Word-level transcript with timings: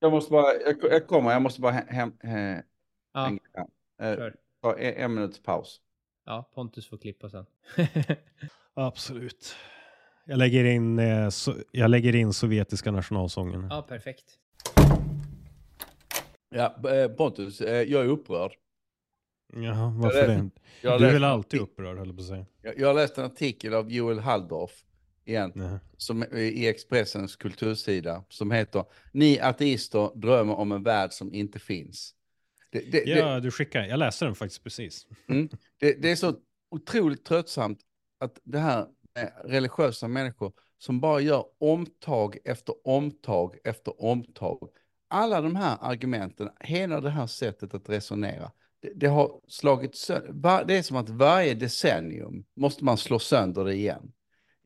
Jag 0.00 0.12
måste 0.12 0.30
bara, 0.32 0.54
jag, 0.54 0.76
jag 0.92 1.06
kommer, 1.06 1.30
jag 1.32 1.42
måste 1.42 1.60
bara 1.60 1.72
hem, 1.72 2.12
hem, 2.20 2.62
Ja, 3.12 3.20
hem, 3.24 3.38
eh, 4.18 4.32
ta 4.62 4.78
en, 4.78 4.94
en 5.04 5.14
minuts 5.14 5.42
paus. 5.42 5.80
Ja, 6.26 6.50
Pontus 6.54 6.88
får 6.88 6.98
klippa 6.98 7.28
sen. 7.30 7.46
Absolut. 8.74 9.54
Jag 10.24 10.38
lägger 10.38 10.64
in, 10.64 10.98
eh, 10.98 11.28
so 11.28 11.52
jag 11.72 11.90
lägger 11.90 12.14
in 12.14 12.32
sovjetiska 12.32 12.90
nationalsången. 12.90 13.66
ja, 13.70 13.82
perfekt. 13.82 14.24
Ja, 16.48 16.90
eh, 16.90 17.08
Pontus, 17.08 17.60
eh, 17.60 17.82
jag 17.82 18.04
är 18.04 18.08
upprörd. 18.08 18.52
Jaha, 19.52 19.92
varför 20.02 20.18
Jag 20.18 20.28
det? 20.28 20.34
läste- 20.34 20.88
har 20.88 20.98
Du 20.98 21.06
är 21.06 21.12
väl 21.12 21.24
en 21.24 21.30
alltid 21.30 21.60
upprörd, 21.60 21.98
höll 21.98 22.14
på 22.14 22.20
att 22.20 22.26
säga. 22.26 22.46
Jag, 22.62 22.78
jag 22.78 22.86
har 22.86 22.94
läst 22.94 23.18
en 23.18 23.24
artikel 23.24 23.74
av 23.74 23.90
Joel 23.92 24.18
Halldorf 24.18 24.84
igen, 25.24 25.52
Nej. 25.54 25.78
som, 25.96 26.24
i 26.32 26.68
Expressens 26.68 27.36
kultursida, 27.36 28.24
som 28.28 28.50
heter 28.50 28.84
Ni 29.12 29.40
ateister 29.40 30.10
drömmer 30.14 30.54
om 30.54 30.72
en 30.72 30.82
värld 30.82 31.12
som 31.12 31.34
inte 31.34 31.58
finns. 31.58 32.14
Det, 32.70 32.78
det, 32.78 33.04
det, 33.04 33.10
Ja, 33.10 33.40
du 33.40 33.50
skickar. 33.50 33.84
Jag 33.84 33.98
läste 33.98 34.24
den 34.24 34.34
faktiskt 34.34 34.64
precis. 34.64 35.06
det, 35.78 36.02
det 36.02 36.10
är 36.10 36.16
så 36.16 36.34
otroligt 36.70 37.24
tröttsamt 37.24 37.78
att 38.20 38.38
det 38.44 38.58
här 38.58 38.86
med 39.14 39.32
religiösa 39.44 40.08
människor 40.08 40.52
som 40.78 41.00
bara 41.00 41.20
gör 41.20 41.44
omtag 41.60 42.38
efter 42.44 42.74
omtag 42.84 43.56
efter 43.64 44.02
omtag. 44.02 44.68
Alla 45.08 45.40
de 45.40 45.56
här 45.56 45.78
argumenten, 45.80 46.50
hela 46.60 47.00
det 47.00 47.10
här 47.10 47.26
sättet 47.26 47.74
att 47.74 47.88
resonera, 47.88 48.50
det, 48.80 48.92
det 48.94 49.06
har 49.06 49.40
slagit 49.48 49.96
sönder. 49.96 50.64
Det 50.64 50.78
är 50.78 50.82
som 50.82 50.96
att 50.96 51.08
varje 51.08 51.54
decennium 51.54 52.44
måste 52.56 52.84
man 52.84 52.96
slå 52.96 53.18
sönder 53.18 53.64
det 53.64 53.74
igen. 53.74 54.12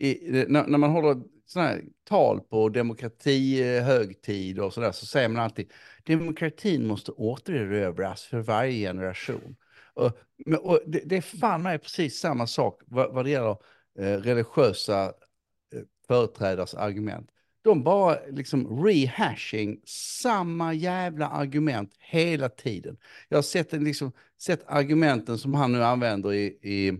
I, 0.04 0.44
när, 0.48 0.66
när 0.66 0.78
man 0.78 0.90
håller 0.90 1.22
sådana 1.46 1.68
här 1.68 1.82
tal 2.04 2.40
på 2.40 2.68
demokrati, 2.68 3.62
eh, 3.62 3.84
högtid 3.84 4.58
och 4.58 4.72
sådär, 4.72 4.92
så 4.92 5.06
säger 5.06 5.28
man 5.28 5.42
alltid 5.42 5.72
demokratin 6.06 6.86
måste 6.86 7.12
återerövras 7.12 8.24
för 8.24 8.38
varje 8.40 8.88
generation. 8.88 9.56
Och, 9.94 10.12
och 10.60 10.80
det, 10.86 11.00
det 11.04 11.16
är 11.16 11.20
fan 11.20 11.62
mig 11.62 11.78
precis 11.78 12.18
samma 12.18 12.46
sak 12.46 12.82
vad, 12.86 13.14
vad 13.14 13.24
det 13.24 13.30
gäller 13.30 13.56
eh, 13.98 14.18
religiösa 14.18 15.04
eh, 15.04 15.82
företrädares 16.06 16.74
argument. 16.74 17.30
De 17.62 17.82
bara 17.82 18.18
liksom 18.30 18.84
rehashing 18.86 19.80
samma 20.22 20.74
jävla 20.74 21.28
argument 21.28 21.94
hela 21.98 22.48
tiden. 22.48 22.96
Jag 23.28 23.36
har 23.36 23.42
sett, 23.42 23.72
en, 23.72 23.84
liksom, 23.84 24.12
sett 24.42 24.64
argumenten 24.66 25.38
som 25.38 25.54
han 25.54 25.72
nu 25.72 25.84
använder 25.84 26.32
i, 26.32 26.58
i, 26.62 26.92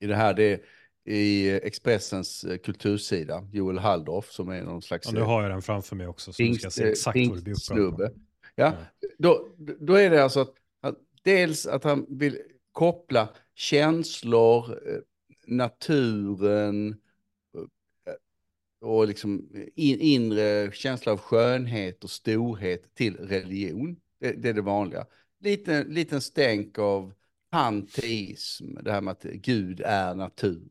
i 0.00 0.06
det 0.06 0.16
här, 0.16 0.34
det 0.34 0.44
är 0.44 0.60
i 1.04 1.50
Expressens 1.50 2.44
eh, 2.44 2.58
kultursida, 2.58 3.48
Joel 3.52 3.78
Halldorf 3.78 4.30
som 4.30 4.48
är 4.48 4.62
någon 4.62 4.82
slags 4.82 5.06
Ja, 5.06 5.12
nu 5.12 5.20
har 5.20 5.42
jag 5.42 5.50
den 5.50 5.62
framför 5.62 5.96
mig 5.96 6.06
också, 6.06 6.32
så 6.32 6.42
nu 6.42 6.54
ska 6.54 6.70
se 6.70 6.90
exakt 6.90 7.28
vad 7.28 7.38
det 7.38 7.44
blir 7.44 7.90
på. 7.90 8.08
Ja, 8.54 8.72
då, 9.18 9.48
då 9.80 9.94
är 9.94 10.10
det 10.10 10.22
alltså 10.22 10.40
att, 10.40 10.54
att 10.80 10.98
dels 11.22 11.66
att 11.66 11.84
han 11.84 12.06
vill 12.08 12.38
koppla 12.72 13.28
känslor, 13.54 14.70
eh, 14.70 14.98
naturen 15.46 16.88
eh, 16.88 18.88
och 18.88 19.08
liksom 19.08 19.48
in, 19.74 20.00
inre 20.00 20.72
känsla 20.72 21.12
av 21.12 21.18
skönhet 21.18 22.04
och 22.04 22.10
storhet 22.10 22.94
till 22.94 23.16
religion. 23.16 23.96
Det, 24.20 24.32
det 24.32 24.48
är 24.48 24.54
det 24.54 24.62
vanliga. 24.62 25.06
Lite, 25.40 25.84
liten 25.84 26.20
stänk 26.20 26.78
av 26.78 27.12
panteism, 27.50 28.74
det 28.82 28.92
här 28.92 29.00
med 29.00 29.12
att 29.12 29.22
Gud 29.22 29.80
är 29.84 30.14
natur. 30.14 30.62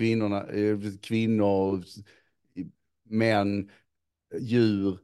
Kvinnorna, 0.00 0.46
eh, 0.46 0.78
kvinnor, 1.02 1.84
män, 3.04 3.70
djur, 4.40 4.98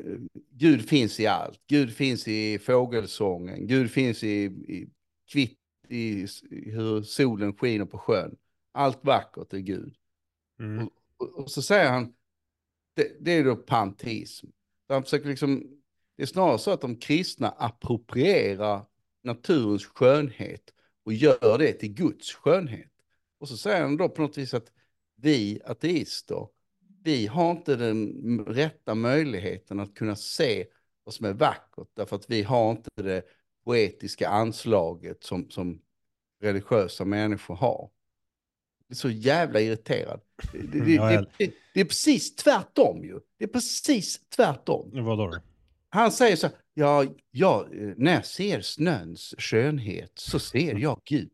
eh, 0.00 0.18
Gud 0.50 0.88
finns 0.88 1.20
i 1.20 1.26
allt. 1.26 1.60
Gud 1.66 1.92
finns 1.92 2.28
i 2.28 2.58
fågelsången. 2.58 3.66
Gud 3.66 3.90
finns 3.90 4.24
i, 4.24 4.44
i, 4.44 4.90
kvitt, 5.32 5.58
i, 5.88 6.26
hur 6.50 7.02
solen 7.02 7.56
skiner 7.56 7.84
på 7.84 7.98
sjön. 7.98 8.36
Allt 8.72 9.04
vackert 9.04 9.52
är 9.52 9.58
Gud. 9.58 9.94
Mm. 10.60 10.88
Och, 11.16 11.38
och 11.38 11.50
så 11.50 11.62
säger 11.62 11.90
han, 11.90 12.14
det, 12.94 13.16
det 13.20 13.32
är 13.32 13.44
då 13.44 13.56
panteism. 13.56 14.46
Han 14.88 15.02
försöker 15.02 15.28
liksom, 15.28 15.80
det 16.16 16.22
är 16.22 16.26
snarare 16.26 16.58
så 16.58 16.70
att 16.70 16.80
de 16.80 16.96
kristna 16.96 17.48
approprierar 17.48 18.86
naturens 19.22 19.86
skönhet 19.86 20.74
och 21.04 21.12
gör 21.12 21.58
det 21.58 21.72
till 21.72 21.94
Guds 21.94 22.32
skönhet. 22.32 22.93
Och 23.44 23.48
så 23.48 23.56
säger 23.56 23.82
han 23.82 23.96
då 23.96 24.08
på 24.08 24.22
något 24.22 24.38
vis 24.38 24.54
att 24.54 24.72
vi 25.16 25.60
ateister, 25.64 26.48
vi 27.02 27.26
har 27.26 27.50
inte 27.50 27.76
den 27.76 28.38
rätta 28.44 28.94
möjligheten 28.94 29.80
att 29.80 29.94
kunna 29.94 30.16
se 30.16 30.66
vad 31.04 31.14
som 31.14 31.26
är 31.26 31.32
vackert, 31.32 31.88
därför 31.94 32.16
att 32.16 32.30
vi 32.30 32.42
har 32.42 32.70
inte 32.70 32.90
det 33.02 33.22
poetiska 33.64 34.28
anslaget 34.28 35.24
som, 35.24 35.50
som 35.50 35.80
religiösa 36.40 37.04
människor 37.04 37.54
har. 37.54 37.90
Jag 38.88 38.94
är 38.94 38.96
så 38.98 39.10
jävla 39.10 39.60
irriterad. 39.60 40.20
Det, 40.52 40.58
det, 40.58 40.80
det, 40.84 40.94
Ja, 40.94 41.12
jag- 41.12 41.26
det, 41.38 41.54
det 41.74 41.80
är 41.80 41.84
precis 41.84 42.36
tvärtom 42.36 43.04
ju. 43.04 43.20
Det 43.38 43.44
är 43.44 43.48
precis 43.48 44.20
tvärtom. 44.28 44.90
Vadå 45.04 45.26
då? 45.26 45.38
Han 45.88 46.12
säger 46.12 46.36
så 46.36 46.46
här, 46.46 46.56
ja, 46.74 47.04
ja, 47.30 47.66
när 47.96 48.12
jag 48.14 48.26
ser 48.26 48.60
snöns 48.60 49.34
skönhet 49.38 50.12
så 50.14 50.38
ser 50.38 50.74
jag 50.74 51.00
Gud. 51.04 51.30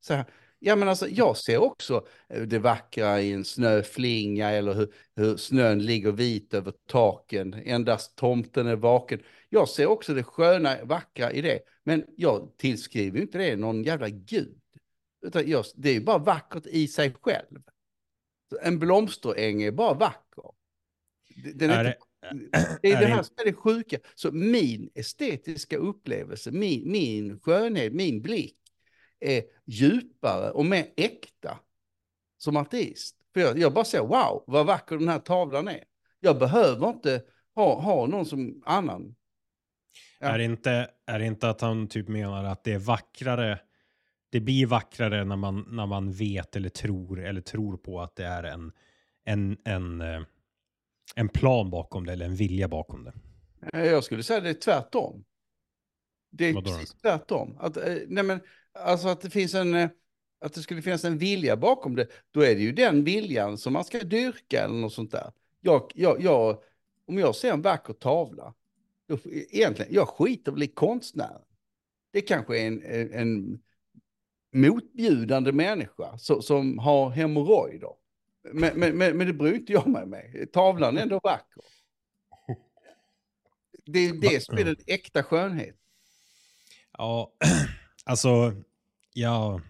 Så 0.00 0.14
här, 0.14 0.24
ja, 0.58 0.76
men 0.76 0.88
alltså, 0.88 1.08
jag 1.08 1.36
ser 1.36 1.58
också 1.58 2.06
eh, 2.28 2.42
det 2.42 2.58
vackra 2.58 3.20
i 3.20 3.32
en 3.32 3.44
snöflinga 3.44 4.50
eller 4.50 4.74
hur, 4.74 4.94
hur 5.16 5.36
snön 5.36 5.78
ligger 5.86 6.12
vit 6.12 6.54
över 6.54 6.72
taken, 6.86 7.54
endast 7.54 8.16
tomten 8.16 8.66
är 8.66 8.76
vaken. 8.76 9.20
Jag 9.48 9.68
ser 9.68 9.86
också 9.86 10.14
det 10.14 10.22
sköna, 10.22 10.84
vackra 10.84 11.32
i 11.32 11.40
det, 11.40 11.60
men 11.84 12.04
jag 12.16 12.52
tillskriver 12.56 13.20
inte 13.20 13.38
det 13.38 13.56
någon 13.56 13.82
jävla 13.82 14.08
Gud. 14.08 14.60
Utan 15.26 15.50
jag, 15.50 15.64
det 15.74 15.88
är 15.88 15.94
ju 15.94 16.00
bara 16.00 16.18
vackert 16.18 16.66
i 16.66 16.88
sig 16.88 17.14
själv. 17.22 17.62
En 18.62 18.78
blomsteräng 18.78 19.62
är 19.62 19.72
bara 19.72 19.94
vacker. 19.94 20.44
Den 21.54 21.70
är 21.70 21.84
Är 21.84 21.88
inte 21.88 21.98
det, 22.50 22.78
det 22.82 22.92
är 22.92 22.96
Är 22.96 23.00
det 23.00 23.06
här 23.06 23.22
som 23.22 23.34
är 23.38 23.44
det 23.44 23.52
sjuka. 23.52 23.98
Så 24.14 24.32
min 24.32 24.90
estetiska 24.94 25.76
upplevelse, 25.76 26.50
min, 26.50 26.90
min 26.90 27.40
skönhet, 27.40 27.92
min 27.92 28.22
blick 28.22 28.56
är 29.20 29.42
djupare 29.66 30.50
och 30.50 30.66
mer 30.66 30.86
äkta 30.96 31.58
som 32.38 32.56
artist. 32.56 33.16
För 33.34 33.40
jag, 33.40 33.58
jag 33.58 33.72
bara 33.72 33.84
säger 33.84 34.04
wow, 34.04 34.44
vad 34.46 34.66
vacker 34.66 34.98
den 34.98 35.08
här 35.08 35.18
tavlan 35.18 35.68
är. 35.68 35.84
Jag 36.20 36.38
behöver 36.38 36.88
inte 36.88 37.22
ha, 37.54 37.80
ha 37.80 38.06
någon 38.06 38.26
som 38.26 38.62
annan. 38.66 39.14
Ja. 40.20 40.26
är, 40.26 40.38
det 40.38 40.44
inte, 40.44 40.90
är 41.06 41.18
det 41.18 41.26
inte 41.26 41.48
att 41.48 41.60
han 41.60 41.88
typ 41.88 42.08
menar 42.08 42.44
att 42.44 42.64
det 42.64 42.72
är 42.72 42.78
vackrare, 42.78 43.60
det 44.30 44.40
blir 44.40 44.66
vackrare 44.66 45.24
när 45.24 45.36
man, 45.36 45.64
när 45.68 45.86
man 45.86 46.12
vet 46.12 46.56
eller 46.56 46.68
tror 46.68 47.20
eller 47.20 47.40
tror 47.40 47.76
på 47.76 48.00
att 48.00 48.16
det 48.16 48.24
är 48.24 48.42
en, 48.42 48.72
en, 49.24 49.58
en, 49.64 50.00
eh, 50.00 50.22
en 51.14 51.28
plan 51.28 51.70
bakom 51.70 52.06
det 52.06 52.12
eller 52.12 52.26
en 52.26 52.36
vilja 52.36 52.68
bakom 52.68 53.04
det. 53.04 53.12
Eh, 53.72 53.84
Jag 53.84 54.04
skulle 54.04 54.22
säga 54.22 54.40
det 54.40 54.50
är 54.50 54.54
tvärtom. 54.54 55.24
Det 56.30 56.44
är 56.44 56.54
precis 56.54 56.94
tvärtom. 56.94 57.56
Att, 57.60 57.76
eh, 57.76 57.96
nej 58.06 58.24
men, 58.24 58.40
alltså 58.84 59.08
att 59.08 59.20
det 59.20 59.30
finns 59.30 59.54
en, 59.54 59.74
eh, 59.74 59.90
att 60.40 60.54
det 60.54 60.62
skulle 60.62 60.82
finnas 60.82 61.04
en 61.04 61.18
vilja 61.18 61.56
bakom 61.56 61.96
det, 61.96 62.06
då 62.30 62.40
är 62.40 62.54
det 62.54 62.60
ju 62.60 62.72
den 62.72 63.04
viljan 63.04 63.58
som 63.58 63.72
man 63.72 63.84
ska 63.84 63.98
dyrka 63.98 64.64
eller 64.64 64.74
något 64.74 64.92
sånt 64.92 65.12
där. 65.12 65.32
Jag, 65.60 65.92
jag, 65.94 66.22
jag, 66.22 66.62
om 67.06 67.18
jag 67.18 67.34
ser 67.34 67.52
en 67.52 67.62
vacker 67.62 67.92
tavla, 67.92 68.54
då, 69.08 69.18
egentligen, 69.24 69.94
jag 69.94 70.08
skiter 70.08 70.52
väl 70.52 70.62
i 70.62 70.66
konstnären. 70.66 71.42
Det 72.12 72.20
kanske 72.20 72.58
är 72.58 72.66
en, 72.66 72.82
en, 72.82 73.12
en 73.12 73.60
motbjudande 74.52 75.52
människa 75.52 76.18
som, 76.18 76.42
som 76.42 76.78
har 76.78 77.10
hemorrojder. 77.10 77.92
Men, 78.52 78.78
men, 78.78 78.98
men, 78.98 79.16
men 79.16 79.26
det 79.26 79.32
bryr 79.32 79.54
inte 79.54 79.72
jag 79.72 79.86
mig 79.86 80.06
med. 80.06 80.52
Tavlan 80.52 80.98
är 80.98 81.02
ändå 81.02 81.20
vacker. 81.22 81.62
Det 83.86 83.98
är 83.98 84.12
det 84.12 84.44
som 84.44 84.58
är 84.58 84.64
den 84.64 84.76
äkta 84.86 85.22
skönhet. 85.22 85.76
Ja, 86.98 87.32
alltså, 88.04 88.52
ja, 89.18 89.60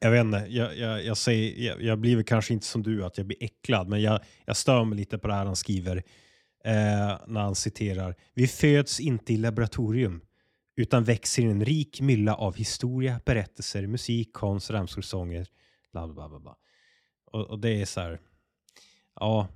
jag 0.00 0.10
vet 0.10 0.20
inte, 0.20 0.46
jag, 0.48 0.78
jag, 0.78 1.04
jag, 1.04 1.16
säger, 1.16 1.66
jag, 1.66 1.82
jag 1.82 1.98
blir 1.98 2.16
väl 2.16 2.24
kanske 2.24 2.54
inte 2.54 2.66
som 2.66 2.82
du 2.82 3.04
att 3.04 3.18
jag 3.18 3.26
blir 3.26 3.44
äcklad, 3.44 3.88
men 3.88 4.02
jag, 4.02 4.20
jag 4.44 4.56
stör 4.56 4.84
mig 4.84 4.98
lite 4.98 5.18
på 5.18 5.28
det 5.28 5.34
här 5.34 5.46
han 5.46 5.56
skriver 5.56 5.96
eh, 6.64 7.18
när 7.26 7.40
han 7.40 7.54
citerar. 7.54 8.16
Vi 8.34 8.46
föds 8.46 9.00
inte 9.00 9.32
i 9.32 9.36
laboratorium 9.36 10.20
utan 10.76 11.04
växer 11.04 11.42
i 11.42 11.46
en 11.46 11.64
rik 11.64 12.00
mylla 12.00 12.34
av 12.34 12.56
historia, 12.56 13.20
berättelser, 13.24 13.86
musik, 13.86 14.32
konst, 14.32 14.70
ramsånger, 14.70 15.46
bla 15.92 16.08
bla 16.08 16.28
bla. 16.28 16.40
bla. 16.40 16.56
Och, 17.32 17.50
och 17.50 17.58
det 17.58 17.80
är 17.80 17.84
så 17.84 18.00
här, 18.00 18.20
ja, 19.20 19.48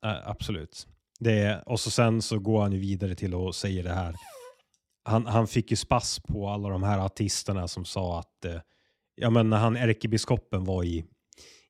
absolut. 0.00 0.86
Det 1.20 1.38
är, 1.38 1.68
och 1.68 1.80
så 1.80 1.90
sen 1.90 2.22
så 2.22 2.38
går 2.38 2.62
han 2.62 2.72
ju 2.72 2.78
vidare 2.78 3.14
till 3.14 3.34
att 3.34 3.54
säga 3.54 3.82
det 3.82 3.94
här 3.94 4.14
han, 5.06 5.26
han 5.26 5.46
fick 5.46 5.70
ju 5.70 5.76
spass 5.76 6.20
på 6.20 6.48
alla 6.48 6.68
de 6.68 6.82
här 6.82 6.98
artisterna 6.98 7.68
som 7.68 7.84
sa 7.84 8.18
att, 8.18 8.44
eh, 8.44 8.60
ja 9.14 9.30
men 9.30 9.50
när 9.50 9.56
han 9.56 9.76
ärkebiskopen 9.76 10.64
var 10.64 10.84
i, 10.84 11.04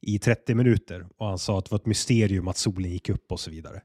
i 0.01 0.19
30 0.19 0.55
minuter 0.55 1.07
och 1.17 1.27
han 1.27 1.39
sa 1.39 1.59
att 1.59 1.65
det 1.65 1.71
var 1.71 1.79
ett 1.79 1.87
mysterium 1.87 2.49
att 2.49 2.57
solen 2.57 2.91
gick 2.91 3.09
upp 3.09 3.33
och 3.33 3.41
så 3.41 3.51
vidare. 3.51 3.83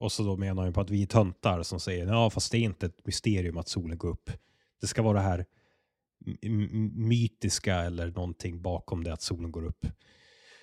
Och 0.00 0.12
så 0.12 0.22
då 0.22 0.36
menar 0.36 0.62
han 0.62 0.72
på 0.72 0.80
att 0.80 0.90
vi 0.90 1.02
är 1.02 1.06
töntar 1.06 1.62
som 1.62 1.80
säger 1.80 2.06
ja 2.06 2.30
fast 2.30 2.52
det 2.52 2.58
är 2.58 2.62
inte 2.62 2.86
ett 2.86 3.06
mysterium 3.06 3.58
att 3.58 3.68
solen 3.68 3.98
går 3.98 4.08
upp. 4.08 4.30
Det 4.80 4.86
ska 4.86 5.02
vara 5.02 5.18
det 5.18 5.24
här 5.24 5.46
mytiska 6.94 7.74
eller 7.74 8.06
någonting 8.06 8.62
bakom 8.62 9.04
det 9.04 9.12
att 9.12 9.22
solen 9.22 9.52
går 9.52 9.64
upp. 9.64 9.86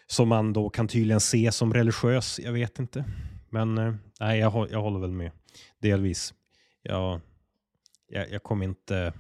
Som 0.08 0.30
man 0.30 0.54
då 0.54 0.70
kan 0.70 0.88
tydligen 0.88 1.20
se 1.20 1.52
som 1.52 1.74
religiös, 1.74 2.40
jag 2.40 2.54
vet 2.54 2.80
inte. 2.80 3.06
Men 3.50 3.78
eh, 3.78 3.96
nej, 4.20 4.40
jag, 4.40 4.72
jag 4.72 4.82
håller 4.82 5.00
väl 5.00 5.12
med. 5.12 5.32
Delvis. 5.82 6.34
Jag, 6.82 7.22
jag, 8.08 8.32
jag 8.32 8.44
kommer 8.44 8.66
inte... 8.66 9.14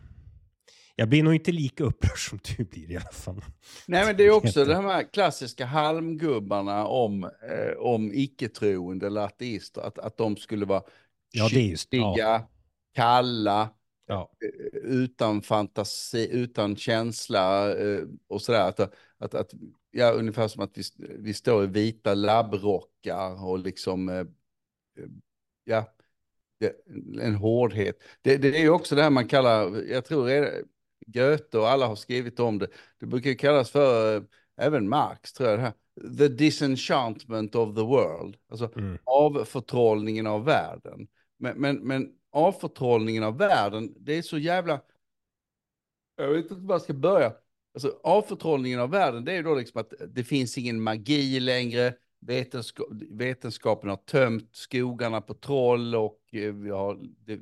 Jag 0.95 1.09
blir 1.09 1.23
nog 1.23 1.35
inte 1.35 1.51
lika 1.51 1.83
upprörd 1.83 2.29
som 2.29 2.39
du 2.57 2.63
blir 2.63 2.91
i 2.91 2.97
alla 2.97 3.11
fall. 3.11 3.41
Nej, 3.87 4.05
men 4.05 4.17
det 4.17 4.23
är 4.23 4.31
också 4.35 4.65
de 4.65 4.85
här 4.85 5.13
klassiska 5.13 5.65
halmgubbarna 5.65 6.85
om, 6.85 7.23
eh, 7.23 7.77
om 7.77 8.11
icke-troende 8.13 9.07
eller 9.07 9.21
ateister, 9.21 9.81
att, 9.81 9.99
att 9.99 10.17
de 10.17 10.37
skulle 10.37 10.65
vara 10.65 10.83
ja, 11.31 11.49
just, 11.49 11.87
ja. 11.91 12.49
kalla, 12.93 13.69
ja. 14.05 14.31
Eh, 14.45 14.77
utan 14.77 15.41
fantasi, 15.41 16.29
utan 16.31 16.75
känsla 16.75 17.75
eh, 17.77 18.03
och 18.27 18.41
sådär. 18.41 18.69
Att, 18.69 18.79
att, 19.17 19.33
att, 19.33 19.51
ja, 19.91 20.11
ungefär 20.11 20.47
som 20.47 20.63
att 20.63 20.77
vi, 20.77 20.83
vi 20.97 21.33
står 21.33 21.63
i 21.63 21.67
vita 21.67 22.13
labbrockar 22.13 23.45
och 23.45 23.59
liksom, 23.59 24.09
eh, 24.09 24.25
ja, 25.63 25.95
en 27.21 27.35
hårdhet. 27.35 27.99
Det, 28.21 28.37
det 28.37 28.61
är 28.63 28.69
också 28.69 28.95
det 28.95 29.03
här 29.03 29.09
man 29.09 29.27
kallar, 29.27 29.83
jag 29.89 30.05
tror 30.05 30.29
Goethe 31.07 31.57
och 31.57 31.69
alla 31.69 31.87
har 31.87 31.95
skrivit 31.95 32.39
om 32.39 32.59
det. 32.59 32.67
Det 32.99 33.05
brukar 33.05 33.33
kallas 33.33 33.71
för, 33.71 34.25
även 34.57 34.89
Marx 34.89 35.33
tror 35.33 35.49
jag, 35.49 35.59
det 35.59 35.63
här, 35.63 35.73
the 36.17 36.27
disenchantment 36.27 37.55
of 37.55 37.75
the 37.75 37.81
world. 37.81 38.37
Alltså 38.49 38.71
mm. 38.75 38.97
avförtrollningen 39.03 40.27
av 40.27 40.45
världen. 40.45 41.07
Men, 41.37 41.57
men, 41.57 41.75
men 41.75 42.09
avförtrollningen 42.31 43.23
av 43.23 43.37
världen, 43.37 43.93
det 43.97 44.17
är 44.17 44.21
så 44.21 44.37
jävla... 44.37 44.81
Jag 46.17 46.27
vet 46.27 46.51
inte 46.51 46.65
var 46.65 46.75
jag 46.75 46.81
ska 46.81 46.93
börja. 46.93 47.33
Alltså 47.73 47.99
avförtrollningen 48.03 48.79
av 48.79 48.89
världen, 48.89 49.25
det 49.25 49.31
är 49.31 49.35
ju 49.35 49.43
då 49.43 49.55
liksom 49.55 49.81
att 49.81 49.93
det 50.07 50.23
finns 50.23 50.57
ingen 50.57 50.81
magi 50.81 51.39
längre. 51.39 51.93
Vetenska 52.27 52.83
vetenskapen 53.11 53.89
har 53.89 53.97
tömt 53.97 54.49
skogarna 54.51 55.21
på 55.21 55.33
troll 55.33 55.95
och 55.95 56.19
eh, 56.31 56.53
vi 56.53 56.69
har 56.69 56.99
det, 57.25 57.39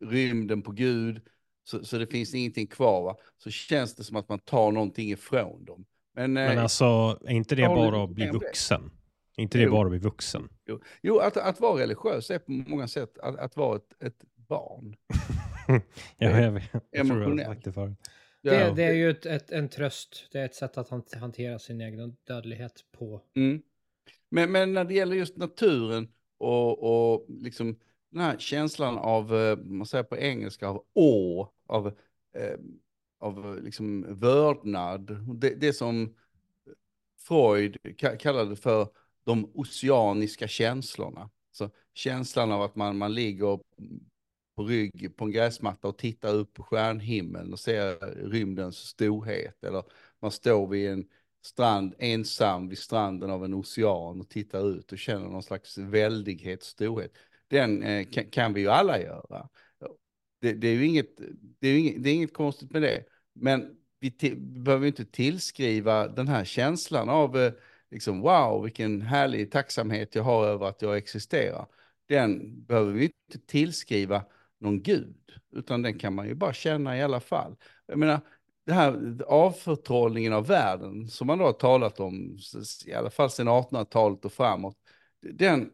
rymden 0.00 0.62
på 0.62 0.72
Gud. 0.72 1.20
Så, 1.64 1.84
så 1.84 1.98
det 1.98 2.06
finns 2.06 2.34
ingenting 2.34 2.66
kvar. 2.66 3.02
Va? 3.02 3.16
Så 3.38 3.50
känns 3.50 3.94
det 3.94 4.04
som 4.04 4.16
att 4.16 4.28
man 4.28 4.38
tar 4.38 4.72
någonting 4.72 5.10
ifrån 5.10 5.64
dem. 5.64 5.84
Men, 6.14 6.32
Men 6.32 6.56
eh, 6.56 6.62
alltså, 6.62 7.18
är 7.24 7.32
inte 7.32 7.54
det 7.54 7.68
bara 7.68 8.04
att 8.04 8.10
bli 8.10 8.26
vuxen? 8.26 8.90
Är 9.36 9.42
inte 9.42 9.58
det 9.58 9.64
jo. 9.64 9.72
bara 9.72 9.84
att 9.84 9.90
bli 9.90 9.98
vuxen? 9.98 10.48
Jo, 10.66 10.80
jo 11.02 11.18
att, 11.18 11.36
att 11.36 11.60
vara 11.60 11.82
religiös 11.82 12.30
är 12.30 12.38
på 12.38 12.52
många 12.52 12.88
sätt 12.88 13.18
att, 13.18 13.36
att 13.36 13.56
vara 13.56 13.76
ett, 13.76 14.02
ett 14.02 14.24
barn. 14.48 14.96
ja, 16.16 16.40
jag, 16.40 16.52
vet, 16.52 16.64
jag 16.90 17.06
tror 17.06 17.38
jag 17.38 17.46
sagt 17.46 17.64
det 17.64 17.72
förut. 17.72 17.98
Det, 18.42 18.72
det, 18.76 18.84
är 18.84 18.92
ju 18.92 19.10
ett, 19.10 19.26
ett, 19.26 19.50
en 19.50 19.68
tröst. 19.68 20.28
Det 20.32 20.38
är 20.38 20.44
ett 20.44 20.54
sätt 20.54 20.78
att 20.78 21.14
hantera 21.14 21.58
sin 21.58 21.80
egen 21.80 22.16
dödlighet 22.26 22.84
på. 22.98 23.20
Mm. 23.36 23.62
Men, 24.34 24.52
men 24.52 24.72
när 24.72 24.84
det 24.84 24.94
gäller 24.94 25.16
just 25.16 25.36
naturen 25.36 26.08
och, 26.38 27.12
och 27.14 27.26
liksom 27.28 27.78
den 28.10 28.20
här 28.20 28.38
känslan 28.38 28.98
av, 28.98 29.36
eh, 29.36 29.56
man 29.56 29.86
säger 29.86 30.04
på 30.04 30.16
engelska, 30.16 30.68
av 30.68 30.84
å, 30.94 31.48
av, 31.66 31.86
eh, 32.34 32.58
av 33.18 33.60
liksom 33.62 34.18
vördnad. 34.20 35.26
Det, 35.40 35.54
det 35.54 35.72
som 35.72 36.14
Freud 37.18 37.76
kallade 38.18 38.56
för 38.56 38.88
de 39.24 39.50
oceaniska 39.54 40.48
känslorna. 40.48 41.30
Så 41.52 41.70
känslan 41.92 42.52
av 42.52 42.62
att 42.62 42.76
man, 42.76 42.98
man 42.98 43.14
ligger 43.14 43.60
på 44.56 44.64
rygg 44.64 45.16
på 45.16 45.24
en 45.24 45.32
gräsmatta 45.32 45.88
och 45.88 45.98
tittar 45.98 46.34
upp 46.34 46.54
på 46.54 46.62
stjärnhimlen 46.62 47.52
och 47.52 47.60
ser 47.60 48.14
rymdens 48.30 48.76
storhet. 48.76 49.64
Eller 49.64 49.84
man 50.20 50.30
står 50.30 50.66
vid 50.66 50.90
en 50.90 51.08
strand 51.46 51.94
ensam 51.98 52.68
vid 52.68 52.78
stranden 52.78 53.30
av 53.30 53.44
en 53.44 53.54
ocean 53.54 54.20
och 54.20 54.28
tittar 54.28 54.70
ut 54.70 54.92
och 54.92 54.98
känner 54.98 55.28
någon 55.28 55.42
slags 55.42 55.78
väldighet, 55.78 56.62
storhet. 56.62 57.12
Den 57.48 57.82
eh, 57.82 58.06
kan, 58.06 58.24
kan, 58.24 58.52
vi 58.52 58.60
ju 58.60 58.68
alla 58.68 59.00
göra. 59.00 59.48
Det, 60.40 60.52
det, 60.52 60.68
är 60.68 60.74
ju 60.74 60.86
inget, 60.86 61.20
det 61.58 61.68
är 61.68 61.78
inget, 61.78 62.02
det 62.02 62.10
är 62.10 62.14
inget 62.14 62.34
konstigt 62.34 62.70
med 62.70 62.82
det. 62.82 63.04
Men 63.32 63.76
vi, 64.00 64.10
till, 64.10 64.34
vi 64.34 64.60
behöver 64.60 64.86
inte 64.86 65.04
tillskriva 65.04 66.08
den 66.08 66.28
här 66.28 66.44
känslan 66.44 67.08
av 67.08 67.38
eh, 67.38 67.52
liksom 67.90 68.20
wow, 68.20 68.62
vilken 68.62 69.02
härlig 69.02 69.50
tacksamhet 69.50 70.14
jag 70.14 70.22
har 70.22 70.46
över 70.46 70.66
att 70.66 70.82
jag 70.82 70.96
existerar. 70.96 71.66
Den 72.08 72.62
behöver 72.64 72.92
vi 72.92 73.04
inte 73.04 73.46
tillskriva 73.46 74.24
någon 74.58 74.82
gud, 74.82 75.16
utan 75.52 75.82
den 75.82 75.98
kan 75.98 76.14
man 76.14 76.26
ju 76.26 76.34
bara 76.34 76.52
känna 76.52 76.98
i 76.98 77.02
alla 77.02 77.20
fall. 77.20 77.56
Jag 77.86 77.98
menar, 77.98 78.20
det 78.66 78.72
här 78.72 79.22
avförtrollningen 79.26 80.32
av 80.32 80.46
världen 80.46 81.08
som 81.08 81.26
man 81.26 81.38
då 81.38 81.44
har 81.44 81.52
talat 81.52 82.00
om, 82.00 82.38
i 82.86 82.92
alla 82.92 83.10
fall 83.10 83.30
sedan 83.30 83.48
1800-talet 83.48 84.24
och 84.24 84.32
framåt, 84.32 84.76
den, 85.20 85.72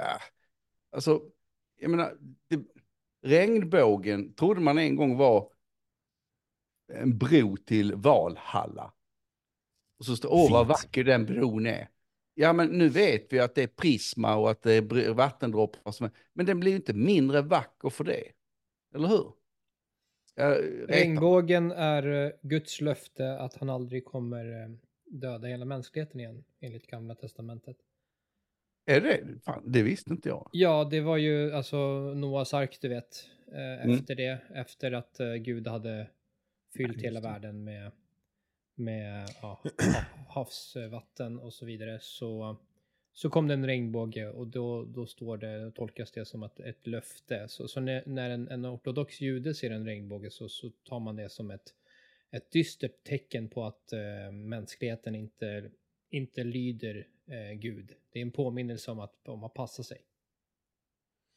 äh, 0.00 0.22
alltså, 0.92 1.22
jag 1.80 1.90
menar, 1.90 2.16
det, 2.48 2.60
regnbågen 3.22 4.34
trodde 4.34 4.60
man 4.60 4.78
en 4.78 4.96
gång 4.96 5.16
var 5.16 5.52
en 6.92 7.18
bro 7.18 7.56
till 7.56 7.94
Valhalla. 7.94 8.92
Och 9.98 10.04
så 10.04 10.16
står 10.16 10.32
åh 10.32 10.52
vad 10.52 10.66
vacker 10.66 11.04
den 11.04 11.26
bron 11.26 11.66
är. 11.66 11.88
Ja, 12.34 12.52
men 12.52 12.68
nu 12.68 12.88
vet 12.88 13.32
vi 13.32 13.40
att 13.40 13.54
det 13.54 13.62
är 13.62 13.66
prisma 13.66 14.36
och 14.36 14.50
att 14.50 14.62
det 14.62 14.72
är 14.72 15.12
vattendroppar. 15.12 16.10
Men 16.32 16.46
den 16.46 16.60
blir 16.60 16.76
inte 16.76 16.92
mindre 16.92 17.42
vacker 17.42 17.90
för 17.90 18.04
det. 18.04 18.24
Eller 18.94 19.08
hur? 19.08 19.32
Regnbågen 20.88 21.72
är 21.72 22.26
eh, 22.26 22.32
Guds 22.42 22.80
löfte 22.80 23.38
att 23.38 23.56
han 23.56 23.70
aldrig 23.70 24.04
kommer 24.04 24.62
eh, 24.62 24.70
döda 25.04 25.48
hela 25.48 25.64
mänskligheten 25.64 26.20
igen, 26.20 26.44
enligt 26.60 26.86
Gamla 26.86 27.14
Testamentet. 27.14 27.76
Är 28.86 29.00
det 29.00 29.20
Fan, 29.44 29.62
det 29.66 29.82
visste 29.82 30.10
inte 30.10 30.28
jag. 30.28 30.48
Ja, 30.52 30.88
det 30.90 31.00
var 31.00 31.16
ju 31.16 31.52
alltså 31.52 31.76
Noas 32.14 32.54
ark, 32.54 32.78
du 32.80 32.88
vet. 32.88 33.28
Eh, 33.52 33.82
mm. 33.82 33.90
Efter 33.90 34.20
mm. 34.20 34.38
det, 34.50 34.58
efter 34.58 34.92
att 34.92 35.20
Gud 35.38 35.68
hade 35.68 36.06
fyllt 36.76 37.02
hela 37.02 37.20
världen 37.20 37.64
med 37.64 37.92
med 38.80 39.28
ja, 39.42 39.62
havsvatten 40.28 41.38
och 41.38 41.52
så 41.52 41.66
vidare 41.66 41.98
så, 42.00 42.56
så 43.20 43.30
kom 43.30 43.48
det 43.48 43.54
en 43.54 43.66
regnbåge 43.66 44.28
och 44.28 44.46
då, 44.46 44.84
då 44.84 45.06
står 45.06 45.36
det, 45.36 45.70
tolkas 45.70 46.12
det 46.12 46.24
som 46.24 46.42
att 46.42 46.60
ett 46.60 46.86
löfte. 46.86 47.48
Så, 47.48 47.68
så 47.68 47.80
när, 47.80 48.02
när 48.06 48.30
en, 48.30 48.48
en, 48.48 48.66
ortodox 48.66 49.20
jude 49.20 49.54
ser 49.54 49.70
en 49.70 49.84
regnbåge 49.84 50.30
så, 50.30 50.48
så 50.48 50.70
tar 50.88 51.00
man 51.00 51.16
det 51.16 51.28
som 51.28 51.50
ett, 51.50 51.74
ett 52.30 52.50
dystert 52.50 53.04
tecken 53.04 53.48
på 53.48 53.64
att 53.64 53.92
eh, 53.92 54.32
mänskligheten 54.32 55.14
inte, 55.14 55.70
inte 56.10 56.44
lyder 56.44 57.06
eh, 57.26 57.52
Gud. 57.58 57.92
Det 58.12 58.18
är 58.18 58.22
en 58.22 58.30
påminnelse 58.30 58.90
om 58.90 59.00
att, 59.00 59.28
om 59.28 59.44
att 59.44 59.54
passa 59.54 59.82
sig. 59.82 59.98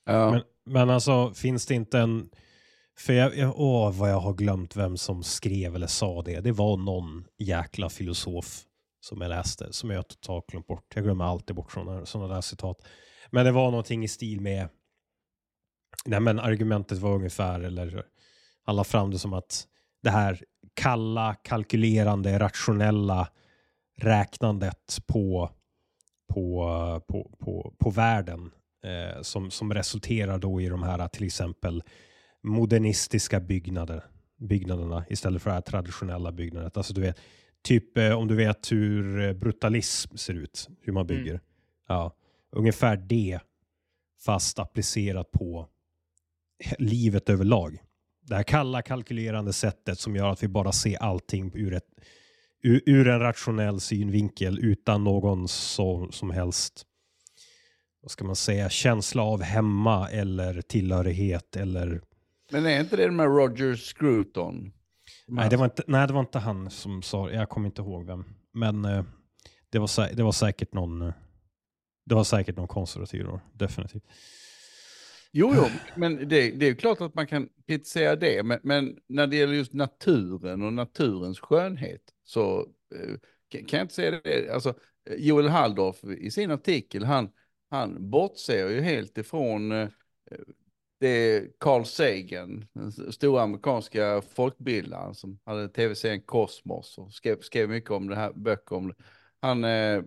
Ja. 0.06 0.32
Men, 0.32 0.42
men 0.64 0.90
alltså 0.90 1.34
finns 1.34 1.66
det 1.66 1.76
inte 1.76 2.00
en 2.00 2.30
för 2.98 3.14
jag, 3.14 3.38
jag, 3.38 3.54
åh 3.60 4.00
vad 4.00 4.12
jag 4.12 4.20
har 4.20 4.34
glömt 4.34 4.76
vem 4.76 4.98
som 4.98 5.24
skrev 5.24 5.76
eller 5.76 5.88
sa 5.88 6.22
det. 6.22 6.40
Det 6.40 6.52
var 6.52 6.78
någon 6.78 7.28
jäkla 7.38 7.90
filosof 7.90 8.66
som 9.04 9.22
jag 9.22 9.30
läste, 9.30 9.74
som 9.74 9.90
jag 9.90 10.08
totalt 10.08 10.48
glömt 10.48 10.68
bort. 10.68 10.92
Jag 10.96 11.04
glömmer 11.04 11.26
alltid 11.26 11.56
bort 11.56 11.72
sådana, 11.72 12.06
sådana 12.06 12.34
där 12.34 12.42
citat. 12.42 12.78
Men 13.32 13.46
det 13.46 13.52
var 13.52 13.72
någonting 13.72 14.04
i 14.04 14.08
stil 14.08 14.42
med, 14.42 14.70
nej 16.06 16.20
men 16.20 16.40
argumentet 16.40 16.98
var 16.98 17.16
ungefär, 17.16 17.60
eller 17.60 18.06
han 18.66 18.76
la 18.76 18.84
fram 18.84 19.12
det 19.12 19.20
som 19.20 19.34
att 19.34 19.68
det 20.04 20.10
här 20.10 20.44
kalla, 20.74 21.36
kalkylerande, 21.36 22.40
rationella 22.40 23.30
räknandet 23.98 25.00
på, 25.08 25.52
på, 26.34 27.02
på, 27.08 27.32
på, 27.40 27.74
på 27.80 27.90
världen 27.90 28.52
eh, 28.84 29.22
som, 29.22 29.52
som 29.52 29.74
resulterar 29.74 30.38
då 30.38 30.62
i 30.62 30.68
de 30.68 30.84
här 30.84 31.08
till 31.08 31.26
exempel 31.26 31.84
modernistiska 32.44 33.40
byggnader, 33.40 34.04
byggnaderna 34.38 35.06
istället 35.10 35.42
för 35.42 35.50
det 35.50 35.54
här 35.54 35.62
traditionella 35.62 36.32
byggnadet. 36.32 36.78
Alltså 36.78 36.94
du 36.94 37.02
vet, 37.02 37.20
typ 37.64 37.98
eh, 37.98 38.12
om 38.12 38.28
du 38.28 38.36
vet 38.36 38.72
hur 38.72 39.22
eh, 39.22 39.34
brutalism 39.34 40.18
ser 40.18 40.34
ut, 40.34 40.70
hur 40.82 40.94
man 40.94 41.08
bygger. 41.08 41.32
Mm. 41.32 41.42
Ja, 41.88 42.16
ungefär 42.52 42.98
det 42.98 43.40
fast 44.26 44.60
applicerat 44.60 45.32
på 45.32 45.68
livet 46.78 47.30
överlag. 47.30 47.78
Det 48.22 48.36
här 48.36 48.44
kalla 48.44 48.82
kalkylerande 48.82 49.54
sättet 49.54 50.00
som 50.00 50.16
gör 50.16 50.30
att 50.30 50.44
vi 50.44 50.48
bara 50.48 50.72
ser 50.72 50.98
allting 50.98 51.52
ur, 51.56 51.74
ett, 51.74 51.88
ur, 52.62 52.82
ur 52.86 53.08
en 53.08 53.20
rationell 53.20 53.80
synvinkel 53.80 54.60
utan 54.60 55.04
någon 55.04 55.48
så, 55.48 56.12
som 56.12 56.32
helst 56.32 56.86
vad 58.02 58.12
ska 58.12 58.26
man 58.26 58.36
säga, 58.36 58.70
känsla 58.70 59.24
av 59.24 59.42
hemma 59.42 60.10
eller 60.10 60.62
tillhörighet 60.62 61.56
eller 61.56 62.02
men 62.52 62.66
är 62.66 62.80
inte 62.80 62.96
det 62.96 63.12
med 63.12 63.26
Roger 63.26 63.76
Scruton? 63.76 64.72
Nej 65.28 65.50
det, 65.50 65.58
var 65.58 65.66
inte, 65.66 65.84
nej, 65.88 66.08
det 66.08 66.14
var 66.14 66.20
inte 66.20 66.40
han 66.40 66.70
som 66.70 67.02
sa 67.02 67.32
Jag 67.32 67.50
kommer 67.50 67.68
inte 67.68 67.82
ihåg 67.82 68.06
vem. 68.06 68.26
Men 68.52 68.86
eh, 68.86 69.04
det, 69.70 69.80
var, 69.80 70.16
det 70.16 70.24
var 70.24 70.32
säkert 70.32 70.74
någon, 70.74 71.02
eh, 71.02 71.14
det 72.06 72.16
var 72.16 72.24
säkert 72.24 72.58
någon 72.58 72.68
konservativ 72.68 73.24
då, 73.24 73.40
definitivt. 73.54 74.04
Jo, 75.32 75.54
jo, 75.56 75.66
men 75.96 76.16
det, 76.16 76.52
det 76.52 76.66
är 76.66 76.70
ju 76.70 76.76
klart 76.76 77.02
att 77.02 77.16
man 77.16 77.28
kan 77.28 77.50
kritisera 77.68 78.16
det, 78.16 78.44
men, 78.44 78.60
men, 78.64 78.98
när 79.08 79.28
det 79.28 79.36
gäller 79.36 79.54
just 79.54 79.74
naturen 79.74 80.62
och 80.62 80.74
naturens 80.74 81.40
skönhet 81.40 82.02
så 82.24 82.60
eh, 82.96 83.16
kan 83.50 83.78
jag 83.78 83.82
inte 83.82 83.94
säga 83.94 84.22
det. 84.24 84.54
Alltså, 84.54 84.70
eh, 85.10 85.16
Joel 85.18 85.48
Halldorf 85.48 86.04
i 86.04 86.32
sin 86.32 86.52
artikel, 86.52 87.04
han, 87.04 87.30
han 87.70 88.10
bortser 88.10 88.70
ju 88.70 88.82
helt 88.82 89.18
ifrån 89.18 89.72
det 91.04 91.10
är 91.10 91.50
Carl 91.60 91.86
Sagan, 91.86 92.66
den 92.74 92.92
stora 92.92 93.42
amerikanska 93.42 94.22
folkbildaren 94.22 95.16
som 95.16 95.40
hade 95.46 95.70
tv-serien 95.70 96.22
Kosmos 96.22 96.98
och 96.98 97.14
skrev, 97.14 97.42
skrev 97.42 97.70
mycket 97.70 97.92
om 97.92 98.08
det 98.08 98.16
här, 98.16 98.34
böcker 98.34 98.76
om 98.76 98.88
det. 98.88 98.96
Han 99.42 99.64
eh, 99.64 100.04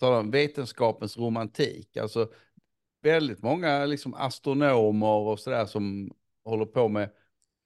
talar 0.00 0.20
om 0.20 0.30
vetenskapens 0.30 1.18
romantik, 1.18 1.96
alltså 1.96 2.30
väldigt 3.02 3.42
många 3.42 3.84
liksom 3.84 4.14
astronomer 4.14 5.06
och 5.06 5.40
sådär 5.40 5.66
som 5.66 6.10
håller 6.44 6.66
på 6.66 6.88
med 6.88 7.10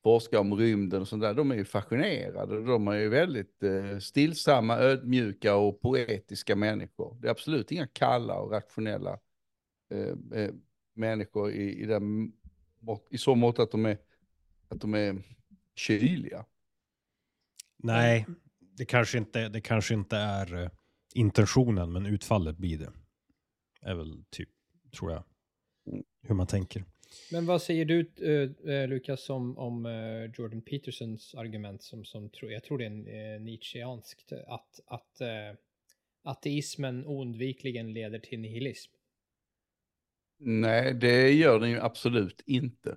forskar 0.03 0.39
om 0.39 0.55
rymden 0.55 1.01
och 1.01 1.09
sånt 1.09 1.23
där, 1.23 1.35
de 1.35 1.51
är 1.51 1.57
ju 1.57 1.65
fascinerade. 1.65 2.65
De 2.65 2.89
är 2.89 2.97
ju 2.97 3.09
väldigt 3.09 3.63
eh, 3.63 3.99
stillsamma, 3.99 4.79
ödmjuka 4.79 5.57
och 5.57 5.81
poetiska 5.81 6.57
människor. 6.57 7.17
Det 7.21 7.29
är 7.29 7.31
absolut 7.31 7.73
inga 7.73 7.87
kalla 7.87 8.35
och 8.35 8.51
rationella 8.51 9.19
eh, 9.91 10.41
eh, 10.41 10.51
människor 10.95 11.51
i, 11.51 11.83
i, 11.83 11.87
den, 11.87 12.33
i 13.11 13.19
så 13.19 13.35
mått 13.35 13.59
att 13.59 13.71
de 13.71 13.87
är, 13.87 13.99
att 14.69 14.81
de 14.81 14.95
är 14.95 15.23
kyliga. 15.75 16.45
Nej, 17.77 18.27
det 18.59 18.85
kanske 18.85 19.19
inte, 19.19 19.49
det 19.49 19.61
kanske 19.61 19.95
inte 19.95 20.17
är 20.17 20.55
uh, 20.55 20.69
intentionen, 21.15 21.93
men 21.93 22.07
utfallet 22.07 22.57
blir 22.57 22.79
det. 22.79 22.93
Är 23.83 23.95
väl 23.95 24.25
typ, 24.31 24.49
tror 24.97 25.13
jag, 25.13 25.23
mm. 25.87 26.05
hur 26.23 26.35
man 26.35 26.47
tänker. 26.47 26.85
Men 27.33 27.47
vad 27.47 27.63
säger 27.63 27.85
du, 27.85 28.11
uh, 28.23 28.89
Lukas, 28.89 29.31
om, 29.31 29.59
om 29.59 29.85
Jordan 30.39 30.63
Petersons 30.63 31.35
argument 31.35 31.83
som, 31.83 32.05
som 32.05 32.31
tro, 32.31 32.51
jag 32.51 32.65
tror 32.65 32.79
det 32.79 32.85
är 32.85 33.37
en, 33.37 33.45
Nietzscheanskt, 33.45 34.33
att, 34.33 34.81
att 34.87 35.21
ateismen 36.23 37.07
oundvikligen 37.07 37.93
leder 37.93 38.19
till 38.19 38.41
nihilism? 38.41 38.93
Nej, 40.43 40.95
det 40.95 41.33
gör 41.33 41.61
den 41.61 41.71
ju 41.71 41.81
absolut 41.81 42.43
inte. 42.47 42.97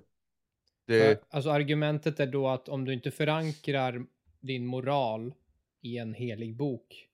Det... 0.86 1.24
Alltså 1.30 1.50
argumentet 1.50 2.20
är 2.20 2.26
då 2.26 2.48
att 2.48 2.68
om 2.68 2.84
du 2.84 2.92
inte 2.92 3.10
förankrar 3.10 4.06
din 4.40 4.66
moral 4.66 5.34
i 5.80 5.98
en 5.98 6.14
helig 6.14 6.56
bok, 6.56 7.08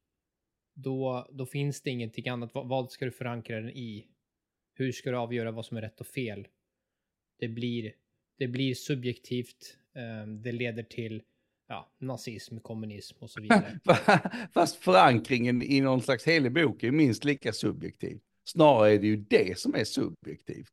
då, 0.75 1.28
då 1.32 1.46
finns 1.46 1.82
det 1.82 1.90
ingenting 1.90 2.28
annat. 2.28 2.54
Vad, 2.54 2.68
vad 2.68 2.90
ska 2.90 3.04
du 3.04 3.10
förankra 3.10 3.60
den 3.60 3.70
i? 3.70 4.06
Hur 4.75 4.92
ska 4.92 5.10
du 5.10 5.16
avgöra 5.16 5.50
vad 5.50 5.66
som 5.66 5.76
är 5.76 5.80
rätt 5.80 6.00
och 6.00 6.06
fel? 6.06 6.49
Det 7.38 7.49
blir, 7.49 7.92
det 8.38 8.49
blir 8.49 8.75
subjektivt. 8.75 9.76
Um, 9.94 10.42
det 10.42 10.52
leder 10.52 10.82
till 10.82 11.22
ja, 11.68 11.90
nazism, 11.99 12.58
kommunism 12.58 13.16
och 13.20 13.30
så 13.30 13.40
vidare. 13.40 13.80
Fast 14.52 14.76
förankringen 14.76 15.62
i 15.62 15.80
någon 15.80 16.02
slags 16.02 16.26
helig 16.26 16.52
bok 16.52 16.82
är 16.82 16.90
minst 16.90 17.25
lika 17.25 17.52
subjektiv. 17.52 18.20
Snarare 18.52 18.92
är 18.92 18.99
det 18.99 19.07
ju 19.07 19.16
det 19.16 19.59
som 19.59 19.75
är 19.75 19.85
subjektivt. 19.85 20.73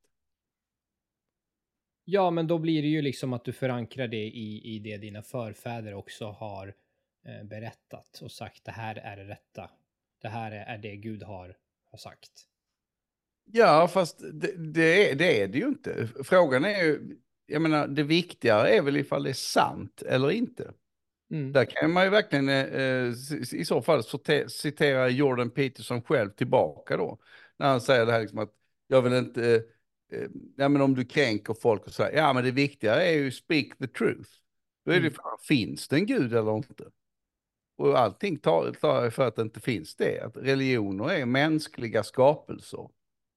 Ja, 2.05 2.31
men 2.31 2.47
då 2.47 2.57
blir 2.57 2.81
det 2.81 2.87
ju 2.87 3.01
liksom 3.01 3.33
att 3.33 3.45
du 3.45 3.53
förankrar 3.53 4.07
det 4.07 4.23
i, 4.23 4.75
i 4.75 4.79
det 4.79 4.97
dina 4.97 5.23
förfäder 5.23 5.93
också 5.93 6.25
har 6.25 6.75
eh, 7.25 7.43
berättat 7.43 8.19
och 8.21 8.31
sagt 8.31 8.65
det 8.65 8.71
här 8.71 8.95
är 8.95 9.17
det 9.17 9.23
rätta. 9.23 9.69
Det 10.21 10.27
här 10.27 10.51
är, 10.51 10.65
är 10.65 10.77
det 10.77 10.95
Gud 10.95 11.23
har, 11.23 11.57
har 11.91 11.97
sagt. 11.97 12.31
Ja, 13.51 13.87
fast 13.87 14.19
det, 14.33 14.73
det, 14.73 15.11
är, 15.11 15.15
det 15.15 15.41
är 15.41 15.47
det 15.47 15.57
ju 15.57 15.67
inte. 15.67 16.07
Frågan 16.23 16.65
är 16.65 16.83
ju, 16.83 17.17
jag 17.45 17.61
menar, 17.61 17.87
det 17.87 18.03
viktigare 18.03 18.69
är 18.69 18.81
väl 18.81 18.97
ifall 18.97 19.23
det 19.23 19.29
är 19.29 19.33
sant 19.33 20.01
eller 20.01 20.31
inte. 20.31 20.73
Mm. 21.31 21.51
Där 21.51 21.65
kan 21.65 21.91
man 21.91 22.03
ju 22.03 22.09
verkligen 22.09 22.49
eh, 22.49 23.13
i 23.53 23.65
så 23.65 23.81
fall 23.81 24.03
citera 24.49 25.09
Jordan 25.09 25.49
Peterson 25.49 26.01
själv 26.01 26.29
tillbaka 26.29 26.97
då 26.97 27.19
när 27.59 27.67
han 27.67 27.81
säger 27.81 28.05
det 28.05 28.11
här 28.11 28.21
liksom 28.21 28.39
att 28.39 28.53
jag 28.87 29.01
vill 29.01 29.13
inte, 29.13 29.55
eh, 29.55 30.19
eh, 30.19 30.29
ja 30.55 30.69
men 30.69 30.81
om 30.81 30.95
du 30.95 31.05
kränker 31.05 31.53
folk 31.53 31.87
och 31.87 31.93
här, 31.99 32.11
ja 32.11 32.33
men 32.33 32.43
det 32.43 32.51
viktiga 32.51 33.03
är 33.03 33.13
ju 33.13 33.31
speak 33.31 33.77
the 33.77 33.87
truth. 33.87 34.29
Då 34.85 34.91
är 34.91 34.99
det 34.99 35.07
mm. 35.07 35.21
finns 35.47 35.87
det 35.87 35.95
en 35.95 36.05
gud 36.05 36.33
eller 36.33 36.57
inte? 36.57 36.83
Och 37.77 37.99
allting 37.99 38.39
talar 38.39 39.09
för 39.09 39.27
att 39.27 39.35
det 39.35 39.41
inte 39.41 39.59
finns 39.59 39.95
det, 39.95 40.19
att 40.19 40.37
religioner 40.37 41.09
är 41.09 41.25
mänskliga 41.25 42.03
skapelser. 42.03 42.89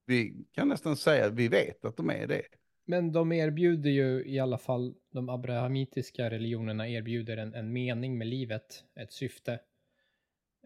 Vi 0.07 0.45
kan 0.53 0.69
nästan 0.69 0.97
säga 0.97 1.27
att 1.27 1.33
vi 1.33 1.49
vet 1.49 1.85
att 1.85 1.97
de 1.97 2.11
är 2.11 2.27
det. 2.27 2.43
Men 2.85 3.13
de 3.13 3.33
erbjuder 3.33 3.91
ju 3.91 4.25
i 4.27 4.39
alla 4.39 4.59
fall, 4.59 4.95
de 5.13 5.29
abrahamitiska 5.29 6.31
religionerna 6.31 6.89
erbjuder 6.89 7.37
en, 7.37 7.55
en 7.55 7.73
mening 7.73 8.19
med 8.19 8.27
livet, 8.27 8.85
ett 9.01 9.13
syfte. 9.13 9.61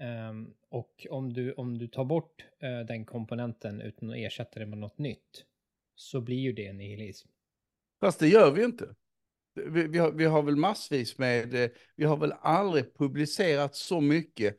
Um, 0.01 0.55
och 0.69 1.07
om 1.11 1.33
du, 1.33 1.53
om 1.53 1.79
du 1.79 1.89
tar 1.89 2.05
bort 2.05 2.45
uh, 2.63 2.87
den 2.87 3.05
komponenten 3.05 3.81
utan 3.81 4.11
att 4.11 4.17
ersätta 4.17 4.61
det 4.61 4.67
med 4.67 4.79
något 4.79 4.99
nytt 4.99 5.45
så 5.95 6.21
blir 6.21 6.39
ju 6.39 6.53
det 6.53 6.73
nihilism. 6.73 7.29
Fast 8.01 8.21
det 8.21 8.29
gör 8.29 8.51
vi 8.51 8.61
ju 8.61 8.67
inte. 8.67 8.95
Vi, 9.55 9.87
vi, 9.87 9.99
har, 9.99 10.13
vi 10.13 10.25
har 10.25 10.43
väl 10.43 10.57
massvis 10.57 11.19
med, 11.19 11.55
eh, 11.55 11.71
vi 11.97 12.05
har 12.05 12.17
väl 12.17 12.33
aldrig 12.41 12.95
publicerat 12.95 13.75
så 13.75 14.01
mycket 14.01 14.57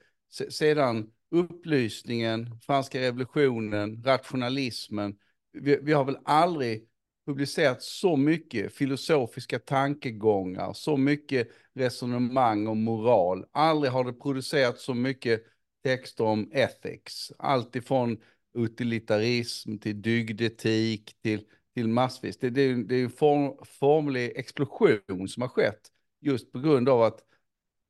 sedan 0.49 1.11
upplysningen, 1.31 2.59
franska 2.61 2.99
revolutionen, 2.99 4.03
rationalismen. 4.03 5.17
Vi, 5.51 5.79
vi 5.81 5.93
har 5.93 6.05
väl 6.05 6.17
aldrig 6.25 6.87
publicerat 7.25 7.81
så 7.83 8.15
mycket 8.15 8.73
filosofiska 8.73 9.59
tankegångar, 9.59 10.73
så 10.73 10.97
mycket 10.97 11.47
resonemang 11.73 12.67
om 12.67 12.83
moral. 12.83 13.45
Aldrig 13.51 13.91
har 13.91 14.03
det 14.03 14.13
producerats 14.13 14.83
så 14.83 14.93
mycket 14.93 15.43
texter 15.83 16.23
om 16.23 16.51
ethics. 16.53 17.31
Allt 17.37 17.75
ifrån 17.75 18.17
utilitarism 18.53 19.77
till 19.77 20.01
dygdetik 20.01 21.15
till, 21.21 21.45
till 21.73 21.87
massvis. 21.87 22.37
Det, 22.37 22.49
det, 22.49 22.83
det 22.83 22.95
är 22.95 23.03
en 23.03 23.09
form, 23.09 23.65
formlig 23.65 24.33
explosion 24.35 25.27
som 25.27 25.41
har 25.41 25.49
skett 25.49 25.81
just 26.21 26.51
på 26.51 26.59
grund 26.59 26.89
av 26.89 27.01
att 27.01 27.19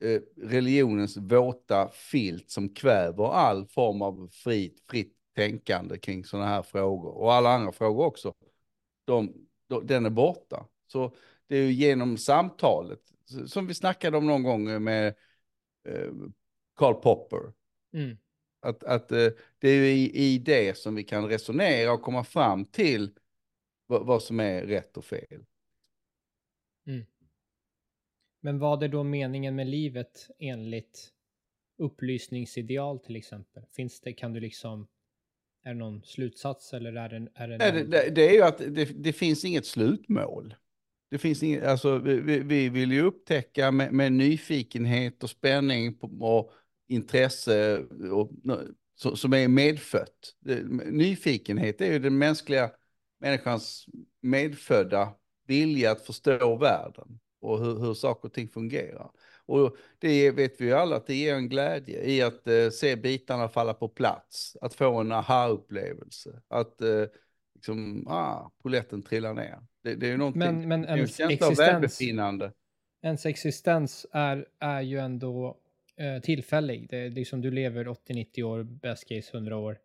eh, 0.04 0.22
religionens 0.50 1.18
våta 1.18 1.90
filt 1.90 2.50
som 2.50 2.70
kväver 2.70 3.34
all 3.34 3.68
form 3.68 4.02
av 4.02 4.30
fritt, 4.32 4.84
fritt 4.90 5.14
tänkande 5.36 5.98
kring 5.98 6.26
sådana 6.26 6.48
här 6.48 6.62
frågor 6.62 7.18
och 7.18 7.34
alla 7.34 7.50
andra 7.50 7.72
frågor 7.72 8.06
också 8.06 8.34
de, 9.06 9.48
de, 9.68 9.88
den 9.88 10.06
är 10.06 10.10
borta. 10.10 10.68
Så 10.88 11.16
det 11.48 11.58
är 11.58 11.62
ju 11.62 11.72
genom 11.72 12.18
samtalet, 12.18 13.00
som 13.48 13.68
vi 13.68 13.74
snackade 13.74 14.18
om 14.18 14.28
någon 14.28 14.44
gång 14.44 14.84
med 14.84 15.08
eh, 15.88 16.12
Karl 16.76 16.94
Popper. 16.94 17.54
Mm. 17.94 18.18
Att, 18.60 18.84
att 18.84 19.12
eh, 19.12 19.28
det 19.60 19.70
är 19.70 19.84
i, 19.84 20.12
i 20.14 20.38
det 20.38 20.78
som 20.78 20.96
vi 20.96 21.04
kan 21.04 21.30
resonera 21.30 21.94
och 21.94 22.02
komma 22.02 22.24
fram 22.24 22.66
till 22.66 23.12
vad, 23.86 24.06
vad 24.06 24.24
som 24.24 24.40
är 24.40 24.66
rätt 24.66 24.98
och 24.98 25.06
fel. 25.06 25.46
Mm. 26.88 27.06
Men 28.40 28.60
vad 28.60 28.84
är 28.84 28.88
då 28.88 29.04
meningen 29.04 29.56
med 29.56 29.68
livet 29.68 30.30
enligt 30.40 31.12
upplysningsideal 31.78 33.00
till 33.00 33.16
exempel? 33.16 33.66
Finns 33.72 34.02
det, 34.02 34.14
kan 34.14 34.34
du 34.34 34.40
liksom 34.40 34.88
är 35.66 35.74
det 35.74 35.80
någon 35.80 36.02
slutsats 36.04 36.74
eller 36.74 36.94
är 36.96 37.10
det... 37.10 37.28
Är 37.36 37.48
det, 37.48 37.74
någon... 37.74 37.90
det, 37.90 38.10
det, 38.10 38.30
är 38.30 38.34
ju 38.34 38.42
att 38.42 38.58
det, 38.58 38.86
det, 38.86 39.14
finns 39.14 39.46
inget 39.46 39.66
slutmål. 39.66 40.56
Det 41.12 41.18
finns 41.18 41.44
inget, 41.44 41.64
alltså 41.64 41.98
vi, 41.98 42.40
vi 42.40 42.70
vill 42.70 42.92
ju 42.92 43.02
upptäcka 43.02 43.72
med, 43.72 43.94
med, 43.94 44.12
nyfikenhet 44.12 45.24
och 45.24 45.30
spänning 45.30 45.98
och 46.22 46.52
intresse 46.88 47.84
och, 48.12 48.32
som 49.18 49.34
är 49.34 49.48
medfött. 49.48 50.36
Nyfikenhet 50.86 51.82
är 51.82 51.94
ju 51.94 52.00
den 52.00 52.18
mänskliga 52.18 52.72
människans 53.20 53.86
medfödda 54.22 55.14
vilja 55.48 55.92
att 55.92 56.06
förstå 56.06 56.58
världen 56.58 57.20
och 57.42 57.60
hur, 57.60 57.80
hur 57.80 57.94
saker 57.94 58.28
och 58.28 58.34
ting 58.34 58.48
fungerar. 58.48 59.12
Och 59.46 59.78
det 60.00 60.32
vet 60.32 60.62
vi 60.62 60.66
ju 60.66 60.74
alla 60.74 60.96
att 60.96 61.08
det 61.08 61.16
ger 61.16 61.36
en 61.36 61.50
glädje 61.50 62.04
i 62.04 62.22
att 62.22 62.48
eh, 62.48 62.70
se 62.70 62.96
bitarna 62.96 63.50
falla 63.50 63.74
på 63.74 63.88
plats, 63.88 64.58
att 64.62 64.74
få 64.74 65.00
en 65.00 65.12
aha-upplevelse, 65.12 66.42
att 66.48 66.82
eh, 66.82 67.06
liksom, 67.56 68.08
ah, 68.08 68.52
poletten 68.64 69.02
trillar 69.02 69.34
ner. 69.34 69.60
Det, 69.84 69.96
det 69.96 70.06
är 70.06 70.12
ju 70.12 70.18
någonting, 70.18 70.40
men, 70.40 70.68
men 70.68 70.86
ens 70.86 71.20
en 71.20 71.30
existens, 71.30 72.02
ens 73.02 73.26
existens 73.26 74.06
är, 74.12 74.48
är 74.60 74.82
ju 74.82 75.00
ändå 75.00 75.58
eh, 75.98 76.22
tillfällig. 76.22 76.90
Det 76.90 76.98
är 76.98 77.10
liksom 77.10 77.42
du 77.42 77.52
lever 77.52 77.86
80-90 77.86 78.44
år, 78.44 78.64
best 78.64 79.08
case 79.08 79.38
100 79.38 79.58
år. 79.58 79.78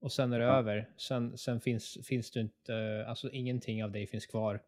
Och 0.00 0.12
sen 0.12 0.32
är 0.32 0.38
det 0.38 0.44
ja. 0.44 0.52
över. 0.52 0.88
Sen, 0.96 1.38
sen 1.38 1.60
finns, 1.60 1.98
finns 2.04 2.30
du 2.30 2.40
inte, 2.40 3.04
alltså 3.08 3.30
ingenting 3.30 3.84
av 3.84 3.90
dig 3.90 4.06
finns 4.06 4.26
kvar. 4.26 4.60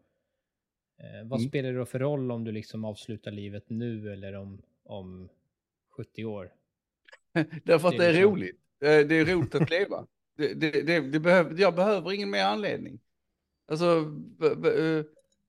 Eh, 0.98 1.28
vad 1.28 1.40
mm. 1.40 1.48
spelar 1.48 1.72
det 1.72 1.78
då 1.78 1.86
för 1.86 1.98
roll 1.98 2.30
om 2.30 2.44
du 2.44 2.52
liksom 2.52 2.84
avslutar 2.84 3.30
livet 3.30 3.64
nu 3.70 4.12
eller 4.12 4.34
om, 4.34 4.62
om 4.84 5.28
70 5.90 6.24
år? 6.24 6.52
Därför 7.64 7.88
att 7.88 7.98
det 7.98 8.06
är, 8.06 8.12
det 8.12 8.18
är 8.18 8.22
liksom... 8.22 8.32
roligt. 8.32 8.60
Eh, 8.80 8.88
det 8.88 9.14
är 9.14 9.24
roligt 9.24 9.54
att 9.54 9.70
leva. 9.70 10.06
Det, 10.38 10.54
det, 10.54 11.00
det, 11.00 11.20
behöv, 11.20 11.60
jag 11.60 11.74
behöver 11.74 12.12
ingen 12.12 12.30
mer 12.30 12.44
anledning. 12.44 13.00
Alltså, 13.68 13.86
eh, 14.42 15.04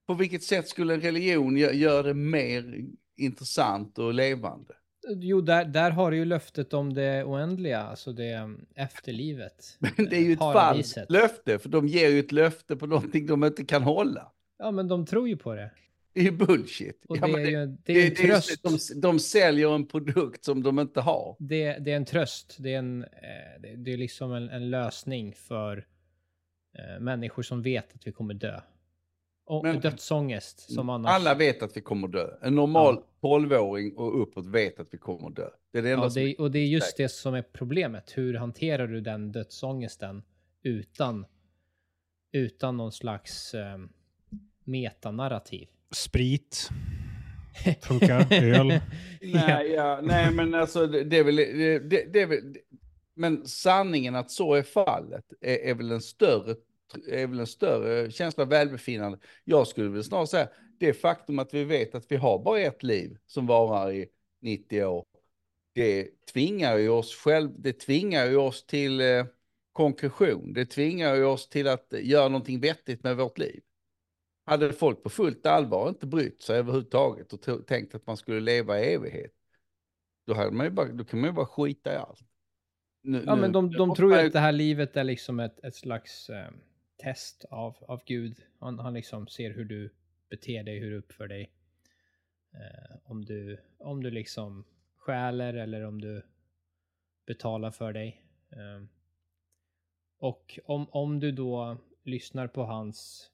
på 0.06 0.14
vilket 0.14 0.44
sätt 0.44 0.68
skulle 0.68 0.94
en 0.94 1.02
religion 1.02 1.58
gö- 1.58 1.74
göra 1.74 2.04
det 2.04 2.14
mer 2.14 2.86
intressant 3.18 4.00
och 4.00 4.14
levande? 4.14 4.74
Jo, 5.10 5.42
där, 5.42 5.66
där 5.66 5.92
har 5.92 6.12
du 6.12 6.18
ju 6.18 6.26
löftet 6.26 6.74
om 6.74 6.94
det 6.94 7.24
oändliga, 7.24 7.82
alltså 7.82 8.14
det 8.14 8.38
um, 8.38 8.66
efterlivet. 8.76 9.78
Men 9.80 10.10
det 10.10 10.16
är 10.16 10.22
ju 10.22 10.34
ett 10.34 10.40
falskt 10.40 11.10
löfte, 11.10 11.60
för 11.60 11.70
de 11.70 11.88
ger 11.88 12.10
ju 12.10 12.20
ett 12.20 12.32
löfte 12.32 12.76
på 12.76 12.88
någonting 12.88 13.26
de 13.26 13.44
inte 13.44 13.66
kan 13.66 13.84
hålla. 13.84 14.32
Ja, 14.58 14.72
men 14.72 14.88
de 14.88 15.06
tror 15.06 15.28
ju 15.30 15.38
på 15.38 15.56
det. 15.56 15.72
Det 16.14 16.20
är 16.20 16.24
ju 16.24 16.32
bullshit. 16.32 17.06
Och 17.08 17.18
Ja, 17.18 17.28
det 17.28 17.32
men 17.34 17.42
är 17.42 17.46
ju 17.46 17.52
det 17.52 17.58
är 17.58 17.66
en 17.68 17.78
det 17.86 18.08
är 18.08 18.10
tröst. 18.16 18.64
de, 18.94 19.00
de 19.02 19.20
säljer 19.20 19.76
en 19.76 19.88
produkt 19.88 20.46
som 20.46 20.64
de 20.64 20.80
inte 20.80 21.02
har. 21.02 21.36
Det, 21.40 21.78
det 21.78 21.92
är 21.92 21.96
en 21.98 22.06
tröst. 22.06 22.56
Det 22.60 22.74
är, 22.74 22.78
en, 22.80 23.04
eh, 23.04 23.62
det, 23.78 23.94
är 23.94 23.98
liksom 23.98 24.34
en, 24.34 24.50
en 24.50 24.70
lösning 24.70 25.34
för 25.34 25.86
eh, 26.78 27.00
människor 27.00 27.44
som 27.44 27.62
vet 27.62 27.96
att 27.96 28.08
vi 28.08 28.12
kommer 28.12 28.34
dö. 28.34 28.62
Och 29.46 29.64
Men- 29.64 29.80
dödsångest 29.80 30.74
som 30.74 30.90
annars... 30.90 31.12
Alla 31.12 31.36
vet 31.36 31.64
att 31.64 31.78
vi 31.78 31.82
kommer 31.82 32.08
dö. 32.08 32.28
En 32.42 32.56
normal 32.56 33.04
12-åring 33.22 33.94
och 33.98 34.22
uppåt 34.22 34.46
vet 34.46 34.80
att 34.80 34.94
vi 34.94 34.98
kommer 34.98 35.30
dö. 35.30 35.50
Det 35.72 35.78
är 35.78 35.84
det 35.84 35.92
enda 35.92 36.06
Ja, 36.06 36.12
det, 36.16 36.36
och 36.36 36.52
det 36.52 36.60
är 36.60 36.66
just 36.68 36.98
det 36.98 37.10
som 37.10 37.34
är 37.34 37.42
problemet. 37.42 38.18
Hur 38.18 38.34
hanterar 38.34 38.88
du 38.88 39.02
den 39.02 39.32
dödsångesten 39.32 40.24
utan, 40.64 41.26
utan 42.32 42.78
någon 42.78 42.92
slags 42.92 43.54
eh, 43.54 43.78
metanarrativ? 44.68 45.68
Sprit. 45.92 46.70
Funkar. 47.82 48.34
Öl. 48.34 48.68
Nej, 49.22 49.72
ja, 49.72 50.00
nej, 50.04 50.32
men 50.32 50.54
alltså 50.54 50.88
det, 50.88 51.04
det 51.04 51.18
är 51.18 51.24
väl... 51.24 51.36
Det, 51.36 51.80
det, 51.80 52.14
det 52.14 52.22
är 52.22 52.28
väl 52.28 52.56
men 53.18 53.48
sanningen 53.48 54.16
att 54.16 54.32
så 54.32 54.54
är 54.54 54.64
fallet 54.64 55.26
är, 55.42 55.56
är 55.56 55.74
väl 55.76 55.92
en 55.92 56.02
större 56.02 56.56
är 57.08 57.28
väl 57.28 57.40
en 57.40 57.48
större 57.48 58.12
känsla 58.12 58.44
av 58.44 58.50
välbefinnande. 58.50 59.20
Jag 59.44 59.68
skulle 59.68 59.90
väl 59.90 60.04
snarare 60.04 60.28
säga 60.28 60.50
det 60.80 60.94
faktum 60.94 61.40
att 61.40 61.54
vi 61.54 61.64
vet 61.64 61.96
att 61.96 62.12
vi 62.12 62.16
har 62.16 62.44
bara 62.44 62.60
ett 62.60 62.84
liv 62.84 63.18
som 63.26 63.48
varar 63.48 63.92
i 63.92 64.08
90 64.42 64.84
år. 64.84 65.06
Det 65.74 66.26
tvingar 66.34 66.78
ju 66.78 66.90
oss 66.90 67.16
själv, 67.16 67.52
det 67.58 67.74
tvingar 67.74 68.26
ju 68.26 68.36
oss 68.36 68.66
till 68.66 69.02
eh, 69.02 69.26
konkretion. 69.72 70.54
Det 70.54 70.66
tvingar 70.66 71.16
ju 71.16 71.24
oss 71.24 71.50
till 71.50 71.68
att 71.68 71.94
göra 72.02 72.28
någonting 72.28 72.60
vettigt 72.60 73.04
med 73.04 73.18
vårt 73.18 73.38
liv. 73.38 73.62
Hade 74.48 74.74
folk 74.74 75.04
på 75.04 75.10
fullt 75.10 75.46
allvar 75.46 75.90
inte 75.90 76.08
brytt 76.08 76.42
sig 76.42 76.60
överhuvudtaget 76.60 77.34
och 77.34 77.68
tänkt 77.68 77.96
att 77.96 78.08
man 78.08 78.18
skulle 78.18 78.40
leva 78.40 78.80
i 78.80 78.94
evighet, 78.94 79.34
då, 80.26 80.34
hade 80.34 80.52
man 80.52 80.66
ju 80.66 80.72
bara, 80.72 80.88
då 80.88 81.06
kan 81.06 81.20
man 81.20 81.30
ju 81.30 81.34
bara 81.34 81.46
skita 81.46 81.94
i 81.94 81.96
allt. 81.96 82.22
Nu, 83.02 83.24
Ja, 83.26 83.36
nu- 83.36 83.42
men 83.42 83.52
de, 83.52 83.72
de 83.72 83.96
tror 83.96 84.16
ju- 84.16 84.26
att 84.28 84.34
det 84.34 84.40
här 84.40 84.52
livet 84.52 84.98
är 84.98 85.04
liksom 85.04 85.40
ett, 85.40 85.64
ett 85.64 85.76
slags 85.76 86.30
eh, 86.30 86.52
test 86.98 87.46
av, 87.50 87.78
av 87.88 88.02
Gud. 88.06 88.42
Han, 88.60 88.80
han 88.80 88.94
liksom 88.94 89.28
ser 89.28 89.54
hur 89.54 89.66
du 89.66 89.94
beter 90.30 90.64
dig, 90.64 90.80
hur 90.80 90.92
du 90.92 90.98
uppför 90.98 91.28
dig. 91.28 91.52
Eh, 92.54 92.96
om, 93.04 93.26
du, 93.26 93.58
om 93.78 94.04
du 94.04 94.12
liksom 94.12 94.66
stjäler 94.98 95.54
eller 95.54 95.86
om 95.86 96.02
du 96.02 96.22
betalar 97.26 97.72
för 97.72 97.94
dig. 97.94 98.24
Eh, 98.50 98.86
och 100.20 100.60
om, 100.66 100.88
om 100.90 101.20
du 101.20 101.32
då 101.32 101.78
lyssnar 102.04 102.48
på 102.48 102.64
hans 102.64 103.32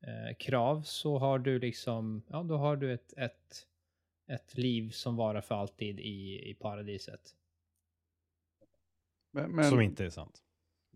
eh, 0.00 0.36
krav 0.38 0.82
så 0.82 1.18
har 1.18 1.38
du 1.38 1.58
liksom, 1.58 2.22
ja 2.28 2.42
då 2.42 2.56
har 2.56 2.76
du 2.76 2.92
ett, 2.92 3.12
ett, 3.16 3.66
ett 4.26 4.58
liv 4.58 4.90
som 4.90 5.16
varar 5.16 5.40
för 5.40 5.54
alltid 5.54 6.00
i, 6.00 6.50
i 6.50 6.54
paradiset. 6.54 7.34
men, 9.30 9.50
men, 9.50 9.64
Som 9.64 9.80
inte 9.80 10.04
är 10.04 10.10
sant. 10.10 10.42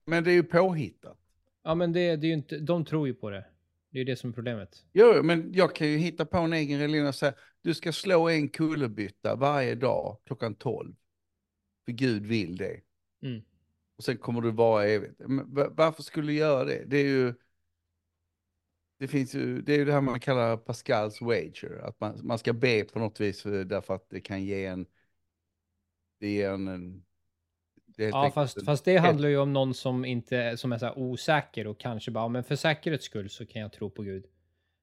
men 0.04 0.24
det 0.24 0.30
är 0.30 0.34
ju 0.34 0.42
påhittat. 0.42 1.18
Ja 1.62 1.74
men 1.74 1.92
det, 1.92 2.16
det 2.16 2.26
är 2.26 2.28
ju 2.28 2.34
inte, 2.34 2.58
de 2.58 2.84
tror 2.84 3.06
ju 3.06 3.14
på 3.14 3.30
det. 3.30 3.44
Det 3.90 3.98
är 3.98 4.00
ju 4.00 4.04
det 4.04 4.16
som 4.16 4.30
är 4.30 4.34
problemet. 4.34 4.84
Jo, 4.92 5.22
men 5.22 5.52
jag 5.52 5.74
kan 5.74 5.88
ju 5.88 5.96
hitta 5.96 6.26
på 6.26 6.38
en 6.38 6.52
egen 6.52 6.80
religion 6.80 7.06
och 7.06 7.14
säga, 7.14 7.34
du 7.62 7.74
ska 7.74 7.92
slå 7.92 8.28
en 8.28 8.48
kullerbytta 8.48 9.36
varje 9.36 9.74
dag 9.74 10.18
klockan 10.24 10.54
12. 10.54 10.94
För 11.84 11.92
Gud 11.92 12.26
vill 12.26 12.56
det. 12.56 12.80
Mm. 13.22 13.42
Och 13.96 14.04
sen 14.04 14.16
kommer 14.16 14.40
du 14.40 14.50
vara 14.50 14.84
evigt. 14.86 15.14
Men 15.18 15.54
va- 15.54 15.70
varför 15.70 16.02
skulle 16.02 16.26
du 16.26 16.34
göra 16.34 16.64
det? 16.64 16.84
Det 16.86 16.96
är 16.96 17.04
ju... 17.04 17.34
Det 19.02 19.08
finns 19.08 19.34
ju, 19.34 19.62
det 19.62 19.72
är 19.74 19.78
ju 19.78 19.84
det 19.84 19.92
här 19.92 20.00
man 20.00 20.20
kallar 20.20 20.56
Pascals 20.56 21.20
wager. 21.20 21.80
Att 21.84 22.00
man, 22.00 22.20
man 22.22 22.38
ska 22.38 22.52
be 22.52 22.84
på 22.84 22.98
något 22.98 23.20
vis 23.20 23.42
för, 23.42 23.64
därför 23.64 23.94
att 23.94 24.10
det 24.10 24.20
kan 24.20 24.44
ge 24.44 24.66
en... 24.66 24.86
Det 26.20 26.28
ger 26.30 26.50
en... 26.50 26.68
en 26.68 27.04
det 27.86 28.04
Ja 28.08 28.30
fast, 28.34 28.56
en- 28.56 28.64
fast 28.64 28.84
det 28.84 28.96
handlar 28.96 29.28
ju 29.28 29.38
om 29.38 29.52
någon 29.52 29.74
som 29.74 30.04
inte, 30.04 30.56
som 30.56 30.72
är 30.72 30.78
så 30.78 30.92
osäker 30.94 31.66
och 31.66 31.80
kanske 31.80 32.10
bara, 32.10 32.24
"Ja, 32.24 32.28
men 32.28 32.44
för 32.44 32.56
säkerhets 32.56 33.04
skull 33.04 33.30
så 33.30 33.46
kan 33.46 33.62
jag 33.62 33.72
tro 33.72 33.90
på 33.90 34.02
Gud. 34.02 34.26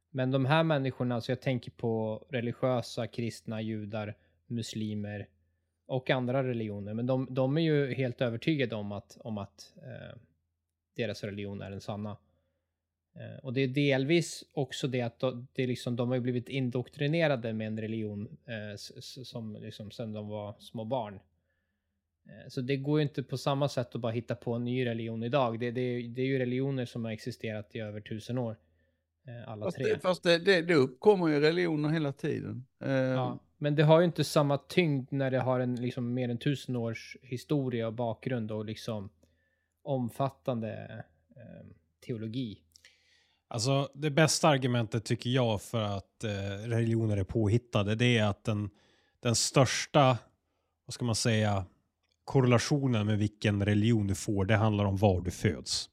Men 0.10 0.32
de 0.32 0.46
här 0.46 0.64
människorna, 0.64 1.16
alltså 1.16 1.32
jag 1.32 1.42
tänker 1.42 1.72
på 1.72 2.26
religiösa, 2.30 3.08
kristna, 3.08 3.62
judar, 3.62 4.18
muslimer 4.48 5.28
och 5.86 6.10
andra 6.10 6.44
religioner. 6.44 6.94
Men 6.94 7.08
de, 7.08 7.28
de 7.30 7.58
är 7.58 7.62
ju 7.62 7.94
helt 7.94 8.22
övertygade 8.22 8.76
om 8.76 8.92
att, 8.92 9.18
om 9.20 9.38
att 9.38 9.74
eh, 9.78 10.18
deras 10.96 11.24
religion 11.24 11.62
är 11.62 11.72
den 11.72 11.82
sanna. 11.82 12.18
Eh, 13.20 13.38
och 13.44 13.54
det 13.54 13.62
är 13.62 13.68
delvis 13.68 14.44
också 14.54 14.88
det 14.88 15.02
att 15.02 15.20
de, 15.20 15.48
det 15.54 15.64
är 15.64 15.68
liksom, 15.68 15.96
de 15.96 16.10
har 16.10 16.20
blivit 16.20 16.50
indoktrinerade 16.50 17.54
med 17.54 17.68
en 17.68 17.80
religion 17.82 18.38
eh, 18.46 18.76
som 19.24 19.56
liksom 19.62 19.92
sedan 19.92 20.14
de 20.14 20.28
var 20.28 20.56
små 20.60 20.86
barn. 20.86 21.14
Eh, 22.30 22.48
Så 22.50 22.62
det 22.62 22.78
går 22.78 23.00
ju 23.00 23.04
inte 23.04 23.24
på 23.24 23.38
samma 23.38 23.70
sätt 23.70 23.96
att 23.96 24.02
bara 24.02 24.12
hitta 24.12 24.36
på 24.36 24.54
en 24.54 24.66
ny 24.66 24.86
religion 24.86 25.24
idag. 25.24 25.60
Det, 25.60 25.72
det, 25.72 25.82
är- 25.82 26.08
det 26.08 26.22
är 26.22 26.26
ju 26.26 26.40
religioner 26.40 26.86
som 26.86 27.06
har 27.06 27.12
existerat 27.12 27.76
i 27.76 27.80
över 27.80 28.02
tusen 28.02 28.38
år. 28.38 28.58
eh, 29.28 29.50
Alla 29.52 29.66
Fast, 29.66 29.78
tre. 29.78 29.86
det, 29.94 30.00
fast 30.00 30.24
det, 30.24 30.38
det, 30.38 30.62
det 30.62 30.76
uppkommer 30.76 31.28
ju 31.28 31.40
religioner 31.40 31.90
hela 31.90 32.12
tiden. 32.14 32.66
Eh, 32.84 32.92
Ja, 32.92 33.40
men 33.58 33.76
det 33.76 33.84
har 33.84 34.00
ju 34.00 34.06
inte 34.06 34.24
samma 34.24 34.58
tyngd 34.58 35.12
när 35.12 35.32
det 35.32 35.40
har 35.40 35.60
en 35.60 35.76
liksom 35.76 36.14
mer 36.14 36.30
än 36.30 36.38
tusen 36.38 36.76
års 36.76 37.18
historia 37.22 37.88
och 37.88 37.94
bakgrund 37.94 38.52
och 38.52 38.66
liksom 38.66 39.10
omfattande 39.84 41.04
eh, 41.36 41.66
teologi. 42.06 42.62
Alltså 43.52 43.90
det 43.94 44.10
bästa 44.10 44.48
argumentet 44.48 45.06
tycker 45.06 45.30
jag 45.30 45.62
för 45.62 45.82
att 45.82 46.24
eh, 46.24 46.68
religioner 46.68 47.18
är 47.18 47.24
påhittade 47.24 47.96
det 47.96 48.18
är 48.18 48.24
att 48.24 48.44
den, 48.44 48.70
den 49.20 49.36
största, 49.36 50.18
vad 50.86 50.94
ska 50.94 51.06
man 51.06 51.16
säga, 51.16 51.66
korrelationen 52.24 53.06
med 53.06 53.18
vilken 53.18 53.66
religion 53.66 54.08
du 54.08 54.16
får 54.16 54.46
det 54.46 54.56
handlar 54.56 54.86
om 54.86 54.98
var 54.98 55.22
du 55.22 55.32
föds. 55.32 55.90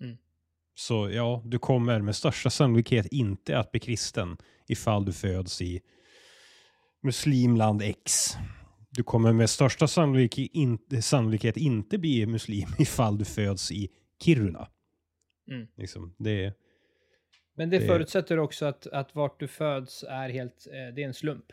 Mm. 0.00 0.16
Så 0.74 1.10
ja, 1.10 1.42
du 1.44 1.58
kommer 1.58 2.00
med 2.00 2.16
största 2.16 2.50
sannolikhet 2.50 3.06
inte 3.06 3.58
att 3.58 3.70
bli 3.70 3.80
kristen 3.80 4.36
ifall 4.68 5.04
du 5.04 5.12
föds 5.12 5.62
i 5.62 5.80
muslimland 7.02 7.82
X. 7.82 8.36
Du 8.90 9.02
kommer 9.02 9.32
med 9.32 9.50
största 9.50 9.88
sannolikhet, 9.88 10.50
in, 10.52 10.78
sannolikhet 11.02 11.56
inte 11.56 11.98
bli 11.98 12.26
muslim 12.26 12.68
ifall 12.78 13.18
du 13.18 13.24
föds 13.24 13.72
i 13.72 13.88
Kiruna. 14.22 14.68
Mm. 15.50 15.66
Liksom, 15.76 16.14
det 16.18 16.44
är... 16.44 16.54
Men 17.60 17.70
det, 17.70 17.78
Det- 17.78 17.86
förutsätter 17.86 18.38
också 18.38 18.66
att, 18.66 18.86
att 18.86 19.14
vart 19.14 19.40
du 19.40 19.48
föds 19.48 20.04
är 20.08 20.28
helt, 20.28 20.66
eh, 20.66 20.72
det 20.72 21.02
är 21.02 21.06
en 21.06 21.14
slump. 21.14 21.52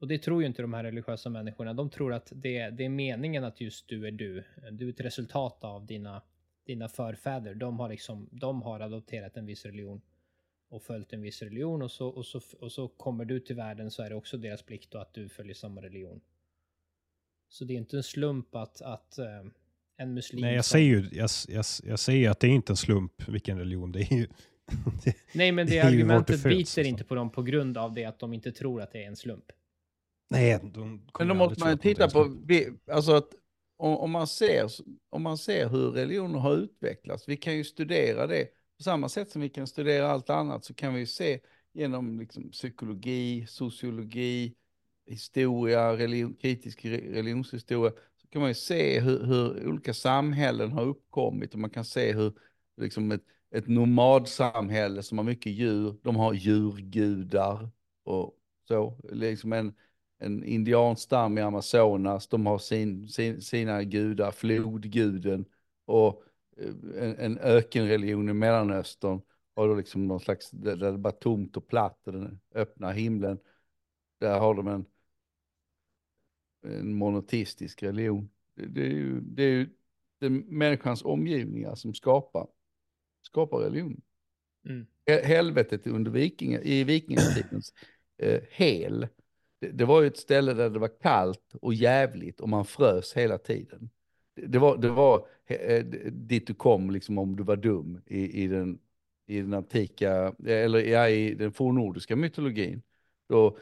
Och 0.00 0.08
det 0.08 0.18
tror 0.18 0.42
ju 0.42 0.46
inte 0.48 0.62
de 0.62 0.74
här 0.74 0.84
religiösa 0.84 1.30
människorna. 1.30 1.74
De 1.74 1.90
tror 1.90 2.12
att 2.12 2.32
det, 2.34 2.70
det 2.70 2.84
är 2.84 2.88
meningen 2.88 3.44
att 3.44 3.60
just 3.60 3.88
du 3.88 4.06
är 4.06 4.10
du. 4.10 4.44
Du 4.72 4.86
är 4.88 4.92
ett 4.92 5.00
resultat 5.00 5.64
av 5.64 5.86
dina, 5.86 6.22
dina 6.66 6.88
förfäder. 6.88 7.54
De 7.54 7.78
har 7.80 7.88
liksom, 7.88 8.28
de 8.32 8.62
har 8.62 8.80
adopterat 8.80 9.36
en 9.36 9.46
viss 9.46 9.64
religion 9.64 10.00
och 10.70 10.82
följt 10.82 11.12
en 11.12 11.22
viss 11.22 11.42
religion 11.42 11.82
och 11.82 11.90
så, 11.90 12.08
och 12.08 12.26
så, 12.26 12.40
och 12.60 12.72
så 12.72 12.88
kommer 12.88 13.24
du 13.24 13.40
till 13.40 13.56
världen 13.56 13.90
så 13.90 14.02
är 14.02 14.08
det 14.10 14.16
också 14.16 14.36
deras 14.36 14.62
plikt 14.62 14.90
då 14.90 14.98
att 14.98 15.14
du 15.14 15.28
följer 15.28 15.54
samma 15.54 15.82
religion. 15.82 16.20
Så 17.48 17.64
det 17.64 17.72
är 17.74 17.78
inte 17.78 17.96
en 17.96 18.02
slump 18.02 18.54
att, 18.54 18.82
att 18.82 19.18
eh, 19.18 19.26
en 19.96 20.14
muslim 20.14 20.40
Nej, 20.40 20.54
jag 20.54 20.64
som- 20.64 20.72
säger 20.72 20.88
ju 20.88 21.08
jag, 21.12 21.30
jag, 21.48 21.64
jag 21.84 21.98
säger 21.98 22.30
att 22.30 22.40
det 22.40 22.46
är 22.46 22.50
inte 22.50 22.72
en 22.72 22.76
slump 22.76 23.28
vilken 23.28 23.58
religion 23.58 23.92
det 23.92 24.00
är. 24.12 24.28
Det, 25.04 25.16
Nej, 25.34 25.52
men 25.52 25.66
det, 25.66 25.72
Det 25.72 25.80
argumentet 25.80 26.42
biter 26.42 26.58
alltså. 26.58 26.80
inte 26.80 27.04
på 27.04 27.14
dem 27.14 27.30
på 27.32 27.42
grund 27.42 27.78
av 27.78 27.94
det 27.94 28.04
att 28.04 28.18
de 28.18 28.32
inte 28.32 28.52
tror 28.52 28.82
att 28.82 28.92
det 28.92 29.02
är 29.04 29.08
en 29.08 29.16
slump. 29.16 29.52
nej, 30.30 30.58
de 30.62 31.00
Men 31.18 31.28
då 31.28 31.34
måste 31.34 31.60
man 31.60 31.78
titta 31.78 32.08
på, 32.10 32.36
alltså 32.92 33.12
att 33.12 33.28
om, 33.76 33.96
om, 33.96 34.10
man 34.10 34.26
ser, 34.26 34.68
om 35.10 35.22
man 35.22 35.38
ser 35.38 35.68
hur 35.68 35.90
religioner 35.90 36.38
har 36.38 36.56
utvecklats, 36.56 37.28
vi 37.28 37.36
kan 37.36 37.56
ju 37.56 37.64
studera 37.64 38.26
det 38.26 38.44
på 38.76 38.82
samma 38.82 39.08
sätt 39.08 39.30
som 39.30 39.42
vi 39.42 39.48
kan 39.48 39.66
studera 39.66 40.10
allt 40.10 40.30
annat 40.30 40.64
så 40.64 40.74
kan 40.74 40.94
vi 40.94 41.00
ju 41.00 41.06
se 41.06 41.40
genom 41.72 42.20
liksom 42.20 42.50
psykologi, 42.50 43.46
sociologi, 43.48 44.54
historia, 45.06 45.96
religion, 45.96 46.34
kritisk 46.34 46.84
re- 46.84 47.12
religionshistoria, 47.12 47.92
så 48.22 48.28
kan 48.28 48.40
man 48.40 48.50
ju 48.50 48.54
se 48.54 49.00
hur, 49.00 49.24
hur 49.24 49.66
olika 49.68 49.94
samhällen 49.94 50.72
har 50.72 50.82
uppkommit 50.86 51.52
och 51.54 51.60
man 51.60 51.70
kan 51.70 51.84
se 51.84 52.12
hur 52.12 52.32
liksom 52.76 53.12
ett, 53.12 53.22
ett 53.54 53.68
nomadsamhälle 53.68 55.02
som 55.02 55.18
har 55.18 55.24
mycket 55.24 55.52
djur, 55.52 55.96
de 56.02 56.16
har 56.16 56.32
djurgudar 56.34 57.68
och 58.04 58.38
så, 58.68 58.98
liksom 59.12 59.52
en, 59.52 59.74
en 60.18 60.44
indianstam 60.44 61.38
i 61.38 61.40
Amazonas, 61.40 62.28
de 62.28 62.46
har 62.46 62.58
sin, 62.58 63.08
sin, 63.08 63.42
sina 63.42 63.82
gudar, 63.82 64.30
flodguden 64.30 65.44
och 65.84 66.22
eh, 66.56 67.02
en, 67.02 67.16
en 67.18 67.38
ökenreligion 67.38 68.28
i 68.28 68.32
Mellanöstern 68.32 69.20
har 69.56 69.68
då 69.68 69.74
liksom 69.74 70.06
någon 70.06 70.20
slags, 70.20 70.50
där 70.50 70.76
det 70.76 70.86
är 70.86 70.96
bara 70.96 71.12
tomt 71.12 71.56
och 71.56 71.68
platt 71.68 72.06
och 72.06 72.12
den 72.12 72.40
öppna 72.54 72.92
himlen. 72.92 73.38
Där 74.18 74.38
har 74.38 74.54
de 74.54 74.68
en, 74.68 74.84
en 76.62 76.94
monoteistisk 76.94 77.82
religion. 77.82 78.30
Det, 78.54 78.66
det 78.66 78.82
är 78.82 78.90
ju, 78.90 79.20
det 79.20 79.42
är 79.42 79.50
ju 79.50 79.68
det 80.18 80.26
är 80.26 80.30
människans 80.30 81.04
omgivningar 81.04 81.74
som 81.74 81.94
skapar, 81.94 82.46
skapar 83.26 83.58
religion. 83.58 84.00
Mm. 84.68 84.86
He- 85.06 85.24
Helvetet 85.24 85.86
under 85.86 86.10
vikinga, 86.10 86.60
i 86.60 86.84
vikingatidens 86.84 87.72
eh, 88.18 88.40
hel, 88.50 89.06
det, 89.60 89.68
det 89.68 89.84
var 89.84 90.00
ju 90.00 90.06
ett 90.06 90.16
ställe 90.16 90.54
där 90.54 90.70
det 90.70 90.78
var 90.78 91.00
kallt 91.00 91.54
och 91.62 91.74
jävligt 91.74 92.40
och 92.40 92.48
man 92.48 92.64
frös 92.64 93.14
hela 93.14 93.38
tiden. 93.38 93.90
Det, 94.36 94.46
det 94.46 94.58
var, 94.58 94.76
det 94.76 94.90
var 94.90 95.26
eh, 95.46 95.84
dit 96.12 96.46
du 96.46 96.54
kom 96.54 96.90
liksom 96.90 97.18
om 97.18 97.36
du 97.36 97.42
var 97.42 97.56
dum 97.56 98.00
i, 98.06 98.42
i, 98.42 98.46
den, 98.46 98.78
i 99.26 99.40
den 99.40 99.54
antika, 99.54 100.34
eller 100.46 100.78
ja, 100.78 101.08
i 101.08 101.34
den 101.34 101.52
fornnordiska 101.52 102.16
mytologin. 102.16 102.82
Då, 103.28 103.58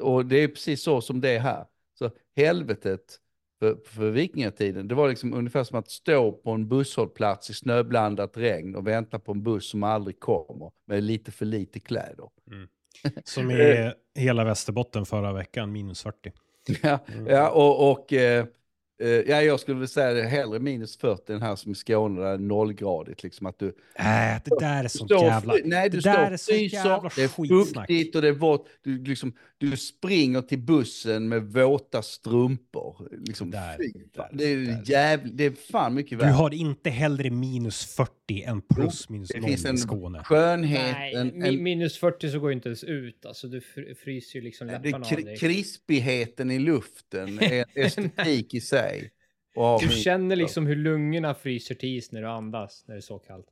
och 0.00 0.26
det 0.26 0.36
är 0.36 0.48
precis 0.48 0.82
så 0.82 1.00
som 1.00 1.20
det 1.20 1.30
är 1.30 1.40
här. 1.40 1.66
Så 1.98 2.10
helvetet 2.36 3.20
för, 3.58 3.76
för 3.84 4.10
vikingatiden, 4.10 4.88
det 4.88 4.94
var 4.94 5.08
liksom 5.08 5.34
ungefär 5.34 5.64
som 5.64 5.78
att 5.78 5.90
stå 5.90 6.32
på 6.32 6.50
en 6.50 6.68
busshållplats 6.68 7.50
i 7.50 7.54
snöblandat 7.54 8.36
regn 8.36 8.76
och 8.76 8.86
vänta 8.86 9.18
på 9.18 9.32
en 9.32 9.42
buss 9.42 9.70
som 9.70 9.82
aldrig 9.82 10.20
kommer 10.20 10.70
med 10.86 11.02
lite 11.02 11.32
för 11.32 11.44
lite 11.46 11.80
kläder. 11.80 12.28
Som 13.24 13.50
i 13.50 13.92
hela 14.14 14.44
Västerbotten 14.44 15.06
förra 15.06 15.32
veckan, 15.32 15.72
minus 15.72 16.02
40. 16.02 16.32
Ja, 16.82 16.98
ja 17.26 17.50
och, 17.50 17.90
och 17.90 18.12
eh, 18.12 18.46
eh, 19.02 19.08
ja, 19.08 19.42
jag 19.42 19.60
skulle 19.60 19.74
vilja 19.74 19.88
säga 19.88 20.12
det 20.14 20.22
hellre 20.22 20.58
minus 20.58 20.96
40 20.96 21.32
än 21.32 21.42
här 21.42 21.56
som 21.56 21.72
i 21.72 21.74
Skåne 21.74 22.20
där 22.20 22.26
det 22.28 22.34
är 22.34 22.38
nollgradigt. 22.38 23.22
Liksom 23.22 23.46
att 23.46 23.58
du, 23.58 23.66
Äh, 23.66 24.04
det 24.44 24.56
där 24.60 24.78
är 24.78 24.82
du 24.82 24.88
sånt 24.88 25.10
jävla... 25.10 25.54
nej, 25.64 25.90
du 25.90 25.96
det 25.96 26.00
står 26.02 26.12
där 26.12 26.30
är 26.30 26.36
så 26.36 26.52
fryser, 26.52 26.76
jävla 26.76 27.10
det 27.16 27.22
är 27.24 27.28
fuktigt 27.28 28.16
och 28.16 28.22
det 28.22 28.28
är 28.28 28.32
vått. 28.32 28.66
Du, 28.84 29.04
liksom, 29.04 29.32
du 29.58 29.76
springer 29.76 30.42
till 30.42 30.58
bussen 30.58 31.28
med 31.28 31.42
våta 31.42 32.02
strumpor. 32.02 33.08
Liksom, 33.26 33.50
Det 33.50 33.56
där- 33.56 33.78
där- 34.14 34.28
det, 34.32 34.44
är 34.44 34.56
det 34.56 34.64
där- 34.66 34.82
jävligt, 34.86 35.36
det 35.36 35.44
är 35.44 35.52
fan 35.72 35.94
mycket 35.94 36.10
Du 36.10 36.16
värre. 36.16 36.30
har 36.30 36.54
inte 36.54 36.90
hellre 36.90 37.30
minus 37.30 37.84
40 37.96 38.25
än 38.30 38.60
plus 38.60 39.08
minus 39.08 39.28
Det 39.28 39.40
0 39.40 39.48
finns 39.50 39.64
en 39.64 39.74
i 39.74 39.78
Skåne. 39.78 40.24
skönhet, 40.24 40.92
Nej, 40.96 41.14
en, 41.14 41.42
en, 41.42 41.62
minus 41.62 41.98
40 41.98 42.30
så 42.30 42.38
går 42.38 42.50
ju 42.50 42.54
inte 42.54 42.68
ens 42.68 42.84
ut. 42.84 43.26
Alltså 43.26 43.48
du 43.48 43.60
fr- 43.60 43.94
fryser 43.94 44.38
ju 44.38 44.44
liksom 44.44 44.66
det 44.66 44.72
läpparna 44.78 45.06
av 45.06 45.10
kri- 45.10 45.24
dig. 45.24 45.36
krispigheten 45.36 46.50
i 46.50 46.58
luften, 46.58 47.38
är 47.42 47.64
estetik 47.74 48.54
i 48.54 48.60
sig. 48.60 49.10
Har 49.54 49.80
Du 49.80 49.88
känner 49.88 50.36
liksom 50.36 50.66
hur 50.66 50.76
lungorna 50.76 51.34
fryser 51.34 51.74
till 51.74 51.96
is 51.98 52.12
när 52.12 52.20
du 52.22 52.28
andas 52.28 52.84
när 52.86 52.94
det 52.94 52.98
är 52.98 53.00
så 53.02 53.18
kallt. 53.18 53.46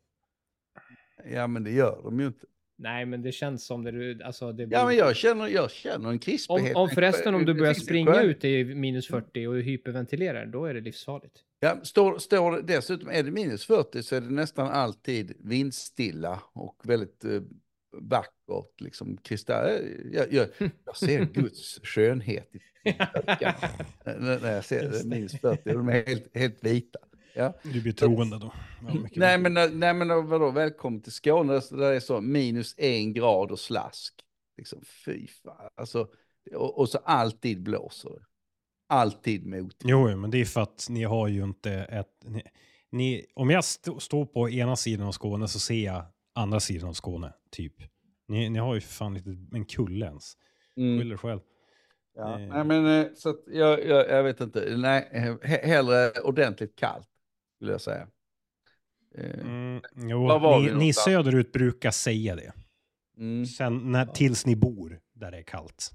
Ja 1.31 1.47
men 1.47 1.65
det 1.65 1.71
gör 1.71 2.01
de 2.05 2.21
ju 2.21 2.27
inte. 2.27 2.47
Nej, 2.77 3.07
men 3.07 3.23
det 3.23 3.33
känns 3.33 3.67
som 3.67 3.85
det 3.85 3.91
du, 3.91 4.23
alltså 4.23 4.53
det 4.53 4.63
Ja 4.63 4.67
blir- 4.69 4.85
men 4.87 4.97
jag 4.97 5.17
känner, 5.17 5.49
jag 5.49 5.71
känner 5.71 5.95
en 6.09 6.13
om, 6.15 6.19
krispighet. 6.19 6.77
om 6.77 6.89
förresten 6.89 7.35
om 7.35 7.45
du 7.45 7.55
börjar 7.55 7.75
springa 7.75 8.23
ut 8.23 8.45
i 8.45 8.65
minus 8.65 9.07
40 9.07 9.47
och 9.47 9.57
hyperventilerar, 9.61 10.47
då 10.47 10.65
är 10.67 10.75
det 10.75 10.81
livsfarligt. 10.81 11.41
Ja, 11.65 11.81
står, 11.83 12.19
står, 12.19 12.63
dessutom 12.63 13.09
är 13.09 13.23
det 13.23 13.31
minus 13.31 13.67
40 13.67 14.03
så 14.03 14.17
är 14.17 14.21
det 14.21 14.31
nästan 14.31 14.69
alltid 14.69 15.33
vindstilla 15.39 16.41
och 16.53 16.81
väldigt 16.83 17.25
eh, 17.25 17.43
vackert. 17.93 18.81
Liksom, 18.81 19.17
kristall, 19.17 19.71
jag, 20.13 20.33
jag, 20.33 20.49
jag 20.85 20.97
ser 20.97 21.25
Guds 21.33 21.81
skönhet 21.83 22.51
i 22.55 22.61
ögonen 22.85 23.63
när, 24.05 24.41
när 24.43 24.55
jag 24.55 24.65
ser 24.65 24.91
det, 24.91 25.05
minus 25.05 25.41
40. 25.41 25.61
De 25.65 25.89
är 25.89 26.07
helt, 26.07 26.37
helt 26.37 26.65
vita. 26.65 26.99
Ja. 27.35 27.53
Du 27.63 27.83
blir 27.83 27.93
troende 27.93 28.39
då. 28.39 28.53
Ja, 28.81 28.95
mycket 28.95 29.19
Nej 29.19 29.39
men, 29.39 29.79
nej 29.79 29.95
men 29.95 30.27
vadå, 30.27 30.51
välkommen 30.51 31.01
till 31.01 31.13
Skåne 31.13 31.53
där 31.53 31.91
det 31.91 31.97
är 31.97 32.01
så 32.01 32.21
minus 32.21 32.75
en 32.79 33.13
grad 33.13 33.51
och 33.51 33.61
slask. 33.61 34.15
Liksom, 34.57 34.83
fy 35.05 35.27
fan. 35.27 35.71
Alltså, 35.75 36.09
och, 36.55 36.79
och 36.79 36.89
så 36.89 36.99
alltid 36.99 37.63
blåser 37.63 38.11
det. 38.11 38.25
Alltid 38.87 39.47
mot. 39.47 39.77
Jo, 39.85 40.17
men 40.17 40.31
det 40.31 40.39
är 40.41 40.45
för 40.45 40.61
att 40.61 40.87
ni 40.91 41.05
har 41.05 41.29
ju 41.29 41.45
inte 41.45 41.73
ett... 41.73 42.25
Ni, 42.25 42.43
ni, 42.91 43.27
om 43.35 43.51
jag 43.51 43.59
st 43.59 43.91
står 44.01 44.27
på 44.27 44.51
ena 44.51 44.77
sidan 44.77 45.07
av 45.07 45.13
Skåne 45.13 45.49
så 45.49 45.59
ser 45.59 45.85
jag 45.85 46.05
andra 46.35 46.61
sidan 46.61 46.89
av 46.89 46.93
Skåne, 46.93 47.33
typ. 47.51 47.75
Ni, 48.29 48.49
ni 48.51 48.59
har 48.59 48.75
ju 48.75 48.81
för 48.81 48.93
fan 48.93 49.17
inte 49.17 49.37
en 49.57 49.65
kulle 49.65 50.07
ens. 50.07 50.33
Mm. 50.77 50.99
Skyll 50.99 51.13
er 51.13 51.17
själv. 51.17 51.41
Ja, 52.17 52.41
Eh. 52.41 52.49
nej, 52.49 52.65
men 52.65 52.87
eh, 53.01 53.07
så 53.15 53.29
att 53.31 53.41
jag, 53.47 53.87
jag, 53.87 54.09
jag 54.11 54.23
vet 54.23 54.41
inte. 54.41 54.77
Nej, 54.77 55.09
eh, 55.13 55.23
he- 55.25 55.67
hellre 55.67 56.11
ordentligt 56.11 56.77
kallt 56.77 57.09
skulle 57.57 57.73
jag 57.73 57.81
säga. 57.81 58.09
Eh, 59.19 59.41
Mm, 59.41 59.81
jo, 59.97 60.59
ni, 60.61 60.75
ni 60.75 60.93
söderut 60.93 61.53
brukar 61.53 61.91
säga 61.91 62.37
det. 62.37 62.53
Mm. 63.19 63.47
Sen 63.47 63.93
när, 63.93 64.07
tills 64.07 64.47
ni 64.47 64.57
bor 64.57 65.01
där 65.13 65.31
det 65.31 65.39
är 65.39 65.43
kallt. 65.43 65.91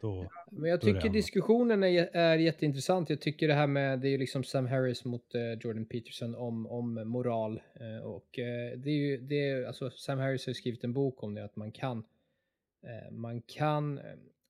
Då, 0.00 0.30
Men 0.50 0.70
jag 0.70 0.80
tycker 0.80 1.08
diskussionen 1.08 1.82
är, 1.82 2.08
är 2.12 2.38
jätteintressant. 2.38 3.10
Jag 3.10 3.20
tycker 3.20 3.48
det 3.48 3.54
här 3.54 3.66
med, 3.66 4.00
det 4.00 4.08
är 4.08 4.10
ju 4.10 4.18
liksom 4.18 4.44
Sam 4.44 4.66
Harris 4.66 5.04
mot 5.04 5.34
eh, 5.34 5.52
Jordan 5.60 5.84
Peterson 5.84 6.34
om, 6.34 6.66
om 6.66 7.08
moral. 7.08 7.60
Eh, 7.74 8.04
och 8.04 8.38
eh, 8.38 8.78
det 8.78 8.90
är 8.90 8.94
ju, 8.94 9.16
det 9.20 9.48
är, 9.48 9.64
alltså 9.64 9.90
Sam 9.90 10.18
Harris 10.18 10.46
har 10.46 10.50
ju 10.50 10.54
skrivit 10.54 10.84
en 10.84 10.92
bok 10.92 11.22
om 11.22 11.34
det, 11.34 11.44
att 11.44 11.56
man 11.56 11.72
kan, 11.72 12.04
eh, 12.82 13.12
man 13.12 13.42
kan, 13.42 13.98
eh, 13.98 14.04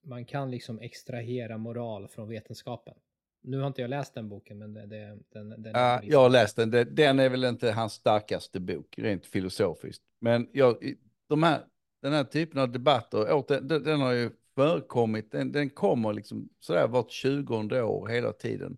man 0.05 0.25
kan 0.25 0.51
liksom 0.51 0.81
extrahera 0.81 1.59
moral 1.59 2.09
från 2.09 2.29
vetenskapen. 2.29 2.95
Nu 3.43 3.59
har 3.61 3.67
inte 3.67 3.81
jag 3.81 3.91
läst 3.91 4.15
den 4.15 4.29
boken, 4.29 4.59
men 4.59 4.75
det, 4.75 4.87
det, 4.87 5.19
den, 5.33 5.49
den 5.49 5.63
liksom- 5.63 6.01
jag 6.03 6.19
har 6.19 6.31
läst 6.31 6.57
den. 6.57 6.71
Den 6.71 7.19
är 7.19 7.29
väl 7.29 7.45
inte 7.45 7.71
hans 7.71 7.93
starkaste 7.93 8.61
bok, 8.61 8.99
rent 8.99 9.27
filosofiskt. 9.27 10.03
Men 10.21 10.49
jag, 10.53 10.95
de 11.29 11.43
här, 11.43 11.61
den 12.03 12.13
här 12.13 12.25
typen 12.25 12.61
av 12.61 12.73
debatter, 12.73 13.79
den 13.81 14.01
har 14.01 14.13
ju 14.13 14.31
förekommit. 14.59 15.33
Den, 15.33 15.53
den 15.53 15.71
kommer 15.71 16.13
liksom 16.13 16.49
sådär 16.61 16.89
vart 16.89 17.11
20 17.11 17.57
år 17.83 18.09
hela 18.09 18.33
tiden. 18.33 18.77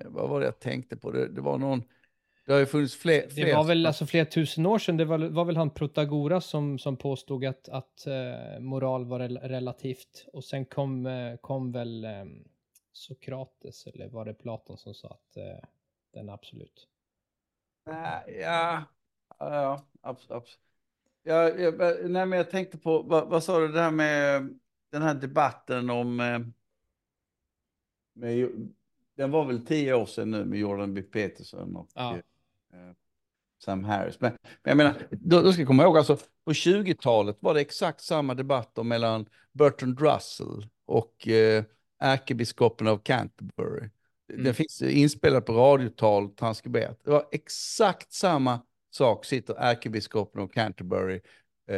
Eh, 0.00 0.06
Vad 0.08 0.28
var 0.28 0.40
det 0.40 0.46
jag 0.46 0.60
tänkte 0.60 0.96
på? 0.96 1.10
Det, 1.10 1.28
det 1.28 1.40
var 1.40 1.58
någon... 1.58 1.82
Det 2.46 2.52
har 2.52 2.60
ju 2.60 2.66
funnits 2.66 2.96
fler... 2.96 3.28
fler 3.28 3.46
Det 3.46 3.54
var 3.54 3.64
väl 3.64 3.86
alltså 3.86 4.06
flera 4.06 4.24
tusen 4.24 4.66
år 4.66 4.78
sedan, 4.78 4.96
det 4.96 5.04
var, 5.04 5.18
var 5.18 5.44
väl 5.44 5.56
han 5.56 5.70
Protagoras 5.70 6.46
som, 6.46 6.78
som 6.78 6.96
påstod 6.96 7.44
att, 7.44 7.68
att 7.68 8.06
eh, 8.06 8.60
moral 8.60 9.04
var 9.04 9.18
rel 9.18 9.38
relativt. 9.38 10.26
Och 10.32 10.44
sen 10.44 10.64
kom, 10.64 11.06
eh, 11.06 11.36
kom 11.36 11.72
väl 11.72 12.04
eh, 12.04 12.24
Sokrates, 12.92 13.86
eller 13.86 14.08
var 14.08 14.24
det 14.24 14.34
Platon 14.34 14.78
som 14.78 14.94
sa 14.94 15.08
att 15.08 15.36
eh, 15.36 15.68
den 16.14 16.28
är 16.28 16.32
absolut. 16.32 16.88
Nej, 17.86 18.40
Ja, 18.40 18.84
ja, 19.38 19.86
absolut. 20.00 20.58
Ja, 21.22 21.48
jag, 21.48 21.78
nej, 22.10 22.26
men 22.26 22.32
jag 22.32 22.50
tänkte 22.50 22.78
på, 22.78 23.02
vad, 23.02 23.28
vad 23.28 23.44
sa 23.44 23.58
du 23.60 23.68
det 23.68 23.80
här 23.80 23.90
med 23.90 24.42
den 24.92 25.02
här 25.02 25.14
debatten 25.14 25.90
om, 25.90 26.20
eh, 26.20 26.38
med, 28.14 28.48
den 29.16 29.30
var 29.30 29.44
väl 29.44 29.66
tio 29.66 29.94
år 29.94 30.06
sedan 30.06 30.30
nu 30.30 30.44
med 30.44 30.58
Jordan 30.58 30.94
B. 30.94 31.02
Peterson 31.02 31.76
och 31.76 31.88
Ja. 31.94 32.16
eh, 32.16 32.20
Sam 33.64 33.84
Harris. 33.84 34.20
Men, 34.20 34.32
men 34.32 34.70
jag 34.70 34.76
menar, 34.76 34.94
då, 35.10 35.40
då 35.42 35.52
ska 35.52 35.60
jag 35.60 35.68
komma 35.68 35.82
ihåg, 35.82 35.98
alltså 35.98 36.18
på 36.44 36.52
20-talet 36.52 37.36
var 37.40 37.54
det 37.54 37.60
exakt 37.60 38.00
samma 38.00 38.34
debatter 38.34 38.82
mellan 38.82 39.26
Bertrand 39.52 40.00
Russell 40.00 40.68
och 40.84 41.28
eh, 41.28 41.64
ärkebiskopen 42.00 42.86
av 42.88 42.98
Canterbury. 42.98 43.90
Mm. 44.32 44.44
Den 44.44 44.54
finns 44.54 44.82
inspelat 44.82 45.46
på 45.46 45.52
radiotal, 45.52 46.30
transkriberat. 46.30 47.00
Det 47.04 47.10
var 47.10 47.28
exakt 47.32 48.12
samma 48.12 48.60
sak 48.90 49.24
sitter 49.24 49.54
ärkebiskopen 49.54 50.42
av 50.42 50.48
Canterbury 50.48 51.20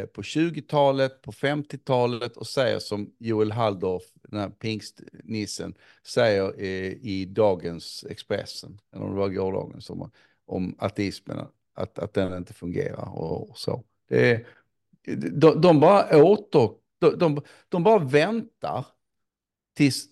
på 0.01 0.21
20-talet, 0.21 1.21
på 1.21 1.31
50-talet 1.31 2.37
och 2.37 2.47
säger 2.47 2.79
som 2.79 3.13
Joel 3.19 3.51
Halldorf, 3.51 4.03
den 4.23 4.39
här 4.39 4.49
pingstnissen, 4.49 5.73
säger 6.03 6.61
eh, 6.61 6.91
i 6.91 7.25
dagens 7.25 8.05
Expressen, 8.09 8.79
eller 8.93 9.05
om 9.05 9.11
det 9.11 9.19
var 9.19 9.29
gårdagens, 9.29 9.89
om, 9.89 10.11
om 10.45 10.75
ateismen, 10.79 11.47
att, 11.73 11.99
att 11.99 12.13
den 12.13 12.37
inte 12.37 12.53
fungerar 12.53 13.17
och, 13.17 13.49
och 13.49 13.57
så. 13.57 13.83
Det 14.09 14.45
de, 15.31 15.61
de 15.61 15.79
bara 15.79 16.23
åter, 16.23 16.69
de, 16.99 17.17
de, 17.17 17.41
de 17.69 17.83
bara 17.83 17.99
väntar 17.99 18.85
tills 19.75 20.05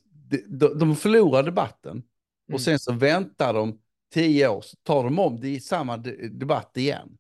de, 0.48 0.68
de, 0.80 0.96
förlorar 0.96 1.44
debatten 1.44 2.04
Mm. 2.48 2.56
och 2.56 2.62
sen 2.62 2.80
så 2.80 2.94
väntar 2.94 3.54
de 3.54 3.80
tio 4.14 4.48
år, 4.48 4.62
så 4.62 4.78
tar 4.84 5.04
de 5.04 5.20
om 5.20 5.40
det 5.40 5.50
i 5.50 5.60
samma 5.60 5.98
de, 5.98 6.28
debatt 6.28 6.78
igen. 6.78 7.18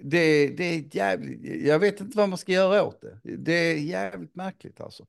Det, 0.00 0.48
det, 0.48 0.64
är 0.64 0.96
jävligt, 0.96 1.64
jag 1.64 1.78
vet 1.78 2.00
inte 2.00 2.16
vad 2.16 2.28
man 2.28 2.38
ska 2.38 2.52
göra 2.52 2.84
åt 2.84 3.00
det. 3.00 3.36
Det 3.36 3.52
är 3.52 3.76
jävligt 3.76 4.34
märkligt 4.34 4.80
alltså. 4.80 5.06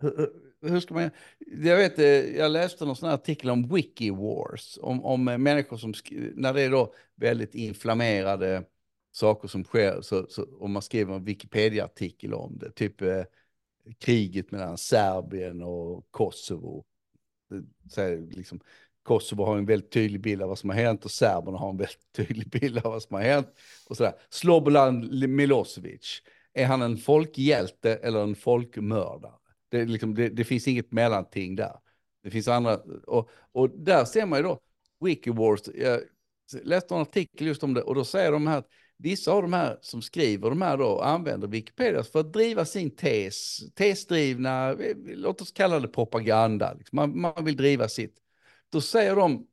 Hur, 0.00 0.32
hur- 0.60 0.80
ska 0.80 0.94
man, 0.94 1.10
jag 1.38 1.76
vet, 1.76 1.98
eh, 1.98 2.36
jag 2.36 2.52
läste 2.52 2.84
någon 2.84 2.96
sån 2.96 3.08
här 3.08 3.14
artikel 3.16 3.50
om 3.50 3.68
Wikivars, 3.68 4.78
om, 4.82 5.04
om 5.04 5.28
eh, 5.28 5.38
människor 5.38 5.76
som, 5.76 5.94
när 6.34 6.52
det 6.52 6.62
är 6.62 6.70
då 6.70 6.94
väldigt 7.14 7.54
inflammerade 7.54 8.64
saker 9.12 9.48
som 9.48 9.64
sker, 9.64 10.00
så, 10.00 10.26
så, 10.28 10.46
om 10.58 10.72
man 10.72 10.82
skriver 10.82 11.14
en 11.14 11.24
Wikipedia-artikel 11.24 12.34
om 12.34 12.58
det, 12.58 12.70
typ 12.70 13.02
eh, 13.02 13.22
kriget 13.98 14.50
mellan 14.50 14.78
Serbien 14.78 15.62
och 15.62 16.06
Kosovo. 16.10 16.84
Så 17.90 18.16
liksom, 18.30 18.60
Kosovo 19.02 19.44
har 19.44 19.58
en 19.58 19.66
väldigt 19.66 19.92
tydlig 19.92 20.20
bild 20.20 20.42
av 20.42 20.48
vad 20.48 20.58
som 20.58 20.70
har 20.70 20.76
hänt 20.76 21.04
och 21.04 21.10
serberna 21.10 21.58
har 21.58 21.70
en 21.70 21.76
väldigt 21.76 22.12
tydlig 22.16 22.48
bild 22.48 22.78
av 22.78 22.92
vad 22.92 23.02
som 23.02 23.16
har 23.16 23.22
hänt. 23.22 23.48
Och 23.88 23.96
sådär. 23.96 24.12
Slobodan 24.30 25.10
Milosevic, 25.36 26.22
är 26.54 26.66
han 26.66 26.82
en 26.82 26.96
folkhjälte 26.96 27.96
eller 27.96 28.22
en 28.22 28.34
folkmördare? 28.34 29.32
Det, 29.68 29.84
liksom, 29.84 30.14
det, 30.14 30.28
det 30.28 30.44
finns 30.44 30.68
inget 30.68 30.92
mellanting 30.92 31.56
där. 31.56 31.76
Det 32.22 32.30
finns 32.30 32.48
andra, 32.48 32.80
och, 33.06 33.30
och 33.52 33.70
där 33.70 34.04
ser 34.04 34.26
man 34.26 34.38
ju 34.38 34.42
då, 34.42 34.60
WikiWars, 35.00 35.60
jag 35.74 36.00
läste 36.62 36.94
en 36.94 37.00
artikel 37.00 37.46
just 37.46 37.62
om 37.62 37.74
det, 37.74 37.82
och 37.82 37.94
då 37.94 38.04
säger 38.04 38.32
de 38.32 38.46
här 38.46 38.58
att 38.58 38.68
vissa 38.96 39.32
av 39.32 39.42
de 39.42 39.52
här 39.52 39.78
som 39.80 40.02
skriver 40.02 40.50
de 40.50 40.62
här 40.62 40.76
då 40.76 41.00
använder 41.00 41.48
Wikipedia 41.48 42.02
för 42.02 42.20
att 42.20 42.32
driva 42.32 42.64
sin 42.64 42.96
tes, 42.96 43.58
tesdrivna, 43.74 44.76
låt 45.06 45.40
oss 45.40 45.52
kalla 45.52 45.80
det 45.80 45.88
propaganda, 45.88 46.74
liksom. 46.74 46.96
man, 46.96 47.20
man 47.20 47.44
vill 47.44 47.56
driva 47.56 47.88
sitt. 47.88 48.16
Då 48.72 48.80
säger 48.80 49.16
de, 49.16 49.46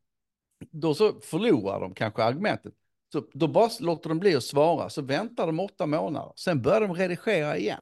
då 0.71 0.93
så 0.93 1.19
förlorar 1.21 1.79
de 1.79 1.93
kanske 1.93 2.23
argumentet. 2.23 2.73
Så 3.11 3.23
då 3.33 3.47
bara 3.47 3.69
låter 3.79 4.09
de 4.09 4.19
bli 4.19 4.35
att 4.35 4.43
svara, 4.43 4.89
så 4.89 5.01
väntar 5.01 5.47
de 5.47 5.59
åtta 5.59 5.85
månader, 5.85 6.33
sen 6.35 6.61
börjar 6.61 6.81
de 6.81 6.93
redigera 6.93 7.57
igen. 7.57 7.81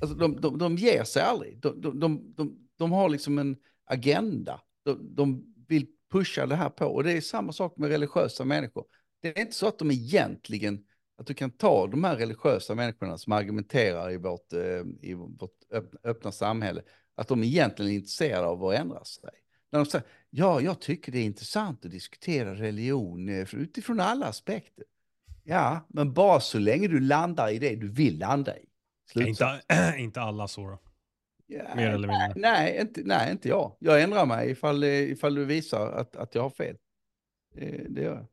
Alltså 0.00 0.16
de, 0.16 0.40
de, 0.40 0.58
de 0.58 0.76
ger 0.76 1.04
sig 1.04 1.22
aldrig, 1.22 1.60
de, 1.60 1.80
de, 1.80 2.00
de, 2.00 2.34
de, 2.36 2.68
de 2.78 2.92
har 2.92 3.08
liksom 3.08 3.38
en 3.38 3.56
agenda. 3.84 4.60
De, 4.84 5.14
de 5.14 5.54
vill 5.68 5.86
pusha 6.12 6.46
det 6.46 6.56
här 6.56 6.70
på, 6.70 6.86
och 6.86 7.04
det 7.04 7.12
är 7.12 7.20
samma 7.20 7.52
sak 7.52 7.76
med 7.76 7.90
religiösa 7.90 8.44
människor 8.44 8.84
det 9.22 9.38
är 9.38 9.40
inte 9.40 9.54
så 9.54 9.68
att 9.68 9.78
de 9.78 9.90
egentligen, 9.90 10.84
att 11.16 11.26
du 11.26 11.34
kan 11.34 11.50
ta 11.50 11.86
de 11.86 12.04
här 12.04 12.16
religiösa 12.16 12.74
människorna 12.74 13.18
som 13.18 13.32
argumenterar 13.32 14.12
i 14.12 14.16
vårt, 14.16 14.52
eh, 14.52 14.82
i 15.00 15.14
vårt 15.14 15.58
öppna 16.04 16.32
samhälle, 16.32 16.82
att 17.14 17.28
de 17.28 17.44
egentligen 17.44 17.92
är 17.92 17.94
intresserade 17.94 18.46
av 18.46 18.64
att 18.64 18.74
ändra 18.74 19.04
sig. 19.04 19.30
När 19.70 19.78
de 19.80 19.86
säger, 19.86 20.06
ja, 20.30 20.60
jag 20.60 20.80
tycker 20.80 21.12
det 21.12 21.18
är 21.18 21.24
intressant 21.24 21.84
att 21.84 21.90
diskutera 21.90 22.54
religion 22.54 23.28
eh, 23.28 23.54
utifrån 23.54 24.00
alla 24.00 24.26
aspekter. 24.26 24.84
Ja, 25.44 25.86
men 25.88 26.12
bara 26.12 26.40
så 26.40 26.58
länge 26.58 26.88
du 26.88 27.00
landar 27.00 27.50
i 27.50 27.58
det 27.58 27.76
du 27.76 27.88
vill 27.88 28.18
landa 28.18 28.56
i. 28.58 28.64
Inte, 29.14 29.62
inte 29.98 30.20
alla 30.20 30.48
så 30.48 30.68
då? 30.68 30.78
Ja, 31.46 31.74
Mer 31.76 31.90
eller 31.90 32.08
mindre? 32.08 32.32
Nej, 32.36 32.80
inte, 32.80 33.00
nej, 33.04 33.32
inte 33.32 33.48
jag. 33.48 33.76
Jag 33.78 34.02
ändrar 34.02 34.26
mig 34.26 34.50
ifall, 34.50 34.82
eh, 34.82 34.90
ifall 34.90 35.34
du 35.34 35.44
visar 35.44 35.92
att, 35.92 36.16
att 36.16 36.34
jag 36.34 36.42
har 36.42 36.50
fel. 36.50 36.76
Det, 37.54 37.86
det 37.88 38.02
gör 38.02 38.14
jag. 38.14 38.26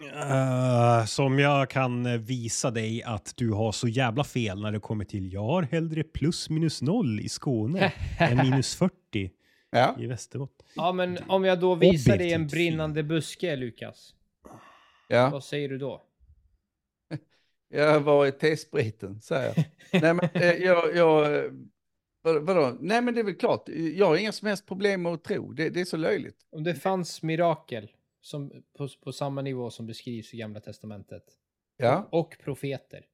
Uh, 0.00 1.04
som 1.04 1.38
jag 1.38 1.70
kan 1.70 2.24
visa 2.24 2.70
dig 2.70 3.02
att 3.02 3.32
du 3.36 3.50
har 3.50 3.72
så 3.72 3.88
jävla 3.88 4.24
fel 4.24 4.62
när 4.62 4.72
det 4.72 4.80
kommer 4.80 5.04
till 5.04 5.32
jag 5.32 5.42
har 5.42 5.62
hellre 5.62 6.02
plus 6.02 6.50
minus 6.50 6.82
noll 6.82 7.20
i 7.20 7.28
Skåne 7.28 7.92
än 8.18 8.36
minus 8.36 8.76
40 8.76 9.30
ja. 9.70 9.96
i 9.98 10.06
Västerbotten. 10.06 10.66
Ja, 10.74 10.92
men 10.92 11.18
om 11.28 11.44
jag 11.44 11.60
då 11.60 11.74
visar 11.74 12.16
dig 12.16 12.32
en 12.32 12.46
brinnande 12.46 13.02
buske, 13.02 13.56
Lukas. 13.56 14.14
Ja. 15.08 15.30
Vad 15.30 15.44
säger 15.44 15.68
du 15.68 15.78
då? 15.78 16.02
Jag 17.68 18.00
var 18.00 18.26
i 18.26 18.32
T-spriten, 18.32 19.20
säger 19.20 19.52
jag. 19.56 19.64
Nej, 20.02 20.14
men 20.14 20.42
eh, 20.42 20.52
jag, 20.52 20.96
jag 20.96 21.50
vad, 22.22 22.42
vadå? 22.42 22.76
Nej, 22.80 23.02
men 23.02 23.14
det 23.14 23.20
är 23.20 23.24
väl 23.24 23.34
klart. 23.34 23.68
Jag 23.68 24.06
har 24.06 24.16
inga 24.16 24.32
som 24.32 24.48
helst 24.48 24.66
problem 24.66 25.02
med 25.02 25.12
att 25.12 25.24
tro. 25.24 25.52
Det, 25.52 25.68
det 25.68 25.80
är 25.80 25.84
så 25.84 25.96
löjligt. 25.96 26.46
Om 26.50 26.64
det 26.64 26.74
fanns 26.74 27.22
mirakel 27.22 27.90
som, 28.20 28.62
på, 28.78 28.88
på 29.04 29.12
samma 29.12 29.42
nivå 29.42 29.70
som 29.70 29.86
beskrivs 29.86 30.34
i 30.34 30.36
Gamla 30.36 30.60
Testamentet. 30.60 31.24
Ja. 31.76 32.08
Och, 32.10 32.18
och 32.18 32.36
profeter. 32.44 33.06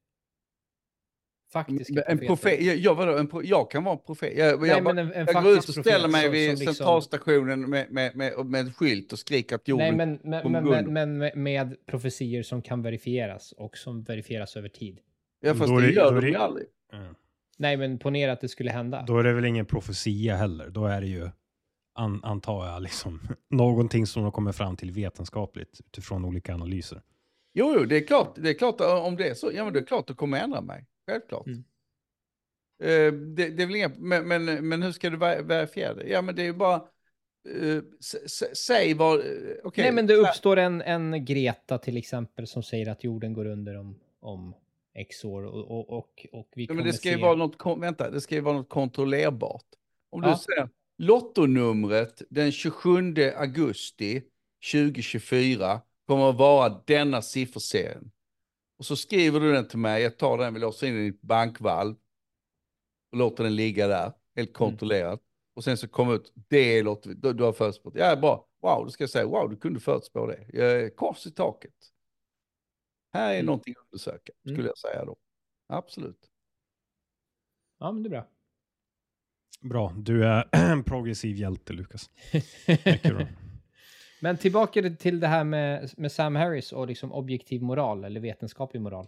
Faktiska 1.55 2.01
en. 2.01 2.19
Profet, 2.19 2.61
jag, 2.61 2.95
vadå, 2.95 3.17
en, 3.17 3.29
jag 3.43 3.71
kan 3.71 3.83
vara 3.83 3.97
profet. 3.97 4.37
Jag, 4.37 4.61
Nej, 4.61 4.69
jag, 4.69 4.83
men 4.83 4.97
en, 4.97 5.13
en 5.13 5.27
jag 5.33 5.43
går 5.43 5.53
ut 5.53 5.69
och 5.69 5.75
ställer 5.75 6.07
mig 6.07 6.29
vid 6.29 6.49
som, 6.49 6.59
liksom- 6.59 6.75
centralstationen 6.75 7.69
med, 7.69 7.91
med, 7.91 8.15
med, 8.15 8.45
med 8.45 8.61
en 8.61 8.73
skylt 8.73 9.13
och 9.13 9.19
skriker 9.19 9.55
att 9.55 9.67
jorden 9.67 9.97
Nej, 9.97 10.07
men, 10.07 10.19
men, 10.23 10.51
men, 10.51 10.93
men, 10.93 11.17
men 11.17 11.43
med 11.43 11.75
profetier 11.85 12.43
som 12.43 12.61
kan 12.61 12.81
verifieras 12.81 13.51
och 13.51 13.77
som 13.77 14.03
verifieras 14.03 14.55
över 14.55 14.69
tid. 14.69 14.99
Ja, 15.41 15.53
fast 15.53 15.75
det, 15.75 15.81
det 15.81 15.91
gör 15.91 16.21
de 16.21 16.27
ju 16.27 16.35
aldrig. 16.35 16.67
Nej, 17.57 17.77
men 17.77 17.99
ponera 17.99 18.31
att 18.31 18.41
det 18.41 18.49
skulle 18.49 18.71
hända. 18.71 19.03
Då 19.07 19.19
är 19.19 19.23
det 19.23 19.33
väl 19.33 19.45
ingen 19.45 19.65
profetia 19.65 20.35
heller. 20.35 20.69
Då 20.69 20.85
är 20.85 21.01
det 21.01 21.07
ju 21.07 21.29
an, 21.95 22.19
antar 22.23 22.67
jag, 22.67 22.81
liksom, 22.81 23.19
någonting 23.49 24.07
som 24.07 24.23
de 24.23 24.31
kommer 24.31 24.51
fram 24.51 24.75
till 24.77 24.91
vetenskapligt 24.91 25.81
utifrån 25.85 26.25
olika 26.25 26.53
analyser. 26.53 27.01
Jo, 27.53 27.73
jo, 27.77 27.85
det 27.85 27.95
är 27.95 28.07
klart, 28.07 28.35
det 28.35 28.49
är 28.49 28.53
klart 28.53 28.81
om 28.81 29.15
det 29.15 29.29
är 29.29 29.33
så, 29.33 29.51
ja 29.53 29.63
men 29.63 29.73
det 29.73 29.79
är 29.79 29.85
klart 29.85 30.09
att 30.09 30.17
kommer 30.17 30.39
ändra 30.39 30.61
mig, 30.61 30.85
självklart. 31.07 31.45
Mm. 31.47 31.63
Uh, 32.83 33.19
det, 33.35 33.49
det, 33.49 33.63
är 33.63 33.67
väl 33.67 33.75
inga, 33.75 33.91
men, 33.97 34.27
men, 34.27 34.69
men 34.69 34.83
hur 34.83 34.91
ska 34.91 35.09
du 35.09 35.17
verifiera 35.17 35.93
det? 35.93 36.07
Ja, 36.07 36.21
men 36.21 36.35
det 36.35 36.41
är 36.41 36.45
ju 36.45 36.53
bara, 36.53 36.83
uh, 37.49 37.81
säg 38.53 38.93
vad, 38.93 39.19
uh, 39.19 39.25
okay. 39.63 39.83
Nej, 39.83 39.91
men 39.91 40.07
det 40.07 40.15
uppstår 40.15 40.57
en, 40.57 40.81
en 40.81 41.25
Greta 41.25 41.77
till 41.77 41.97
exempel 41.97 42.47
som 42.47 42.63
säger 42.63 42.89
att 42.89 43.03
jorden 43.03 43.33
går 43.33 43.45
under 43.45 43.77
om, 43.77 43.99
om 44.19 44.55
X 44.95 45.25
år 45.25 45.43
och, 45.43 45.71
och, 45.71 45.97
och, 45.97 46.27
och 46.31 46.49
vi 46.55 46.63
ja, 46.63 46.67
kommer 46.67 46.81
men 46.81 46.91
det 46.91 46.93
ska 46.93 47.09
se... 47.09 47.15
ju 47.15 47.21
vara 47.21 47.35
något, 47.35 47.81
vänta, 47.81 48.09
det 48.09 48.21
ska 48.21 48.35
ju 48.35 48.41
vara 48.41 48.57
något 48.57 48.69
kontrollerbart. 48.69 49.65
Om 50.09 50.23
ja. 50.23 50.29
du 50.29 50.35
säger, 50.37 50.69
Lottonumret 50.97 52.21
den 52.29 52.51
27 52.51 53.15
augusti 53.35 54.23
2024 54.71 55.81
kommer 56.07 56.29
att 56.29 56.35
vara 56.35 56.81
denna 56.85 57.21
sifferserien. 57.21 58.11
Och 58.77 58.85
så 58.85 58.95
skriver 58.95 59.39
du 59.39 59.53
den 59.53 59.67
till 59.67 59.79
mig, 59.79 60.03
jag 60.03 60.17
tar 60.17 60.37
den, 60.37 60.53
vi 60.53 60.59
låser 60.59 60.87
in 60.87 60.93
den 60.93 61.05
i 61.05 61.07
ett 61.07 61.21
bankvalv 61.21 61.95
och 63.11 63.17
låter 63.17 63.43
den 63.43 63.55
ligga 63.55 63.87
där, 63.87 64.13
helt 64.35 64.49
mm. 64.49 64.53
kontrollerat. 64.53 65.19
Mm. 65.19 65.25
Och 65.55 65.63
sen 65.63 65.77
så 65.77 65.87
kommer 65.87 66.15
ut, 66.15 66.33
det 66.35 66.83
låter 66.83 67.09
vi, 67.09 67.15
du, 67.15 67.33
du 67.33 67.43
har 67.43 67.53
förutspått. 67.53 67.93
Ja, 67.95 68.15
bra. 68.15 68.47
Wow, 68.61 68.85
då 68.85 68.91
ska 68.91 69.03
jag 69.03 69.09
säga, 69.09 69.25
wow, 69.25 69.49
du 69.49 69.57
kunde 69.57 69.79
förutspå 69.79 70.27
det. 70.27 70.45
Jag 70.53 70.95
kors 70.95 71.27
i 71.27 71.31
taket. 71.31 71.73
Här 73.13 73.29
är 73.29 73.33
mm. 73.33 73.45
någonting 73.45 73.73
att 73.77 73.85
undersöka, 73.85 74.33
skulle 74.41 74.55
mm. 74.55 74.65
jag 74.65 74.77
säga 74.77 75.05
då. 75.05 75.15
Absolut. 75.67 76.29
Ja, 77.79 77.91
men 77.91 78.03
det 78.03 78.07
är 78.07 78.11
bra. 78.11 78.27
Bra, 79.61 79.93
du 79.97 80.25
är 80.25 80.49
en 80.51 80.83
progressiv 80.83 81.35
hjälte 81.35 81.73
Lukas. 81.73 82.09
Men 84.25 84.37
tillbaka 84.37 84.89
till 84.89 85.19
det 85.19 85.27
här 85.27 85.43
med, 85.43 85.89
med 85.97 86.11
Sam 86.11 86.35
Harris 86.35 86.73
och 86.73 86.87
liksom 86.87 87.11
objektiv 87.11 87.61
moral 87.61 88.03
eller 88.03 88.19
vetenskaplig 88.19 88.81
moral. 88.81 89.07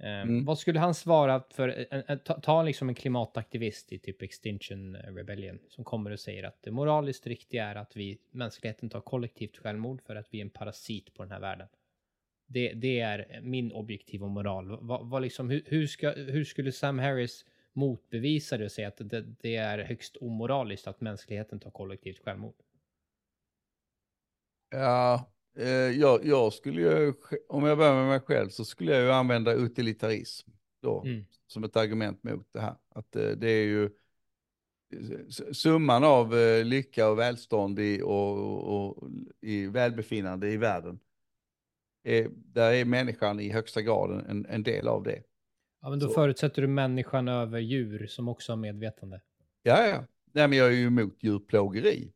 Eh, 0.00 0.20
mm. 0.20 0.44
Vad 0.44 0.58
skulle 0.58 0.78
han 0.78 0.94
svara 0.94 1.42
för, 1.50 2.16
ta, 2.16 2.40
ta 2.40 2.62
liksom 2.62 2.88
en 2.88 2.94
klimataktivist 2.94 3.92
i 3.92 3.98
typ 3.98 4.22
Extinction 4.22 4.96
Rebellion 4.96 5.58
som 5.68 5.84
kommer 5.84 6.10
och 6.10 6.20
säger 6.20 6.44
att 6.44 6.62
det 6.62 6.70
moraliskt 6.70 7.26
riktiga 7.26 7.64
är 7.64 7.74
att 7.74 7.96
vi, 7.96 8.18
mänskligheten 8.30 8.90
tar 8.90 9.00
kollektivt 9.00 9.56
självmord 9.56 10.02
för 10.02 10.16
att 10.16 10.26
vi 10.30 10.38
är 10.38 10.42
en 10.42 10.50
parasit 10.50 11.14
på 11.14 11.22
den 11.22 11.32
här 11.32 11.40
världen. 11.40 11.68
Det, 12.46 12.72
det 12.72 13.00
är 13.00 13.40
min 13.42 13.72
objektiva 13.72 14.26
moral. 14.26 14.78
Vad, 14.80 15.10
vad 15.10 15.22
liksom, 15.22 15.50
hur, 15.50 15.62
hur, 15.66 15.86
ska, 15.86 16.10
hur 16.10 16.44
skulle 16.44 16.72
Sam 16.72 16.98
Harris 16.98 17.44
motbevisa 17.72 18.58
det 18.58 18.64
och 18.64 18.72
säga 18.72 18.88
att 18.88 19.10
det, 19.10 19.20
det 19.40 19.56
är 19.56 19.78
högst 19.78 20.16
omoraliskt 20.16 20.86
att 20.86 21.00
mänskligheten 21.00 21.60
tar 21.60 21.70
kollektivt 21.70 22.18
självmord? 22.18 22.54
Ja, 24.70 25.32
eh, 25.56 25.68
jag, 25.70 26.24
jag, 26.24 26.52
skulle 26.52 26.80
ju, 26.80 27.14
om 27.48 27.66
jag 27.66 27.78
börjar 27.78 27.94
med 27.94 28.08
mig 28.08 28.20
själv 28.20 28.48
så 28.48 28.64
skulle 28.64 28.92
jag 28.92 29.02
ju 29.02 29.10
använda 29.10 29.52
utilitarism 29.52 30.50
då 30.82 31.02
mm. 31.02 31.24
som 31.46 31.64
ett 31.64 31.76
argument 31.76 32.22
mot 32.22 32.52
det 32.52 32.60
här. 32.60 32.76
Att 32.94 33.16
eh, 33.16 33.30
det 33.30 33.50
är 33.50 33.64
ju 33.64 33.90
summan 35.52 36.04
av 36.04 36.38
eh, 36.38 36.64
lycka 36.64 37.08
och 37.08 37.18
välstånd 37.18 37.78
i, 37.78 38.02
och, 38.02 38.38
och, 38.38 38.98
och 38.98 39.10
i 39.40 39.66
välbefinnande 39.66 40.50
i 40.50 40.56
världen. 40.56 41.00
Eh, 42.04 42.30
där 42.30 42.72
är 42.72 42.84
människan 42.84 43.40
i 43.40 43.52
högsta 43.52 43.82
grad 43.82 44.24
en, 44.28 44.46
en 44.46 44.62
del 44.62 44.88
av 44.88 45.02
det. 45.02 45.22
Ja, 45.82 45.90
men 45.90 45.98
då 45.98 46.06
så. 46.06 46.12
förutsätter 46.12 46.62
du 46.62 46.68
människan 46.68 47.28
över 47.28 47.58
djur 47.58 48.06
som 48.06 48.28
också 48.28 48.52
har 48.52 48.56
medvetande. 48.56 49.20
Ja, 49.62 49.86
ja. 49.86 50.04
Nej, 50.32 50.48
men 50.48 50.58
jag 50.58 50.68
är 50.68 50.72
ju 50.72 50.86
emot 50.86 51.16
djurplågeri. 51.20 52.12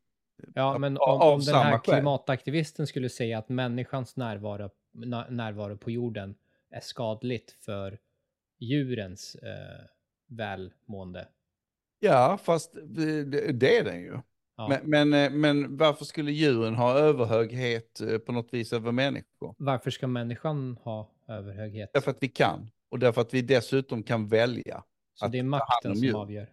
Ja, 0.55 0.79
men 0.79 0.99
om, 0.99 1.21
om 1.21 1.41
den 1.41 1.55
här 1.55 1.79
klimataktivisten 1.79 2.87
skulle 2.87 3.09
säga 3.09 3.39
att 3.39 3.49
människans 3.49 4.17
närvaro, 4.17 4.71
närvaro 5.29 5.77
på 5.77 5.91
jorden 5.91 6.35
är 6.71 6.81
skadligt 6.81 7.57
för 7.65 7.99
djurens 8.59 9.35
eh, 9.35 9.85
välmående. 10.27 11.29
Ja, 12.01 12.39
fast 12.43 12.75
det, 12.83 13.25
det 13.53 13.79
är 13.79 13.85
den 13.85 14.01
ju. 14.01 14.19
Ja. 14.57 14.69
Men, 14.69 14.81
men, 14.91 15.25
eh, 15.25 15.31
men, 15.31 15.77
varför 15.77 16.05
skulle 16.05 16.33
djuren 16.33 16.75
ha 16.75 16.99
överhöghet 16.99 18.01
eh, 18.01 18.19
på 18.19 18.33
något 18.33 18.55
vis 18.55 18.73
över 18.73 18.93
människor? 18.93 19.55
Varför 19.59 19.91
ska 19.91 20.07
människan 20.07 20.79
ha 20.83 21.11
överhöghet? 21.29 21.91
Därför 21.93 22.11
att 22.11 22.23
vi 22.23 22.29
kan. 22.29 22.71
Och 22.89 22.99
därför 22.99 23.21
att 23.21 23.35
vi 23.35 23.43
dessutom 23.43 24.03
kan 24.03 24.29
välja. 24.29 24.85
Så 25.15 25.29
det 25.29 25.39
är 25.39 25.43
makten 25.43 25.97
som 25.97 26.15
avgör? 26.15 26.53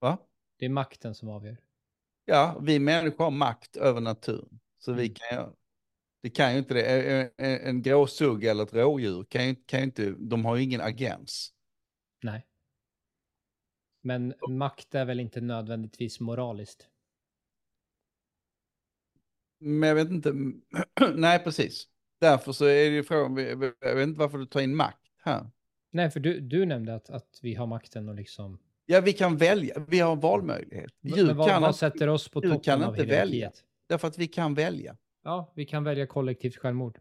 Va? 0.00 0.18
Det 0.58 0.64
är 0.64 0.70
makten 0.70 1.14
som 1.14 1.28
avgör? 1.28 1.56
Ja, 2.24 2.58
vi 2.62 2.78
människor 2.78 3.24
har 3.24 3.30
makt 3.30 3.76
över 3.76 4.00
naturen. 4.00 4.60
Så 4.78 4.90
mm. 4.90 5.02
vi 5.02 5.08
kan 5.08 5.36
göra 5.38 5.52
det. 6.22 6.30
kan 6.30 6.52
ju 6.52 6.58
inte 6.58 6.74
det. 6.74 6.82
En, 7.36 7.60
en 7.60 7.82
gråsugg 7.82 8.44
eller 8.44 8.62
ett 8.62 8.74
rådjur 8.74 9.24
kan 9.24 9.48
ju, 9.48 9.54
kan 9.54 9.80
ju 9.80 9.84
inte, 9.84 10.10
de 10.10 10.44
har 10.44 10.56
ju 10.56 10.62
ingen 10.62 10.80
agens. 10.80 11.52
Nej. 12.22 12.46
Men 14.02 14.34
makt 14.48 14.94
är 14.94 15.04
väl 15.04 15.20
inte 15.20 15.40
nödvändigtvis 15.40 16.20
moraliskt? 16.20 16.88
Men 19.58 19.88
jag 19.88 19.94
vet 19.94 20.10
inte, 20.10 20.32
nej 21.14 21.38
precis. 21.38 21.88
Därför 22.20 22.52
så 22.52 22.64
är 22.64 22.90
det 22.90 22.96
ju 22.96 23.04
frågan, 23.04 23.36
jag 23.80 23.94
vet 23.94 24.08
inte 24.08 24.18
varför 24.18 24.38
du 24.38 24.46
tar 24.46 24.60
in 24.60 24.76
makt 24.76 25.12
här. 25.16 25.50
Nej, 25.90 26.10
för 26.10 26.20
du, 26.20 26.40
du 26.40 26.66
nämnde 26.66 26.94
att, 26.94 27.10
att 27.10 27.38
vi 27.42 27.54
har 27.54 27.66
makten 27.66 28.08
och 28.08 28.14
liksom... 28.14 28.58
Ja, 28.86 29.00
vi 29.00 29.12
kan 29.12 29.36
välja, 29.36 29.84
vi 29.88 29.98
har 29.98 30.16
valmöjlighet. 30.16 30.92
Djur 31.02 31.26
men 31.26 31.36
vad, 31.36 31.48
kan 31.48 31.62
vad 31.62 31.76
sätter 31.76 32.08
oss 32.08 32.28
på 32.28 32.40
toppen 32.40 32.60
kan 32.60 32.82
av 32.82 32.88
inte 32.90 33.04
hierarkiet? 33.04 33.32
välja. 33.32 33.52
därför 33.88 34.08
att 34.08 34.18
vi 34.18 34.26
kan 34.26 34.54
välja. 34.54 34.96
Ja, 35.24 35.52
vi 35.56 35.64
kan 35.64 35.84
välja 35.84 36.06
kollektivt 36.06 36.56
självmord. 36.56 36.98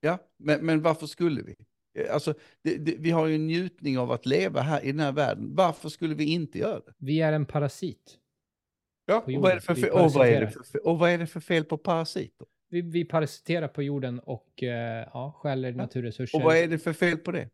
Ja, 0.00 0.18
men, 0.36 0.66
men 0.66 0.82
varför 0.82 1.06
skulle 1.06 1.42
vi? 1.42 1.56
Eh, 1.98 2.14
Alltså, 2.14 2.34
det, 2.62 2.76
det, 2.76 2.94
vi 2.98 3.10
har 3.10 3.26
ju 3.26 3.34
en 3.34 3.46
njutning 3.46 3.98
av 3.98 4.12
att 4.12 4.26
leva 4.26 4.60
här 4.60 4.84
i 4.84 4.92
den 4.92 5.00
här 5.00 5.12
världen. 5.12 5.54
Varför 5.54 5.88
skulle 5.88 6.14
vi 6.14 6.24
inte 6.24 6.58
göra 6.58 6.80
det? 6.80 6.92
Vi 6.98 7.20
är 7.20 7.32
en 7.32 7.46
parasit. 7.46 8.16
Ja, 9.06 9.24
och 9.26 9.32
vad, 9.32 9.50
är 9.50 9.54
det 9.54 9.60
för 9.60 9.74
fel, 9.74 9.90
och, 9.90 10.12
vad 10.12 10.28
är 10.28 10.40
det 10.40 10.50
för, 10.50 10.86
och 10.86 10.98
vad 10.98 11.10
är 11.10 11.18
det 11.18 11.26
för 11.26 11.40
fel 11.40 11.64
på 11.64 11.78
parasiter? 11.78 12.46
Vi, 12.68 12.82
vi 12.82 13.04
parasiterar 13.04 13.68
på 13.68 13.82
jorden 13.82 14.20
och 14.20 14.62
eh, 14.62 15.08
ja, 15.12 15.32
stjäler 15.38 15.72
naturresurser. 15.72 16.38
Och 16.38 16.44
vad 16.44 16.56
är 16.56 16.68
det 16.68 16.78
för 16.78 16.92
fel 16.92 17.16
på 17.16 17.32
det? 17.32 17.48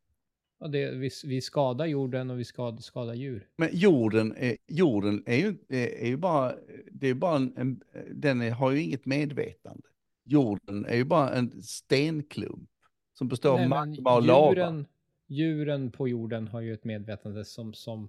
Ja, 0.59 0.69
det, 0.69 0.90
vi, 0.90 1.11
vi 1.25 1.40
skadar 1.40 1.87
jorden 1.87 2.31
och 2.31 2.38
vi 2.38 2.45
skadar, 2.45 2.81
skadar 2.81 3.14
djur. 3.14 3.49
Men 3.57 3.69
jorden 3.73 4.35
är, 4.37 4.57
jorden 4.66 5.23
är 5.27 5.37
ju, 5.37 5.57
är, 5.69 6.07
ju 6.07 6.16
bara, 6.16 6.55
det 6.90 7.09
är 7.09 7.14
bara 7.14 7.37
en, 7.37 7.53
en, 7.57 7.83
den 8.11 8.42
är, 8.42 8.51
har 8.51 8.71
ju 8.71 8.83
inget 8.83 9.07
medvetande. 9.07 9.88
Jorden 10.25 10.85
är 10.85 10.97
ju 10.97 11.05
bara 11.05 11.31
en 11.35 11.62
stenklump 11.62 12.71
som 13.19 13.29
består 13.29 13.51
av 13.51 13.57
Nej, 13.57 13.69
men 13.69 13.79
magma 13.79 14.16
och 14.16 14.23
lava. 14.23 14.55
djuren, 14.55 14.87
djuren 15.27 15.90
på 15.90 16.09
jorden 16.09 16.49
har 16.49 16.61
ju 16.61 16.75
ett 16.75 16.85
medvetande 16.85 17.45
som, 17.45 17.75
som 17.75 18.09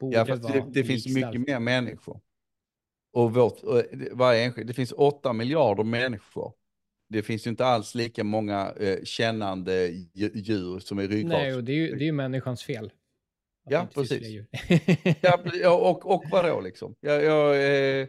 borde 0.00 0.16
Ja, 0.16 0.26
fast 0.26 0.42
vara 0.42 0.54
det, 0.54 0.66
det 0.70 0.84
finns 0.84 1.06
mycket 1.06 1.40
mer 1.40 1.60
människor. 1.60 2.20
Och 3.12 3.34
vårt, 3.34 3.62
och 3.62 3.82
varje 4.12 4.44
enskild, 4.44 4.66
det 4.66 4.74
finns 4.74 4.92
åtta 4.96 5.32
miljarder 5.32 5.84
människor. 5.84 6.52
Det 7.12 7.22
finns 7.22 7.46
ju 7.46 7.50
inte 7.50 7.64
alls 7.64 7.94
lika 7.94 8.24
många 8.24 8.72
eh, 8.80 8.98
kännande 9.04 9.88
dju- 9.88 10.30
djur 10.34 10.78
som 10.78 10.98
är 10.98 11.08
ryggrads. 11.08 11.32
Nej, 11.32 11.54
och 11.54 11.64
det 11.64 11.72
är 11.72 11.76
ju, 11.76 11.94
det 11.96 12.04
är 12.04 12.06
ju 12.06 12.12
människans 12.12 12.62
fel. 12.62 12.92
Ja, 13.68 13.88
precis. 13.94 14.22
Ja, 15.62 15.70
och, 15.90 16.14
och 16.14 16.24
vadå 16.30 16.60
liksom? 16.60 16.94
Jag, 17.00 17.22
jag, 17.24 17.54
eh, 17.56 18.06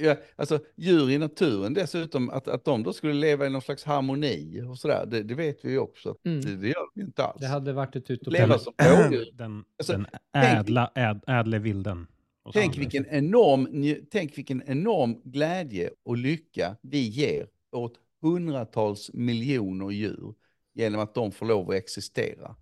jag, 0.00 0.16
alltså 0.36 0.58
djur 0.76 1.10
i 1.10 1.18
naturen 1.18 1.74
dessutom, 1.74 2.30
att, 2.30 2.48
att 2.48 2.64
de 2.64 2.82
då 2.82 2.92
skulle 2.92 3.12
leva 3.12 3.46
i 3.46 3.50
någon 3.50 3.62
slags 3.62 3.84
harmoni 3.84 4.62
och 4.62 4.78
sådär, 4.78 5.06
det, 5.06 5.22
det 5.22 5.34
vet 5.34 5.64
vi 5.64 5.70
ju 5.70 5.78
också. 5.78 6.16
Mm. 6.24 6.40
Det, 6.40 6.56
det 6.56 6.68
gör 6.68 6.94
de 6.94 7.00
ju 7.00 7.06
inte 7.06 7.24
alls. 7.24 7.40
Det 7.40 7.46
hade 7.46 7.72
varit 7.72 7.96
ett 7.96 8.26
Leva 8.26 8.54
utopi. 8.54 8.64
som 8.64 8.74
rådjur. 9.02 9.30
Den, 9.32 9.64
Alltså, 9.78 9.92
den 9.92 10.06
ädla, 10.36 10.92
äd, 10.94 11.20
ädle 11.26 11.58
vilden. 11.58 12.06
Tänk 12.52 12.78
vilken, 12.78 13.06
enorm, 13.06 13.68
tänk 14.10 14.38
vilken 14.38 14.62
enorm 14.66 15.20
glädje 15.24 15.90
och 16.02 16.16
lycka 16.16 16.76
vi 16.82 16.98
ger 17.08 17.46
åt 17.72 17.94
hundratals 18.24 19.10
miljoner 19.12 19.90
djur 19.90 20.34
genom 20.74 21.00
att 21.00 21.14
de 21.14 21.32
får 21.32 21.46
lov 21.46 21.70
att 21.70 21.76
existera. 21.76 22.56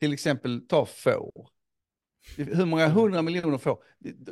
Till 0.00 0.12
exempel 0.12 0.66
ta 0.68 0.86
får. 0.86 1.48
Hur 2.36 2.64
många 2.64 2.88
hundra 2.88 3.22
miljoner 3.22 3.58
får? 3.58 3.78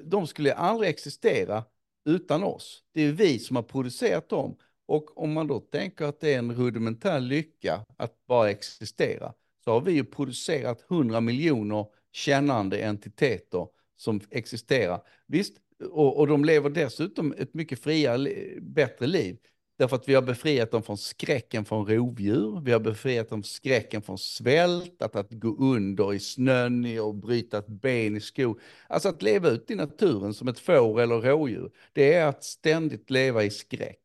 De 0.05 0.27
skulle 0.27 0.55
aldrig 0.55 0.90
existera 0.90 1.64
utan 2.05 2.42
oss. 2.42 2.85
Det 2.92 3.03
är 3.03 3.12
vi 3.12 3.38
som 3.38 3.57
har 3.57 3.62
producerat 3.62 4.29
dem. 4.29 4.57
Och 4.87 5.22
om 5.22 5.33
man 5.33 5.46
då 5.46 5.61
tänker 5.61 6.05
att 6.05 6.20
det 6.20 6.35
är 6.35 6.38
en 6.38 6.55
rudimentär 6.55 7.20
lycka 7.20 7.85
att 7.96 8.27
bara 8.27 8.51
existera, 8.51 9.33
så 9.64 9.70
har 9.70 9.81
vi 9.81 9.92
ju 9.92 10.05
producerat 10.05 10.81
hundra 10.88 11.20
miljoner 11.20 11.87
kännande 12.12 12.85
entiteter 12.85 13.66
som 13.96 14.20
existerar. 14.31 15.03
Visst, 15.27 15.57
och, 15.90 16.18
och 16.18 16.27
de 16.27 16.44
lever 16.44 16.70
dessutom 16.70 17.35
ett 17.38 17.55
mycket 17.55 17.83
friare, 17.83 18.31
bättre 18.61 19.07
liv. 19.07 19.38
Därför 19.83 19.97
att 19.97 20.09
vi 20.09 20.14
har 20.14 20.23
befriat 20.23 20.71
dem 20.71 20.83
från 20.83 20.99
skräcken 20.99 21.64
från 21.64 21.87
rovdjur, 21.87 22.61
vi 22.64 22.73
har 22.73 22.81
befriat 22.81 23.29
dem 23.29 23.42
från 23.42 23.49
skräcken 23.49 24.03
från 24.03 24.18
svält, 24.18 25.03
att, 25.03 25.16
att 25.16 25.31
gå 25.31 25.57
under 25.59 26.14
i 26.14 26.21
snön 26.21 26.99
och 26.99 27.14
bryta 27.14 27.59
ett 27.59 27.68
ben 27.68 28.16
i 28.16 28.21
skog. 28.21 28.61
Alltså 28.88 29.09
att 29.09 29.23
leva 29.23 29.49
ut 29.49 29.71
i 29.71 29.75
naturen 29.75 30.35
som 30.35 30.49
ett 30.49 30.59
får 30.59 31.01
eller 31.01 31.21
rådjur, 31.21 31.71
det 31.92 32.12
är 32.12 32.27
att 32.27 32.45
ständigt 32.45 33.11
leva 33.11 33.45
i 33.45 33.51
skräck. 33.51 34.01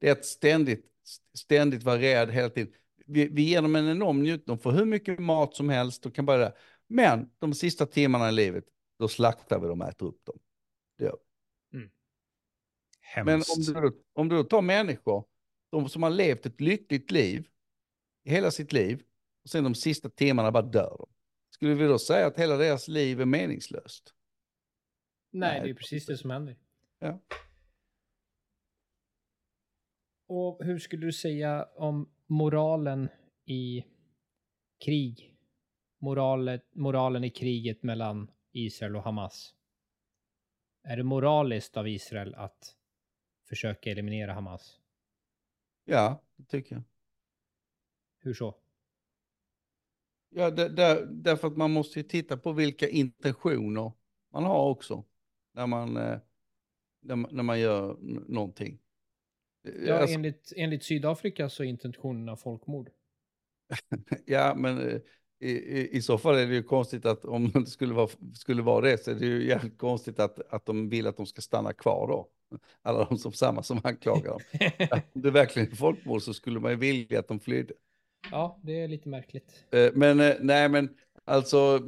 Det 0.00 0.08
är 0.08 0.12
att 0.12 0.24
ständigt, 0.24 0.84
ständigt 1.34 1.82
vara 1.82 1.98
rädd 1.98 2.30
hela 2.30 2.50
tiden. 2.50 2.72
Vi, 3.06 3.28
vi 3.28 3.42
ger 3.42 3.62
dem 3.62 3.76
en 3.76 3.88
enorm 3.88 4.22
njutning, 4.22 4.56
de 4.56 4.58
får 4.58 4.72
hur 4.72 4.84
mycket 4.84 5.18
mat 5.18 5.54
som 5.54 5.68
helst 5.68 6.06
och 6.06 6.14
kan 6.14 6.26
bara. 6.26 6.52
Men 6.88 7.30
de 7.38 7.54
sista 7.54 7.86
timmarna 7.86 8.28
i 8.28 8.32
livet, 8.32 8.64
då 8.98 9.08
slaktar 9.08 9.58
vi 9.58 9.68
dem 9.68 9.80
och 9.80 9.88
äter 9.88 10.06
upp 10.06 10.24
dem. 10.24 10.38
Det 10.98 11.04
gör 11.04 11.12
vi. 11.12 11.27
Men 13.16 13.28
Hemskt. 13.28 13.76
om 13.76 13.82
du, 13.82 14.02
om 14.12 14.28
du 14.28 14.44
tar 14.44 14.62
människor, 14.62 15.24
de 15.70 15.88
som 15.88 16.02
har 16.02 16.10
levt 16.10 16.46
ett 16.46 16.60
lyckligt 16.60 17.10
liv, 17.10 17.48
hela 18.24 18.50
sitt 18.50 18.72
liv, 18.72 19.02
och 19.42 19.50
sen 19.50 19.64
de 19.64 19.74
sista 19.74 20.10
timmarna 20.10 20.52
bara 20.52 20.62
dör 20.62 20.96
de. 20.98 21.08
Skulle 21.50 21.74
vi 21.74 21.84
då 21.84 21.98
säga 21.98 22.26
att 22.26 22.38
hela 22.38 22.56
deras 22.56 22.88
liv 22.88 23.20
är 23.20 23.24
meningslöst? 23.26 24.14
Nej, 25.30 25.50
Nej, 25.50 25.60
det 25.62 25.70
är 25.70 25.74
precis 25.74 26.06
det 26.06 26.16
som 26.16 26.30
händer. 26.30 26.56
Ja. 26.98 27.20
Och 30.28 30.64
hur 30.64 30.78
skulle 30.78 31.06
du 31.06 31.12
säga 31.12 31.64
om 31.64 32.12
moralen 32.26 33.08
i 33.44 33.84
krig? 34.84 35.34
Moralet, 36.00 36.74
moralen 36.74 37.24
i 37.24 37.30
kriget 37.30 37.82
mellan 37.82 38.30
Israel 38.52 38.96
och 38.96 39.02
Hamas. 39.02 39.54
Är 40.82 40.96
det 40.96 41.02
moraliskt 41.02 41.76
av 41.76 41.88
Israel 41.88 42.34
att 42.34 42.77
försöka 43.48 43.90
eliminera 43.90 44.32
Hamas? 44.32 44.80
Ja, 45.84 46.22
det 46.36 46.44
tycker 46.44 46.74
jag. 46.74 46.82
Hur 48.20 48.34
så? 48.34 48.54
Ja, 50.30 50.50
där, 50.50 50.68
där, 50.68 51.06
därför 51.06 51.48
att 51.48 51.56
man 51.56 51.70
måste 51.70 51.98
ju 51.98 52.02
titta 52.02 52.36
på 52.36 52.52
vilka 52.52 52.88
intentioner 52.88 53.92
man 54.32 54.44
har 54.44 54.68
också. 54.70 55.04
När 55.52 55.66
man, 55.66 55.96
eh, 55.96 56.18
när, 57.00 57.16
man- 57.16 57.30
när 57.36 57.42
man 57.42 57.60
gör 57.60 57.96
någonting. 58.28 58.78
Ja, 59.86 59.94
Alltså, 59.98 60.14
enligt, 60.14 60.52
enligt 60.56 60.84
Sydafrika 60.84 61.48
så 61.48 61.62
är 61.62 61.66
intentionerna 61.68 62.36
folkmord. 62.36 62.90
Ja, 64.26 64.54
men 64.54 64.88
eh, 64.90 65.00
i, 65.40 65.50
i, 65.50 65.96
i 65.96 66.02
så 66.02 66.18
fall 66.18 66.34
är 66.36 66.46
det 66.46 66.54
ju 66.54 66.62
konstigt 66.62 67.06
att 67.06 67.24
om 67.24 67.50
det 67.54 67.66
skulle 67.66 67.94
vara, 67.94 68.08
skulle 68.34 68.62
vara 68.62 68.80
det 68.80 69.04
så 69.04 69.10
är 69.10 69.14
det 69.14 69.26
ju 69.26 69.46
jävligt 69.46 69.78
konstigt 69.78 70.20
att, 70.20 70.40
att 70.52 70.66
de 70.66 70.88
vill 70.88 71.06
att 71.06 71.16
de 71.16 71.26
ska 71.26 71.40
stanna 71.40 71.72
kvar 71.72 72.08
då. 72.08 72.28
Alla 72.82 73.04
de 73.04 73.18
som 73.18 73.32
samma 73.32 73.62
som 73.62 73.80
anklagar 73.84 74.30
dem. 74.30 74.42
Om 75.14 75.22
det 75.22 75.30
verkligen 75.30 75.72
är 75.72 75.76
folkmord 75.76 76.22
så 76.22 76.34
skulle 76.34 76.60
man 76.60 76.70
ju 76.70 76.76
vilja 76.76 77.18
att 77.18 77.28
de 77.28 77.40
flydde. 77.40 77.74
ja, 78.30 78.60
det 78.62 78.72
är 78.80 78.88
lite 78.88 79.08
märkligt. 79.08 79.66
Eh, 79.70 79.90
Men 79.94 80.20
eh, 80.20 80.34
nej, 80.40 80.68
men 80.68 80.96
alltså 81.24 81.78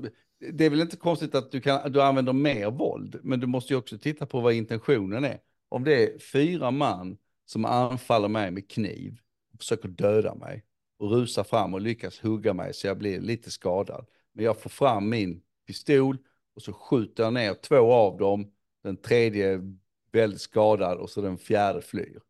det 0.52 0.64
är 0.64 0.70
väl 0.70 0.80
inte 0.80 0.96
konstigt 0.96 1.34
att 1.34 1.50
du, 1.52 1.60
kan, 1.60 1.92
du 1.92 2.02
använder 2.02 2.32
mer 2.32 2.70
våld, 2.70 3.20
men 3.22 3.40
du 3.40 3.46
måste 3.46 3.72
ju 3.72 3.78
också 3.78 3.98
titta 3.98 4.26
på 4.26 4.40
vad 4.40 4.52
intentionen 4.52 5.24
är. 5.24 5.40
Om 5.68 5.84
det 5.84 6.04
är 6.04 6.18
fyra 6.18 6.70
man 6.70 7.18
som 7.46 7.64
anfaller 7.64 8.28
mig 8.28 8.50
med 8.50 8.70
kniv, 8.70 9.20
och 9.52 9.58
försöker 9.58 9.88
döda 9.88 10.34
mig 10.34 10.64
och 11.00 11.10
rusar 11.10 11.44
fram 11.44 11.74
och 11.74 11.80
lyckas 11.80 12.20
hugga 12.20 12.54
mig 12.54 12.74
så 12.74 12.86
jag 12.86 12.98
blir 12.98 13.20
lite 13.20 13.50
skadad. 13.50 14.06
Men 14.32 14.44
jag 14.44 14.58
får 14.58 14.70
fram 14.70 15.08
min 15.08 15.42
pistol 15.66 16.18
och 16.54 16.62
så 16.62 16.72
skjuter 16.72 17.22
jag 17.22 17.32
ner 17.32 17.54
två 17.54 17.92
av 17.92 18.18
dem, 18.18 18.52
den 18.82 18.96
tredje 18.96 19.52
är 19.52 19.76
väldigt 20.12 20.40
skadad 20.40 20.98
och 20.98 21.10
så 21.10 21.20
den 21.20 21.38
fjärde 21.38 21.82
flyr. 21.82 22.20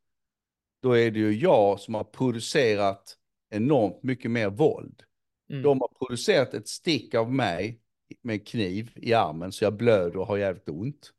Då 0.82 0.92
är 0.92 1.10
det 1.10 1.18
ju 1.18 1.32
jag 1.32 1.80
som 1.80 1.94
har 1.94 2.04
producerat 2.04 3.16
enormt 3.50 4.02
mycket 4.02 4.30
mer 4.30 4.50
våld. 4.50 5.02
Mm. 5.50 5.62
De 5.62 5.80
har 5.80 5.88
producerat 5.98 6.54
ett 6.54 6.68
stick 6.68 7.14
av 7.14 7.32
mig 7.32 7.80
med 8.22 8.46
kniv 8.46 8.92
i 8.96 9.14
armen 9.14 9.52
så 9.52 9.64
jag 9.64 9.76
blöder 9.76 10.16
och 10.16 10.26
har 10.26 10.36
jävligt 10.36 10.68
ont. 10.68 11.12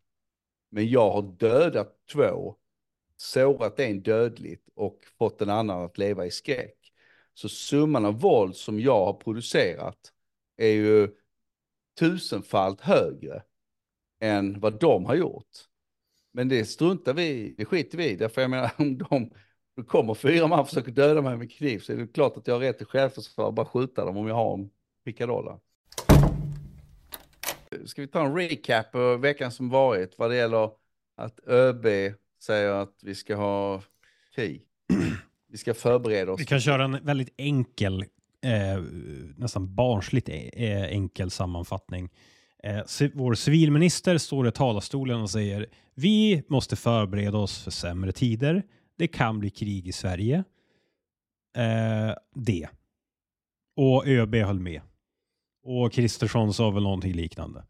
Men 0.70 0.90
jag 0.90 1.12
har 1.12 1.22
dödat 1.22 2.08
två, 2.14 2.56
sårat 3.18 3.80
en 3.80 4.02
dödligt 4.02 4.70
och 4.76 5.00
fått 5.18 5.42
en 5.42 5.50
annan 5.50 5.86
att 5.86 5.98
leva 5.98 6.26
i 6.26 6.32
skräck. 6.32 6.81
Så 7.34 7.50
summan 7.50 8.06
av 8.06 8.20
våld 8.20 8.56
som 8.56 8.80
jag 8.80 9.06
har 9.06 9.14
producerat 9.14 10.14
är 10.58 10.72
ju 10.72 11.10
tusenfalt 12.00 12.82
högre 12.82 13.44
än 14.20 14.60
vad 14.60 14.80
de 14.80 15.06
har 15.06 15.16
gjort. 15.16 15.50
Men 16.34 16.50
det 16.50 16.66
struntar 16.66 17.14
vi 17.14 17.24
i, 17.24 17.56
det 17.58 17.66
skiter 17.66 17.98
vi 17.98 18.10
i. 18.10 18.16
Därför 18.16 18.42
jag 18.42 18.50
menar 18.50 18.72
om 18.78 18.98
de 18.98 19.32
det 19.76 19.84
kommer 19.84 20.14
fyra 20.14 20.48
man 20.48 20.60
och 20.60 20.68
försöker 20.68 20.92
döda 20.92 21.22
mig 21.22 21.38
med 21.38 21.52
kniv 21.52 21.80
så 21.80 21.94
är 21.94 21.98
det 21.98 22.08
klart 22.08 22.38
att 22.38 22.48
jag 22.48 22.56
har 22.56 22.60
rätt 22.60 22.78
till 22.78 22.88
självförsvar 22.88 23.46
och 23.46 23.54
bara 23.54 23.66
skjuta 23.66 24.06
dem 24.06 24.18
om 24.18 24.28
jag 24.28 24.36
har 24.36 24.54
en 24.54 24.70
pickadolla. 25.06 25.60
Ska 27.86 28.02
vi 28.02 28.08
ta 28.08 28.26
en 28.26 28.36
recap 28.36 28.92
på 28.92 29.18
veckan 29.18 29.52
som 29.52 29.70
varit 29.70 30.18
vad 30.18 30.30
det 30.30 30.36
gäller 30.36 30.72
att 31.16 31.40
ÖB 31.48 31.86
säger 32.40 32.72
att 32.72 33.00
vi 33.04 33.16
ska 33.16 33.36
ha 33.36 33.82
krig. 34.36 34.68
Vi 35.52 35.58
ska 35.58 35.74
förbereda 35.74 36.32
oss. 36.32 36.40
Vi 36.42 36.46
kan 36.46 36.60
köra 36.60 36.84
en 36.84 37.06
väldigt 37.06 37.34
enkel, 37.38 38.06
eh, 38.44 38.84
nästan 39.38 39.76
barnsligt 39.76 40.30
eh, 40.30 40.84
enkel 40.84 41.32
sammanfattning. 41.32 42.10
Eh, 42.64 42.82
vår 43.14 43.34
civilminister 43.34 44.18
står 44.18 44.48
i 44.48 44.52
talarstolen 44.52 45.22
och 45.22 45.30
säger 45.30 45.68
vi 45.96 46.44
måste 46.48 46.76
förbereda 46.76 47.38
oss 47.38 47.64
för 47.64 47.72
sämre 47.72 48.12
tider. 48.12 48.64
det 48.98 49.08
kan 49.08 49.40
bli 49.40 49.50
krig 49.50 49.88
i 49.88 49.92
Sverige. 49.92 50.44
Eh, 51.58 52.16
det. 52.36 52.68
Och 53.76 54.08
ÖB 54.08 54.36
höll 54.36 54.60
med. 54.60 54.82
Och 55.64 55.94
Kristersson 55.94 56.54
sa 56.54 56.72
väl 56.72 56.84
någonting 56.84 57.14
liknande. 57.14 57.66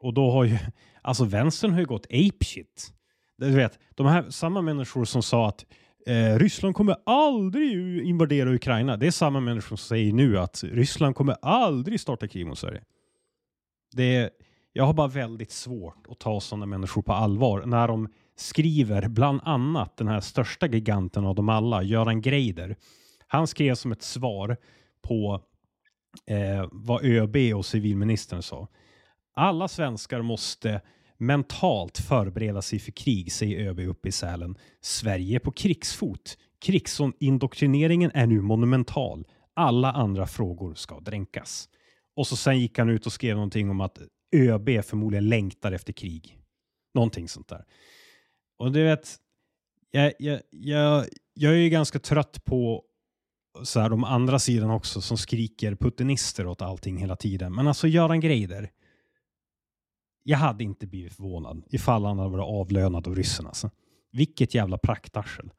Och 0.00 0.14
då 0.14 0.30
har 0.30 0.44
ju, 0.44 0.58
alltså 1.02 1.24
vänstern 1.24 1.72
har 1.72 1.80
ju 1.80 1.86
gått 1.86 2.06
apeshit. 2.06 2.94
Du 3.38 3.50
vet, 3.50 3.78
de 3.94 4.06
här 4.06 4.30
samma 4.30 4.62
människor 4.62 5.04
som 5.04 5.22
sa 5.22 5.48
att 5.48 5.66
eh, 6.06 6.38
Ryssland 6.38 6.74
kommer 6.74 6.96
aldrig 7.06 8.00
invadera 8.02 8.54
Ukraina. 8.54 8.96
Det 8.96 9.06
är 9.06 9.10
samma 9.10 9.40
människor 9.40 9.68
som 9.68 9.76
säger 9.76 10.12
nu 10.12 10.38
att 10.38 10.64
Ryssland 10.64 11.14
kommer 11.14 11.36
aldrig 11.42 12.00
starta 12.00 12.28
krig 12.28 12.46
mot 12.46 12.58
Sverige. 12.58 12.82
Det 13.92 14.16
är, 14.16 14.30
jag 14.72 14.84
har 14.84 14.94
bara 14.94 15.08
väldigt 15.08 15.50
svårt 15.50 16.06
att 16.08 16.18
ta 16.18 16.40
sådana 16.40 16.66
människor 16.66 17.02
på 17.02 17.12
allvar 17.12 17.66
när 17.66 17.88
de 17.88 18.08
skriver 18.36 19.08
bland 19.08 19.40
annat 19.44 19.96
den 19.96 20.08
här 20.08 20.20
största 20.20 20.66
giganten 20.66 21.24
av 21.24 21.34
dem 21.34 21.48
alla, 21.48 21.82
Göran 21.82 22.20
Greider. 22.20 22.76
Han 23.26 23.46
skrev 23.46 23.74
som 23.74 23.92
ett 23.92 24.02
svar 24.02 24.56
på 25.02 25.40
eh, 26.26 26.68
vad 26.72 27.04
ÖB 27.04 27.36
och 27.54 27.66
civilministern 27.66 28.42
sa. 28.42 28.68
Alla 29.34 29.68
svenskar 29.68 30.22
måste 30.22 30.80
mentalt 31.18 31.98
förbereda 31.98 32.62
sig 32.62 32.78
för 32.78 32.92
krig, 32.92 33.32
säger 33.32 33.68
ÖB 33.68 33.78
uppe 33.80 34.08
i 34.08 34.12
Sälen. 34.12 34.58
Sverige 34.80 35.34
är 35.34 35.38
på 35.40 35.52
krigsfot. 35.52 36.38
Krigsindoktrineringen 36.60 38.10
är 38.14 38.26
nu 38.26 38.40
monumental. 38.40 39.26
Alla 39.54 39.92
andra 39.92 40.26
frågor 40.26 40.74
ska 40.74 41.00
dränkas. 41.00 41.68
Och 42.16 42.26
så 42.26 42.36
sen 42.36 42.60
gick 42.60 42.78
han 42.78 42.88
ut 42.88 43.06
och 43.06 43.12
skrev 43.12 43.34
någonting 43.34 43.70
om 43.70 43.80
att 43.80 43.98
ÖB 44.36 44.84
förmodligen 44.84 45.28
längtar 45.28 45.72
efter 45.72 45.92
krig. 45.92 46.38
Någonting 46.94 47.28
sånt 47.28 47.48
där. 47.48 47.64
Och 48.58 48.72
du 48.72 48.84
vet, 48.84 49.16
jag, 49.90 50.12
jag, 50.18 50.40
jag, 50.50 51.06
jag 51.34 51.52
är 51.52 51.56
ju 51.56 51.68
ganska 51.68 51.98
trött 51.98 52.44
på 52.44 52.84
så 53.62 53.80
här, 53.80 53.90
de 53.90 54.04
andra 54.04 54.38
sidan 54.38 54.70
också 54.70 55.00
som 55.00 55.18
skriker 55.18 55.74
putinister 55.74 56.46
åt 56.46 56.62
allting 56.62 56.96
hela 56.96 57.16
tiden. 57.16 57.54
Men 57.54 57.68
alltså 57.68 57.88
Göran 57.88 58.20
Greider. 58.20 58.70
Jag 60.28 60.38
hade 60.38 60.64
inte 60.64 60.86
blivit 60.86 61.12
förvånad 61.12 61.64
ifall 61.70 62.04
han 62.04 62.18
hade 62.18 62.30
varit 62.30 62.44
avlönad 62.44 63.06
av 63.06 63.14
ryssarna. 63.14 63.48
Alltså. 63.48 63.70
Vilket 64.12 64.54
jävla 64.54 64.78
praktarsel. 64.78 65.50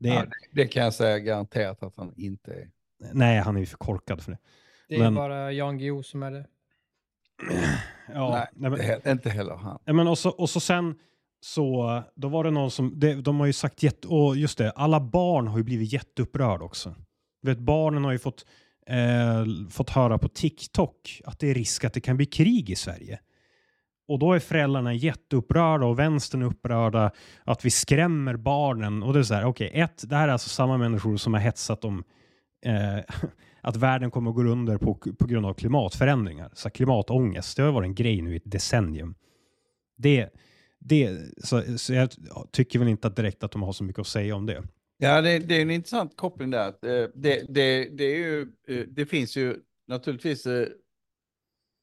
Det, 0.00 0.08
ja, 0.08 0.26
det, 0.52 0.66
kan 0.66 0.84
jag 0.84 0.94
säga 0.94 1.18
garanterat 1.18 1.82
att 1.82 1.96
han 1.96 2.12
inte 2.16 2.52
är. 2.52 2.70
Nej, 3.12 3.38
han 3.38 3.56
är 3.56 3.60
ju 3.60 3.66
för 3.66 3.76
korkad 3.76 4.22
för 4.22 4.32
det. 4.32 4.38
Det 4.88 4.94
är 4.94 4.98
men... 4.98 5.14
bara 5.14 5.52
Jan 5.52 5.78
Guillou 5.78 6.02
som 6.02 6.22
är 6.22 6.30
det. 6.30 6.46
ja, 8.14 8.30
nej, 8.30 8.46
nej 8.52 8.70
men... 8.70 8.78
det 8.78 9.06
är 9.06 9.12
inte 9.12 9.30
heller 9.30 9.54
han. 9.54 9.78
Ja, 9.84 9.92
men 9.92 10.08
och, 10.08 10.18
så, 10.18 10.30
och 10.30 10.50
så 10.50 10.60
sen 10.60 10.98
så 11.40 12.02
då 12.14 12.28
var 12.28 12.44
det 12.44 12.50
någon 12.50 12.70
som, 12.70 13.00
det, 13.00 13.14
de 13.14 13.40
har 13.40 13.46
ju 13.46 13.52
sagt 13.52 13.82
jätte, 13.82 14.08
och 14.08 14.36
just 14.36 14.58
det, 14.58 14.70
alla 14.70 15.00
barn 15.00 15.46
har 15.46 15.58
ju 15.58 15.64
blivit 15.64 15.92
jätteupprörda 15.92 16.64
också. 16.64 16.94
Vet, 17.42 17.58
barnen 17.58 18.04
har 18.04 18.12
ju 18.12 18.18
fått, 18.18 18.46
eh, 18.86 19.68
fått 19.70 19.90
höra 19.90 20.18
på 20.18 20.28
TikTok 20.28 21.22
att 21.24 21.38
det 21.38 21.50
är 21.50 21.54
risk 21.54 21.84
att 21.84 21.94
det 21.94 22.00
kan 22.00 22.16
bli 22.16 22.26
krig 22.26 22.70
i 22.70 22.76
Sverige. 22.76 23.20
Och 24.08 24.18
då 24.18 24.32
är 24.32 24.38
föräldrarna 24.38 24.94
jätteupprörda 24.94 25.86
och 25.86 25.98
vänstern 25.98 26.42
upprörda 26.42 27.10
att 27.44 27.64
vi 27.64 27.70
skrämmer 27.70 28.36
barnen. 28.36 29.02
Och 29.02 29.12
det 29.12 29.18
är 29.18 29.22
så 29.22 29.34
här, 29.34 29.44
okej, 29.44 29.68
okay, 29.68 29.80
ett, 29.80 30.10
det 30.10 30.16
här 30.16 30.28
är 30.28 30.32
alltså 30.32 30.48
samma 30.48 30.76
människor 30.76 31.16
som 31.16 31.34
har 31.34 31.40
hetsat 31.40 31.84
om 31.84 32.04
eh, 32.64 32.98
att 33.60 33.76
världen 33.76 34.10
kommer 34.10 34.30
att 34.30 34.36
gå 34.36 34.42
under 34.42 34.78
på, 34.78 34.94
på 34.94 35.26
grund 35.26 35.46
av 35.46 35.54
klimatförändringar. 35.54 36.50
Så 36.52 36.70
klimatångest, 36.70 37.56
det 37.56 37.62
har 37.62 37.72
varit 37.72 37.86
en 37.86 37.94
grej 37.94 38.22
nu 38.22 38.32
i 38.32 38.36
ett 38.36 38.50
decennium. 38.50 39.14
Det, 39.96 40.28
det, 40.78 41.18
så, 41.44 41.78
så 41.78 41.94
jag 41.94 42.10
tycker 42.52 42.78
väl 42.78 42.88
inte 42.88 43.08
att 43.08 43.16
direkt 43.16 43.44
att 43.44 43.52
de 43.52 43.62
har 43.62 43.72
så 43.72 43.84
mycket 43.84 44.00
att 44.00 44.06
säga 44.06 44.36
om 44.36 44.46
det. 44.46 44.62
Ja, 44.98 45.20
det, 45.20 45.38
det 45.38 45.56
är 45.56 45.62
en 45.62 45.70
intressant 45.70 46.16
koppling 46.16 46.50
där. 46.50 46.66
Eh, 46.66 47.08
det, 47.14 47.44
det, 47.48 47.88
det, 47.98 48.04
är 48.04 48.18
ju, 48.18 48.40
eh, 48.68 48.86
det 48.88 49.06
finns 49.06 49.36
ju 49.36 49.56
naturligtvis, 49.88 50.46
eh, 50.46 50.68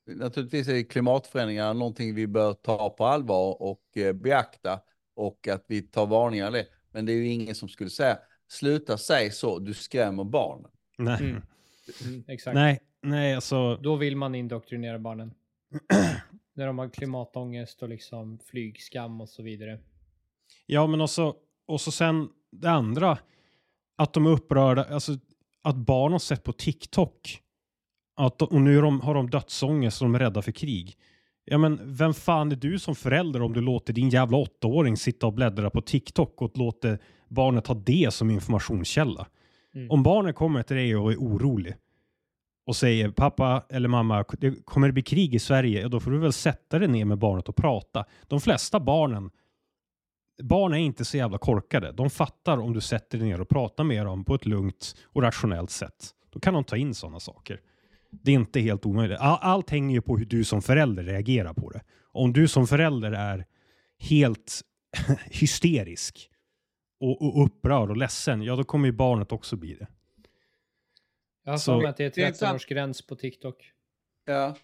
naturligtvis 0.08 0.68
är 0.68 0.90
klimatförändringar 0.90 1.74
någonting 1.74 2.16
vi 2.16 2.28
bör 2.28 2.54
ta 2.54 2.90
på 2.90 3.06
allvar 3.06 3.62
och 3.62 3.82
beakta 4.14 4.80
och 5.16 5.48
att 5.48 5.66
vi 5.68 5.82
tar 5.82 6.06
varningar 6.06 6.48
av 6.48 6.54
det. 6.54 6.68
Men 6.92 7.06
det 7.06 7.12
är 7.14 7.16
ju 7.16 7.28
ingen 7.28 7.56
som 7.56 7.70
skulle 7.70 7.90
säga, 7.90 8.18
sluta 8.48 8.98
säga 8.98 9.32
så, 9.32 9.60
du 9.60 9.74
skrämmer 9.74 10.24
barnen. 10.24 10.72
Nej. 10.98 11.20
Mm. 11.20 11.42
Mm, 12.06 12.24
exakt. 12.28 12.56
Nej, 12.56 12.80
nej, 13.02 13.36
alltså. 13.36 13.76
Då 13.76 13.96
vill 13.96 14.18
man 14.18 14.36
indoktrinera 14.36 15.00
barnen. 15.00 15.34
När 16.54 16.68
de 16.68 16.80
har 16.80 16.90
klimatångest 16.90 17.82
och 17.82 17.90
liksom 17.90 18.40
flygskam 18.40 19.22
och 19.22 19.30
så 19.30 19.44
vidare. 19.44 19.80
Ja, 20.66 20.88
men 20.88 21.02
också, 21.02 21.36
och 21.66 21.82
så 21.82 21.92
sen 21.92 22.30
det 22.52 22.70
andra, 22.70 23.18
att 23.96 24.14
de 24.14 24.26
är 24.26 24.30
upprörda, 24.30 24.84
alltså 24.84 25.18
att 25.62 25.76
barn 25.76 26.12
har 26.12 26.20
sett 26.20 26.44
på 26.44 26.54
TikTok 26.54 27.42
att, 28.16 28.42
och 28.42 28.62
nu 28.62 28.82
de, 28.82 29.02
har 29.02 29.14
de 29.14 29.30
dödsångest 29.30 30.02
och 30.02 30.06
de 30.06 30.16
är 30.16 30.20
rädda 30.20 30.42
för 30.42 30.52
krig. 30.52 30.98
Ja, 31.46 31.58
men 31.58 31.80
vem 31.84 32.14
fan 32.14 32.52
är 32.52 32.56
du 32.56 32.80
som 32.80 32.96
förälder 32.96 33.42
om 33.42 33.54
du 33.54 33.62
låter 33.62 33.94
din 33.94 34.10
jävla 34.10 34.38
åttaåring 34.38 34.98
sitta 34.98 35.28
och 35.28 35.34
bläddra 35.34 35.70
på 35.70 35.82
TikTok 35.82 36.42
och 36.42 36.58
låter 36.58 37.00
barnet 37.28 37.68
ha 37.68 37.76
det 37.76 38.14
som 38.14 38.30
informationskälla? 38.30 39.28
Mm. 39.76 39.92
Om 39.92 40.04
barnet 40.04 40.36
kommer 40.36 40.64
till 40.64 40.76
dig 40.76 40.96
och 40.96 41.12
är 41.12 41.18
orolig 41.18 41.76
och 42.66 42.76
säger 42.76 43.12
pappa 43.12 43.66
eller 43.70 43.90
mamma, 43.90 44.26
det 44.40 44.66
kommer 44.66 44.88
det 44.88 44.94
bli 44.94 45.04
krig 45.04 45.36
i 45.36 45.40
Sverige? 45.40 45.88
då 45.88 46.00
får 46.00 46.12
du 46.12 46.18
väl 46.18 46.34
sätta 46.34 46.80
dig 46.80 46.88
ner 46.88 47.06
med 47.06 47.18
barnet 47.18 47.50
och 47.50 47.56
prata. 47.56 48.06
De 48.28 48.42
flesta 48.42 48.80
barnen 48.80 49.30
barn 50.44 50.74
är 50.74 50.78
inte 50.78 51.06
så 51.06 51.18
jävla 51.18 51.38
korkade. 51.38 51.92
De 51.92 52.10
fattar 52.10 52.58
om 52.58 52.74
du 52.74 52.82
sätter 52.82 53.18
dig 53.18 53.28
ner 53.28 53.42
och 53.42 53.50
pratar 53.50 53.84
med 53.84 54.06
dem 54.06 54.24
på 54.24 54.36
ett 54.36 54.46
lugnt 54.46 54.96
och 55.04 55.22
rationellt 55.22 55.70
sätt. 55.70 56.10
Då 56.30 56.40
kan 56.40 56.54
de 56.54 56.64
ta 56.64 56.78
in 56.78 56.94
sådana 56.94 57.20
saker. 57.20 57.62
Det 58.24 58.32
är 58.32 58.36
inte 58.36 58.60
helt 58.60 58.86
omöjligt. 58.86 59.20
All, 59.20 59.40
allt 59.42 59.70
hänger 59.70 59.96
ju 59.96 60.02
på 60.02 60.18
hur 60.18 60.26
du 60.26 60.44
som 60.44 60.62
förälder 60.62 61.04
reagerar 61.04 61.54
på 61.54 61.70
det. 61.70 61.82
Om 62.12 62.34
du 62.34 62.48
som 62.48 62.68
förälder 62.68 63.12
är 63.12 63.46
helt 64.00 64.62
hysterisk 65.26 66.32
och, 67.00 67.22
och 67.22 67.46
upprörd 67.46 67.90
och 67.90 67.98
ledsen, 67.98 68.42
ja 68.42 68.56
då 68.56 68.64
kommer 68.64 68.86
ju 68.86 68.92
barnet 68.92 69.32
också 69.32 69.56
bli 69.56 69.74
det. 69.74 69.88
Jag 71.44 71.52
har 71.52 71.58
för 71.58 71.78
mig 71.78 71.88
att 71.88 71.98
det 71.98 72.06
är 72.06 72.32
13 72.32 72.56
års 72.56 72.66
gräns 72.66 73.08
på 73.08 73.16
TikTok. 73.16 73.72
Ja, 74.26 74.56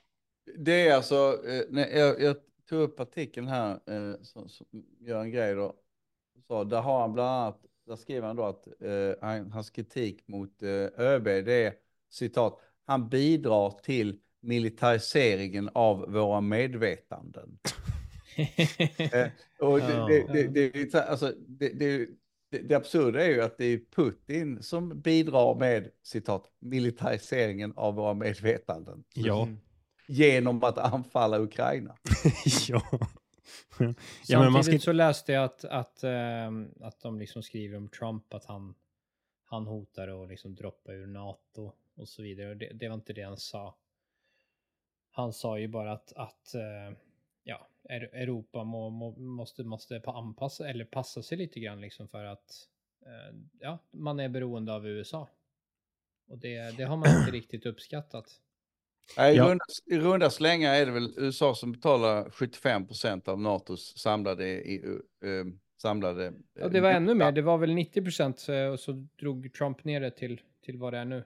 det 0.57 0.87
är 0.87 0.95
alltså, 0.95 1.41
eh, 1.47 1.63
nej, 1.69 1.89
jag, 1.93 2.21
jag 2.21 2.35
tog 2.69 2.79
upp 2.81 2.99
artikeln 2.99 3.47
här 3.47 3.71
eh, 3.71 4.21
som, 4.21 4.49
som 4.49 4.67
gör 4.99 5.21
en 5.21 5.31
grej 5.31 5.55
då. 5.55 5.75
Så 6.47 6.63
där 6.63 6.81
har 6.81 7.01
han 7.01 7.13
bland 7.13 7.29
annat, 7.29 7.65
där 7.87 7.95
skriver 7.95 8.27
han 8.27 8.35
då 8.35 8.43
att 8.43 8.67
eh, 8.67 9.13
han, 9.21 9.51
hans 9.51 9.69
kritik 9.69 10.27
mot 10.27 10.63
eh, 10.63 10.69
ÖB 10.97 11.23
det 11.23 11.65
är 11.65 11.73
citat, 12.09 12.59
han 12.91 13.09
bidrar 13.09 13.69
till 13.83 14.19
militariseringen 14.41 15.69
av 15.73 16.11
våra 16.11 16.41
medvetanden. 16.41 17.57
eh, 18.97 19.27
och 19.59 19.79
det, 19.79 20.25
det, 20.33 20.47
det, 20.47 20.69
det, 20.69 20.95
alltså, 20.95 21.33
det, 21.47 21.69
det, 21.69 22.07
det 22.49 22.75
absurda 22.75 23.25
är 23.25 23.29
ju 23.29 23.41
att 23.41 23.57
det 23.57 23.65
är 23.65 23.79
Putin 23.95 24.63
som 24.63 25.01
bidrar 25.01 25.55
med 25.55 25.89
citat 26.03 26.51
militariseringen 26.59 27.73
av 27.75 27.95
våra 27.95 28.13
medvetanden. 28.13 29.03
Ja. 29.13 29.43
Mm 29.43 29.57
genom 30.11 30.63
att 30.63 30.77
anfalla 30.77 31.39
Ukraina. 31.39 31.95
ja. 32.67 32.81
ja 34.27 34.51
Samtidigt 34.53 34.81
ska... 34.81 34.91
så 34.91 34.91
läste 34.91 35.31
jag 35.31 35.43
att, 35.43 35.65
att, 35.65 36.03
äh, 36.03 36.11
att 36.81 36.99
de 37.01 37.19
liksom 37.19 37.43
skriver 37.43 37.77
om 37.77 37.89
Trump 37.89 38.33
att 38.33 38.45
han, 38.45 38.75
han 39.45 39.67
hotar 39.67 40.23
att 40.23 40.29
liksom 40.29 40.55
droppa 40.55 40.93
ur 40.93 41.07
NATO 41.07 41.73
och 42.01 42.09
så 42.09 42.21
vidare. 42.23 42.55
Det, 42.55 42.71
det, 42.73 42.87
var 42.87 42.95
inte 42.95 43.13
det 43.13 43.21
han 43.21 43.37
sa. 43.37 43.75
Han 45.11 45.33
sa 45.33 45.59
ju 45.59 45.67
bara 45.67 45.91
att, 45.91 46.13
att 46.13 46.55
äh, 46.55 46.97
ja, 47.43 47.67
Europa 47.89 48.63
må, 48.63 48.89
må, 48.89 49.11
måste, 49.11 49.63
måste 49.63 50.01
anpassa 50.05 50.69
eller 50.69 50.85
passa 50.85 51.23
sig 51.23 51.37
lite 51.37 51.59
grann 51.59 51.81
liksom 51.81 52.07
för 52.07 52.25
att 52.25 52.67
äh, 53.05 53.37
ja, 53.59 53.79
man 53.91 54.19
är 54.19 54.29
beroende 54.29 54.73
av 54.73 54.87
USA. 54.87 55.29
Och 56.27 56.37
det, 56.37 56.77
det 56.77 56.83
har 56.83 56.97
man 56.97 57.19
inte 57.19 57.31
riktigt 57.37 57.65
uppskattat. 57.65 58.41
I, 59.17 59.21
ja. 59.21 59.45
runda, 59.45 59.65
I 59.85 59.97
runda 59.97 60.29
slängar 60.29 60.73
är 60.73 60.85
det 60.85 60.91
väl 60.91 61.13
USA 61.17 61.55
som 61.55 61.71
betalar 61.71 62.29
75 62.29 62.87
procent 62.87 63.27
av 63.27 63.41
NATOs 63.41 63.97
samlade, 63.97 64.47
i, 64.47 64.85
uh, 65.25 65.45
samlade 65.77 66.33
Ja, 66.53 66.67
det 66.67 66.81
var 66.81 66.89
uh, 66.89 66.95
ännu 66.95 67.13
mer. 67.13 67.31
Det 67.31 67.41
var 67.41 67.57
väl 67.57 67.73
90 67.73 68.03
procent 68.03 68.47
och 68.71 68.79
så 68.79 68.91
drog 69.19 69.53
Trump 69.53 69.83
ner 69.83 70.01
det 70.01 70.11
till, 70.11 70.41
till 70.61 70.77
vad 70.77 70.93
det 70.93 70.99
är 70.99 71.05
nu. 71.05 71.23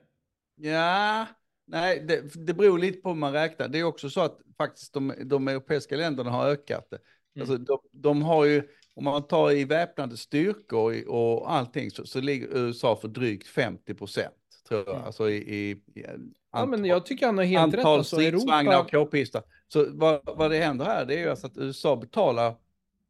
Ja, 0.56 1.26
nej, 1.66 2.04
det, 2.08 2.46
det 2.46 2.54
beror 2.54 2.78
lite 2.78 3.00
på 3.00 3.08
hur 3.08 3.16
man 3.16 3.32
räknar. 3.32 3.68
Det 3.68 3.78
är 3.78 3.84
också 3.84 4.10
så 4.10 4.20
att 4.20 4.38
faktiskt 4.56 4.92
de, 4.92 5.14
de 5.24 5.48
europeiska 5.48 5.96
länderna 5.96 6.30
har 6.30 6.46
ökat. 6.48 6.92
Mm. 6.92 7.00
Alltså, 7.40 7.56
de, 7.56 7.78
de, 7.92 8.22
har 8.22 8.44
ju, 8.44 8.62
om 8.94 9.04
man 9.04 9.26
tar 9.26 9.50
i 9.52 9.64
väpnade 9.64 10.16
styrkor 10.16 11.08
och 11.08 11.52
allting 11.52 11.90
så, 11.90 12.06
så 12.06 12.20
ligger 12.20 12.48
USA 12.56 12.96
för 12.96 13.08
drygt 13.08 13.48
50 13.48 13.94
procent 13.94 14.34
tror 14.68 14.84
jag. 14.86 14.94
Mm. 14.94 15.06
Alltså 15.06 15.30
i, 15.30 15.36
i, 15.36 15.70
i 15.70 16.06
antal, 16.06 16.32
ja, 16.52 16.66
men 16.66 16.84
jag 16.84 17.06
tycker 17.06 17.26
han 17.26 17.38
har 17.38 17.44
helt 17.44 17.74
rätt. 17.74 17.84
Alltså, 17.84 18.20
Europa... 18.20 18.80
och 18.80 18.90
k-pistar. 18.90 19.42
Så 19.68 19.86
vad, 19.90 20.20
vad 20.24 20.50
det 20.50 20.58
händer 20.58 20.84
här 20.84 21.04
det 21.04 21.14
är 21.14 21.18
ju 21.18 21.30
alltså 21.30 21.46
att 21.46 21.58
USA 21.58 21.96
betalar 21.96 22.54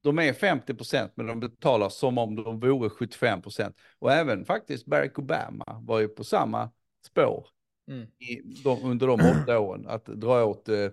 de 0.03 0.18
är 0.18 0.32
50 0.32 0.74
procent, 0.74 1.12
men 1.14 1.26
de 1.26 1.40
betalar 1.40 1.88
som 1.88 2.18
om 2.18 2.36
de 2.36 2.61
vore 2.61 2.90
75 2.90 3.42
procent. 3.42 3.76
Och 3.99 4.12
även 4.12 4.44
faktiskt 4.44 4.86
Barack 4.86 5.18
Obama 5.18 5.80
var 5.82 6.01
ju 6.01 6.09
på 6.09 6.24
samma 6.24 6.70
spår 7.07 7.46
Mm. 7.88 8.07
i, 8.18 8.40
de, 8.64 8.84
under 8.84 9.07
de 9.07 9.14
åtta 9.14 9.59
åren. 9.61 9.86
Att 9.88 10.04
dra 10.07 10.44
åt, 10.44 10.68
eh, 10.68 10.88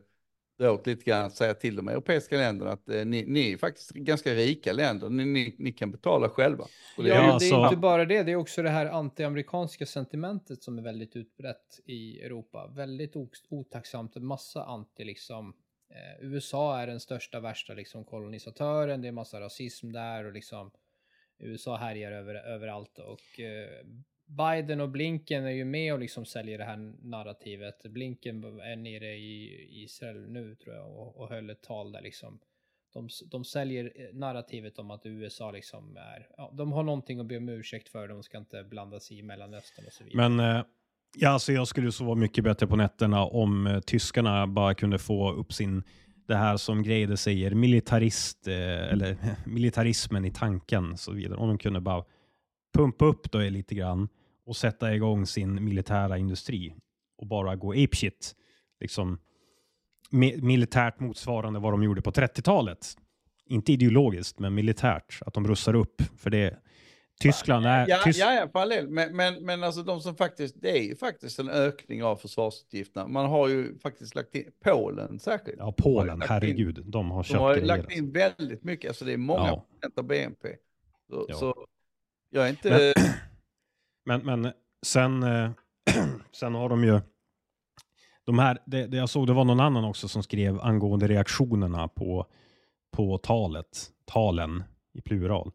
dra 0.59 0.71
åt 0.71 0.87
lite 0.87 1.03
grann, 1.03 1.31
säga 1.31 1.53
till 1.53 1.75
de 1.75 1.87
europeiska 1.87 2.37
länderna 2.37 2.71
att 2.71 2.89
eh, 2.89 3.05
ni, 3.05 3.25
ni 3.27 3.53
är 3.53 3.57
faktiskt 3.57 3.91
ganska 3.91 4.33
rika 4.33 4.73
länder, 4.73 5.09
ni, 5.09 5.25
ni, 5.25 5.55
ni 5.57 5.71
kan 5.71 5.91
betala 5.91 6.29
själva. 6.29 6.63
Och 6.97 7.03
det 7.03 7.09
Ja, 7.09 7.15
är 7.15 7.19
men 7.19 7.27
det 7.27 7.31
är 7.31 7.33
alltså- 7.33 7.63
inte 7.63 7.75
bara 7.77 8.05
det, 8.05 8.23
det 8.23 8.31
är 8.31 8.35
också 8.35 8.61
det 8.61 8.69
här 8.69 8.85
anti-amerikanska 8.85 9.85
sentimentet 9.85 10.63
som 10.63 10.77
är 10.77 10.81
väldigt 10.81 11.15
utbrett 11.15 11.79
i 11.85 12.21
Europa. 12.21 12.67
Väldigt 12.75 13.13
otacksamt, 13.49 14.15
en 14.15 14.25
massa 14.25 14.63
anti 14.63 15.03
liksom. 15.03 15.53
Eh, 15.89 16.25
USA 16.25 16.79
är 16.79 16.87
den 16.87 16.99
största 16.99 17.39
värsta 17.39 17.73
liksom 17.73 18.03
kolonisatören, 18.05 19.01
det 19.01 19.07
är 19.07 19.11
massa 19.11 19.41
rasism 19.41 19.91
där 19.91 20.25
och 20.25 20.33
liksom 20.33 20.71
USA 21.39 21.75
härjar 21.77 22.11
över, 22.11 22.35
överallt 22.35 22.99
och 22.99 23.39
eh, 23.39 23.85
Biden 24.25 24.81
och 24.81 24.89
Blinken 24.89 25.45
är 25.45 25.51
ju 25.51 25.65
med 25.65 25.93
och 25.93 25.99
liksom 25.99 26.25
säljer 26.25 26.57
det 26.57 26.63
här 26.63 26.93
narrativet. 27.01 27.83
Blinken 27.83 28.43
är 28.43 28.75
nere 28.75 29.15
i 29.15 29.67
Israel 29.83 30.29
nu 30.29 30.55
tror 30.55 30.75
jag 30.75 30.87
och, 30.87 31.17
och 31.17 31.29
höll 31.29 31.49
ett 31.49 31.61
tal 31.61 31.91
där 31.91 32.01
liksom. 32.01 32.39
De, 32.93 33.09
de 33.31 33.45
säljer 33.45 33.91
eh, 33.95 34.15
narrativet 34.15 34.79
om 34.79 34.91
att 34.91 35.05
USA 35.05 35.51
liksom 35.51 35.97
är, 35.97 36.27
ja, 36.37 36.53
de 36.57 36.71
har 36.71 36.83
någonting 36.83 37.19
att 37.19 37.25
be 37.25 37.37
om 37.37 37.49
ursäkt 37.49 37.89
för, 37.89 38.07
de 38.07 38.23
ska 38.23 38.37
inte 38.37 38.63
blanda 38.63 38.99
sig 38.99 39.19
i 39.19 39.23
Mellanöstern 39.23 39.85
och 39.85 39.93
så 39.93 40.03
vidare. 40.03 40.29
Men 40.29 40.57
eh, 40.57 40.65
ja, 41.15 41.29
alltså 41.29 41.51
jag 41.51 41.67
skulle 41.67 41.91
sova 41.91 42.15
mycket 42.15 42.43
bättre 42.43 42.67
på 42.67 42.75
nätterna 42.75 43.25
om 43.25 43.67
eh, 43.67 43.79
tyskarna 43.79 44.47
bara 44.47 44.75
kunde 44.75 44.99
få 44.99 45.31
upp 45.31 45.53
sin, 45.53 45.83
det 46.27 46.35
här 46.35 46.57
som 46.57 46.83
Greide 46.83 47.17
säger, 47.17 47.51
militarist, 47.51 48.47
eh, 48.47 48.53
eller 48.93 49.17
militarismen 49.45 50.25
i 50.25 50.31
tanken 50.31 50.91
och 50.91 50.99
så 50.99 51.11
vidare. 51.11 51.39
Om 51.39 51.47
de 51.47 51.57
kunde 51.57 51.81
bara 51.81 52.03
pumpa 52.73 53.05
upp 53.05 53.31
det 53.31 53.49
lite 53.49 53.75
grann 53.75 54.07
och 54.45 54.55
sätta 54.55 54.95
igång 54.95 55.25
sin 55.25 55.63
militära 55.63 56.17
industri 56.17 56.75
och 57.17 57.27
bara 57.27 57.55
gå 57.55 57.71
apeshit. 57.71 58.35
Liksom 58.79 59.17
mi- 60.11 60.41
militärt 60.41 60.99
motsvarande 60.99 61.59
vad 61.59 61.73
de 61.73 61.83
gjorde 61.83 62.01
på 62.01 62.11
30-talet. 62.11 62.97
Inte 63.45 63.73
ideologiskt, 63.73 64.39
men 64.39 64.53
militärt. 64.53 65.19
Att 65.25 65.33
de 65.33 65.47
russar 65.47 65.73
upp. 65.73 66.01
För 66.17 66.29
det 66.29 66.59
Tyskland 67.19 67.65
är... 67.65 67.85
Ja, 67.89 67.97
Tys- 68.05 68.17
ja, 68.19 68.33
ja, 68.33 68.47
parallell. 68.47 68.89
Men, 68.89 69.15
men, 69.15 69.45
men 69.45 69.63
alltså 69.63 69.83
de 69.83 70.01
som 70.01 70.15
faktiskt, 70.15 70.55
det 70.61 70.77
är 70.79 70.83
ju 70.83 70.95
faktiskt 70.95 71.39
en 71.39 71.49
ökning 71.49 72.03
av 72.03 72.15
försvarsutgifterna. 72.15 73.07
Man 73.07 73.25
har 73.29 73.47
ju 73.47 73.77
faktiskt 73.79 74.15
lagt 74.15 74.35
in, 74.35 74.51
Polen 74.63 75.19
särskilt. 75.19 75.57
Ja, 75.59 75.71
Polen, 75.77 76.07
lagt 76.19 76.23
in- 76.23 76.33
herregud. 76.33 76.83
De 76.85 77.11
har 77.11 77.17
De 77.17 77.23
köpt 77.23 77.39
har 77.39 77.49
ju 77.55 77.61
grejer. 77.61 77.77
lagt 77.77 77.91
in 77.91 78.11
väldigt 78.11 78.63
mycket, 78.63 78.87
alltså 78.89 79.05
det 79.05 79.13
är 79.13 79.17
många 79.17 79.47
Ja. 79.47 79.65
procent 79.71 79.97
av 79.97 80.03
BNP. 80.03 80.47
Så, 81.09 81.25
Ja. 81.29 81.35
så 81.35 81.65
jag 82.33 82.45
är 82.45 82.49
inte... 82.49 82.93
Men, 84.05 84.21
men 84.41 84.53
sen, 84.85 85.23
eh, 85.23 85.51
sen 86.31 86.55
har 86.55 86.69
de 86.69 86.83
ju... 86.83 87.01
De 88.25 88.39
här, 88.39 88.57
det, 88.65 88.87
det 88.87 88.97
jag 88.97 89.09
såg, 89.09 89.27
det 89.27 89.33
var 89.33 89.45
någon 89.45 89.59
annan 89.59 89.85
också 89.85 90.07
som 90.07 90.23
skrev 90.23 90.61
angående 90.61 91.07
reaktionerna 91.07 91.87
på, 91.87 92.27
på 92.91 93.17
talet, 93.17 93.91
talen 94.05 94.63
i 94.93 95.01
plural. 95.01 95.51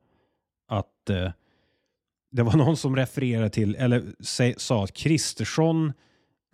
Att 0.68 1.10
eh, 1.10 1.30
det 2.30 2.42
var 2.42 2.52
någon 2.56 2.76
som 2.76 2.96
refererade 2.96 3.50
till, 3.50 3.74
eller 3.74 4.04
se, 4.20 4.54
sa 4.58 4.84
att 4.84 4.92
Kristersson 4.92 5.92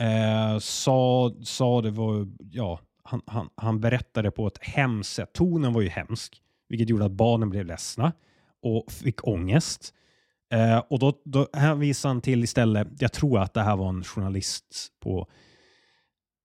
eh, 0.01 0.59
sa, 0.59 1.33
sa 1.43 1.81
det 1.81 1.91
var, 1.91 2.29
ja, 2.51 2.81
han, 3.03 3.23
han, 3.27 3.51
han 3.55 3.81
berättade 3.81 4.31
på 4.31 4.47
ett 4.47 4.59
hemskt 4.61 5.13
sätt. 5.13 5.33
Tonen 5.33 5.73
var 5.73 5.81
ju 5.81 5.89
hemsk, 5.89 6.43
vilket 6.69 6.89
gjorde 6.89 7.05
att 7.05 7.13
barnen 7.13 7.51
blev 7.51 7.67
ledsna 7.67 8.13
och 8.63 8.93
fick 8.93 9.29
ångest. 9.29 9.95
Eh, 10.55 10.79
och 10.91 10.99
då, 10.99 11.13
då 11.25 11.49
hänvisade 11.53 12.11
han 12.15 12.21
till 12.21 12.45
istället, 12.45 12.89
jag 12.99 13.13
tror 13.13 13.39
att 13.41 13.55
det 13.55 13.63
här 13.63 13.77
var 13.77 13.89
en 13.89 14.05
journalist 14.05 14.89
på 15.03 15.29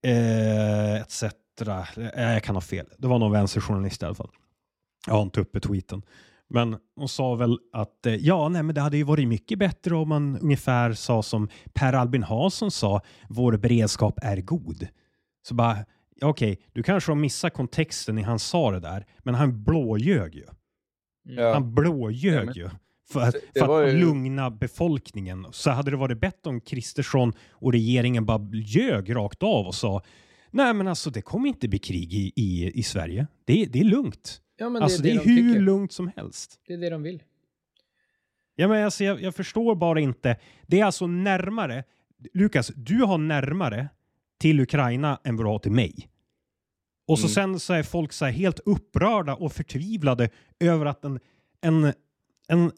eh, 0.06 0.96
etc. 1.02 1.24
Eh, 1.24 2.32
jag 2.34 2.44
kan 2.44 2.56
ha 2.56 2.62
fel. 2.62 2.86
Det 2.98 3.08
var 3.08 3.20
någon 3.20 3.32
vänsterjournalist 3.32 4.02
i 4.04 4.06
alla 4.06 4.16
fall. 4.16 4.30
Jag 5.08 5.14
har 5.14 5.22
inte 5.22 5.42
uppe 5.42 5.60
tweeten. 5.60 6.02
Men 6.50 6.78
hon 6.96 7.10
sa 7.10 7.36
väl 7.36 7.60
att 7.74 8.06
eh, 8.06 8.16
ja, 8.16 8.50
nej, 8.50 8.64
men 8.64 8.76
det 8.76 8.82
hade 8.82 8.98
ju 8.98 9.04
varit 9.04 9.28
mycket 9.28 9.60
bättre 9.60 9.96
om 9.96 10.10
man 10.10 10.38
ungefär 10.40 10.94
sa 10.94 11.24
som 11.24 11.50
Per 11.74 11.94
Albin 11.94 12.24
Hansson 12.24 12.72
sa, 12.72 13.02
vår 13.30 13.58
beredskap 13.58 14.20
är 14.22 14.38
god. 14.42 14.88
Så 15.48 15.54
bara, 15.54 15.78
ja, 16.16 16.28
okej, 16.28 16.62
du 16.74 16.84
kanske 16.84 17.12
har 17.12 17.16
missat 17.18 17.54
kontexten 17.54 18.18
i 18.18 18.22
han 18.22 18.40
sa 18.40 18.72
det 18.72 18.80
där, 18.80 19.06
men 19.20 19.36
han 19.36 19.64
blåljög 19.64 20.36
ju. 20.36 20.46
Ja. 21.24 21.54
Han 21.54 21.76
blåljög 21.76 22.40
Ja, 22.40 22.46
men- 22.46 22.54
ju. 22.56 22.70
För 23.12 23.20
att, 23.22 23.34
Det- 23.34 23.42
det 23.54 23.60
för 23.60 23.88
att 23.88 23.94
lugna 23.94 24.50
befolkningen. 24.52 25.48
Så 25.52 25.70
hade 25.72 25.92
det 25.92 25.98
varit 25.98 26.20
bättre 26.22 26.50
om 26.50 26.62
Kristersson 26.62 27.34
och 27.50 27.72
regeringen 27.72 28.26
bara 28.26 28.50
ljög 28.54 29.16
rakt 29.16 29.44
av 29.44 29.68
och 29.68 29.76
sa 29.76 30.04
Nej 30.52 30.74
men 30.74 30.88
alltså 30.88 31.10
det 31.10 31.22
kommer 31.22 31.48
inte 31.50 31.68
bli 31.68 31.80
krig 31.80 32.14
i, 32.14 32.32
i, 32.36 32.72
i 32.80 32.84
Sverige. 32.84 33.28
Det, 33.46 33.62
är- 33.62 33.68
det 33.68 33.80
är 33.80 33.84
lugnt. 33.84 34.42
Ja, 34.58 34.70
men 34.70 34.84
alltså 34.84 35.02
det 35.02 35.12
är, 35.12 35.16
de 35.18 35.30
hur 35.32 35.48
tycker. 35.50 35.62
lugnt 35.62 35.92
som 35.92 36.12
helst. 36.16 36.60
Det 36.68 36.74
är 36.74 36.78
det 36.78 36.90
de 36.90 37.04
vill. 37.04 37.24
Ja, 38.56 38.68
men 38.68 38.84
alltså, 38.86 39.04
jag, 39.04 39.22
jag 39.22 39.36
förstår 39.36 39.76
bara 39.76 40.00
inte. 40.00 40.38
Det 40.68 40.80
är 40.80 40.86
alltså 40.86 41.08
närmare. 41.08 41.84
Lukas, 42.34 42.72
du 42.76 42.96
har 43.04 43.18
närmare 43.18 43.90
till 44.40 44.60
Ukraina 44.60 45.20
än 45.24 45.36
vad 45.36 45.46
du 45.46 45.50
har 45.50 45.60
till 45.60 45.72
mig. 45.72 46.10
Och 47.08 47.20
så 47.20 47.26
Mm. 47.26 47.34
sen 47.34 47.60
så 47.60 47.74
är 47.74 47.84
folk 47.84 48.14
så 48.14 48.26
här 48.26 48.32
helt 48.32 48.60
upprörda 48.66 49.36
och 49.36 49.54
förtvivlade 49.54 50.30
över 50.60 50.86
att 50.86 51.06
en, 51.06 51.20
en, 51.62 51.94
en, 52.50 52.62
en, 52.62 52.72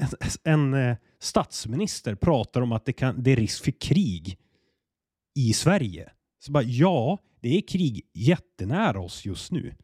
en 0.44 0.74
eh, 0.74 0.98
statsminister 1.20 2.16
pratar 2.16 2.62
om 2.62 2.72
att 2.72 2.86
det, 2.86 2.94
kan, 2.94 3.24
det 3.24 3.32
är 3.32 3.36
risk 3.36 3.64
för 3.64 3.72
krig 3.72 4.38
i 5.36 5.54
Sverige. 5.54 6.12
Så 6.40 6.52
bara, 6.52 6.64
ja, 6.64 7.18
det 7.40 7.58
är 7.58 7.62
krig 7.62 8.10
jättenära 8.14 9.02
oss 9.02 9.26
just 9.26 9.52
nu. 9.52 9.76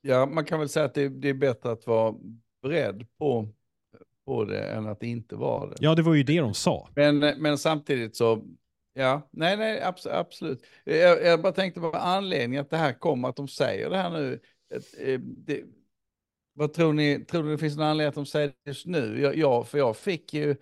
Ja, 0.00 0.26
man 0.26 0.44
kan 0.44 0.58
väl 0.58 0.68
säga 0.68 0.86
att 0.86 0.94
det, 0.94 1.08
det 1.08 1.28
är 1.28 1.34
bättre 1.34 1.72
att 1.72 1.86
vara 1.86 2.14
beredd 2.62 3.06
på, 3.18 3.48
på 4.26 4.44
det 4.44 4.62
än 4.62 4.86
att 4.86 5.02
inte 5.02 5.36
vara 5.36 5.70
det. 5.70 5.76
Ja, 5.80 5.94
det 5.94 6.02
var 6.02 6.14
ju 6.14 6.22
det 6.22 6.40
de 6.40 6.54
sa. 6.54 6.88
Men, 6.94 7.18
men 7.18 7.58
samtidigt 7.58 8.16
så, 8.16 8.44
ja, 8.94 9.28
nej, 9.30 9.56
nej, 9.56 9.82
abs 9.82 10.06
absolut. 10.06 10.62
Jag, 10.84 11.24
jag 11.24 11.42
bara 11.42 11.52
tänkte 11.52 11.80
vad 11.80 11.94
anledningen 11.94 12.62
att 12.62 12.70
det 12.70 12.76
här 12.76 12.92
kommer, 12.92 13.28
att 13.28 13.36
de 13.36 13.48
säger 13.48 13.90
det 13.90 13.96
här 13.96 14.10
nu. 14.10 14.40
Eh, 14.98 15.20
det, 15.20 15.62
vad 16.54 16.72
tror 16.72 16.92
ni, 16.92 17.24
tror 17.24 17.42
ni 17.42 17.50
det 17.50 17.58
finns 17.58 17.76
någon 17.76 17.86
anledning 17.86 18.08
att 18.08 18.14
de 18.14 18.26
säger 18.26 18.48
det 18.48 18.70
just 18.70 18.86
nu? 18.86 19.20
Jag, 19.20 19.36
jag, 19.36 19.68
för 19.68 19.78
jag 19.78 19.96
fick 19.96 20.34
ju 20.34 20.56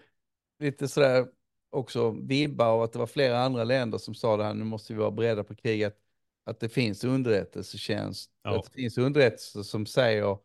lite 0.59 0.88
sådär 0.88 1.26
också 1.70 2.11
vibbar 2.11 2.66
av 2.66 2.82
att 2.82 2.93
det 2.93 2.99
var 2.99 3.07
flera 3.07 3.38
andra 3.41 3.64
länder 3.64 3.99
som 3.99 4.14
sa 4.14 4.36
det 4.36 4.45
här, 4.45 4.55
nu 4.55 4.64
måste 4.64 4.93
vi 4.93 4.99
vara 4.99 5.11
beredda 5.11 5.45
på 5.45 5.55
kriget. 5.55 5.97
Att 6.45 6.61
det 6.61 6.68
finns 6.68 7.05
underrättelsetjänst, 7.05 8.30
Ja. 8.43 8.59
att 8.59 8.64
det 8.64 8.72
finns 8.72 8.99
underrättelser 8.99 9.62
som 9.62 9.86
säger 9.86 10.38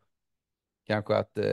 kanske 0.88 1.16
att 1.16 1.38
eh, 1.38 1.46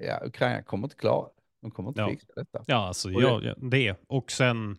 ja, 0.00 0.20
Ukraina 0.26 0.62
kommer 0.62 0.84
inte 0.86 0.96
klara. 0.96 1.28
De 1.62 1.70
kommer 1.70 1.88
inte 1.88 2.00
Ja. 2.00 2.08
fixa 2.10 2.26
detta. 2.36 2.64
Ja, 2.66 2.76
alltså 2.88 3.08
Och 3.08 3.14
det- 3.20 3.26
ja, 3.28 3.40
ja, 3.42 3.54
det. 3.56 3.96
Och 4.06 4.30
sen, 4.30 4.78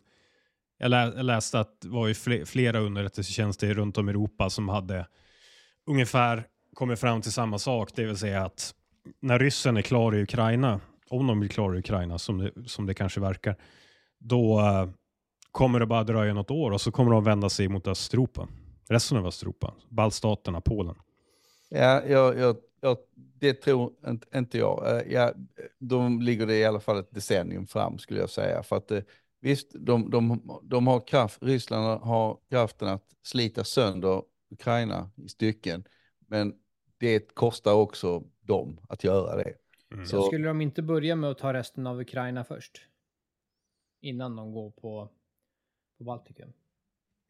jag, 0.77 0.89
lä, 0.89 1.13
jag 1.15 1.25
läste 1.25 1.59
att 1.59 1.81
det 1.81 1.89
var 1.89 2.07
ju 2.07 2.13
fle, 2.13 2.45
flera 2.45 2.79
underrättelsetjänster 2.79 3.73
runt 3.73 3.97
om 3.97 4.09
i 4.09 4.11
Europa 4.11 4.49
som 4.49 4.69
hade 4.69 5.07
ungefär 5.85 6.47
kommer 6.77 6.95
fram 6.95 7.21
till 7.21 7.31
samma 7.31 7.59
sak, 7.59 7.89
det 7.95 8.05
vill 8.05 8.17
säga 8.17 8.45
att 8.45 8.75
när 9.19 9.39
ryssen 9.39 9.77
är 9.77 9.81
klar 9.81 10.15
i 10.15 10.21
Ukraina, 10.21 10.79
om 11.09 11.27
de 11.27 11.39
blir 11.39 11.49
klara 11.49 11.75
i 11.75 11.79
Ukraina, 11.79 12.17
som 12.17 12.37
det, 12.37 12.51
som 12.65 12.85
det 12.85 12.93
kanske 12.93 13.19
verkar, 13.19 13.55
då 14.19 14.59
uh, 14.59 14.89
kommer 15.51 15.79
det 15.79 15.85
bara 15.85 16.03
dröja 16.03 16.33
något 16.33 16.51
år 16.51 16.71
och 16.71 16.81
så 16.81 16.91
kommer 16.91 17.11
de 17.11 17.23
vända 17.23 17.49
sig 17.49 17.67
mot 17.67 17.87
Östeuropa. 17.87 18.47
Resten 18.89 19.17
av 19.17 19.27
Östeuropa, 19.27 19.73
baltstaterna, 19.89 20.61
Polen. 20.61 20.95
Ja, 21.69 22.03
jag, 22.07 22.37
jag, 22.37 22.55
jag, 22.81 22.97
det 23.39 23.53
tror 23.53 23.93
inte, 24.07 24.37
inte 24.37 24.57
jag. 24.57 24.83
Uh, 24.87 25.13
Ja, 25.13 25.33
de 25.79 26.21
ligger 26.21 26.47
det 26.47 26.57
i 26.57 26.65
alla 26.65 26.79
fall 26.79 26.99
ett 26.99 27.11
decennium 27.11 27.67
fram 27.67 27.97
skulle 27.97 28.19
jag 28.19 28.29
säga. 28.29 28.63
För 28.63 28.75
att 28.75 28.91
uh, 28.91 28.99
visst, 29.41 29.71
de, 29.73 30.09
de, 30.09 30.41
de 30.63 30.87
har 30.87 31.07
kraft, 31.07 31.43
Ryssland 31.43 32.01
har 32.01 32.37
kraften 32.49 32.87
att 32.87 33.03
slita 33.23 33.63
sönder 33.63 34.21
Ukraina 34.51 35.09
i 35.15 35.29
stycken. 35.29 35.83
Men 36.27 36.53
det 36.99 37.35
kostar 37.35 37.73
också 37.73 38.23
dem 38.41 38.79
att 38.89 39.03
göra 39.03 39.35
det. 39.35 39.53
Mm. 39.93 40.05
Så- 40.05 40.21
Skulle 40.21 40.47
de 40.47 40.61
inte 40.61 40.81
börja 40.81 41.15
med 41.15 41.29
att 41.29 41.37
ta 41.37 41.53
resten 41.53 41.87
av 41.87 41.99
Ukraina 42.01 42.43
först? 42.43 42.81
Innan 44.01 44.35
de 44.35 44.51
går 44.51 44.71
på, 44.71 45.09
på 45.97 46.03
Baltikum? 46.03 46.53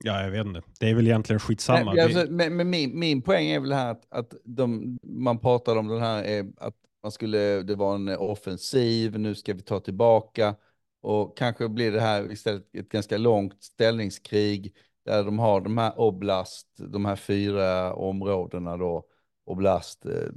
Ja, 0.04 0.24
jag 0.24 0.32
vet 0.32 0.46
inte. 0.46 0.62
Det 0.80 0.90
är 0.90 0.96
väl 0.96 1.08
egentligen 1.08 1.40
skitsamma. 1.40 1.94
Men, 1.94 2.04
alltså, 2.04 2.32
men, 2.32 2.56
men 2.56 2.70
min, 2.70 3.00
min 3.00 3.22
poäng 3.22 3.48
är 3.48 3.60
väl 3.60 3.74
här 3.74 3.92
att, 3.92 4.06
att 4.10 4.34
de, 4.44 5.00
man 5.04 5.40
pratar 5.40 5.76
om 5.76 5.88
den 5.88 6.02
här, 6.02 6.40
eh, 6.40 6.46
att 6.58 6.76
man 7.04 7.12
skulle, 7.12 7.64
det 7.64 7.76
var 7.76 7.96
en 7.96 8.10
offensiv, 8.10 9.20
nu 9.20 9.36
ska 9.36 9.54
vi 9.54 9.62
ta 9.62 9.80
tillbaka. 9.80 10.56
Och 11.02 11.38
kanske 11.38 11.70
blir 11.70 11.92
det 11.92 12.02
här 12.02 12.32
istället 12.32 12.76
ett 12.76 12.90
ganska 12.90 13.18
långt 13.18 13.64
ställningskrig 13.64 14.76
där 15.06 15.24
de 15.24 15.40
har 15.40 15.62
de 15.62 15.78
här 15.78 16.00
oblast, 16.00 16.68
de 16.78 17.06
här 17.06 17.16
fyra 17.16 17.94
områdena 17.94 18.78
då, 18.78 19.06
oblast, 19.48 20.06
eh, 20.06 20.30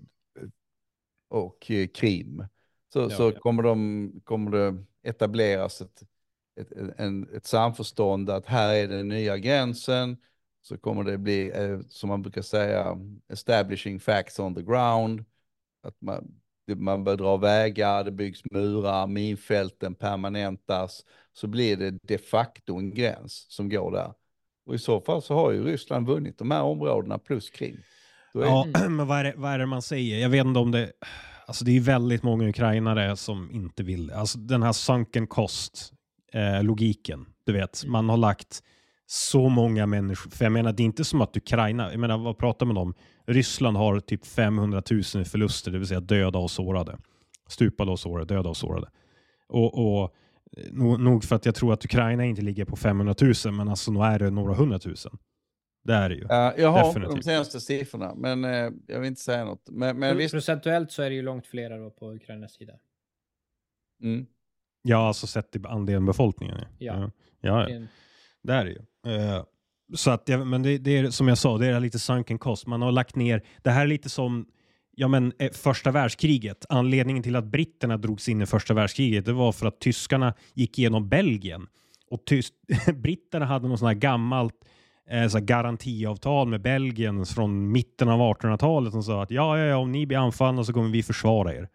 och 1.29 1.71
eh, 1.71 1.87
Krim. 1.87 2.45
Så, 2.93 3.01
Ja, 3.01 3.11
så 3.11 3.33
ja. 3.35 3.41
Kommer, 3.41 3.63
de, 3.63 4.13
kommer 4.25 4.51
det 4.51 4.85
etableras 5.03 5.81
ett, 5.81 6.03
ett, 6.61 6.73
en, 6.99 7.29
ett 7.37 7.47
samförstånd 7.47 8.31
att 8.31 8.47
här 8.47 8.75
är 8.75 8.89
den 8.89 9.09
nya 9.09 9.39
gränsen. 9.39 10.17
Så 10.63 10.79
kommer 10.79 11.05
det 11.05 11.19
bli, 11.19 11.51
eh, 11.51 11.81
som 11.89 12.09
man 12.09 12.23
brukar 12.23 12.43
säga, 12.43 12.99
establishing 13.29 14.01
facts 14.01 14.39
on 14.39 14.55
the 14.55 14.63
ground. 14.63 15.25
Att 15.83 16.01
man, 16.01 16.41
man 16.67 17.05
bör 17.05 17.17
dra 17.17 17.37
vägar, 17.37 18.05
det 18.05 18.11
byggs 18.11 18.43
murar, 18.51 19.07
minfälten 19.07 19.95
permanentas. 19.95 21.05
Så 21.33 21.47
blir 21.47 21.77
det 21.77 21.91
de 21.91 22.19
facto 22.19 22.77
en 22.77 22.95
gräns 22.95 23.47
som 23.49 23.69
går 23.69 23.93
där. 23.93 24.15
Och 24.67 24.75
i 24.75 24.79
så 24.79 25.01
fall 25.01 25.23
så 25.23 25.35
har 25.35 25.53
ju 25.53 25.65
Ryssland 25.65 26.07
vunnit 26.07 26.39
de 26.39 26.51
här 26.51 26.63
områdena 26.63 27.19
plus 27.19 27.51
Krim. 27.51 27.83
Är, 28.35 28.41
Ja, 28.41 28.66
men 28.89 29.07
vad 29.07 29.18
är, 29.18 29.24
det, 29.24 29.35
vad 29.37 29.53
är 29.53 29.59
det 29.59 29.66
man 29.66 29.83
säger? 29.83 30.18
Jag 30.18 30.28
vet 30.28 30.47
inte 30.47 30.61
om 30.61 30.70
det... 30.70 30.93
Alltså 31.47 31.64
det 31.64 31.76
är 31.76 31.81
väldigt 31.81 32.22
många 32.22 32.49
ukrainare 32.49 33.16
som 33.16 33.51
inte 33.53 33.83
vill. 33.83 34.11
Alltså 34.11 34.39
den 34.39 34.62
här 34.62 34.72
sunken 34.72 35.26
cost 35.26 35.93
eh, 36.33 36.62
logiken. 36.62 37.26
Du 37.47 37.53
vet, 37.53 37.85
man 37.87 38.09
har 38.09 38.16
lagt 38.16 38.62
så 39.07 39.49
många 39.49 39.87
människor. 39.87 40.31
För 40.31 40.45
jag 40.45 40.53
menar, 40.53 40.72
det 40.72 40.83
är 40.83 40.85
inte 40.85 41.05
som 41.05 41.20
att 41.20 41.37
Ukraina, 41.37 41.91
jag 41.91 42.01
menar 42.01 42.18
vad 42.18 42.39
pratar 42.39 42.66
man 42.66 42.76
om? 42.76 42.95
Ryssland 43.26 43.76
har 43.76 44.01
typ 44.01 44.26
500 44.26 44.83
000 44.91 45.01
i 45.01 45.24
förluster, 45.24 45.70
det 45.70 45.78
vill 45.78 45.89
säga 45.89 46.01
döda 46.01 46.39
och 46.39 46.51
sårade. 46.51 46.99
Stupade 47.49 47.91
och 47.91 48.01
sårade, 48.01 48.35
döda 48.35 48.49
och 48.49 48.57
sårade. 48.57 48.89
Och, 49.49 49.78
och 49.78 50.14
eh, 50.57 50.72
nog, 50.72 51.01
nog 51.01 51.24
för 51.24 51.37
att 51.37 51.47
jag 51.47 51.55
tror 51.55 51.72
att 51.72 51.85
Ukraina 51.85 52.24
inte 52.24 52.43
ligger 52.43 52.64
på 52.64 52.76
500 52.76 53.14
000, 53.45 53.55
men 53.55 53.68
alltså 53.68 53.93
nog 53.93 54.05
är 54.05 54.18
det 54.18 54.31
några 54.31 54.55
hundratusen. 54.55 55.18
Det 55.85 55.95
är 55.95 56.09
det 56.09 56.14
ju. 56.14 56.26
Ja, 56.28 56.55
jag 56.59 56.68
har 56.72 56.87
Definitivt. 56.87 57.16
de 57.16 57.22
senaste 57.22 57.61
siffrorna, 57.61 58.14
men 58.14 58.45
eh, 58.45 58.70
jag 58.87 59.01
vill 59.01 59.09
inte 59.09 59.20
säga 59.20 59.45
något. 59.45 59.68
Men, 59.70 59.99
men 59.99 60.16
visst, 60.16 60.35
Procentuellt 60.35 60.93
så 60.93 61.03
är 61.03 61.11
det 61.11 61.16
ju 61.16 61.22
långt 61.22 61.47
flera 61.47 61.76
då 61.78 61.91
på 61.91 62.12
Ukrainas 62.14 62.53
sida. 62.53 62.72
mm. 64.03 64.26
Ja, 64.83 65.07
alltså 65.09 65.26
sett 65.26 65.51
till 65.53 65.66
andelen 65.66 66.07
befolkningen. 66.07 66.59
Ja. 66.61 66.66
ja, 66.78 67.11
ja. 67.41 67.66
Det 67.66 67.72
är 67.72 67.76
en- 67.76 67.89
Det 68.43 68.53
är 68.53 68.64
det 68.64 68.70
ju. 68.70 68.78
Eh, 69.16 69.45
så 69.95 70.11
att, 70.11 70.28
ja, 70.28 70.45
men 70.45 70.62
det, 70.62 70.78
det 70.78 70.97
är 70.99 71.11
som 71.11 71.28
jag 71.28 71.39
sa, 71.39 71.59
det 71.59 71.66
är 71.66 71.81
lite 71.81 71.99
sunken 71.99 72.39
cost. 72.39 72.66
Man 72.66 72.83
har 72.83 72.93
lagt 72.93 73.16
ner, 73.16 73.43
det 73.62 73.70
här 73.70 73.83
är 73.83 73.87
lite 73.87 74.09
som 74.09 74.47
ja, 74.91 75.09
men, 75.09 75.33
eh, 75.39 75.51
första 75.53 75.91
världskriget. 75.91 76.66
Anledningen 76.68 77.22
till 77.22 77.37
att 77.37 77.45
britterna 77.45 77.97
drogs 77.97 78.28
in 78.28 78.43
i 78.43 78.47
första 78.47 78.74
världskriget, 78.74 79.24
det 79.24 79.33
var 79.33 79.53
för 79.53 79.66
att 79.66 79.81
tyskarna 79.81 80.35
gick 80.55 80.78
igenom 80.78 81.09
Belgien. 81.09 81.66
Och 82.11 82.24
tyst, 82.26 82.55
britterna 82.95 83.45
hade 83.47 83.68
någon 83.68 83.78
sån 83.78 83.89
här 83.89 83.95
gammalt 83.95 84.64
eh, 85.11 85.29
så 85.29 85.41
garantiavtal 85.41 86.49
med 86.49 86.61
Belgien 86.63 87.27
från 87.27 87.73
mitten 87.73 88.09
av 88.09 88.21
1800-talet 88.21 88.93
som 88.93 89.03
sa 89.03 89.23
att 89.23 89.31
ja, 89.31 89.59
ja, 89.59 89.65
ja, 89.65 89.77
om 89.77 89.93
ni 89.93 90.07
blir 90.07 90.19
anfallna 90.19 90.65
så 90.65 90.73
kommer 90.73 90.89
vi 90.91 91.03
försvara 91.03 91.55
er. 91.55 91.69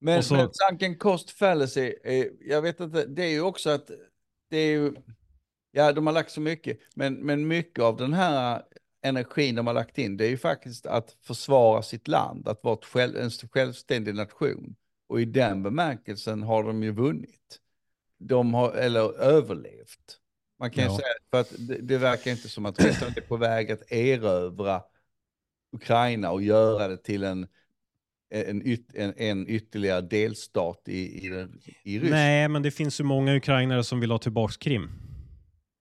Men, 0.00 0.22
så- 0.22 0.34
men 0.34 0.48
sunken 0.52 0.98
cost 0.98 1.30
fallacy, 1.30 1.94
eh, 2.04 2.24
jag 2.40 2.62
vet 2.62 2.80
inte, 2.80 3.06
det 3.06 3.22
är 3.24 3.30
ju 3.30 3.40
också 3.40 3.70
att 3.70 3.90
det 4.50 4.56
är 4.56 4.70
ju, 4.70 4.92
ja 5.72 5.92
de 5.92 6.06
har 6.06 6.14
lagt 6.14 6.30
så 6.30 6.40
mycket, 6.40 6.78
men, 6.94 7.14
men 7.14 7.48
mycket 7.48 7.84
av 7.84 7.96
den 7.96 8.12
här 8.12 8.62
energin 9.02 9.54
de 9.54 9.66
har 9.66 9.74
lagt 9.74 9.98
in, 9.98 10.16
det 10.16 10.26
är 10.26 10.30
ju 10.30 10.38
faktiskt 10.38 10.86
att 10.86 11.16
försvara 11.22 11.82
sitt 11.82 12.08
land, 12.08 12.48
att 12.48 12.64
vara 12.64 12.78
själv, 12.82 13.16
en 13.16 13.30
självständig 13.30 14.14
nation. 14.14 14.76
Och 15.08 15.20
i 15.20 15.24
den 15.24 15.62
bemärkelsen 15.62 16.42
har 16.42 16.64
de 16.64 16.82
ju 16.82 16.90
vunnit. 16.92 17.60
De 18.18 18.54
har, 18.54 18.72
eller 18.72 19.18
överlevt. 19.20 20.18
Man 20.60 20.70
kan 20.70 20.84
ju 20.84 20.90
Ja. 20.90 20.96
säga, 20.96 21.08
för 21.30 21.40
att 21.40 21.52
det, 21.68 21.78
det 21.82 21.98
verkar 21.98 22.30
inte 22.30 22.48
som 22.48 22.66
att 22.66 22.80
Ryssland 22.84 23.18
är 23.18 23.22
på 23.22 23.36
väg 23.36 23.70
att 23.72 23.92
erövra 23.92 24.82
Ukraina 25.72 26.30
och 26.30 26.42
göra 26.42 26.88
det 26.88 26.96
till 26.96 27.24
en, 27.24 27.46
en, 28.30 28.66
yt, 28.66 28.94
en, 28.94 29.14
en 29.16 29.48
ytterligare 29.48 30.00
delstat 30.00 30.82
i, 30.86 31.26
i, 31.26 31.28
den- 31.28 31.58
i 31.84 31.94
Ryssland. 31.98 32.10
Nej, 32.10 32.48
men 32.48 32.62
det 32.62 32.70
finns 32.70 33.00
ju 33.00 33.04
många 33.04 33.36
ukrainare 33.36 33.84
som 33.84 34.00
vill 34.00 34.10
ha 34.10 34.18
tillbaka 34.18 34.54
Krim. 34.60 34.90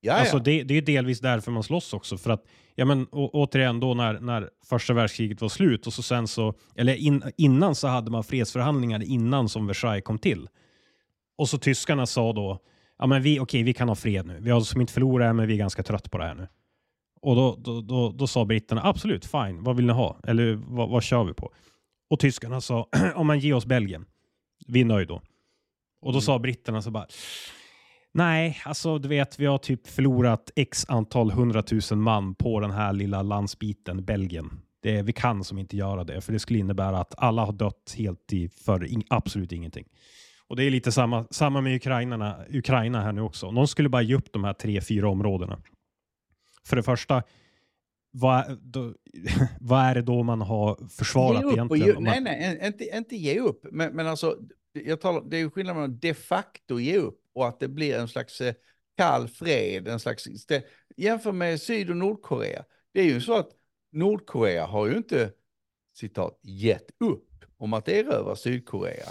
Alltså 0.09 0.39
det, 0.39 0.63
det 0.63 0.73
är 0.77 0.81
delvis 0.81 1.19
därför 1.19 1.51
man 1.51 1.63
slåss 1.63 1.93
också. 1.93 2.17
För 2.17 2.29
att, 2.29 2.43
ja 2.75 2.85
men 2.85 3.07
å, 3.11 3.29
återigen 3.33 3.79
då 3.79 3.93
när, 3.93 4.19
när 4.19 4.49
första 4.65 4.93
världskriget 4.93 5.41
var 5.41 5.49
slut 5.49 5.87
och 5.87 5.93
så 5.93 6.01
sen 6.03 6.27
så, 6.27 6.53
eller 6.75 6.95
in, 6.95 7.23
innan 7.37 7.75
så 7.75 7.87
hade 7.87 8.11
man 8.11 8.23
fredsförhandlingar 8.23 9.03
innan 9.03 9.49
som 9.49 9.67
Versailles 9.67 10.03
kom 10.03 10.19
till. 10.19 10.47
Och 11.37 11.49
så 11.49 11.57
tyskarna 11.57 12.05
sa 12.05 12.33
då, 12.33 12.59
ja 12.99 13.05
men 13.07 13.21
vi, 13.21 13.39
okej 13.39 13.63
vi 13.63 13.73
kan 13.73 13.87
ha 13.87 13.95
fred 13.95 14.25
nu. 14.25 14.39
Vi 14.41 14.51
har 14.51 14.61
som 14.61 14.81
inte 14.81 14.93
förlorat 14.93 15.35
men 15.35 15.47
vi 15.47 15.53
är 15.53 15.57
ganska 15.57 15.83
trött 15.83 16.11
på 16.11 16.17
det 16.17 16.23
här 16.25 16.35
nu. 16.35 16.47
Och 17.21 17.35
då, 17.35 17.55
då, 17.55 17.81
då, 17.81 18.11
då 18.11 18.27
sa 18.27 18.45
britterna, 18.45 18.81
absolut, 18.83 19.25
fine, 19.25 19.63
vad 19.63 19.75
vill 19.75 19.85
ni 19.85 19.93
ha? 19.93 20.19
Eller 20.27 20.53
vad, 20.53 20.89
vad 20.89 21.03
kör 21.03 21.23
vi 21.23 21.33
på? 21.33 21.53
Och 22.09 22.19
tyskarna 22.19 22.61
sa, 22.61 22.89
om 23.15 23.27
man 23.27 23.39
ger 23.39 23.53
oss 23.53 23.65
Belgien, 23.65 24.05
vi 24.67 24.81
är 24.81 24.85
nöjda. 24.85 25.13
Och 25.13 25.21
då 26.01 26.09
Mm. 26.09 26.21
sa 26.21 26.39
britterna 26.39 26.81
så 26.81 26.91
bara, 26.91 27.07
Nej, 28.13 28.57
alltså 28.65 28.97
du 28.99 29.07
vet, 29.07 29.39
vi 29.39 29.45
har 29.45 29.57
typ 29.57 29.87
förlorat 29.87 30.51
x 30.55 30.85
antal 30.87 31.31
hundratusen 31.31 32.01
man 32.01 32.35
på 32.35 32.59
den 32.59 32.71
här 32.71 32.93
lilla 32.93 33.21
landsbiten 33.21 34.05
Belgien. 34.05 34.61
Det, 34.81 35.01
vi 35.01 35.13
kan 35.13 35.43
som 35.43 35.57
inte 35.57 35.77
göra 35.77 36.03
det, 36.03 36.21
för 36.21 36.33
det 36.33 36.39
skulle 36.39 36.59
innebära 36.59 36.99
att 36.99 37.13
alla 37.17 37.45
har 37.45 37.53
dött 37.53 37.95
helt 37.97 38.33
i, 38.33 38.49
för 38.49 38.85
in, 38.85 39.03
absolut 39.09 39.51
ingenting. 39.51 39.85
Och 40.47 40.55
det 40.55 40.63
är 40.63 40.71
lite 40.71 40.91
samma, 40.91 41.27
samma 41.31 41.61
med 41.61 41.75
Ukrainarna, 41.75 42.45
Ukraina 42.49 43.01
här 43.01 43.11
nu 43.11 43.21
också. 43.21 43.51
Någon 43.51 43.67
skulle 43.67 43.89
bara 43.89 44.01
ge 44.01 44.15
upp 44.15 44.31
de 44.33 44.43
här 44.43 44.53
tre, 44.53 44.81
fyra 44.81 45.09
områdena. 45.09 45.61
För 46.67 46.75
det 46.75 46.83
första, 46.83 47.23
vad, 48.11 48.59
då, 48.61 48.93
vad 49.59 49.81
är 49.85 49.95
det 49.95 50.01
då 50.01 50.23
man 50.23 50.41
har 50.41 50.87
försvarat 50.89 51.41
Ge 51.41 51.45
upp 51.47 51.53
egentligen? 51.53 51.87
ge, 51.87 51.93
man- 51.93 52.03
nej, 52.03 52.21
nej, 52.21 52.59
inte, 52.67 52.83
inte 52.97 53.15
ge 53.15 53.39
upp. 53.39 53.65
Men, 53.71 53.95
men 53.95 54.07
alltså, 54.07 54.37
jag 54.73 55.01
talar, 55.01 55.21
det 55.29 55.37
är 55.37 55.41
ju 55.41 55.49
skillnad 55.49 55.75
mellan 55.75 55.99
de 55.99 56.13
facto 56.13 56.79
ge 56.79 56.97
upp 56.97 57.19
och 57.35 57.47
att 57.47 57.59
det 57.59 57.67
blir 57.67 57.95
en 57.99 58.07
slags 58.07 58.41
eh, 58.41 58.53
kall 58.97 59.27
fred. 59.27 59.87
En 59.87 59.99
slags, 59.99 60.27
stä- 60.27 60.61
jämför 60.97 61.31
med 61.31 61.61
Syd 61.61 61.89
och 61.89 61.97
Nordkorea. 61.97 62.63
Det 62.93 62.99
är 63.01 63.05
ju 63.05 63.21
så 63.21 63.37
att 63.37 63.49
Nordkorea 63.91 64.65
har 64.65 64.87
ju 64.87 64.97
inte, 64.97 65.31
citat, 65.95 66.39
gett 66.43 66.87
upp 66.99 67.45
om 67.57 67.73
att 67.73 67.87
erövra 67.89 68.35
Sydkorea. 68.35 69.05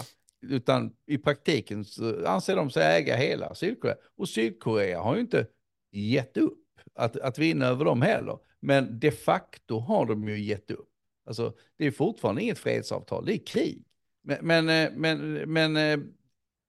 Utan 0.49 0.93
i 1.05 1.17
praktiken 1.17 1.85
så 1.85 2.25
anser 2.27 2.55
de 2.55 2.69
sig 2.69 2.97
äga 2.97 3.15
hela 3.15 3.55
Sydkorea. 3.55 3.95
Och 4.17 4.29
Sydkorea 4.29 5.01
har 5.01 5.15
ju 5.15 5.21
inte 5.21 5.47
gett 5.91 6.37
upp 6.37 6.65
att, 6.95 7.17
att 7.17 7.37
vinna 7.37 7.65
över 7.65 7.85
dem 7.85 8.01
heller. 8.01 8.39
Men 8.59 8.99
de 8.99 9.11
facto 9.11 9.79
har 9.79 10.05
de 10.05 10.27
ju 10.27 10.39
gett 10.39 10.71
upp. 10.71 10.89
Alltså, 11.25 11.53
det 11.77 11.85
är 11.85 11.91
fortfarande 11.91 12.41
inget 12.41 12.59
fredsavtal, 12.59 13.25
det 13.25 13.33
är 13.33 13.45
krig. 13.45 13.85
Men, 14.23 14.37
men, 14.41 14.69
eh, 14.69 14.91
men, 14.95 15.33
men 15.33 15.77
eh, 15.77 15.99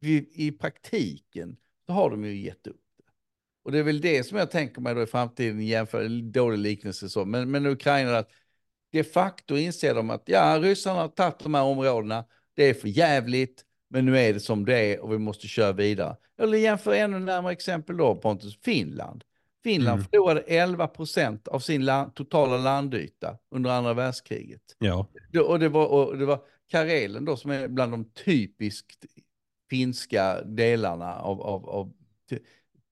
vi, 0.01 0.31
i 0.33 0.53
praktiken 0.53 1.57
så 1.87 1.93
har 1.93 2.11
de 2.11 2.25
ju 2.25 2.37
gett 2.37 2.67
upp. 2.67 2.81
Och 3.63 3.73
det 3.73 3.79
är 3.79 3.83
väl 3.83 4.01
det 4.01 4.25
som 4.25 4.39
jag 4.39 4.51
tänker 4.51 4.81
mig 4.81 4.95
då 4.95 5.03
i 5.03 5.07
framtiden 5.07 5.61
jämför, 5.61 6.09
dålig 6.23 6.59
liknelse 6.59 7.09
så, 7.09 7.25
men, 7.25 7.51
men 7.51 7.67
Ukraina 7.67 8.19
att 8.19 8.31
de 8.91 9.05
facto 9.05 9.57
inser 9.57 9.95
de 9.95 10.11
att 10.11 10.23
ja, 10.27 10.59
ryssarna 10.63 11.01
har 11.01 11.09
tagit 11.09 11.39
de 11.39 11.55
här 11.55 11.63
områdena, 11.63 12.25
det 12.55 12.65
är 12.65 12.75
för 12.75 12.89
jävligt, 12.89 13.65
men 13.97 14.07
nu 14.07 14.19
är 14.19 14.33
det 14.33 14.41
som 14.41 14.65
det 14.65 14.79
är 14.95 15.01
och 15.01 15.13
vi 15.13 15.19
måste 15.19 15.49
köra 15.49 15.73
vidare. 15.73 16.17
Eller 16.39 16.59
jämför 16.59 16.93
ännu 16.95 17.19
närmare 17.19 17.53
exempel 17.53 17.97
då, 17.97 18.15
Pontus, 18.17 18.59
Finland. 18.65 19.25
Finland 19.65 19.95
Mm. 19.99 20.05
förlorade 20.11 20.41
11 20.41 20.87
procent 20.87 21.49
av 21.49 21.61
sin 21.61 21.85
land, 21.85 22.15
totala 22.15 22.57
landyta 22.57 23.39
under 23.51 23.71
andra 23.71 23.95
världskriget. 23.95 24.63
Ja, 24.79 25.07
Det, 25.33 25.41
och, 25.41 25.59
det 25.59 25.69
var, 25.69 25.87
och 25.87 26.19
det 26.19 26.25
var 26.27 26.41
Karelen 26.71 27.25
då 27.25 27.37
som 27.37 27.51
är 27.51 27.69
bland 27.69 27.93
de 27.93 28.05
typiskt 28.05 29.05
finska 29.71 30.43
delarna 30.43 31.17
av, 31.17 31.43
av, 31.43 31.69
av 31.69 31.93
ty, 32.31 32.39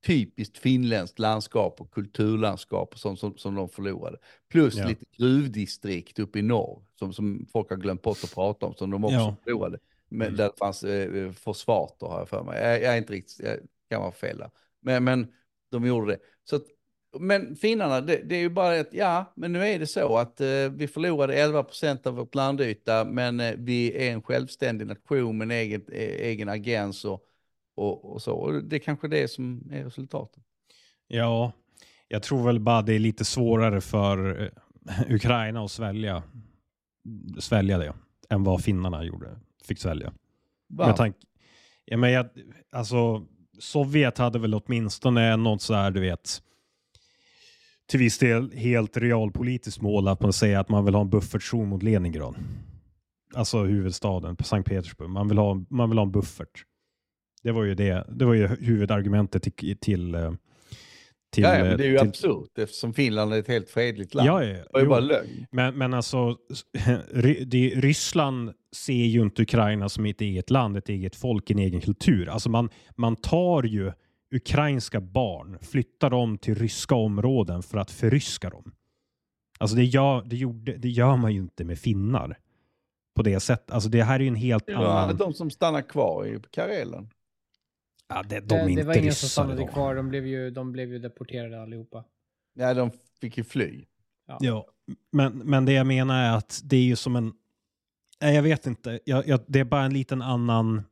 typiskt 0.07 0.59
finländskt 0.59 1.19
landskap 1.19 1.81
och 1.81 1.91
kulturlandskap 1.91 2.93
och 2.93 2.99
sånt 2.99 3.19
som, 3.21 3.37
som 3.37 3.55
de 3.55 3.69
förlorade. 3.69 4.19
Plus 4.51 4.77
Ja. 4.77 4.89
lite 4.89 5.05
gruvdistrikt 5.19 6.19
uppe 6.19 6.39
i 6.39 6.43
norr 6.43 6.83
som, 6.99 7.13
som 7.13 7.47
folk 7.53 7.71
har 7.71 7.77
glömt 7.77 8.03
bort 8.03 8.25
att 8.25 8.35
prata 8.35 8.67
om 8.67 8.75
som 8.75 8.91
de 8.91 9.05
också 9.05 9.15
Ja. 9.17 9.37
förlorade. 9.45 9.79
Men 10.11 10.27
Mm. 10.27 10.37
där 10.37 10.51
fanns 10.59 10.85
eh, 10.85 11.33
fosfater 11.33 12.07
har 12.07 12.19
jag 12.19 12.29
för 12.29 12.45
mig. 12.45 12.63
Jag, 12.63 12.83
jag 12.83 12.93
är 12.95 12.99
inte 12.99 13.13
riktigt, 13.13 13.41
jag 13.41 13.59
kan 13.91 14.01
vara 14.01 14.13
fel 14.13 14.39
där. 14.39 14.51
Men, 14.83 15.05
men 15.05 15.27
de 15.71 15.87
gjorde 15.87 16.13
det. 16.13 16.19
Så 16.45 16.57
att, 16.57 16.63
men 17.19 17.57
finnarna, 17.57 18.01
det, 18.01 18.17
det 18.17 18.35
är 18.37 18.41
ju 18.41 18.49
bara 18.51 18.81
att 18.81 18.95
ja, 18.95 19.33
men 19.37 19.53
nu 19.53 19.67
är 19.67 19.79
det 19.79 19.87
så 19.87 20.17
att 20.19 20.41
eh, 20.41 20.69
vi 20.73 20.89
förlorade 20.89 21.35
11 21.35 21.63
procent 21.65 22.07
av 22.07 22.15
vårt 22.15 22.35
landyta, 22.35 23.05
men 23.05 23.41
eh, 23.41 23.55
vi 23.59 24.09
är 24.09 24.13
en 24.13 24.23
självständig 24.23 24.87
nation 24.87 25.39
med 25.39 25.45
en 25.45 25.51
egen, 25.51 25.85
eh, 25.93 26.27
egen 26.27 26.49
agens 26.49 27.05
och, 27.05 27.21
och, 27.75 28.13
och 28.13 28.23
så. 28.23 28.35
Och 28.35 28.65
det 28.65 28.77
är 28.77 28.81
kanske 28.81 29.09
det 29.09 29.29
som 29.29 29.71
är 29.73 29.85
resultatet. 29.85 30.43
Ja, 31.07 31.53
jag 32.09 32.23
tror 32.23 32.45
väl 32.45 32.61
bara 32.61 32.83
det 32.83 32.95
är 32.95 32.99
lite 32.99 33.25
svårare 33.25 33.81
för 33.81 34.43
eh, 34.43 35.15
Ukraina 35.15 35.65
att 35.65 35.71
svälja, 35.71 36.23
svälja 37.39 37.79
det 37.79 37.95
än 38.31 38.45
vad 38.45 38.65
finnarna 38.65 39.05
gjorde, 39.05 39.41
fick 39.67 39.79
svälja. 39.79 40.07
Med 40.07 40.17
Varför? 40.69 40.97
tanke, 40.97 41.19
ja, 41.85 41.97
men 41.97 42.13
jag, 42.13 42.27
alltså, 42.73 43.27
Sovjet 43.59 44.19
hade 44.19 44.39
väl 44.39 44.55
åtminstone 44.55 45.37
något 45.37 45.63
så 45.63 45.75
här, 45.75 45.91
du 45.91 46.01
vet, 46.01 46.43
till 47.87 47.99
viss 47.99 48.19
del 48.19 48.53
helt 48.53 48.97
realpolitiskt 48.97 49.83
mål 49.83 50.09
att 50.09 50.21
man 50.21 50.33
säger 50.33 50.59
att 50.59 50.69
man 50.69 50.85
vill 50.85 50.95
ha 50.95 51.03
en 51.03 51.11
buffertzon 51.11 51.69
mot 51.69 51.83
Leningrad. 51.83 52.35
alltså 53.35 53.63
huvudstaden, 53.65 54.37
på 54.37 54.45
Sankt 54.45 54.69
Petersburg. 54.69 55.11
Man 55.11 55.29
vill 55.29 55.39
ha, 55.39 55.65
man 55.69 55.89
vill 55.89 55.99
ha 55.99 56.05
en 56.05 56.13
buffert. 56.13 56.65
Det 57.43 57.53
var 57.53 57.65
ju 57.65 57.75
det, 57.75 58.07
det 58.09 58.25
var 58.25 58.35
ju 58.35 58.47
huvudargumentet 58.47 59.43
till, 59.43 59.79
till 59.79 60.15
eh, 60.15 60.33
till, 61.35 61.45
ja, 61.45 61.59
ja, 61.59 61.65
men 61.65 61.79
det 61.79 61.85
är 61.85 61.89
ju 61.89 61.99
till, 61.99 62.09
absurt 62.09 62.59
eftersom 62.59 62.95
Finland 62.95 63.35
är 63.35 63.39
ett 63.39 63.49
helt 63.49 63.71
fredligt 63.71 64.15
land. 64.15 64.29
Ja, 64.29 64.45
ja, 64.45 64.55
det 64.55 64.67
var 64.73 64.81
ju 64.81 64.87
jo. 64.87 64.91
bara 64.91 65.01
lögn. 65.01 65.47
Men, 65.51 65.79
men 65.79 65.95
alltså, 65.95 66.37
det, 67.47 67.73
Ryssland 67.77 68.53
ser 68.77 68.93
ju 68.93 69.23
inte 69.23 69.43
Ukraina 69.43 69.89
som 69.89 70.07
ett 70.07 70.21
eget 70.21 70.51
land, 70.51 70.77
ett 70.77 70.89
eget 70.89 71.17
folk, 71.17 71.51
en 71.51 71.59
egen 71.59 71.81
kultur. 71.81 72.29
Alltså 72.29 72.49
man, 72.49 72.71
man 72.97 73.17
tar 73.17 73.63
ju 73.63 73.93
ukrainska 74.35 75.01
barn, 75.01 75.59
flyttar 75.63 76.11
dem 76.11 76.39
till 76.39 76.55
ryska 76.55 76.95
områden 76.95 77.63
för 77.63 77.79
att 77.79 77.91
förryska 77.91 78.51
dem. 78.51 78.73
Alltså 79.59 79.77
det 79.77 79.85
gör, 79.85 80.23
det, 80.27 80.37
gjorde, 80.37 80.77
det 80.77 80.89
gör 80.89 81.17
man 81.17 81.33
ju 81.35 81.41
inte 81.41 81.65
med 81.65 81.79
finnar 81.79 82.39
på 83.17 83.23
det 83.23 83.41
sättet. 83.41 83.71
Alltså 83.71 83.89
det 83.89 84.03
här 84.03 84.15
är 84.15 84.21
ju 84.21 84.29
en 84.29 84.35
helt 84.35 84.67
Det 84.67 84.75
var 84.75 84.85
annan... 84.85 85.17
de 85.17 85.35
som 85.35 85.51
stannar 85.51 85.83
kvar 85.83 86.27
i 86.27 86.41
Karelen. 86.51 87.09
Ja, 88.09 88.23
det, 88.23 88.41
de 88.41 88.47
Det, 88.49 88.55
är 88.55 88.65
det 88.65 88.73
inte 88.73 88.83
var 88.83 88.97
ingen 88.97 89.13
som 89.15 89.29
stannade 89.29 89.67
kvar, 89.67 89.95
de 89.95 90.09
blev, 90.09 90.27
ju, 90.27 90.51
de 90.51 90.73
blev 90.73 90.93
ju 90.93 90.99
deporterade 90.99 91.63
allihopa. 91.63 92.05
Ja, 92.55 92.75
de 92.75 92.91
fick 93.21 93.39
ju 93.39 93.45
fly. 93.45 93.85
Ja, 94.41 94.67
men, 95.13 95.39
men 95.39 95.65
det 95.65 95.73
jag 95.73 95.87
menar 95.87 96.23
är 96.23 96.37
att 96.37 96.61
det 96.65 96.77
är 96.77 96.83
ju 96.83 96.97
som 96.97 97.17
en... 97.17 97.33
Nej, 98.21 98.35
jag 98.35 98.43
vet 98.43 98.67
inte. 98.67 99.01
Jag, 99.05 99.29
jag, 99.29 99.41
det 99.47 99.61
är 99.61 99.65
bara 99.65 99.85
en 99.85 99.93
liten 99.93 100.23
annan... 100.23 100.83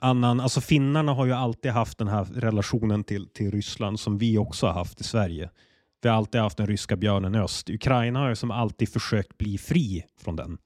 annan 0.00 0.40
alltså 0.40 0.60
finnarna 0.60 1.12
har 1.12 1.26
ju 1.26 1.32
alltid 1.32 1.70
haft 1.70 1.98
den 1.98 2.08
här 2.08 2.24
relationen 2.24 3.04
till, 3.04 3.28
till 3.28 3.50
Ryssland 3.50 4.00
som 4.00 4.18
vi 4.18 4.38
också 4.38 4.66
har 4.66 4.72
haft 4.72 5.00
i 5.00 5.04
Sverige. 5.04 5.50
Vi 6.02 6.08
har 6.08 6.16
alltid 6.16 6.40
haft 6.40 6.56
den 6.56 6.66
ryska 6.66 6.96
björnen 6.96 7.34
i 7.34 7.38
öst. 7.38 7.70
Ukraina 7.70 8.18
har 8.18 8.28
ju 8.28 8.36
som 8.36 8.50
alltid 8.50 8.88
försökt 8.88 9.38
bli 9.38 9.58
fri 9.58 10.04
från 10.20 10.36
den. 10.36 10.58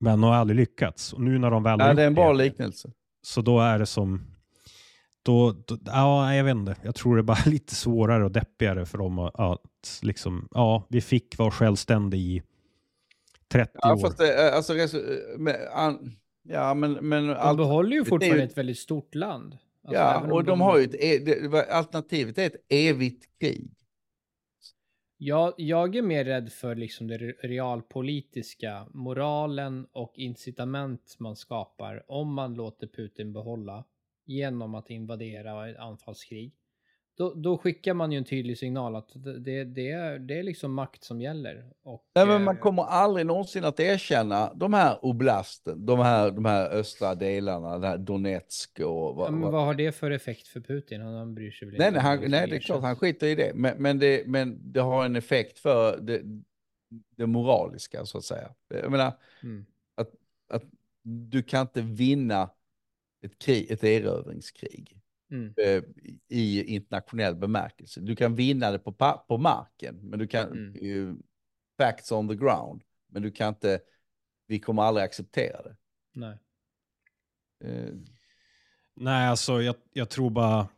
Men 0.00 0.22
har 0.22 0.34
aldrig 0.34 0.56
lyckats. 0.56 1.12
Och 1.12 1.20
nu 1.20 1.38
när 1.38 1.50
de 1.50 1.62
väl 1.62 1.80
Ja, 1.80 1.94
det 1.94 2.02
är 2.02 2.06
en 2.06 2.14
bra 2.14 2.32
liknelse. 2.32 2.90
så 3.22 3.42
då 3.42 3.60
är 3.60 3.78
det 3.78 3.86
som... 3.86 4.35
Då, 5.26 5.52
då, 5.66 5.78
ja, 5.86 6.34
jag 6.34 6.44
vet 6.44 6.52
inte. 6.56 6.76
Jag 6.82 6.94
tror 6.94 7.16
det 7.16 7.20
är 7.20 7.22
bara 7.22 7.38
lite 7.46 7.74
svårare 7.74 8.24
och 8.24 8.30
deppigare 8.32 8.86
för 8.86 8.98
dem 8.98 9.18
att, 9.18 9.40
att 9.40 10.00
liksom, 10.02 10.48
ja, 10.50 10.86
vi 10.88 11.00
fick 11.00 11.38
vara 11.38 11.50
självständiga 11.50 12.20
i 12.20 12.42
30 13.48 13.70
Ja, 13.82 13.92
år. 13.94 13.98
fast 13.98 14.18
det, 14.18 14.54
alltså, 14.54 14.72
resu- 14.72 15.38
med, 15.38 15.68
an, 15.72 16.16
ja, 16.42 16.74
men, 16.74 16.92
men 16.92 17.26
De 17.26 17.32
allt, 17.34 17.56
behåller 17.58 17.96
ju 17.96 18.04
fortfarande 18.04 18.38
ju- 18.38 18.44
ett 18.44 18.58
väldigt 18.58 18.78
stort 18.78 19.14
land. 19.14 19.58
Alltså, 19.84 20.02
ja, 20.02 20.20
och 20.32 20.38
om 20.38 20.44
de 20.44 20.60
har 20.60 20.78
ju 20.78 20.84
ett, 20.84 20.94
e- 20.94 21.18
det, 21.18 21.66
alternativet 21.72 22.38
är 22.38 22.46
ett 22.46 22.64
evigt 22.68 23.24
krig. 23.40 23.70
Jag, 25.18 25.54
jag 25.56 25.96
är 25.96 26.02
mer 26.02 26.24
rädd 26.24 26.52
för 26.52 26.74
liksom 26.74 27.06
det 27.06 27.18
re- 27.18 27.34
realpolitiska, 27.42 28.86
moralen 28.94 29.86
och 29.92 30.12
incitament 30.16 31.16
man 31.18 31.36
skapar 31.36 32.02
om 32.08 32.34
man 32.34 32.54
låter 32.54 32.86
Putin 32.86 33.32
behålla 33.32 33.84
genom 34.26 34.74
att 34.74 34.90
invadera 34.90 35.70
ett 35.70 35.76
anfallskrig. 35.78 36.52
Då, 37.18 37.34
då 37.34 37.58
skickar 37.58 37.94
man 37.94 38.12
ju 38.12 38.18
en 38.18 38.24
tydlig 38.24 38.58
signal 38.58 38.96
att 38.96 39.08
det, 39.14 39.64
det, 39.64 39.90
är, 39.90 40.18
det 40.18 40.38
är 40.38 40.42
liksom 40.42 40.74
makt 40.74 41.04
som 41.04 41.20
gäller. 41.20 41.70
Och, 41.82 42.04
Nej, 42.14 42.26
men 42.26 42.44
man 42.44 42.56
eh, 42.56 42.60
kommer 42.60 42.82
aldrig 42.82 43.26
någonsin 43.26 43.64
att 43.64 43.80
erkänna 43.80 44.54
de 44.54 44.72
här 44.74 45.04
oblasten, 45.04 45.86
de 45.86 45.98
här, 45.98 46.30
de 46.30 46.44
här 46.44 46.70
östra 46.70 47.14
delarna, 47.14 47.86
här 47.86 47.98
Donetsk 47.98 48.80
och... 48.80 49.14
vad- 49.16 49.32
men 49.32 49.50
vad- 49.52 49.64
har 49.64 49.74
det 49.74 49.92
för 49.92 50.10
effekt 50.10 50.46
för 50.48 50.60
Putin? 50.60 51.00
Han, 51.00 51.14
han 51.14 51.34
bryr 51.34 51.50
sig 51.50 51.68
väl 51.68 51.78
Nej, 51.78 51.88
inte 51.88 52.02
nej, 52.02 52.10
han, 52.18 52.30
nej, 52.30 52.48
det 52.50 52.56
är 52.56 52.60
klart 52.60 52.82
han 52.82 52.96
skiter 52.96 53.26
i 53.26 53.34
det. 53.34 53.52
Men, 53.54 53.82
men, 53.82 53.98
det, 53.98 54.26
men 54.26 54.72
det 54.72 54.80
har 54.80 55.04
en 55.04 55.16
effekt 55.16 55.58
för 55.58 55.98
det, 56.00 56.22
det 57.16 57.26
moraliska, 57.26 58.06
så 58.06 58.18
att 58.18 58.24
säga. 58.24 58.48
Jag 58.68 58.90
menar, 58.90 59.12
Mm. 59.42 59.66
att 60.48 60.62
du 61.02 61.42
kan 61.42 61.60
inte 61.60 61.82
vinna 61.82 62.50
ett, 63.26 63.38
krig, 63.38 63.70
ett 63.70 63.84
erövringskrig 63.84 65.02
Mm. 65.30 65.54
eh, 65.56 65.82
i 66.28 66.74
internationell 66.74 67.34
bemärkelse. 67.34 68.00
Du 68.00 68.16
kan 68.16 68.34
vinna 68.34 68.70
det 68.70 68.78
på, 68.78 68.92
på 69.28 69.38
marken, 69.38 70.00
men 70.02 70.18
du 70.18 70.26
kan... 70.26 70.52
Mm. 70.52 71.08
eh, 71.10 71.14
facts 71.78 72.12
on 72.12 72.28
the 72.28 72.34
ground. 72.34 72.82
Men 73.08 73.22
du 73.22 73.30
kan 73.30 73.48
inte... 73.48 73.80
Vi 74.46 74.58
kommer 74.60 74.82
aldrig 74.82 75.04
acceptera 75.04 75.62
det. 75.62 75.76
Nej. 76.12 76.38
Eh, 77.64 77.94
Nej, 78.94 79.28
alltså 79.28 79.62
jag, 79.62 79.74
jag 79.92 80.10
tror 80.10 80.30
bara, 80.30 80.68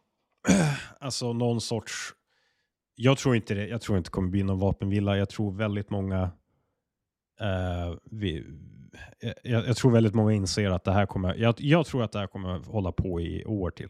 alltså 0.98 1.32
någon 1.32 1.60
sorts, 1.60 2.14
jag 2.94 3.18
tror 3.18 3.36
inte 3.36 3.54
det, 3.54 3.66
jag 3.66 3.80
tror 3.80 3.98
inte 3.98 4.08
det 4.08 4.12
kommer 4.12 4.28
bli 4.28 4.42
någon 4.42 4.58
vapenvila. 4.58 5.16
Jag 5.16 5.28
tror 5.28 5.52
väldigt 5.52 5.90
många, 5.90 6.30
eh, 7.40 7.94
vi, 8.10 8.44
jag, 9.42 9.66
jag 9.66 9.76
tror 9.76 9.90
väldigt 9.92 10.14
många 10.14 10.32
inser 10.32 10.70
att 10.70 10.84
det 10.84 10.92
här 10.92 11.06
kommer, 11.06 11.34
jag, 11.34 11.54
jag 11.58 11.86
tror 11.86 12.02
att 12.02 12.12
det 12.12 12.18
här 12.18 12.26
kommer 12.26 12.58
hålla 12.58 12.92
på 12.92 13.20
i 13.20 13.44
år 13.44 13.70
till. 13.70 13.88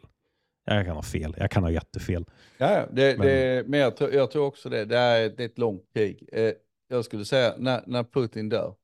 Jag 0.65 0.87
kan 0.87 0.97
ha 0.97 1.03
fel, 1.03 1.35
jag 1.39 1.51
kan 1.51 1.63
ha 1.63 1.71
jättefel. 1.71 2.25
Ja, 2.59 2.73
ja, 2.73 2.87
det, 2.93 3.19
Men- 3.19 3.27
det, 3.27 3.65
men 3.69 3.81
jag 3.81 3.97
tror, 3.97 4.13
jag 4.15 4.31
tror 4.31 4.47
också 4.47 4.69
det. 4.69 4.85
Det 4.85 4.99
är, 4.99 5.29
det 5.37 5.43
är 5.43 5.47
ett 5.47 5.59
långt 5.59 5.83
krig. 5.95 6.29
Eh, 6.33 6.53
jag 6.89 7.05
skulle 7.05 7.25
säga 7.25 7.55
när, 7.59 7.83
när 7.87 8.05
Putin 8.05 8.49
dör. 8.49 8.75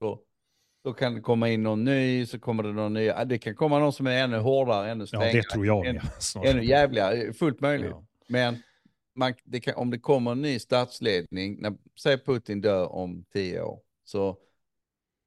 Då, 0.00 0.20
då 0.84 0.92
kan 0.92 1.14
det 1.14 1.20
komma 1.20 1.48
in 1.48 1.62
någon 1.62 1.84
ny, 1.84 2.26
så 2.26 2.38
kommer 2.38 2.62
det 2.62 2.72
någon 2.72 2.92
ny. 2.92 3.10
Ah, 3.10 3.24
Det 3.24 3.38
kan 3.38 3.54
komma 3.54 3.78
någon 3.78 3.92
som 3.92 4.06
är 4.06 4.24
ännu 4.24 4.36
hårdare, 4.38 4.90
ännu 4.90 5.02
Ja, 5.02 5.06
strängare. 5.06 5.32
det 5.32 5.42
tror 5.42 5.66
jag 5.66 5.86
än-. 5.86 6.00
Ännu 6.44 6.64
jävligare, 6.64 7.32
fullt 7.32 7.60
möjligt. 7.60 7.90
Ja. 7.90 8.04
Men 8.28 8.56
man, 9.14 9.34
det 9.44 9.60
kan, 9.60 9.74
om 9.74 9.90
det 9.90 9.98
kommer 9.98 10.32
en 10.32 10.42
ny 10.42 10.58
statsledning, 10.58 11.60
när, 11.60 11.74
säg 12.00 12.18
Putin 12.18 12.60
dör 12.60 12.92
om 12.92 13.24
tio 13.32 13.62
år, 13.62 13.80
så 14.04 14.36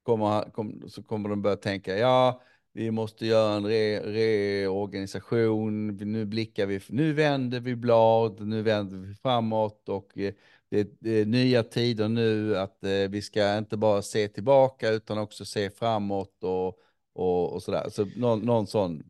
kommer, 0.02 0.26
han- 0.26 0.50
kom, 0.50 0.88
så 0.88 1.02
kommer 1.02 1.28
de 1.28 1.42
börja 1.42 1.56
tänka, 1.56 1.96
ja, 1.98 2.42
vi 2.72 2.90
måste 2.90 3.26
göra 3.26 3.54
en 3.56 3.66
re, 3.66 4.00
reorganisation, 4.00 5.96
nu 5.96 6.24
blickar 6.24 6.66
vi, 6.66 6.80
nu 6.88 7.12
vänder 7.12 7.60
vi 7.60 7.76
blad, 7.76 8.46
nu 8.46 8.62
vänder 8.62 8.96
vi 8.96 9.14
framåt 9.14 9.88
och 9.88 10.18
eh, 10.18 10.34
det, 10.68 10.96
det 11.00 11.10
är 11.10 11.26
nya 11.26 11.62
tider 11.62 12.08
nu 12.08 12.56
att 12.56 12.84
eh, 12.84 12.90
vi 13.10 13.22
ska 13.22 13.58
inte 13.58 13.76
bara 13.76 14.02
se 14.02 14.28
tillbaka 14.28 14.90
utan 14.90 15.18
också 15.18 15.44
se 15.44 15.70
framåt 15.70 16.44
och, 16.44 16.78
och, 17.12 17.52
och 17.52 17.62
sådär. 17.62 17.88
Så 17.90 18.04
någon, 18.16 18.40
någon 18.40 18.66
sån 18.66 19.02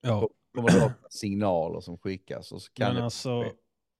Ja. 0.00 0.28
kommer 0.54 0.70
det 0.70 0.94
signaler 1.10 1.80
som 1.80 1.98
skickas 1.98 2.52
och 2.52 2.62
så 2.62 2.72
kan 2.72 2.86
Men 2.86 2.96
det 2.96 3.02
alltså, 3.04 3.44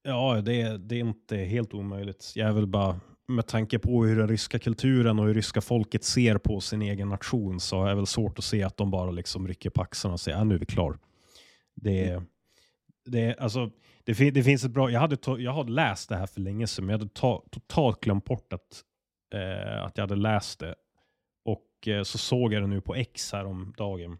ja, 0.06 0.40
det, 0.40 0.60
är- 0.60 0.78
det 0.78 0.94
är 0.96 1.00
inte 1.00 1.36
helt 1.36 1.74
omöjligt. 1.74 2.32
Jag 2.34 2.48
är 2.48 2.52
väl 2.52 2.66
bara, 2.66 3.00
med 3.28 3.46
tanke 3.46 3.78
på 3.78 4.04
hur 4.04 4.16
den 4.16 4.28
ryska 4.28 4.58
kulturen 4.58 5.18
och 5.18 5.26
hur 5.26 5.34
ryska 5.34 5.60
folket 5.60 6.04
ser 6.04 6.38
på 6.38 6.60
sin 6.60 6.82
egen 6.82 7.08
nation 7.08 7.60
så 7.60 7.84
är 7.84 7.88
det 7.88 7.94
väl 7.94 8.06
svårt 8.06 8.38
att 8.38 8.44
se 8.44 8.62
att 8.62 8.76
de 8.76 8.90
bara 8.90 9.10
liksom 9.10 9.48
rycker 9.48 9.70
på 9.70 9.82
axlarna 9.82 10.12
och 10.12 10.20
säger, 10.20 10.38
ja, 10.38 10.44
nu 10.44 10.54
är 10.54 10.58
vi 10.58 10.66
klar. 10.66 10.98
Det, 11.74 12.08
Mm. 12.10 12.24
det, 13.06 13.38
alltså, 13.38 13.70
det, 14.04 14.14
fin- 14.14 14.34
det 14.34 14.42
finns 14.42 14.64
ett 14.64 14.70
bra, 14.70 14.90
jag 14.90 15.00
hade, 15.00 15.16
jag 15.42 15.52
hade 15.52 15.72
läst 15.72 16.08
det 16.08 16.16
här 16.16 16.26
för 16.26 16.40
länge 16.40 16.66
sedan, 16.66 16.86
men 16.86 16.92
jag 16.92 16.98
hade 16.98 17.10
ta, 17.10 17.44
totalt 17.50 18.00
glömt 18.00 18.24
bort 18.24 18.52
att, 18.52 18.82
eh, 19.34 19.84
att 19.84 19.96
jag 19.98 20.02
hade 20.02 20.16
läst 20.16 20.58
det. 20.60 20.74
Och 21.44 21.88
eh, 21.88 22.02
så 22.02 22.18
såg 22.18 22.52
jag 22.54 22.62
det 22.62 22.66
nu 22.66 22.80
på 22.80 22.94
X 22.94 23.32
här 23.32 23.44
om 23.44 23.74
dagen. 23.76 24.18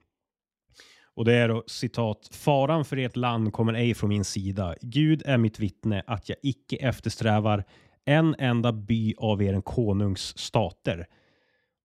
Och 1.17 1.25
det 1.25 1.35
är 1.35 1.49
då 1.49 1.65
citat. 1.67 2.29
Faran 2.33 2.85
för 2.85 2.97
ert 2.97 3.17
land 3.17 3.53
kommer 3.53 3.75
ej 3.75 3.95
från 3.95 4.09
min 4.09 4.25
sida. 4.25 4.75
Gud 4.81 5.23
är 5.27 5.39
mitt 5.39 5.59
vittne 5.59 6.03
att 6.07 6.29
jag 6.29 6.39
icke 6.43 6.77
eftersträvar 6.77 7.65
en 8.05 8.35
enda 8.39 8.73
by 8.73 9.15
av 9.19 9.43
er 9.43 9.61
konungs 9.61 10.39
stater. 10.39 11.07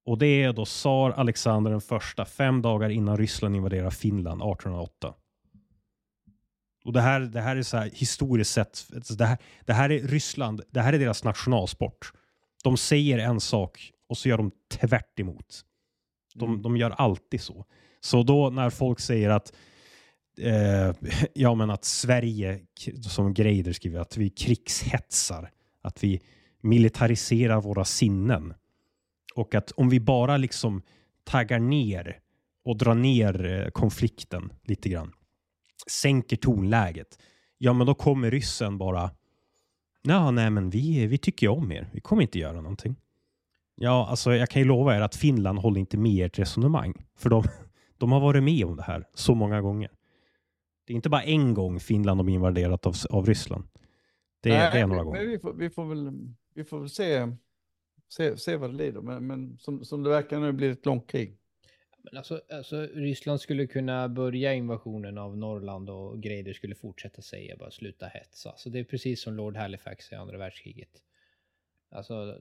Och 0.05 0.17
det 0.17 0.43
är 0.43 0.53
då 0.53 0.65
tsar 0.65 1.11
Alexander 1.11 1.71
den 1.71 1.81
första 1.81 2.25
fem 2.25 2.61
dagar 2.61 2.89
innan 2.89 3.17
Ryssland 3.17 3.55
invaderar 3.55 3.89
Finland 3.89 4.41
1808. 4.41 5.13
Och 6.85 6.93
det 6.93 7.01
här, 7.01 7.19
det 7.19 7.41
här 7.41 7.55
är 7.55 7.63
så 7.63 7.77
här 7.77 7.89
historiskt 7.93 8.51
sett, 8.51 8.87
det 9.17 9.25
här, 9.25 9.37
det 9.65 9.73
här 9.73 9.91
är 9.91 9.99
Ryssland, 9.99 10.61
det 10.71 10.81
här 10.81 10.93
är 10.93 10.99
deras 10.99 11.23
nationalsport. 11.23 12.11
De 12.63 12.77
säger 12.77 13.17
en 13.17 13.39
sak 13.39 13.91
och 14.09 14.17
så 14.17 14.29
gör 14.29 14.37
de 14.37 14.51
tvärt 14.71 15.19
emot. 15.19 15.61
De, 16.35 16.49
Mm. 16.49 16.61
de 16.61 16.77
gör 16.77 16.89
alltid 16.89 17.41
så. 17.41 17.65
Så 18.01 18.23
då 18.23 18.49
när 18.49 18.69
folk 18.69 18.99
säger 18.99 19.29
att 19.29 19.53
eh, 20.37 20.95
ja, 21.33 21.55
men 21.55 21.69
att 21.69 21.85
Sverige, 21.85 22.59
som 23.01 23.33
Greider 23.33 23.73
skriver, 23.73 23.99
att 23.99 24.17
vi 24.17 24.29
krigshetsar, 24.29 25.51
att 25.81 26.03
vi 26.03 26.21
militariserar 26.61 27.61
våra 27.61 27.85
sinnen 27.85 28.53
och 29.35 29.55
att 29.55 29.71
om 29.71 29.89
vi 29.89 29.99
bara 29.99 30.37
liksom 30.37 30.81
taggar 31.23 31.59
ner 31.59 32.19
och 32.65 32.77
drar 32.77 32.95
ner 32.95 33.45
eh, 33.45 33.69
konflikten 33.69 34.51
lite 34.63 34.89
grann, 34.89 35.13
sänker 35.87 36.35
tonläget, 36.35 37.19
ja, 37.57 37.73
men 37.73 37.87
då 37.87 37.93
kommer 37.93 38.31
ryssen 38.31 38.77
bara. 38.77 39.11
Ja, 40.01 40.31
nej, 40.31 40.49
men 40.49 40.69
vi, 40.69 41.07
vi 41.07 41.17
tycker 41.17 41.45
ju 41.47 41.51
om 41.51 41.71
er. 41.71 41.89
Vi 41.93 42.01
kommer 42.01 42.21
inte 42.21 42.39
göra 42.39 42.61
någonting. 42.61 42.95
Ja, 43.75 44.07
alltså 44.09 44.35
jag 44.35 44.49
kan 44.49 44.61
ju 44.61 44.67
lova 44.67 44.95
er 44.95 45.01
att 45.01 45.15
Finland 45.15 45.59
håller 45.59 45.79
inte 45.79 45.97
med 45.97 46.25
ert 46.25 46.39
resonemang. 46.39 47.05
För 47.17 47.29
de, 47.29 47.43
de 48.01 48.11
har 48.11 48.19
varit 48.19 48.43
med 48.43 48.65
om 48.65 48.75
det 48.75 48.83
här 48.83 49.07
så 49.13 49.35
många 49.35 49.61
gånger. 49.61 49.91
Det 50.85 50.93
är 50.93 50.95
inte 50.95 51.09
bara 51.09 51.23
en 51.23 51.53
gång 51.53 51.79
Finland 51.79 52.21
har 52.21 52.29
invaderat 52.29 52.85
av, 52.85 52.93
av 53.09 53.25
Ryssland. 53.25 53.63
Det, 54.39 54.49
är- 54.49 54.71
det 54.71 54.79
är 54.79 54.87
några 54.87 55.03
gånger. 55.03 55.25
Vi 55.25 55.39
får, 55.39 55.53
vi, 55.53 55.69
får 55.69 55.85
väl, 55.85 56.11
vi 56.53 56.63
får 56.63 56.79
väl 56.79 56.89
se, 56.89 57.27
Se, 58.09 58.37
se 58.37 58.55
vad 58.57 58.69
det 58.69 58.75
lider. 58.77 59.01
Men, 59.01 59.27
men 59.27 59.57
som, 59.57 59.85
som 59.85 60.03
det 60.03 60.09
verkar 60.09 60.39
nu 60.39 60.51
blir 60.51 60.67
det 60.67 60.73
ett 60.73 60.85
långt 60.85 61.07
krig. 61.07 61.37
Men 62.03 62.17
alltså, 62.17 62.41
alltså, 62.53 62.81
Ryssland 62.81 63.41
skulle 63.41 63.67
kunna 63.67 64.09
börja 64.09 64.53
invasionen 64.53 65.17
av 65.17 65.37
Norrland 65.37 65.89
och 65.89 66.21
Greider 66.23 66.53
skulle 66.53 66.75
fortsätta 66.75 67.21
säga 67.21 67.57
bara 67.57 67.71
sluta 67.71 68.07
hetsa. 68.07 68.53
Så 68.57 68.69
det 68.69 68.79
är 68.79 68.83
precis 68.83 69.21
som 69.21 69.33
Lord 69.33 69.57
Halifax 69.57 70.11
i 70.11 70.15
andra 70.15 70.37
världskriget. 70.37 70.89
Alltså, 71.91 72.37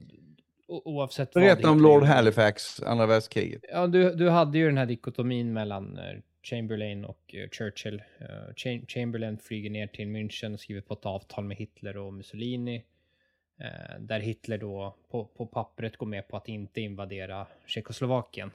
oavsett 0.71 1.33
Berätta 1.33 1.69
om 1.71 1.81
Lord. 1.81 2.03
Halifax, 2.03 2.81
andra 2.83 3.05
världskriget. 3.05 3.61
Ja, 3.71 3.87
du, 3.87 4.15
du 4.15 4.29
hade 4.29 4.57
ju 4.57 4.65
den 4.65 4.77
här 4.77 4.85
dikotomin 4.85 5.53
mellan 5.53 5.97
eh, 5.97 6.19
Chamberlain 6.43 7.05
och 7.05 7.35
eh, 7.35 7.49
Churchill. 7.49 8.03
Eh, 8.19 8.25
Cha- 8.55 8.85
Chamberlain 8.87 9.37
flyger 9.37 9.69
ner 9.69 9.87
till 9.87 10.07
München 10.07 10.53
och 10.53 10.59
skriver 10.59 10.81
på 10.81 10.93
ett 10.93 11.05
avtal 11.05 11.43
med 11.43 11.57
Hitler 11.57 11.97
och 11.97 12.13
Mussolini. 12.13 12.83
Där 13.99 14.19
Hitler 14.19 14.57
då 14.57 14.95
på, 15.11 15.25
på 15.25 15.45
pappret 15.45 15.97
går 15.97 16.07
med 16.07 16.27
på 16.27 16.37
att 16.37 16.47
inte 16.47 16.81
invadera 16.81 17.47
Tjeckoslovakien. 17.65 18.51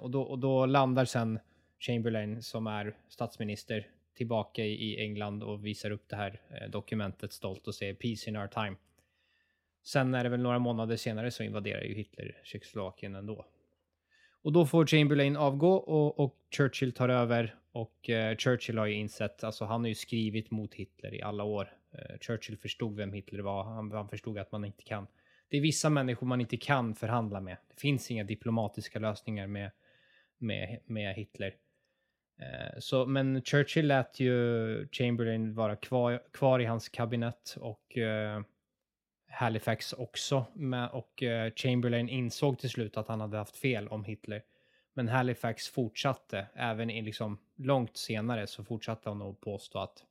Och, 0.00 0.10
då, 0.10 0.22
och 0.22 0.38
då 0.38 0.66
landar 0.66 1.04
sen 1.04 1.38
Chamberlain 1.80 2.42
som 2.42 2.66
är 2.66 2.96
statsminister 3.08 3.86
tillbaka 4.16 4.64
i, 4.64 5.00
England 5.00 5.42
och 5.42 5.66
visar 5.66 5.90
upp 5.90 6.08
det 6.08 6.16
här 6.16 6.40
dokumentet 6.68 7.32
stolt 7.32 7.66
och 7.66 7.74
säger 7.74 7.94
peace 7.94 8.30
in 8.30 8.36
our 8.36 8.46
time. 8.46 8.76
Sen 9.86 10.14
är 10.14 10.24
det 10.24 10.30
väl 10.30 10.42
några 10.42 10.58
månader 10.58 10.96
senare 10.96 11.30
så 11.30 11.42
invaderar 11.42 11.82
ju 11.82 11.94
Hitler 11.94 12.40
Tjeckoslovakien 12.44 13.14
ändå. 13.14 13.46
Och 14.42 14.52
då 14.52 14.66
får 14.66 14.86
Chamberlain 14.86 15.36
avgå 15.36 15.74
och, 15.74 16.20
och 16.20 16.36
Churchill 16.56 16.92
tar 16.92 17.08
över. 17.08 17.54
Och 17.72 18.10
eh, 18.10 18.36
Churchill 18.36 18.78
har 18.78 18.86
ju 18.86 18.94
insett, 18.94 19.44
alltså 19.44 19.64
han 19.64 19.80
har 19.80 19.88
ju 19.88 19.94
skrivit 19.94 20.50
mot 20.50 20.74
Hitler 20.74 21.14
i 21.14 21.22
alla 21.22 21.44
år. 21.44 21.72
Eh, 21.92 22.18
Churchill 22.20 22.56
förstod 22.56 22.96
vem 22.96 23.12
Hitler 23.12 23.42
var. 23.42 23.64
Han, 23.64 23.92
han 23.92 24.08
förstod 24.08 24.38
att 24.38 24.52
man 24.52 24.64
inte 24.64 24.82
kan. 24.82 25.06
Det 25.48 25.56
är 25.56 25.60
vissa 25.60 25.90
människor 25.90 26.26
man 26.26 26.40
inte 26.40 26.56
kan 26.56 26.94
förhandla 26.94 27.40
med. 27.40 27.56
Det 27.68 27.80
finns 27.80 28.10
inga 28.10 28.24
diplomatiska 28.24 28.98
lösningar 28.98 29.46
med, 29.46 29.70
med, 30.38 30.80
med 30.86 31.14
Hitler. 31.14 31.54
Eh, 32.40 32.78
så, 32.78 33.06
men 33.06 33.42
Churchill 33.42 33.86
lät 33.86 34.20
ju 34.20 34.88
Chamberlain 34.92 35.54
vara 35.54 35.76
kvar, 35.76 36.22
kvar 36.32 36.60
i 36.60 36.64
hans 36.64 36.88
kabinett 36.88 37.56
och 37.60 37.98
eh, 37.98 38.42
Halifax 39.36 39.92
också. 39.92 40.46
Med, 40.54 40.90
och 40.90 41.22
eh, 41.22 41.52
Chamberlain 41.56 42.08
insåg 42.08 42.58
till 42.58 42.70
slut 42.70 42.96
att 42.96 43.08
han 43.08 43.20
hade 43.20 43.36
haft 43.36 43.56
fel 43.56 43.88
om 43.88 44.04
Hitler. 44.04 44.42
Men 44.94 45.08
Halifax 45.08 45.68
fortsatte, 45.68 46.46
även 46.54 46.90
i 46.90 47.02
liksom 47.02 47.38
långt 47.56 47.96
senare 47.96 48.46
så 48.46 48.64
fortsatte 48.64 49.08
han 49.08 49.22
att 49.22 49.40
påstå 49.40 49.78
att 49.78 50.04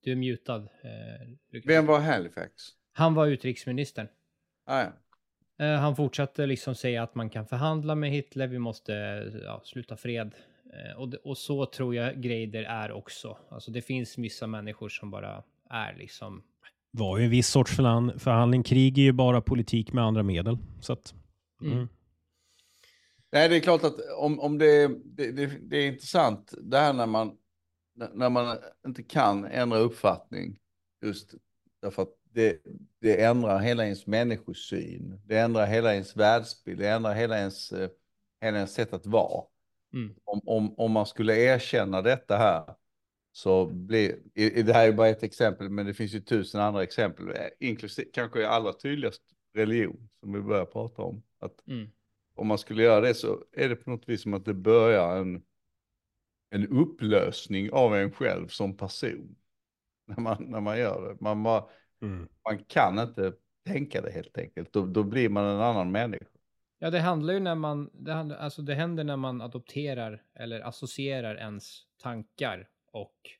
du 0.00 0.12
är 0.12 0.16
mutad. 0.16 0.56
Eh. 0.56 1.60
Vem 1.64 1.86
var 1.86 2.00
Halifax? 2.00 2.62
Han 2.92 3.14
var 3.14 3.26
utrikesministern. 3.26 4.08
Ah, 4.64 4.80
ja. 4.80 4.92
Eh, 5.64 5.78
han 5.80 5.96
fortsatte 5.96 6.46
liksom 6.46 6.74
säga 6.74 7.02
att 7.02 7.14
man 7.14 7.30
kan 7.30 7.46
förhandla 7.46 7.94
med 7.94 8.10
Hitler, 8.10 8.46
vi 8.46 8.58
måste 8.58 8.92
ja, 9.44 9.60
sluta 9.64 9.96
fred. 9.96 10.34
Och, 10.96 11.14
och 11.14 11.38
så 11.38 11.66
tror 11.66 11.94
jag 11.94 12.22
Greider 12.22 12.62
är 12.62 12.92
också. 12.92 13.38
Alltså 13.48 13.70
det 13.70 13.82
finns 13.82 14.18
vissa 14.18 14.46
människor 14.46 14.88
som 14.88 15.10
bara 15.10 15.42
är 15.70 15.94
liksom... 15.94 16.42
var 16.96 17.18
ju 17.18 17.24
en 17.24 17.30
viss 17.30 17.48
sorts 17.48 17.72
förhan- 17.78 18.18
förhandling. 18.18 18.62
Krig 18.62 18.98
är 18.98 19.02
ju 19.02 19.12
bara 19.12 19.40
politik 19.40 19.92
med 19.92 20.04
andra 20.04 20.22
medel. 20.22 20.58
Så 20.80 20.92
att, 20.92 21.14
Mm. 21.60 21.72
mm. 21.72 21.88
Nej, 23.32 23.48
det 23.48 23.56
är 23.56 23.60
klart 23.60 23.84
att 23.84 23.94
om, 24.18 24.40
om 24.40 24.58
det, 24.58 24.88
det, 25.04 25.32
det, 25.32 25.46
det 25.46 25.76
är 25.76 25.86
intressant 25.88 26.54
det 26.62 26.78
här 26.78 26.92
när 26.92 27.06
man, 27.06 27.32
när 28.12 28.30
man 28.30 28.56
inte 28.86 29.02
kan 29.02 29.44
ändra 29.44 29.78
uppfattning 29.78 30.58
just 31.04 31.34
därför 31.82 32.02
att 32.02 32.08
det, 32.32 32.58
det 33.00 33.24
ändrar 33.24 33.58
hela 33.58 33.84
ens 33.84 34.06
människosyn. 34.06 35.20
Det 35.26 35.38
ändrar 35.38 35.66
hela 35.66 35.92
ens 35.94 36.16
världsbild. 36.16 36.78
Det 36.78 36.88
ändrar 36.88 37.14
hela 37.14 37.38
ens, 37.38 37.72
hela 38.40 38.56
ens 38.56 38.74
sätt 38.74 38.92
att 38.92 39.06
vara. 39.06 39.44
Mm. 39.94 40.14
Om, 40.24 40.40
om, 40.46 40.74
om 40.78 40.92
man 40.92 41.06
skulle 41.06 41.36
erkänna 41.36 42.02
detta 42.02 42.36
här 42.36 42.64
så 43.36 43.66
blir, 43.66 44.16
det 44.64 44.72
här 44.72 44.88
är 44.88 44.92
bara 44.92 45.08
ett 45.08 45.22
exempel, 45.22 45.68
men 45.70 45.86
det 45.86 45.94
finns 45.94 46.14
ju 46.14 46.20
tusen 46.20 46.60
andra 46.60 46.82
exempel, 46.82 47.28
eh, 47.28 47.34
inklusive 47.60 48.08
kanske 48.12 48.48
allra 48.48 48.72
tydligast 48.72 49.22
religion 49.54 50.08
som 50.20 50.32
vi 50.32 50.40
börjar 50.40 50.64
prata 50.64 51.02
om. 51.02 51.22
Att 51.38 51.66
Mm. 51.68 51.88
om 52.34 52.46
man 52.46 52.58
skulle 52.58 52.82
göra 52.82 53.00
det 53.00 53.14
så 53.14 53.44
är 53.52 53.68
det 53.68 53.76
på 53.76 53.90
något 53.90 54.08
vis 54.08 54.22
som 54.22 54.34
att 54.34 54.44
det 54.44 54.54
börjar 54.54 55.16
en, 55.16 55.42
en 56.50 56.68
upplösning 56.68 57.72
av 57.72 57.96
en 57.96 58.12
själv 58.12 58.48
som 58.48 58.76
person. 58.76 59.36
När 60.06 60.20
man, 60.20 60.44
när 60.48 60.60
man 60.60 60.78
gör 60.78 61.08
det. 61.08 61.20
Man, 61.20 61.42
bara, 61.42 61.64
Mm. 62.02 62.28
man 62.44 62.58
kan 62.64 62.98
inte 62.98 63.32
tänka 63.66 64.00
det 64.00 64.10
helt 64.10 64.38
enkelt. 64.38 64.72
Då, 64.72 64.86
då 64.86 65.02
blir 65.02 65.28
man 65.28 65.44
en 65.44 65.60
annan 65.60 65.92
människa. 65.92 66.24
Ja, 66.78 66.90
det 66.90 67.00
handlar 67.00 67.34
ju 67.34 67.40
när 67.40 67.54
man, 67.54 67.90
det, 67.92 68.12
handlar, 68.12 68.36
alltså 68.36 68.62
det 68.62 68.74
händer 68.74 69.04
när 69.04 69.16
man 69.16 69.40
adopterar 69.40 70.22
eller 70.34 70.60
associerar 70.60 71.36
ens 71.36 71.82
tankar 72.02 72.68
och 72.94 73.30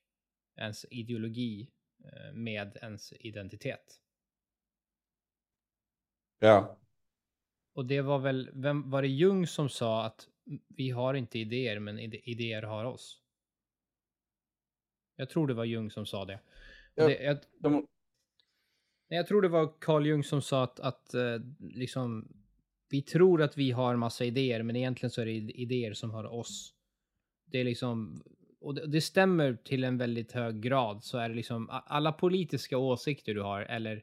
ens 0.57 0.85
ideologi 0.91 1.71
eh, 2.05 2.33
med 2.33 2.77
ens 2.83 3.13
identitet. 3.13 4.01
Ja. 6.39 6.79
Och 7.75 7.87
det 7.87 8.01
var 8.01 8.19
väl, 8.19 8.51
vem, 8.55 8.91
var 8.91 9.03
det 9.03 9.09
Jung 9.09 9.47
som 9.47 9.69
sa 9.69 10.05
att 10.05 10.29
vi 10.69 10.91
har 10.91 11.15
inte 11.15 11.39
idéer, 11.39 11.79
men 11.79 11.99
idéer 11.99 12.63
har 12.63 12.85
oss? 12.85 13.23
Jag 15.17 15.31
tror 15.31 15.47
det 15.47 15.55
var 15.55 15.65
Jung 15.65 15.91
som 15.91 16.07
sa 16.07 16.25
det. 16.25 16.41
Ja. 16.95 17.09
det 17.09 17.23
jag, 17.23 17.39
De, 17.59 17.87
Nej, 19.09 19.17
jag 19.17 19.27
tror 19.27 19.43
det 19.43 19.49
var 19.49 19.81
Carl 19.81 20.07
Jung 20.07 20.25
som 20.25 20.43
sa 20.43 20.65
att, 20.65 20.81
att 20.81 21.15
eh, 21.15 21.41
liksom, 21.59 22.29
vi 22.89 23.03
tror 23.03 23.43
att 23.43 23.59
vi 23.59 23.71
har 23.71 23.97
massa 23.97 24.25
idéer, 24.25 24.63
men 24.63 24.77
egentligen 24.77 25.11
så 25.11 25.21
är 25.21 25.27
det 25.27 25.33
idéer 25.33 25.95
som 25.95 26.11
har 26.11 26.25
oss. 26.25 26.75
Det 27.47 27.61
är 27.61 27.65
liksom, 27.65 28.23
och 28.65 28.75
det, 28.75 28.87
det 28.87 29.01
stämmer 29.01 29.55
till 29.55 29.85
en 29.85 29.99
väldigt 29.99 30.33
hög 30.33 30.61
grad, 30.61 31.05
så 31.05 31.19
är 31.19 31.29
det 31.29 31.35
liksom 31.35 31.69
alla 31.71 32.13
politiska 32.13 32.79
åsikter 32.79 33.35
du 33.35 33.43
har, 33.43 33.61
eller 33.61 34.03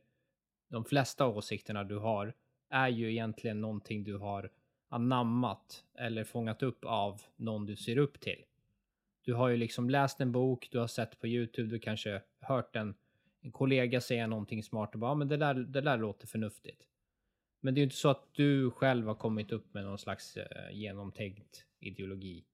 de 0.70 0.86
flesta 0.86 1.28
åsikterna 1.28 1.84
du 1.84 1.98
har, 1.98 2.34
är 2.70 2.88
ju 2.88 3.12
egentligen 3.12 3.62
någonting 3.62 4.04
du 4.04 4.18
har 4.18 4.50
anammat 4.90 5.84
eller 5.98 6.24
fångat 6.24 6.64
upp 6.64 6.86
av 6.86 7.22
någon 7.36 7.66
du 7.66 7.76
ser 7.76 7.98
upp 7.98 8.20
till. 8.20 8.44
Du 9.26 9.34
har 9.34 9.50
ju 9.50 9.58
liksom 9.58 9.90
läst 9.90 10.22
en 10.22 10.32
bok, 10.32 10.68
du 10.72 10.80
har 10.80 10.88
sett 10.88 11.20
på 11.20 11.28
YouTube, 11.28 11.70
du 11.70 11.80
kanske 11.80 12.22
hört 12.40 12.76
en, 12.76 12.96
en 13.42 13.52
kollega 13.52 14.02
säga 14.02 14.28
någonting 14.28 14.64
smart 14.64 14.94
och 14.94 15.00
bara, 15.00 15.12
ja, 15.12 15.16
men 15.16 15.28
det 15.28 15.38
där, 15.38 15.54
det 15.54 15.82
där 15.82 15.98
låter 15.98 16.28
förnuftigt. 16.28 16.84
Men 17.60 17.74
det 17.74 17.80
är 17.80 17.82
ju 17.82 17.86
inte 17.86 17.96
så 17.96 18.10
att 18.10 18.34
du 18.34 18.72
själv 18.72 19.08
har 19.08 19.16
kommit 19.16 19.52
upp 19.52 19.74
med 19.74 19.84
någon 19.84 19.98
slags 19.98 20.38
eh, 20.38 20.72
genomtänkt 20.72 21.66
ideologi. 21.80 22.46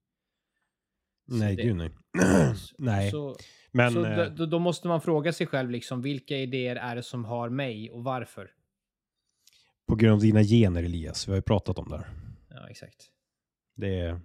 Nej, 1.28 1.56
det- 1.56 1.64
gud 1.64 1.76
nej. 1.76 1.90
nej, 2.78 3.12
Så, 3.12 3.36
men 3.72 3.94
så 3.94 4.06
eh, 4.06 4.26
då, 4.34 4.46
då- 4.46 4.60
måste 4.60 4.88
man 4.88 5.02
fråga 5.02 5.34
sig 5.34 5.48
själv 5.48 5.70
liksom, 5.70 6.02
vilka 6.02 6.38
idéer 6.38 6.76
är 6.76 6.96
det 6.96 7.04
som 7.04 7.26
har 7.26 7.50
mig 7.50 7.92
och 7.92 8.04
varför? 8.04 8.50
på 9.88 9.96
grund 9.96 10.14
av 10.14 10.20
dina 10.20 10.44
gener 10.44 10.84
Elias, 10.84 11.28
vi 11.28 11.32
har 11.32 11.38
ju 11.38 11.42
pratat 11.42 11.80
om 11.80 11.90
det 11.90 11.98
här. 11.98 12.08
Ja, 12.50 12.70
exakt. 12.70 12.96
Det 13.76 14.00
är 14.00 14.20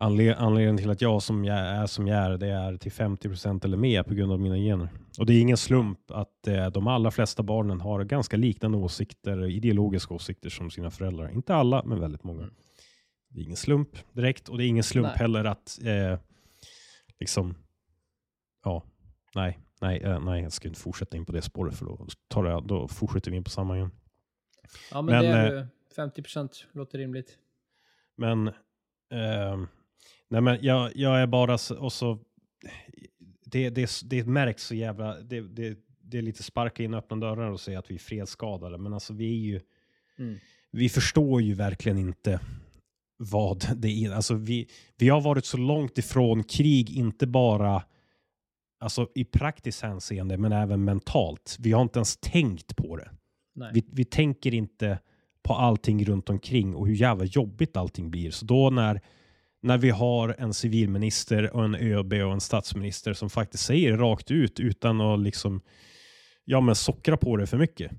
anle- 0.00 0.34
anledningen 0.38 0.76
till 0.76 0.90
att 0.90 1.00
jag 1.00 1.22
som 1.22 1.44
jag 1.44 1.58
är 1.58 1.86
som 1.86 2.06
jag 2.06 2.18
är, 2.18 2.38
det 2.38 2.46
är 2.48 2.76
till 2.76 2.92
50% 2.92 3.64
eller 3.64 3.76
mer 3.76 4.02
på 4.02 4.14
grund 4.14 4.32
av 4.32 4.40
mina 4.40 4.56
gener. 4.56 4.88
Och 5.18 5.26
det 5.26 5.32
är 5.34 5.40
ingen 5.40 5.56
slump 5.56 6.10
att 6.10 6.46
eh, 6.46 6.66
de 6.70 6.86
allra 6.86 7.10
flesta 7.10 7.42
barnen 7.42 7.80
har 7.80 8.04
ganska 8.04 8.36
liknande 8.36 8.78
åsikter, 8.78 9.44
ideologiska 9.46 10.14
åsikter 10.14 10.50
som 10.50 10.70
sina 10.70 10.90
föräldrar. 10.90 11.30
Inte 11.32 11.54
alla, 11.54 11.82
men 11.84 12.00
väldigt 12.00 12.24
många. 12.24 12.42
Mm. 12.42 12.54
Det 13.36 13.42
är 13.42 13.44
ingen 13.44 13.56
slump 13.56 13.88
direkt 14.12 14.48
och 14.48 14.58
det 14.58 14.64
är 14.64 14.68
ingen 14.68 14.84
slump 14.84 15.06
Nej. 15.08 15.16
heller 15.16 15.44
att 15.44 15.78
eh, 15.84 16.18
liksom, 17.20 17.54
ja, 18.64 18.84
nej, 19.34 19.58
nej, 19.80 20.00
eh, 20.02 20.20
nej, 20.20 20.42
jag 20.42 20.52
ska 20.52 20.68
inte 20.68 20.80
fortsätta 20.80 21.16
in 21.16 21.24
på 21.24 21.32
det 21.32 21.42
spåret 21.42 21.78
för 21.78 21.86
då, 21.86 22.06
tar 22.28 22.44
det, 22.44 22.62
då 22.68 22.88
fortsätter 22.88 23.30
vi 23.30 23.36
in 23.36 23.44
på 23.44 23.50
samma 23.50 23.76
igen. 23.76 23.90
Ja, 24.90 25.02
men, 25.02 25.14
Men, 25.14 25.24
det 25.24 25.30
är 25.30 25.56
eh, 25.56 25.60
ju 25.60 25.66
50% 25.96 26.64
låter 26.72 26.98
rimligt. 26.98 27.38
Men, 28.16 28.48
ehm, 29.10 29.68
nej 30.28 30.40
men 30.40 30.58
jag, 30.62 30.96
jag 30.96 31.20
är 31.22 31.26
bara 31.26 31.58
så, 31.58 31.78
och 31.78 31.92
så, 31.92 32.18
det, 33.44 33.70
det, 33.70 33.90
det 34.04 34.26
märks 34.26 34.62
så 34.66 34.74
jävla, 34.74 35.20
det, 35.20 35.40
det, 35.40 35.78
det 36.00 36.18
är 36.18 36.22
lite 36.22 36.42
sparka 36.42 36.82
in 36.82 36.94
öppna 36.94 37.16
dörrar 37.16 37.50
och 37.50 37.60
säga 37.60 37.78
att 37.78 37.90
vi 37.90 37.94
är 37.94 37.98
fredsskadade, 37.98 38.78
men 38.78 38.92
alltså 38.92 39.12
vi 39.12 39.30
är 39.30 39.52
ju, 39.52 39.60
Mm. 40.18 40.38
vi 40.70 40.88
förstår 40.88 41.42
ju 41.42 41.54
verkligen 41.54 41.98
inte 41.98 42.40
vad 43.16 43.66
det 43.76 43.88
är. 43.88 44.12
Alltså 44.12 44.34
vi, 44.34 44.68
vi 44.96 45.08
har 45.08 45.20
varit 45.20 45.44
så 45.44 45.56
långt 45.56 45.98
ifrån 45.98 46.44
krig, 46.44 46.90
inte 46.90 47.26
bara 47.26 47.82
alltså 48.80 49.08
i 49.14 49.24
praktiskt 49.24 49.82
hänseende, 49.82 50.38
men 50.38 50.52
även 50.52 50.84
mentalt. 50.84 51.56
Vi 51.60 51.72
har 51.72 51.82
inte 51.82 51.98
ens 51.98 52.16
tänkt 52.16 52.76
på 52.76 52.96
det. 52.96 53.10
Vi, 53.72 53.84
vi 53.92 54.04
tänker 54.04 54.54
inte 54.54 54.98
på 55.42 55.54
allting 55.54 56.04
runt 56.04 56.30
omkring 56.30 56.74
och 56.74 56.86
hur 56.86 56.94
jävla 56.94 57.24
jobbigt 57.24 57.76
allting 57.76 58.10
blir. 58.10 58.30
Så 58.30 58.44
då 58.44 58.70
när, 58.70 59.00
när 59.62 59.78
vi 59.78 59.90
har 59.90 60.34
en 60.38 60.54
civilminister 60.54 61.56
och 61.56 61.64
en 61.64 61.74
ÖB 61.74 62.12
och 62.12 62.32
en 62.32 62.40
statsminister 62.40 63.12
som 63.12 63.30
faktiskt 63.30 63.64
säger 63.64 63.96
rakt 63.96 64.30
ut 64.30 64.60
utan 64.60 65.00
att 65.00 65.20
liksom, 65.20 65.60
ja 66.44 66.60
men 66.60 66.74
sockra 66.74 67.16
på 67.16 67.36
det 67.36 67.46
för 67.46 67.58
mycket. 67.58 67.92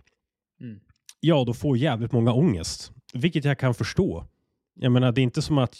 Mm. 0.62 0.80
ja, 1.20 1.44
då 1.44 1.54
får 1.54 1.78
jävligt 1.78 2.12
många 2.12 2.34
ångest. 2.34 2.92
Vilket 3.14 3.46
jag 3.46 3.60
kan 3.60 3.74
förstå. 3.74 4.28
Jag 4.80 4.92
menar, 4.92 5.12
det 5.12 5.22
är 5.22 5.24
inte 5.24 5.42
som 5.42 5.58
att, 5.58 5.78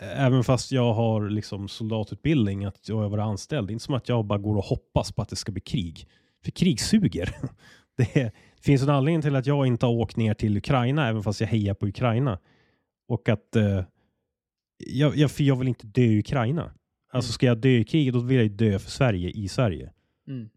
även 0.00 0.44
fast 0.44 0.72
jag 0.72 0.92
har 0.94 1.30
liksom 1.30 1.68
soldatutbildning, 1.68 2.64
att 2.64 2.88
jag 2.88 2.96
har 2.96 3.08
varit 3.08 3.22
anställd, 3.22 3.68
det 3.68 3.70
är 3.70 3.72
inte 3.72 3.84
som 3.84 3.94
att 3.94 4.08
jag 4.08 4.24
bara 4.24 4.38
går 4.38 4.56
och 4.56 4.64
hoppas 4.64 5.12
på 5.12 5.22
att 5.22 5.28
det 5.28 5.36
ska 5.36 5.52
bli 5.52 5.60
krig. 5.60 6.08
För 6.44 6.50
krig 6.50 6.80
suger. 6.80 7.36
Det, 7.96 8.16
är, 8.20 8.24
det 8.56 8.62
finns 8.62 8.82
en 8.82 8.90
anledning 8.90 9.22
till 9.22 9.36
att 9.36 9.46
jag 9.46 9.66
inte 9.66 9.86
har 9.86 9.92
åkt 9.92 10.16
ner 10.16 10.34
till 10.34 10.56
Ukraina, 10.56 11.08
även 11.08 11.22
fast 11.22 11.40
jag 11.40 11.48
hejar 11.48 11.74
på 11.74 11.86
Ukraina. 11.86 12.38
Och 13.08 13.28
att 13.28 13.56
eh, 13.56 13.84
jag, 14.86 15.16
jag, 15.16 15.30
för 15.30 15.44
jag 15.44 15.56
vill 15.56 15.68
inte 15.68 15.86
dö 15.86 16.02
i 16.02 16.18
Ukraina. 16.18 16.62
Alltså 17.12 17.28
Mm. 17.28 17.32
ska 17.32 17.46
jag 17.46 17.58
dö 17.58 17.68
i 17.68 17.84
krig, 17.84 18.12
då 18.12 18.18
vill 18.20 18.36
jag 18.36 18.44
ju 18.44 18.48
dö 18.56 18.78
för 18.78 18.90
Sverige, 18.90 19.30
i 19.30 19.48
Sverige. 19.48 19.92
Mm. 20.28 20.48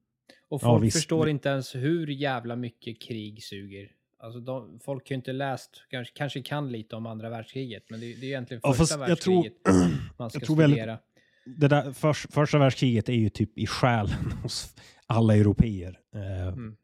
Och 0.49 0.59
Ja, 0.63 0.67
folk 0.67 0.83
visst. 0.83 0.97
förstår 0.97 1.29
inte 1.29 1.49
ens 1.49 1.75
hur 1.75 2.07
jävla 2.07 2.55
mycket 2.55 3.01
krig 3.01 3.43
suger. 3.43 3.91
Alltså 4.21 4.39
de, 4.39 4.79
folk 4.79 5.03
har 5.09 5.13
ju 5.13 5.15
inte 5.15 5.33
läst, 5.33 5.69
kanske, 5.89 6.13
kanske 6.17 6.41
kan 6.41 6.71
lite 6.71 6.95
om 6.95 7.05
andra 7.05 7.29
världskriget, 7.29 7.83
men 7.89 7.99
det, 7.99 8.05
det 8.05 8.25
är 8.25 8.29
egentligen 8.29 8.61
Ja, 8.63 8.73
första 8.73 8.97
fast 8.97 9.09
jag 9.09 9.21
tror, 9.21 9.43
världskriget 9.43 10.17
man 10.17 10.29
ska 10.29 10.39
jag 10.39 10.45
tror 10.47 10.55
väldigt- 10.55 10.77
studera. 10.79 10.99
det 11.45 11.67
där 11.67 11.91
förs, 11.91 12.27
första 12.29 12.57
världskriget 12.57 13.09
är 13.09 13.13
ju 13.13 13.29
typ 13.29 13.57
i 13.57 13.67
själen 13.67 14.31
hos 14.43 14.75
alla 15.07 15.35
europeer. 15.35 15.99
Eh, 16.15 16.47
Mm. 16.47 16.75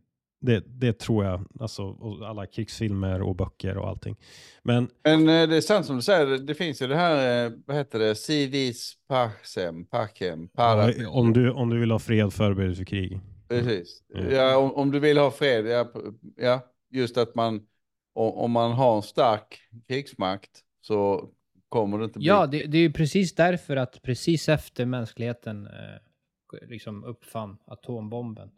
det, 0.42 0.64
det 0.68 1.00
tror 1.00 1.26
jag, 1.26 1.46
alltså 1.60 1.84
och 1.84 2.28
alla 2.30 2.46
krigsfilmer 2.46 3.22
och 3.22 3.36
böcker 3.36 3.78
och 3.78 3.90
allting. 3.90 4.16
Men 4.64 4.88
Men 5.04 5.30
eh, 5.30 5.50
det 5.50 5.56
är 5.58 5.62
sant 5.62 5.86
som 5.86 5.96
du 5.96 6.02
säger, 6.02 6.26
det- 6.26 6.44
det 6.46 6.56
finns 6.56 6.82
ju 6.82 6.88
det 6.88 6.96
här, 6.96 7.46
eh, 7.46 7.52
vad 7.66 7.78
heter 7.78 8.00
det, 8.00 8.16
civis 8.16 8.94
pacem, 9.08 9.86
pacem, 9.86 10.48
para. 10.48 10.92
ja, 10.92 11.10
om, 11.10 11.34
du, 11.34 11.52
om 11.52 11.70
du 11.70 11.80
vill 11.80 11.92
ha 11.92 12.00
fred, 12.00 12.34
förbered 12.34 12.70
dig 12.70 12.76
för 12.76 12.84
krig. 12.86 13.20
Precis. 13.50 14.02
Mm. 14.16 14.34
Ja, 14.34 14.58
om, 14.58 14.74
om 14.76 14.92
du 14.92 15.00
vill 15.00 15.18
ha 15.18 15.32
fred, 15.32 15.66
ja, 15.68 15.92
ja 16.38 16.62
just 16.90 17.18
att 17.18 17.36
man, 17.36 17.68
om 18.14 18.52
man 18.52 18.72
har 18.72 18.96
en 18.96 19.02
stark 19.04 19.60
krigsmakt 19.88 20.64
så 20.82 21.30
kommer 21.70 21.98
det 21.98 22.06
inte 22.06 22.20
bli... 22.20 22.28
Ja, 22.28 22.48
det, 22.48 22.66
det 22.66 22.78
är 22.78 22.82
ju 22.82 22.92
precis 22.94 23.36
därför 23.36 23.76
att 23.76 24.02
precis 24.02 24.50
efter 24.50 24.86
mänskligheten 24.86 25.68
eh, 25.68 26.68
liksom 26.68 27.04
uppfann 27.04 27.58
atombomben 27.66 28.52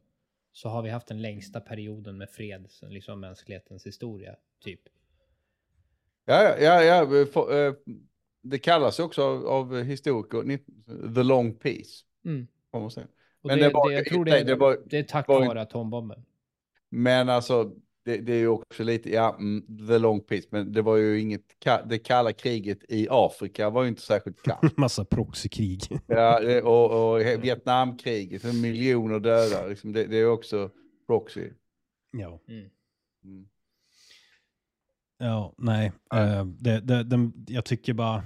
så 0.52 0.70
har 0.70 0.82
vi 0.82 0.90
haft 0.90 1.08
den 1.08 1.22
längsta 1.22 1.60
perioden 1.60 2.18
med 2.18 2.30
fred 2.30 2.66
sen 2.70 2.94
liksom 2.94 3.20
mänsklighetens 3.20 3.86
historia, 3.86 4.36
typ. 4.64 4.82
Ja, 6.26 6.58
ja, 6.60 6.84
ja, 6.84 7.26
för, 7.34 7.68
eh, 7.68 7.74
det 8.42 8.60
kallas 8.60 9.00
ju 9.00 9.04
också 9.04 9.24
av, 9.24 9.48
av 9.48 9.84
historiker 9.84 10.58
the 11.16 11.24
long 11.24 11.54
peace. 11.56 12.04
Mm. 12.26 12.48
Men 12.72 12.90
det, 13.44 13.56
det 13.56 13.94
jag 13.94 14.06
tror 14.06 14.26
det, 14.26 14.44
det 14.44 14.56
var- 14.56 14.78
det 14.86 14.98
är 14.98 15.04
tack 15.04 15.28
var- 15.28 15.48
vare 15.48 15.62
atombomben. 15.62 16.26
Men 16.90 17.30
alltså, 17.30 17.72
det, 18.08 18.18
det 18.18 18.34
är 18.34 18.38
ju 18.38 18.48
också 18.48 18.84
lite, 18.84 19.10
ja, 19.10 19.36
mm, 19.40 19.88
the 19.88 19.98
long 20.00 20.22
peace, 20.22 20.48
men 20.52 20.72
det 20.72 20.82
var 20.82 20.96
ju 20.98 21.20
inget, 21.20 21.42
det 21.90 22.00
kalla 22.00 22.34
kriget 22.34 22.80
i 22.90 23.08
Afrika 23.10 23.70
var 23.70 23.84
ju 23.84 23.90
inte 23.90 24.02
särskilt 24.02 24.42
kallt. 24.42 24.78
Massa 24.78 25.06
proxykrig. 25.06 25.80
Ja, 26.08 26.62
och, 26.64 27.14
och 27.14 27.20
Vietnamkriget, 27.22 28.44
miljoner 28.44 29.20
döda, 29.20 29.66
liksom, 29.68 29.94
det, 29.94 30.06
det 30.06 30.18
är 30.18 30.30
också 30.30 30.70
proxy. 31.08 31.50
ja. 32.12 32.40
Mm. 32.48 32.70
Mm. 33.24 33.48
Ja, 35.18 35.54
nej. 35.58 35.92
Ja. 36.10 36.18
Eh, 36.40 36.46
det, 36.46 36.80
det, 36.80 37.04
den- 37.04 37.46
jag 37.48 37.66
tycker 37.66 37.94
bara... 37.94 38.24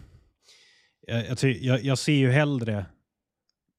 Jag, 1.07 1.27
jag, 1.27 1.37
ty, 1.37 1.57
jag, 1.61 1.83
jag 1.83 1.97
ser 1.97 2.13
ju 2.13 2.29
hellre... 2.31 2.85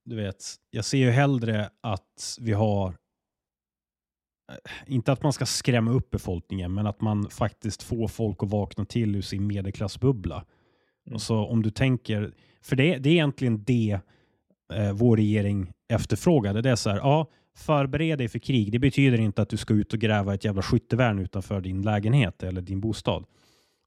Du 0.05 0.15
vet, 0.15 0.43
jag 0.69 0.85
ser 0.85 0.97
ju 0.97 1.09
hellre 1.09 1.69
att 1.81 2.37
vi 2.41 2.51
har... 2.53 2.95
eh, 4.53 4.93
Inte 4.93 5.11
att 5.11 5.23
man 5.23 5.33
ska 5.33 5.45
skrämma 5.45 5.91
upp 5.91 6.09
befolkningen, 6.09 6.73
men 6.73 6.87
att 6.87 7.01
man 7.01 7.29
faktiskt 7.29 7.83
får 7.83 8.07
folk 8.07 8.43
att 8.43 8.49
vakna 8.49 8.85
till 8.85 9.15
ur 9.15 9.21
sin 9.21 9.47
medelklassbubbla. 9.47 10.35
Mm. 10.35 11.15
Och 11.15 11.21
så 11.21 11.45
om 11.45 11.63
du 11.63 11.69
tänker... 11.69 12.33
För 12.61 12.75
det, 12.75 12.97
det 12.97 13.09
är 13.09 13.13
egentligen 13.13 13.63
det 13.63 13.99
eh, 14.73 14.93
vår 14.93 15.17
regering 15.17 15.71
efterfrågade. 15.89 16.61
Det 16.61 16.69
är 16.69 16.75
så 16.75 16.89
här, 16.89 16.97
ja, 16.97 17.27
förbered 17.55 18.17
dig 18.17 18.27
för 18.27 18.39
krig. 18.39 18.71
Det 18.71 18.79
betyder 18.79 19.19
inte 19.19 19.41
att 19.41 19.49
du 19.49 19.57
ska 19.57 19.73
ut 19.73 19.93
och 19.93 19.99
gräva 19.99 20.33
ett 20.33 20.45
jävla 20.45 20.61
skyttevärn 20.61 21.19
utanför 21.19 21.61
din 21.61 21.81
lägenhet 21.81 22.43
eller 22.43 22.61
din 22.61 22.81
bostad. 22.81 23.25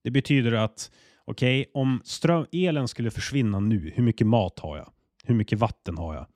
Det 0.05 0.11
betyder 0.11 0.53
att, 0.53 0.91
okej, 1.25 1.71
om 1.75 2.01
ström, 2.05 2.47
elen 2.53 2.89
skulle 2.89 3.11
försvinna 3.11 3.61
nu, 3.61 3.93
hur 3.95 4.03
mycket 4.03 4.27
mat 4.27 4.59
har 4.59 4.77
jag? 4.77 4.93
Hur 5.25 5.35
mycket 5.35 5.59
vatten 5.59 5.99
har 5.99 6.15
jag? 6.15 6.27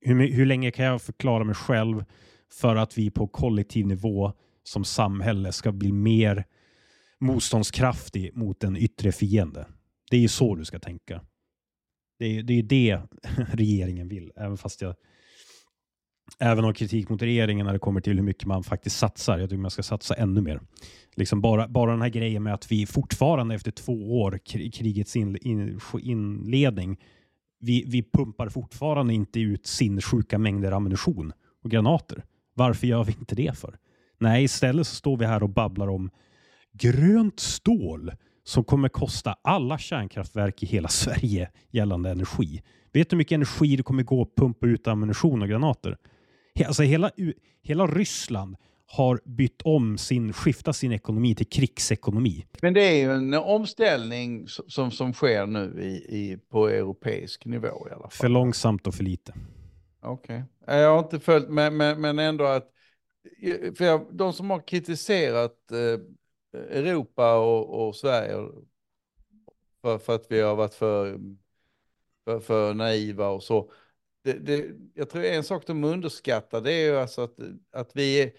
Hur, 0.00 0.32
hur 0.32 0.46
länge 0.46 0.70
kan 0.70 0.84
jag 0.84 1.02
förklara 1.02 1.44
mig 1.44 1.54
själv 1.54 2.04
för 2.54 2.76
att 2.76 2.98
vi 2.98 3.10
på 3.10 3.28
kollektiv 3.28 3.86
nivå 3.86 4.32
som 4.62 4.84
samhälle 4.84 5.52
ska 5.52 5.72
bli 5.72 5.92
mer 5.92 6.44
motståndskraftig 7.20 8.36
mot 8.36 8.64
en 8.64 8.76
yttre 8.76 9.12
fiende? 9.12 9.66
Det 10.10 10.16
är 10.16 10.20
ju 10.20 10.28
så 10.28 10.54
du 10.54 10.64
ska 10.64 10.78
tänka. 10.78 11.20
Det 12.18 12.38
är 12.38 12.42
det, 12.42 12.54
är 12.54 12.62
det 12.62 13.02
regeringen 13.52 14.08
vill, 14.08 14.32
även 14.36 14.56
fast 14.56 14.82
jag 14.82 14.94
även 16.38 16.64
har 16.64 16.72
kritik 16.72 17.08
mot 17.08 17.22
regeringen 17.22 17.66
när 17.66 17.72
det 17.72 17.78
kommer 17.78 18.00
till 18.00 18.16
hur 18.16 18.24
mycket 18.24 18.46
man 18.46 18.64
faktiskt 18.64 18.98
satsar. 18.98 19.38
Jag 19.38 19.50
tycker 19.50 19.60
man 19.60 19.70
ska 19.70 19.82
satsa 19.82 20.14
ännu 20.14 20.40
mer. 20.40 20.60
Liksom 21.14 21.40
bara, 21.40 21.68
bara 21.68 21.90
den 21.90 22.02
här 22.02 22.08
grejen 22.08 22.42
med 22.42 22.54
att 22.54 22.72
vi 22.72 22.86
fortfarande 22.86 23.54
efter 23.54 23.70
två 23.70 24.20
år, 24.20 24.40
krigets 24.72 25.16
in, 25.16 25.36
in, 25.36 25.80
inledning, 26.00 27.00
vi, 27.60 27.84
vi 27.86 28.02
pumpar 28.02 28.48
fortfarande 28.48 29.14
inte 29.14 29.40
ut 29.40 29.66
sinnessjuka 29.66 30.38
mängder 30.38 30.72
ammunition 30.72 31.32
och 31.62 31.70
granater. 31.70 32.24
Varför 32.60 32.86
gör 32.86 33.04
vi 33.04 33.12
inte 33.12 33.34
det 33.34 33.58
för? 33.58 33.78
Nej, 34.18 34.44
istället 34.44 34.86
så 34.86 34.94
står 34.94 35.16
vi 35.16 35.26
här 35.26 35.42
och 35.42 35.48
babblar 35.48 35.88
om 35.88 36.10
grönt 36.72 37.40
stål 37.40 38.12
som 38.44 38.64
kommer 38.64 38.88
kosta 38.88 39.36
alla 39.42 39.78
kärnkraftverk 39.78 40.62
i 40.62 40.66
hela 40.66 40.88
Sverige 40.88 41.50
gällande 41.70 42.10
energi. 42.10 42.62
Vet 42.92 43.10
du 43.10 43.14
hur 43.14 43.18
mycket 43.18 43.32
energi 43.32 43.76
det 43.76 43.82
kommer 43.82 44.02
gå 44.02 44.22
att 44.22 44.34
pumpa 44.34 44.66
ut 44.66 44.86
ammunition 44.86 45.42
och 45.42 45.48
granater? 45.48 45.96
Alltså 46.66 46.82
hela, 46.82 47.10
hela 47.62 47.86
Ryssland 47.86 48.56
har 48.86 49.20
bytt 49.24 49.62
om 49.64 49.98
sin, 49.98 50.32
skiftat 50.32 50.76
sin 50.76 50.92
ekonomi 50.92 51.34
till 51.34 51.48
krigsekonomi. 51.48 52.46
Men 52.62 52.74
det 52.74 52.82
är 52.82 52.96
ju 52.96 53.12
en 53.12 53.34
omställning 53.34 54.48
som, 54.48 54.90
som 54.90 55.12
sker 55.12 55.46
nu 55.46 55.82
i, 55.82 56.16
i, 56.18 56.38
på 56.50 56.68
europeisk 56.68 57.44
nivå 57.44 57.88
i 57.90 57.92
alla 57.92 58.02
fall. 58.02 58.10
För 58.10 58.28
långsamt 58.28 58.86
och 58.86 58.94
för 58.94 59.04
lite. 59.04 59.34
Okej. 60.02 60.36
Eh, 60.36 60.44
Eh, 60.70 60.76
jag 60.78 60.90
har 60.90 60.98
inte 60.98 61.20
följt 61.20 61.48
men, 61.48 61.76
men, 61.76 62.00
men 62.00 62.18
ändå 62.18 62.44
att 62.44 62.72
eh, 63.42 63.74
för 63.74 63.84
jag, 63.84 64.06
de 64.16 64.32
som 64.32 64.50
har 64.50 64.66
kritiserat 64.66 65.72
eh, 65.72 66.00
Europa 66.52 67.34
och, 67.38 67.88
och 67.88 67.96
Sverige 67.96 68.34
för, 69.82 69.98
för 69.98 70.14
att 70.14 70.26
vi 70.30 70.40
har 70.40 70.56
varit 70.56 70.74
för, 70.74 71.20
för, 72.24 72.40
för 72.40 72.74
naiva 72.74 73.28
och 73.28 73.42
så. 73.42 73.72
Det, 74.24 74.32
det, 74.32 74.66
jag 74.94 75.10
tror 75.10 75.24
en 75.24 75.44
sak 75.44 75.66
de 75.66 75.84
underskattar 75.84 76.60
det 76.60 76.72
är 76.72 76.84
ju 76.84 76.96
alltså 76.96 77.22
att, 77.22 77.36
att 77.72 77.96
vi, 77.96 78.32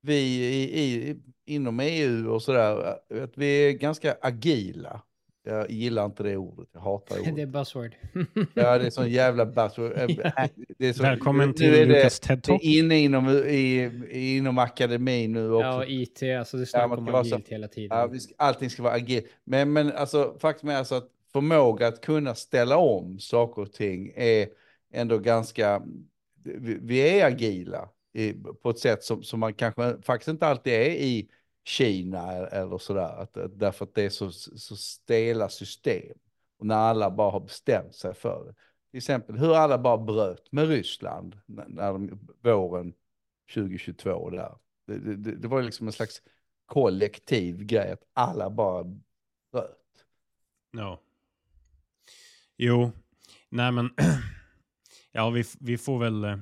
vi 0.00 0.14
i, 0.14 0.80
i, 0.82 1.16
inom 1.44 1.80
EU 1.80 2.30
och 2.34 2.42
sådär, 2.42 2.98
att 3.22 3.38
vi 3.38 3.68
är 3.68 3.72
ganska 3.72 4.16
agila. 4.22 5.02
Jag 5.46 5.70
gillar 5.70 6.04
inte 6.04 6.22
det 6.22 6.36
ordet, 6.36 6.68
jag 6.72 6.80
hatar 6.80 7.20
ordet. 7.20 7.34
Det 7.36 7.42
är 7.42 7.46
buzzword. 7.46 7.94
Ja, 8.54 8.78
det 8.78 8.86
är 8.86 8.90
sån 8.90 9.10
jävla 9.10 9.46
buzzword. 9.46 9.92
Ja. 10.08 10.48
Det 10.78 10.86
är 10.88 10.92
så, 10.92 11.02
Välkommen 11.02 11.48
nu 11.48 11.52
till 11.54 11.74
är 11.74 11.86
det, 11.86 11.94
Lukas 11.96 12.20
TED 12.20 12.38
det 12.38 12.42
Talk. 12.42 12.64
är 12.64 12.78
inne 12.78 12.98
inom, 12.98 13.28
i, 13.28 13.90
inom 14.36 14.58
akademin 14.58 15.32
nu 15.32 15.52
också. 15.52 15.66
ja, 15.66 15.84
IT, 15.86 16.22
alltså 16.22 16.56
det 16.56 16.62
är 16.74 16.78
Ja, 16.78 16.84
om 16.84 16.92
ska 17.04 17.12
vara 17.12 17.24
så- 17.24 17.34
agilt 17.34 17.48
hela 17.48 17.68
tiden. 17.68 17.98
Ja, 17.98 18.10
allting 18.36 18.70
ska 18.70 18.82
vara 18.82 18.94
agilt. 18.94 19.26
Men, 19.44 19.72
men 19.72 19.92
alltså, 19.92 20.36
faktum 20.40 20.68
är 20.68 20.76
alltså 20.76 20.94
att 20.94 21.08
förmåga 21.32 21.86
att 21.86 22.00
kunna 22.00 22.34
ställa 22.34 22.76
om 22.76 23.18
saker 23.18 23.62
och 23.62 23.72
ting 23.72 24.12
är 24.16 24.48
ändå 24.92 25.18
ganska, 25.18 25.82
vi, 26.44 26.78
vi 26.82 26.98
är 27.20 27.26
agila 27.26 27.88
i, 28.12 28.32
på 28.62 28.70
ett 28.70 28.78
sätt 28.78 29.02
som, 29.04 29.22
som 29.22 29.40
man 29.40 29.54
kanske 29.54 29.96
faktiskt 30.02 30.28
inte 30.28 30.46
alltid 30.46 30.72
är 30.72 30.90
i 30.90 31.28
Kina 31.66 32.32
e-, 32.32 32.48
eller 32.52 32.78
sådär. 32.78 33.22
Att, 33.22 33.36
att, 33.36 33.58
därför 33.58 33.84
att 33.84 33.94
det 33.94 34.02
är 34.02 34.10
så, 34.10 34.32
så 34.32 34.76
stela 34.76 35.48
system. 35.48 36.18
Och 36.58 36.66
när 36.66 36.76
alla 36.76 37.10
bara 37.10 37.30
har 37.30 37.40
bestämt 37.40 37.94
sig 37.94 38.14
för 38.14 38.44
det. 38.44 38.54
Till 38.90 38.98
exempel 38.98 39.38
hur 39.38 39.54
alla 39.54 39.78
bara 39.78 39.98
bröt 39.98 40.52
med 40.52 40.68
Ryssland 40.68 41.40
när, 41.46 41.68
när 41.68 41.92
de, 41.92 42.28
våren 42.42 42.94
2022 43.54 44.30
där. 44.30 44.58
Det, 44.86 45.16
det, 45.16 45.36
det, 45.36 45.48
var 45.48 45.62
liksom 45.62 45.86
en 45.86 45.92
slags 45.92 46.22
kollektiv 46.66 47.64
grej 47.64 47.92
att 47.92 48.02
alla 48.12 48.50
bara 48.50 48.84
bröt. 49.52 49.76
Ja. 50.70 51.00
Jo, 52.56 52.90
nej 53.48 53.72
men 53.72 53.90
ja, 55.12 55.30
vi, 55.30 55.44
vi 55.60 55.78
får 55.78 55.98
väl 55.98 56.24
eh, 56.24 56.36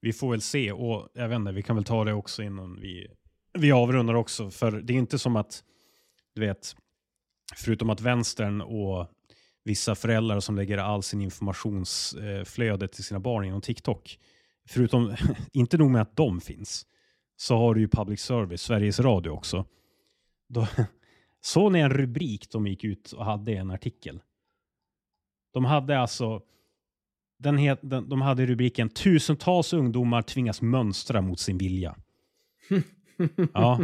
vi 0.00 0.12
får 0.12 0.30
väl 0.30 0.40
se 0.40 0.72
och 0.72 1.08
jag 1.12 1.28
vet 1.28 1.36
inte, 1.36 1.52
vi 1.52 1.62
kan 1.62 1.76
väl 1.76 1.84
ta 1.84 2.04
det 2.04 2.12
också 2.12 2.42
innan 2.42 2.80
vi 2.80 3.06
vi 3.52 3.72
avrundar 3.72 4.14
också 4.14 4.50
för 4.50 4.72
det 4.72 4.92
är 4.92 4.98
inte 4.98 5.18
som 5.18 5.36
att 5.36 5.64
du 6.34 6.40
vet 6.40 6.76
förutom 7.56 7.90
att 7.90 8.00
vänstern 8.00 8.60
och 8.60 9.06
vissa 9.64 9.94
föräldrar 9.94 10.40
som 10.40 10.56
lägger 10.56 10.78
all 10.78 11.02
sin 11.02 11.20
informationsflöde 11.20 12.88
till 12.88 13.04
sina 13.04 13.20
barn 13.20 13.44
genom 13.44 13.60
TikTok 13.60 14.18
förutom 14.68 15.16
inte 15.52 15.78
nog 15.78 15.90
med 15.90 16.02
att 16.02 16.16
de 16.16 16.40
finns 16.40 16.86
så 17.36 17.56
har 17.56 17.74
du 17.74 17.80
ju 17.80 17.88
public 17.88 18.20
service, 18.20 18.62
Sveriges 18.62 19.00
Radio 19.00 19.30
också. 19.30 19.66
Då, 20.48 20.66
såg 21.40 21.72
ni 21.72 21.78
en 21.78 21.90
rubrik 21.90 22.50
de 22.50 22.66
gick 22.66 22.84
ut 22.84 23.12
och 23.12 23.24
hade 23.24 23.52
i 23.52 23.56
en 23.56 23.70
artikel? 23.70 24.20
De 25.52 25.64
hade 25.64 25.98
alltså, 25.98 26.42
den 27.38 27.58
het, 27.58 27.78
den, 27.82 28.08
de 28.08 28.22
hade 28.22 28.46
rubriken 28.46 28.88
tusentals 28.88 29.72
ungdomar 29.72 30.22
tvingas 30.22 30.62
mönstra 30.62 31.20
mot 31.20 31.40
sin 31.40 31.58
vilja. 31.58 31.96
ja, 33.54 33.80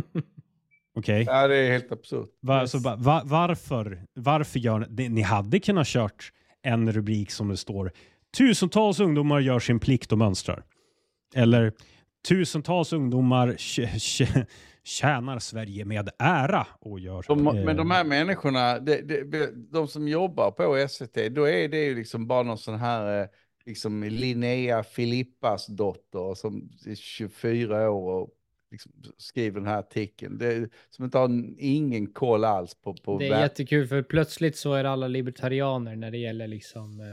okej. 0.97 1.25
Ja, 1.27 1.49
det 1.49 1.57
är 1.57 1.71
helt 1.73 1.93
absurt. 1.93 2.29
Va, 2.41 2.61
Yes. 2.61 2.71
så 2.71 2.81
ba- 2.81 2.97
va, 2.97 3.23
varför, 3.25 4.03
varför 4.15 4.59
gör 4.59 4.87
ni, 4.91 5.09
ni 5.09 5.21
hade 5.23 5.61
kunnat 5.61 5.87
kört 5.87 6.33
en 6.63 6.93
rubrik 6.93 7.31
som 7.31 7.49
det 7.49 7.57
står 7.57 7.93
tusentals 8.39 9.01
ungdomar 9.01 9.41
gör 9.41 9.59
sin 9.59 9.81
plikt 9.81 10.13
och 10.13 10.19
mönstrar. 10.19 10.65
Eller 11.35 11.73
tusentals 12.29 12.93
ungdomar 12.93 13.49
tj- 13.49 13.87
tj- 13.95 14.47
tjänar 14.85 15.39
Sverige 15.39 15.85
med 15.85 16.09
ära 16.19 16.67
och 16.81 17.01
gör 17.01 17.25
De, 17.29 17.47
eh, 17.47 17.65
men 17.65 17.77
de 17.77 17.91
här 17.91 18.05
människorna, 18.05 18.79
de, 18.79 19.01
de, 19.03 19.47
de 19.73 19.89
som 19.89 20.09
jobbar 20.09 20.51
på 20.51 20.89
SVT, 20.89 21.29
då 21.35 21.49
är 21.49 21.69
det 21.69 21.85
ju 21.85 21.95
liksom 21.95 22.27
bara 22.27 22.43
någon 22.43 22.59
sån 22.59 22.75
här 22.79 23.21
eh, 23.23 23.27
liksom 23.67 24.03
Linnea 24.03 24.83
Filippas 24.83 25.67
dotter 25.67 26.35
som 26.35 26.69
är 26.87 26.95
24 26.95 27.91
år 27.91 28.23
och 28.23 28.29
liksom 28.75 28.93
skriver 29.19 29.61
den 29.61 29.69
här 29.69 29.79
artikeln. 29.79 30.39
Det, 30.39 30.71
som 30.91 31.05
inte 31.05 31.19
har 31.19 31.55
ingen 31.59 32.07
koll 32.07 32.45
alls 32.45 32.75
på, 32.75 32.95
på 32.95 33.19
Det 33.19 33.29
är 33.29 33.41
jättekul 33.41 33.87
för 33.87 34.03
plötsligt 34.03 34.57
så 34.57 34.73
är 34.75 34.85
alla 34.85 35.09
libertarianer 35.09 35.97
när 35.97 36.11
det 36.11 36.19
gäller 36.19 36.47
liksom 36.47 37.01
eh, 37.01 37.07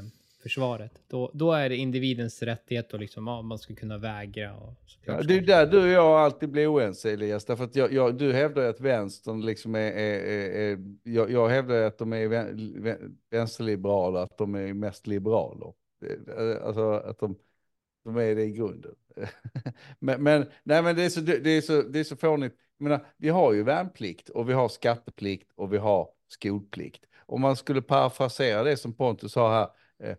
försvaret. 0.44 0.92
Då, 1.08 1.32
då 1.34 1.54
är 1.54 1.70
det 1.70 1.76
individens 1.76 2.44
rättighet 2.44 2.94
och 2.94 3.00
liksom, 3.00 3.28
ja, 3.28 3.42
man 3.42 3.60
ska 3.60 3.76
kunna 3.76 3.98
vägra. 3.98 4.56
Och 4.56 4.74
Ja, 5.06 5.22
det 5.22 5.38
är 5.38 5.42
där 5.42 5.66
du 5.66 5.82
och 5.82 5.88
jag 5.88 6.20
alltid 6.20 6.50
blir 6.50 6.74
oense 6.74 7.12
Elias, 7.12 7.46
därför 7.46 7.64
att 7.64 7.76
jag, 7.76 7.94
jag, 7.94 8.18
du 8.18 8.34
hävdar 8.34 8.70
att 8.70 8.80
vänstern 8.80 9.42
liksom 9.42 9.76
är, 9.76 9.92
är, 9.92 10.20
är, 10.20 10.72
är 10.72 10.80
jag, 11.04 11.32
jag 11.32 11.50
hävdar 11.50 11.82
att 11.82 11.98
de 11.98 12.14
är 12.14 12.28
vän, 12.28 12.74
vän- 12.84 13.18
vänsterliberala, 13.30 14.22
att 14.24 14.38
de 14.38 14.56
är 14.56 14.74
mest 14.74 15.08
liberaler. 15.08 15.74
Alltså 16.64 16.92
att 16.92 17.20
de, 17.20 17.36
de 18.04 18.18
är 18.18 18.36
det 18.36 18.44
i 18.44 18.52
grunden. 18.52 18.96
men, 20.00 20.24
men, 20.24 20.46
nej, 20.64 20.82
men 20.82 20.96
det 20.96 21.04
är 21.04 21.10
så, 21.10 21.20
det 21.22 21.50
är 21.50 21.62
så, 21.62 21.82
det 21.82 22.00
är 22.00 22.04
så 22.04 22.16
fånigt. 22.16 22.56
Jag 22.78 22.84
menar, 22.84 23.06
vi 23.18 23.30
har 23.30 23.54
ju 23.54 23.64
värnplikt 23.64 24.30
och 24.30 24.50
vi 24.50 24.54
har 24.54 24.70
skatteplikt 24.70 25.52
och 25.56 25.74
vi 25.74 25.78
har 25.78 26.10
skolplikt. 26.28 27.06
Om 27.26 27.42
man 27.42 27.56
skulle 27.56 27.82
parafrasera 27.82 28.64
det 28.64 28.78
som 28.78 28.94
Pontus 28.94 29.32
sa 29.32 29.52
här, 29.52 29.68
eh, 30.10 30.18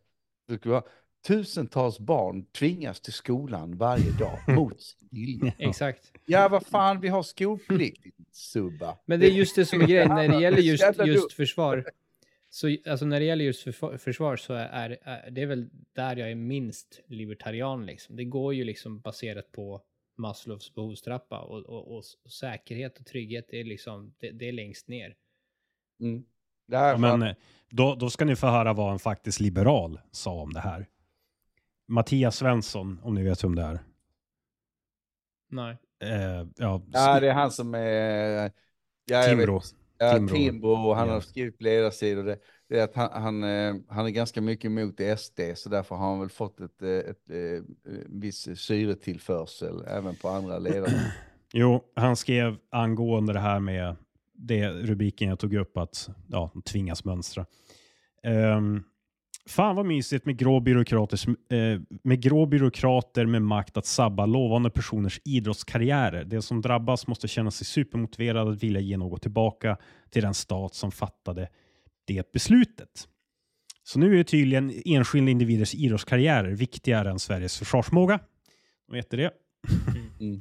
vara, 0.64 0.82
tusentals 1.26 1.98
barn 1.98 2.44
tvingas 2.44 3.00
till 3.00 3.12
skolan 3.12 3.76
varje 3.76 4.10
dag 4.10 4.38
mot 4.56 4.82
sin 4.82 5.08
vilja. 5.10 5.52
Exakt. 5.58 6.12
Ja, 6.26 6.48
vad 6.48 6.66
fan, 6.66 7.00
vi 7.00 7.08
har 7.08 7.22
skolplikt, 7.22 8.06
subba. 8.32 8.98
Men 9.06 9.20
det 9.20 9.26
är 9.26 9.30
just 9.30 9.56
det 9.56 9.66
som 9.66 9.80
är 9.80 9.86
grejen 9.86 10.08
när 10.08 10.28
det 10.28 10.40
gäller 10.40 10.58
just, 10.58 10.84
just 11.06 11.32
försvar. 11.32 11.84
Så 12.54 12.76
alltså 12.86 13.06
när 13.06 13.20
det 13.20 13.26
gäller 13.26 13.44
just 13.44 13.62
försvar, 13.62 13.96
försvar 13.96 14.36
så 14.36 14.54
är, 14.54 14.98
är 15.02 15.30
det 15.30 15.42
är 15.42 15.46
väl 15.46 15.70
där 15.92 16.16
jag 16.16 16.30
är 16.30 16.34
minst 16.34 17.00
libertarian 17.06 17.86
liksom. 17.86 18.16
Det 18.16 18.24
går 18.24 18.54
ju 18.54 18.64
liksom 18.64 19.00
baserat 19.00 19.52
på 19.52 19.82
Maslows 20.16 20.74
behovstrappa 20.74 21.40
och, 21.40 21.58
och, 21.58 21.88
och, 21.88 22.04
och 22.24 22.32
säkerhet 22.32 22.98
och 22.98 23.06
trygghet 23.06 23.46
det 23.48 23.60
är 23.60 23.64
liksom 23.64 24.14
det, 24.18 24.30
det 24.30 24.48
är 24.48 24.52
längst 24.52 24.88
ner. 24.88 25.14
Mm. 26.00 26.24
Det 26.68 26.78
här 26.78 26.92
Ja, 26.92 26.98
men 26.98 27.22
eh, 27.22 27.34
då, 27.70 27.94
då 27.94 28.10
ska 28.10 28.24
ni 28.24 28.36
få 28.36 28.46
höra 28.46 28.72
vad 28.72 28.92
en 28.92 28.98
faktiskt 28.98 29.40
liberal 29.40 30.00
sa 30.10 30.32
om 30.32 30.52
det 30.52 30.60
här. 30.60 30.86
Mattias 31.88 32.36
Svensson, 32.36 33.00
om 33.02 33.14
ni 33.14 33.22
vet 33.22 33.44
vem 33.44 33.54
det 33.54 33.62
är. 33.62 33.78
Nej. 35.50 35.76
Eh, 36.04 36.46
ja, 36.56 36.82
ja, 36.92 37.20
det 37.20 37.28
är 37.28 37.34
han 37.34 37.50
som 37.50 37.74
är... 37.74 38.52
Ja, 39.04 39.28
jag 39.28 39.36
vet. 39.36 39.81
Ja, 40.02 40.12
Timbro. 40.16 40.34
Timbro, 40.34 40.70
och 40.70 40.96
han 40.96 41.08
Ja. 41.08 41.14
har 41.14 41.20
skrivit 41.20 41.62
ledarsidor. 41.62 42.24
Det, 42.24 42.38
det 42.68 42.78
är 42.80 42.84
att 42.84 42.94
han, 42.94 43.22
han, 43.22 43.42
eh, 43.44 43.74
han 43.88 44.06
är 44.06 44.10
ganska 44.10 44.40
mycket 44.40 44.64
emot 44.64 45.00
SD, 45.18 45.40
så 45.54 45.68
därför 45.68 45.94
har 45.94 46.10
han 46.10 46.20
väl 46.20 46.28
fått 46.30 46.60
ett, 46.60 46.82
eh, 46.82 46.88
ett, 46.90 47.30
ett, 47.30 47.64
viss 48.06 48.48
syretillförsel 48.60 49.84
även 49.86 50.16
på 50.16 50.28
andra 50.28 50.58
ledare. 50.58 50.92
Jo, 51.54 51.82
han 51.96 52.16
skrev 52.16 52.56
angående 52.70 53.32
det 53.32 53.38
här 53.40 53.60
med 53.60 53.96
det 54.34 54.70
rubriken 54.70 55.28
jag 55.28 55.38
tog 55.38 55.54
upp 55.54 55.76
att 55.76 56.08
ja, 56.28 56.50
tvingas 56.64 57.04
mönstra. 57.04 57.46
Um, 58.56 58.84
fan 59.48 59.76
vad 59.76 59.86
mysigt 59.86 60.26
med 60.26 60.36
grå, 60.36 60.60
byråkrater, 60.60 61.18
eh, 61.28 61.80
med 62.02 62.22
grå 62.22 62.46
byråkrater 62.46 63.26
med 63.26 63.42
makt 63.42 63.76
att 63.76 63.86
sabba 63.86 64.26
lovande 64.26 64.70
personers 64.70 65.20
idrottskarriärer. 65.24 66.24
De 66.24 66.42
som 66.42 66.60
drabbas 66.60 67.06
måste 67.06 67.28
känna 67.28 67.50
sig 67.50 67.66
supermotiverade 67.66 68.50
att 68.50 68.62
vilja 68.62 68.80
ge 68.80 68.96
något 68.96 69.22
tillbaka 69.22 69.76
till 70.10 70.22
den 70.22 70.34
stat 70.34 70.74
som 70.74 70.92
fattade 70.92 71.48
det 72.04 72.32
beslutet. 72.32 73.08
Så 73.84 73.98
nu 73.98 74.20
är 74.20 74.24
tydligen 74.24 74.82
enskilda 74.84 75.30
individers 75.30 75.74
idrottskarriärer 75.74 76.50
viktigare 76.50 77.10
än 77.10 77.18
Sveriges 77.18 77.58
försvarsmåga. 77.58 78.20
Vet 78.92 79.10
du 79.10 79.16
det? 79.16 79.30
Mm. 80.20 80.40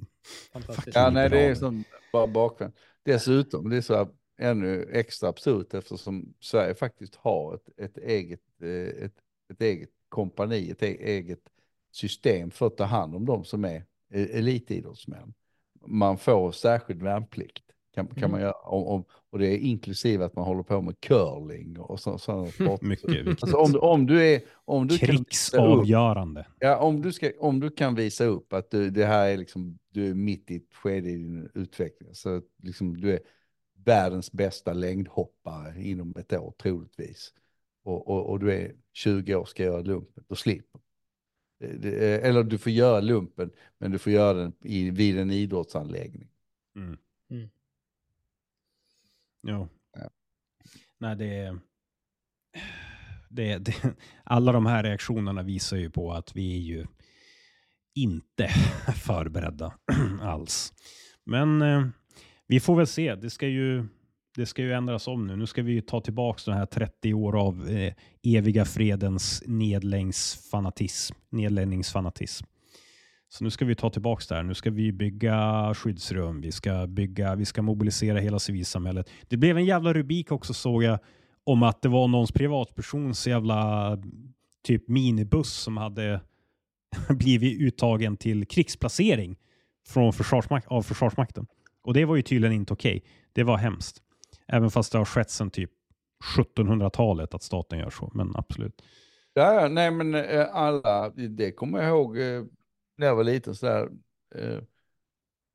Fantastiskt. 0.53 0.95
Ja, 0.95 1.09
nej, 1.09 1.29
det 1.29 1.39
är 1.39 1.55
som 1.55 1.83
bara 2.13 2.27
bakvänt. 2.27 2.75
Dessutom, 3.05 3.69
det 3.69 3.77
är 3.77 3.81
så 3.81 3.95
här 3.95 4.07
ännu 4.41 4.89
extra 4.91 5.29
absurt 5.29 5.73
eftersom 5.73 6.33
Sverige 6.39 6.75
faktiskt 6.75 7.15
har 7.15 7.55
ett, 7.55 7.69
ett, 7.79 7.97
eget, 7.97 8.41
eh, 8.61 9.03
ett, 9.05 9.13
ett 9.53 9.61
eget 9.61 9.89
kompani, 10.09 10.71
ett 10.71 10.83
e- 10.83 10.97
eget 11.01 11.39
system 11.91 12.51
för 12.51 12.67
att 12.67 12.77
ta 12.77 12.83
hand 12.83 13.15
om 13.15 13.25
de 13.25 13.43
som 13.43 13.65
är 13.65 13.85
e- 14.13 14.37
elitidrottsmän. 14.37 15.33
Man 15.87 16.17
får 16.17 16.51
särskild 16.51 17.03
värnplikt 17.03 17.63
kan, 17.95 18.07
kan 18.07 18.17
Mm. 18.17 18.31
man 18.31 18.41
göra 18.41 18.51
om, 18.53 18.83
om, 18.87 19.03
och 19.29 19.39
det 19.39 19.47
är 19.47 19.57
inklusive 19.57 20.25
att 20.25 20.35
man 20.35 20.45
håller 20.45 20.63
på 20.63 20.81
med 20.81 20.99
curling 20.99 21.79
och 21.79 21.99
så, 21.99 22.17
sådana 22.17 22.47
sporter. 22.51 22.85
Mycket 22.85 23.09
viktigt. 23.09 23.43
Alltså 23.43 23.57
om, 23.57 23.71
du- 23.71 23.79
om 23.79 24.05
du 24.05 24.21
är, 24.33 24.41
om 24.65 24.87
du 24.87 24.97
kan 24.97 25.07
visa 25.09 25.17
upp 25.17 25.27
Krigsavgörande. 25.27 26.47
Ja, 26.59 26.77
om 26.77 27.01
du, 27.01 27.11
ska, 27.13 27.31
om 27.39 27.59
du 27.59 27.69
kan 27.69 27.95
visa 27.95 28.25
upp 28.25 28.53
att 28.53 28.71
du, 28.71 28.89
det 28.89 29.05
här 29.05 29.27
är 29.29 29.37
liksom, 29.37 29.77
du 29.89 30.09
är 30.09 30.13
mitt 30.13 30.51
i 30.51 30.55
ett 30.55 30.73
skede 30.73 31.09
i 31.09 31.15
din 31.15 31.49
utveckling, 31.53 32.15
så 32.15 32.41
liksom 32.63 32.97
du 33.01 33.13
är 33.13 33.19
världens 33.85 34.31
bästa 34.31 34.73
längdhoppare 34.73 35.81
inom 35.81 36.13
ett 36.19 36.33
år 36.33 36.53
troligtvis, 36.57 37.33
och, 37.83 38.07
och, 38.07 38.29
och 38.29 38.39
du 38.39 38.53
är 38.53 38.75
20 38.93 39.35
år 39.35 39.45
ska 39.45 39.63
göra 39.63 39.81
lumpen, 39.81 40.23
då 40.27 40.35
slipper 40.35 40.81
Eller 41.59 42.43
du 42.43 42.57
får 42.57 42.71
göra 42.71 42.99
lumpen, 42.99 43.51
men 43.77 43.91
du 43.91 43.99
får 43.99 44.13
göra 44.13 44.37
den 44.37 44.53
i, 44.61 44.89
vid 44.89 45.19
en 45.19 45.31
idrottsanläggning. 45.31 46.29
Mm. 46.75 46.97
Mm. 47.29 47.49
Ja. 49.41 49.67
Ja. 49.93 50.09
Nej, 50.97 51.15
det 51.15 51.35
är... 51.35 51.59
Det, 53.29 53.57
det, 53.57 53.95
alla 54.23 54.51
de 54.51 54.65
här 54.65 54.83
reaktionerna 54.83 55.43
visar 55.43 55.77
ju 55.77 55.89
på 55.89 56.13
att 56.13 56.35
vi 56.35 56.55
är 56.55 56.59
ju 56.59 56.85
inte 57.93 58.47
förberedda 58.95 59.73
alls. 60.21 60.73
Men 61.23 61.61
eh, 61.61 61.87
vi 62.51 62.59
får 62.59 62.75
väl 62.75 62.87
se. 62.87 63.15
Det 63.15 63.29
ska 63.29 63.47
ju, 63.47 63.85
det 64.35 64.45
ska 64.45 64.61
ju 64.61 64.73
ändras 64.73 65.07
om 65.07 65.27
nu. 65.27 65.35
Nu 65.35 65.47
ska 65.47 65.61
vi 65.61 65.71
ju 65.71 65.81
ta 65.81 66.01
tillbaka 66.01 66.41
den 66.45 66.57
här 66.57 66.65
30 66.65 67.13
år 67.13 67.39
av 67.47 67.69
eh, 67.69 67.93
eviga 68.23 68.65
fredens 68.65 69.43
nedläggningsfanatism. 69.45 71.15
Nedläggningsfanatism. 71.29 72.45
Så 73.29 73.43
nu 73.43 73.49
ska 73.49 73.65
vi 73.65 73.75
ta 73.75 73.89
tillbaka 73.89 74.23
det 74.29 74.35
här. 74.35 74.43
Nu 74.43 74.53
ska 74.53 74.69
vi 74.69 74.91
bygga 74.91 75.73
skyddsrum. 75.73 76.41
Vi 76.41 76.51
ska 76.51 76.87
bygga, 76.87 77.35
vi 77.35 77.45
ska 77.45 77.61
mobilisera 77.61 78.19
hela 78.19 78.39
civilsamhället. 78.39 79.09
Det 79.27 79.37
blev 79.37 79.57
en 79.57 79.65
jävla 79.65 79.93
rubrik 79.93 80.31
också 80.31 80.53
såg 80.53 80.83
jag 80.83 80.99
om 81.43 81.63
att 81.63 81.81
det 81.81 81.89
var 81.89 82.07
någons 82.07 82.31
privatpersons 82.31 83.27
jävla 83.27 83.97
typ 84.63 84.87
minibuss 84.87 85.53
som 85.53 85.77
hade 85.77 86.21
blivit 87.09 87.61
uttagen 87.61 88.17
till 88.17 88.45
krigsplacering 88.45 89.37
från 89.87 90.13
försvarsmak 90.13 90.63
av 90.67 90.81
Försvarsmakten. 90.81 91.47
Och 91.83 91.93
det 91.93 92.05
var 92.05 92.15
ju 92.15 92.21
tydligen 92.21 92.55
inte 92.55 92.73
okej. 92.73 93.03
Det 93.33 93.43
var 93.43 93.57
hemskt. 93.57 94.01
Även 94.47 94.71
fast 94.71 94.91
det 94.91 94.97
har 94.97 95.05
skett 95.05 95.29
sedan 95.29 95.49
typ 95.49 95.71
1700-talet 96.37 97.33
att 97.33 97.43
staten 97.43 97.79
gör 97.79 97.89
så. 97.89 98.11
Men 98.13 98.35
absolut. 98.35 98.81
Ja, 99.33 99.67
nej 99.67 99.91
men 99.91 100.15
eh, 100.15 100.55
alla, 100.55 101.09
det 101.09 101.51
kommer 101.51 101.79
jag 101.79 101.89
ihåg 101.89 102.17
eh, 102.17 102.43
när 102.97 103.07
jag 103.07 103.15
var 103.15 103.23
liten 103.23 103.55
sådär. 103.55 103.89
Eh, 104.35 104.57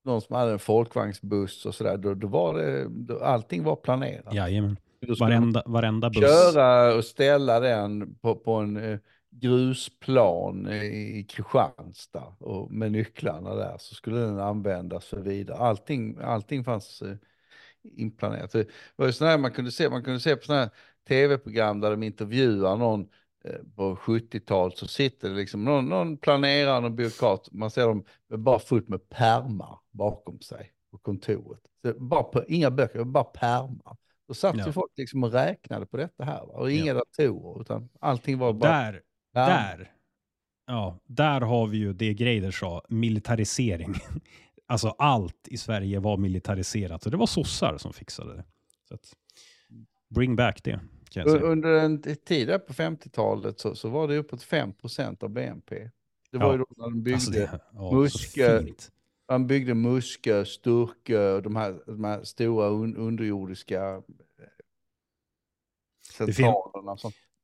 någon 0.04 0.20
som 0.20 0.36
hade 0.36 0.52
en 0.52 0.58
folkvagnsbuss 0.58 1.66
och 1.66 1.74
sådär, 1.74 1.96
då, 1.96 2.14
då 2.14 2.26
var 2.26 2.54
det, 2.54 2.88
då, 2.88 3.18
allting 3.18 3.64
var 3.64 3.76
planerat. 3.76 4.34
Jajamän. 4.34 4.76
Varenda, 5.20 5.62
varenda 5.66 6.10
buss. 6.10 6.20
köra 6.20 6.94
och 6.94 7.04
ställa 7.04 7.60
den 7.60 8.14
på, 8.14 8.34
på 8.34 8.54
en 8.54 9.00
grusplan 9.40 10.68
i, 10.72 11.26
Kristianstad 11.28 12.34
och 12.40 12.70
med 12.70 12.92
nycklarna 12.92 13.54
där 13.54 13.76
så 13.78 13.94
skulle 13.94 14.20
den 14.20 14.38
användas 14.40 15.04
för 15.06 15.20
vidare. 15.20 15.58
Allting, 15.58 16.18
allting 16.22 16.64
fanns 16.64 17.02
eh, 17.02 17.16
inplanerat. 17.82 18.52
Det 18.52 18.66
var 18.96 19.06
ju 19.06 19.12
sådär 19.12 19.38
man 19.38 19.52
kunde 19.52 19.72
se, 19.72 19.88
man 19.88 20.04
kunde 20.04 20.20
se 20.20 20.36
på 20.36 20.42
sådana 20.44 20.62
här 20.62 20.70
tv-program 21.08 21.80
där 21.80 21.90
de 21.90 22.02
intervjuar 22.02 22.76
någon 22.76 23.08
eh, 23.44 23.60
på 23.76 23.96
70-talet 23.96 24.78
så 24.78 24.86
sitter 24.86 25.28
det 25.28 25.34
liksom 25.34 25.64
någon, 25.64 25.88
någon 25.88 26.16
planerare, 26.16 26.80
någon 26.80 26.96
byråkrat, 26.96 27.48
man 27.52 27.70
ser 27.70 27.86
dem 27.86 28.04
bara 28.28 28.58
fullt 28.58 28.88
med 28.88 29.08
pärmar 29.08 29.78
bakom 29.90 30.40
sig 30.40 30.72
på 30.90 30.98
kontoret. 30.98 31.60
Så 31.82 31.94
bara 32.00 32.22
på, 32.22 32.44
inga 32.44 32.70
böcker, 32.70 33.04
bara 33.04 33.24
pärmar. 33.24 33.96
Då 34.28 34.34
satt 34.34 34.56
Ja. 34.56 34.66
ju 34.66 34.72
folk 34.72 34.92
liksom 34.96 35.24
och 35.24 35.32
räknade 35.32 35.86
på 35.86 35.96
detta 35.96 36.24
här. 36.24 36.46
Va? 36.46 36.52
Och 36.54 36.70
inga 36.70 36.86
Ja. 36.86 36.94
datorer, 36.94 37.60
utan 37.60 37.88
allting 38.00 38.38
var 38.38 38.52
bara 38.52 38.72
Där, 38.72 39.02
pärmar. 39.36 39.76
där, 39.78 39.92
ja, 40.66 40.98
där 41.06 41.40
har 41.40 41.66
vi 41.66 41.78
ju 41.78 41.92
det 41.92 42.14
Greider 42.14 42.50
sa, 42.50 42.82
militarisering. 42.88 43.94
Alltså 44.68 44.88
allt 44.88 45.48
i 45.48 45.56
Sverige 45.56 45.98
var 46.00 46.16
militariserat 46.16 47.04
och 47.04 47.10
det 47.10 47.16
var 47.16 47.26
sossar 47.26 47.78
som 47.78 47.92
fixade 47.92 48.36
det. 48.36 48.44
Så 48.88 48.94
att, 48.94 49.12
bring 50.08 50.36
back 50.36 50.64
det 50.64 50.70
kan 51.10 51.22
jag 51.22 51.26
U- 51.26 51.30
säga. 51.30 51.42
Under 51.42 51.72
en 51.72 52.02
tid 52.02 52.48
på 52.66 52.72
50-talet 52.72 53.60
så, 53.60 53.74
så 53.74 53.88
var 53.88 54.08
det 54.08 54.16
uppåt 54.16 54.42
5% 54.42 55.24
av 55.24 55.30
BNP. 55.30 55.90
Det 56.30 56.38
var 56.38 56.46
Ja. 56.46 56.52
ju 56.52 56.58
då 56.58 56.66
när 56.76 56.84
de 56.84 57.02
byggde, 57.02 57.14
Alltså 57.14 57.30
det, 57.30 57.60
ja, 57.72 57.90
Muskö- 57.92 58.90
man 59.28 59.46
byggde 59.46 59.74
Muskö, 59.74 60.44
Sturkö 60.44 61.32
och 61.34 61.42
de 61.42 61.56
här, 61.56 61.82
de 61.86 62.04
här 62.04 62.24
stora 62.24 62.68
un, 62.68 62.96
underjordiska 62.96 63.94
eh, 63.94 64.02
Det 66.18 66.24
fin- 66.26 66.34
centralerna. 66.34 66.96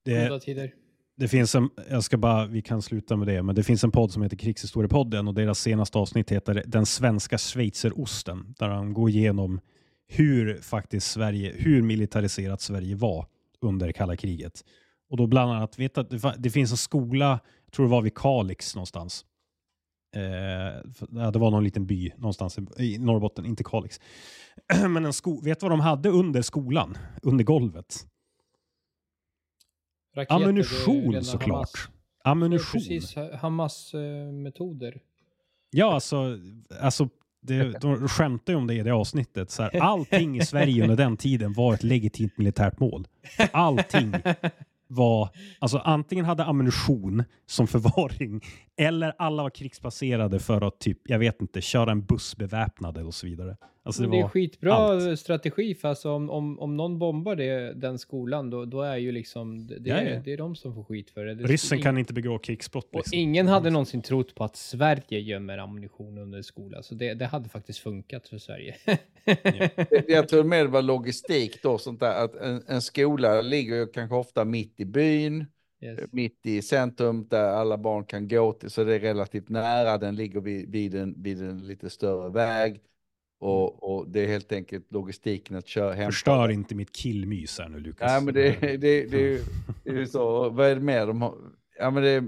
Det. 0.05 0.82
Det 1.23 1.29
finns 1.29 1.55
en, 1.55 1.71
jag 1.91 2.05
ska 2.05 2.17
bara, 2.17 2.47
vi 2.47 2.63
kan 2.63 2.83
sluta 2.83 3.17
med 3.17 3.29
det, 3.29 3.43
men 3.43 3.55
det 3.55 3.63
finns 3.63 3.85
en 3.85 3.91
podd 3.91 4.13
som 4.13 4.23
heter 4.23 4.37
Krigshistoriepodden 4.37 5.29
och 5.29 5.35
deras 5.35 5.59
senaste 5.61 5.99
avsnitt 5.99 6.31
heter 6.33 6.63
Den 6.67 6.87
svenska 6.87 7.39
schweizerosten, 7.39 8.55
där 8.59 8.69
de 8.69 8.93
går 8.95 9.11
igenom 9.11 9.61
hur 10.09 10.61
faktiskt 10.63 11.11
Sverige, 11.11 11.53
hur 11.57 11.83
militariserat 11.83 12.61
Sverige 12.61 12.95
var 12.97 13.27
under 13.61 13.93
kalla 13.93 14.17
kriget. 14.17 14.65
Och 15.11 15.17
då 15.17 15.27
bland 15.27 15.53
annat, 15.53 15.79
vet 15.79 15.99
att 15.99 16.11
det, 16.11 16.35
det 16.39 16.51
finns 16.51 16.71
en 16.71 16.77
skola, 16.77 17.41
jag 17.65 17.73
tror 17.73 17.87
det 17.87 17.91
var 17.93 18.03
vid 18.03 18.15
Kalix 18.15 18.75
någonstans. 18.75 19.25
Eh, 20.17 21.31
det 21.31 21.39
var 21.39 21.51
någon 21.51 21.65
liten 21.65 21.87
by 21.87 22.11
någonstans 22.17 22.59
i- 22.79 22.99
Norrbotten, 22.99 23.47
inte 23.47 23.65
Kalix. 23.65 24.01
Men 24.89 25.05
en 25.05 25.13
sko, 25.13 25.41
vet 25.41 25.61
du 25.61 25.65
vad 25.65 25.73
de 25.73 25.81
hade 25.81 26.09
under 26.09 26.43
skolan? 26.43 26.97
Under 27.23 27.45
golvet? 27.45 28.07
Raketer, 30.15 30.35
Ammunition 30.35 31.25
såklart. 31.25 31.51
Hamas. 31.51 31.91
Ammunition. 32.25 32.81
Precis, 32.81 33.15
Hamas-metoder. 33.41 35.01
Ja, 35.71 35.95
alltså, 35.95 36.39
alltså 36.81 37.09
det, 37.41 37.81
de 37.81 38.09
skämtar 38.09 38.53
ju 38.53 38.57
om 38.57 38.67
det 38.67 38.75
i 38.75 38.83
det 38.83 38.91
avsnittet. 38.91 39.51
Så 39.51 39.63
här, 39.63 39.81
allting 39.81 40.39
i 40.39 40.47
Sverige 40.47 40.83
under 40.83 40.97
den 40.97 41.17
tiden 41.17 41.53
var 41.53 41.75
ett 41.75 41.83
legitimt 41.83 42.39
militärt 42.39 42.81
mål. 42.81 43.07
Allting 43.53 44.15
var, 44.87 45.29
alltså 45.59 45.79
antingen 45.79 46.25
hade 46.25 46.45
ammunition 46.45 47.25
som 47.47 47.67
förvaring 47.67 48.41
eller 48.77 49.15
alla 49.19 49.43
var 49.43 49.51
krigsbaserade 49.51 50.39
för 50.39 50.69
att 50.69 50.79
typ, 50.79 50.99
jag 51.05 51.19
vet 51.19 51.41
inte, 51.41 51.61
köra 51.61 51.91
en 51.91 52.05
buss 52.05 52.37
beväpnade 52.37 53.03
och 53.03 53.15
så 53.15 53.27
vidare. 53.27 53.57
Alltså 53.85 54.03
det, 54.03 54.09
det 54.11 54.19
är 54.21 54.29
skitbra 54.29 54.75
allt. 54.75 55.19
strategi 55.21 55.75
för 55.75 55.89
alltså 55.89 56.11
om, 56.11 56.31
om, 56.31 56.59
om 56.59 56.77
någon 56.77 56.99
bombar 56.99 57.37
det, 57.37 57.73
den 57.75 57.99
skolan 57.99 58.51
då, 58.51 58.65
då 58.65 58.83
är 58.83 58.97
ju 58.97 59.13
liksom 59.13 59.67
det, 59.67 59.79
det, 59.79 59.91
Ja, 59.91 59.97
är, 59.97 60.15
ja. 60.15 60.21
det 60.25 60.33
är 60.33 60.37
de 60.37 60.57
som 60.57 60.75
får 60.75 60.85
skit 60.85 61.11
för 61.11 61.25
det. 61.25 61.35
det 61.35 61.45
ryssen 61.45 61.83
kan 61.83 61.99
inte 61.99 62.15
begå 62.15 62.39
krigsbrott. 62.39 62.85
Och 62.93 62.97
Liksom. 62.97 63.19
ingen 63.19 63.49
hade 63.49 63.71
någonsin 63.71 64.03
trott 64.03 64.35
på 64.35 64.45
att 64.45 64.57
Sverige 64.57 65.19
gömmer 65.21 65.59
ammunition 65.59 66.19
under 66.19 66.43
skola, 66.43 66.83
så 66.83 66.95
det, 66.95 67.15
det 67.15 67.27
hade 67.27 67.49
faktiskt 67.49 67.79
funkat 67.79 68.29
för 68.29 68.39
Sverige. 68.39 68.77
Det- 69.25 70.05
Jag 70.09 70.29
tror 70.29 70.45
med 70.45 70.67
det 70.67 70.71
var 70.71 70.83
logistik 70.83 71.63
då, 71.63 71.79
sånt 71.79 72.01
där, 72.01 72.25
att 72.25 72.35
en, 72.35 72.63
en 72.67 72.83
skola 72.83 73.41
ligger 73.41 73.77
ju 73.77 73.87
kanske 73.87 74.17
ofta 74.17 74.45
mitt 74.45 74.81
i 74.81 74.85
byn, 74.85 75.47
yes. 75.83 76.01
mitt 76.13 76.47
i 76.47 76.63
centrum 76.63 77.27
där 77.31 77.45
alla 77.49 77.79
barn 77.79 78.05
kan 78.05 78.29
gå 78.29 78.53
till, 78.53 78.71
så 78.71 78.85
det 78.85 78.95
är 78.95 79.01
relativt 79.01 79.49
nära, 79.49 79.99
den 79.99 80.17
ligger 80.17 80.41
vid, 80.41 80.71
vid, 80.71 80.95
en, 80.95 81.23
vid 81.23 81.43
en 81.43 81.67
lite 81.67 81.91
större 81.91 82.31
väg. 82.31 82.81
Och, 83.43 83.83
och 83.97 84.09
det 84.09 84.21
är 84.21 84.27
helt 84.29 84.53
enkelt 84.53 84.93
logistiken 84.93 85.57
att 85.57 85.69
köra 85.69 85.95
hem. 85.95 86.07
Förstör 86.13 86.49
inte 86.49 86.75
mitt 86.75 86.93
killmys 86.93 87.59
här 87.59 87.69
nu 87.69 87.79
Lukas. 87.81 88.11
Nej, 88.13 88.23
men 88.25 88.35
det, 88.35 88.61
det, 88.61 88.77
det, 88.77 89.05
det, 89.05 89.17
är 89.91 89.95
ju- 89.95 90.07
så. 90.07 90.51
Vad 90.51 90.67
är 90.67 90.75
det 90.75 90.81
mer 90.81 91.07
de 91.07 91.23
har? 91.23 91.35
Ja, 91.79 91.91
men 91.91 92.03
det... 92.03 92.21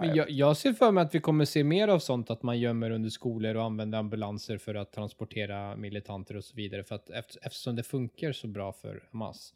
Men 0.00 0.14
jag, 0.16 0.30
jag 0.30 0.56
ser 0.56 0.72
för 0.72 0.92
mig 0.92 1.02
att 1.04 1.14
vi 1.14 1.20
kommer 1.20 1.44
se 1.44 1.64
mer 1.64 1.88
av 1.88 1.98
sånt, 1.98 2.30
att 2.30 2.42
man 2.42 2.60
gömmer 2.60 2.90
under 2.90 3.10
skolor 3.10 3.54
och 3.54 3.64
använder 3.64 3.98
ambulanser 3.98 4.58
för 4.58 4.74
att 4.74 4.92
transportera 4.92 5.76
militanter 5.76 6.36
och 6.36 6.44
så 6.44 6.56
vidare, 6.56 6.84
för 6.84 6.94
att 6.94 7.10
efter, 7.10 7.46
eftersom 7.46 7.76
det 7.76 7.82
funkar 7.82 8.32
så 8.32 8.46
bra 8.48 8.72
för 8.72 9.08
Hamas 9.12 9.54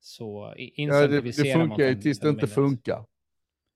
så 0.00 0.54
i- 0.56 0.72
Ja, 0.76 0.94
det, 1.00 1.06
det 1.06 1.16
incentiviserar 1.16 1.58
man 1.58 1.68
funkar 1.68 1.88
ju 1.88 1.94
tills 2.02 2.18
det 2.20 2.28
inte 2.28 2.46
funkar. 2.46 3.04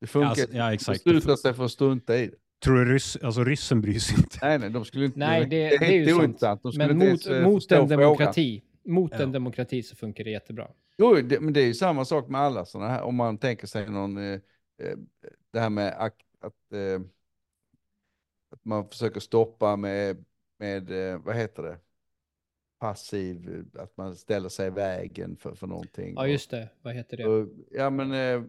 Det 0.00 0.06
funkar 0.06 0.28
Alltså, 0.28 0.46
tills 0.46 0.56
ja, 0.58 0.72
exakt. 0.74 1.04
beslutar 1.04 1.36
sig 1.36 1.54
för 1.54 1.64
att 1.64 1.70
strunta 1.72 2.18
i 2.18 2.26
det. 2.26 2.36
Tror 2.64 2.84
du 2.84 2.92
ryss, 2.92 3.16
alltså 3.16 3.44
ryssen 3.44 3.80
bryr 3.80 3.98
sig 3.98 4.16
inte? 4.16 4.38
Nej, 4.42 4.58
nej, 4.58 4.70
de 4.70 4.84
skulle 4.84 5.04
inte... 5.04 5.18
Nej, 5.18 5.46
det, 5.46 5.68
det, 5.68 5.74
är 5.74 5.82
är 5.82 5.92
ju 5.92 6.06
sant. 6.06 6.20
ointressant. 6.20 6.62
De 6.62 6.72
Men 6.76 6.90
inte 7.02 7.06
mot, 7.12 7.26
eh, 7.26 7.42
mot 7.42 7.72
en 7.72 7.88
demokrati, 7.88 8.62
mot 8.84 9.12
Ja. 9.14 9.22
en 9.22 9.32
demokrati 9.32 9.82
så 9.82 9.96
funkar 9.96 10.24
det 10.24 10.30
jättebra. 10.30 10.70
Jo, 10.98 11.14
det, 11.14 11.40
men 11.40 11.52
det 11.52 11.60
är 11.60 11.66
ju 11.66 11.74
samma 11.74 12.04
sak 12.04 12.28
med 12.28 12.40
alla 12.40 12.64
sådana 12.64 12.90
här, 12.90 13.02
om 13.02 13.14
man 13.16 13.38
tänker 13.38 13.66
sig 13.66 13.90
någon, 13.90 14.18
eh, 14.18 14.32
eh, 14.82 14.96
det 15.52 15.60
här 15.60 15.70
med 15.70 15.94
att, 15.98 16.16
att, 16.40 16.72
eh, 16.72 17.00
att 18.50 18.64
man 18.64 18.88
försöker 18.88 19.20
stoppa 19.20 19.76
med, 19.76 20.24
med 20.58 21.12
eh, 21.12 21.18
vad 21.18 21.36
heter 21.36 21.62
det, 21.62 21.78
passiv, 22.80 23.64
att 23.78 23.96
man 23.96 24.16
ställer 24.16 24.48
sig 24.48 24.66
i 24.66 24.70
vägen 24.70 25.36
för, 25.36 25.54
för 25.54 25.66
någonting. 25.66 26.14
Ja, 26.16 26.26
just 26.26 26.50
det. 26.50 26.68
Vad 26.82 26.94
heter 26.94 27.16
det? 27.16 27.26
Och, 27.26 27.40
och, 27.40 27.48
ja, 27.70 27.90
men, 27.90 28.12
eh, 28.12 28.48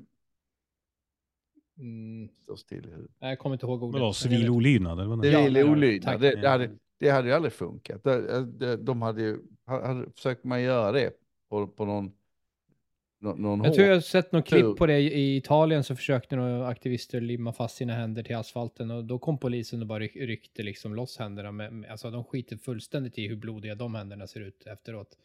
Mm, 1.77 2.29
still 2.57 2.85
i 2.85 2.89
huvudet. 2.89 3.11
jag 3.19 3.39
kommer 3.39 3.55
inte 3.55 3.65
ihåg 3.65 3.83
ordet. 3.83 4.01
Vadå, 4.01 4.13
civil 4.13 4.49
olydnad? 4.49 4.99
Eller 4.99 5.15
vad 5.15 5.25
Ja, 5.25 5.49
du. 5.49 5.63
olydnad, 5.63 6.21
det, 6.21 6.41
det, 6.41 6.49
hade, 6.49 6.69
det 6.99 7.09
hade 7.09 7.27
ju 7.27 7.33
aldrig 7.33 7.53
funkat. 7.53 8.03
De, 8.03 8.57
de, 8.57 8.75
de 8.75 9.01
hade 9.01 9.21
ju, 9.21 9.37
hade, 9.65 10.11
försökt 10.11 10.43
man 10.43 10.61
göra 10.61 10.91
det 10.91 11.11
på, 11.49 11.67
på 11.67 11.85
någon, 11.85 12.11
någon, 13.19 13.41
någon 13.41 13.63
Jag 13.63 13.73
tror 13.73 13.87
jag 13.87 13.95
har 13.95 14.01
sett 14.01 14.31
något 14.31 14.47
klipp 14.47 14.77
på 14.77 14.85
det 14.85 14.99
i 14.99 15.37
Italien 15.37 15.83
så 15.83 15.95
försökte 15.95 16.35
några 16.35 16.67
aktivister 16.67 17.21
limma 17.21 17.53
fast 17.53 17.75
sina 17.75 17.93
händer 17.93 18.23
till 18.23 18.35
asfalten 18.35 18.91
och 18.91 19.05
då 19.05 19.19
kom 19.19 19.37
polisen 19.37 19.81
och 19.81 19.87
bara 19.87 19.99
ryck, 19.99 20.15
ryckte 20.15 20.63
liksom 20.63 20.95
loss 20.95 21.17
händerna. 21.17 21.51
Med, 21.51 21.73
med, 21.73 21.91
alltså 21.91 22.11
de 22.11 22.23
skiter 22.23 22.57
fullständigt 22.57 23.17
i 23.17 23.27
hur 23.27 23.35
blodiga 23.35 23.75
de 23.75 23.95
händerna 23.95 24.27
ser 24.27 24.39
ut 24.39 24.67
efteråt. 24.67 25.17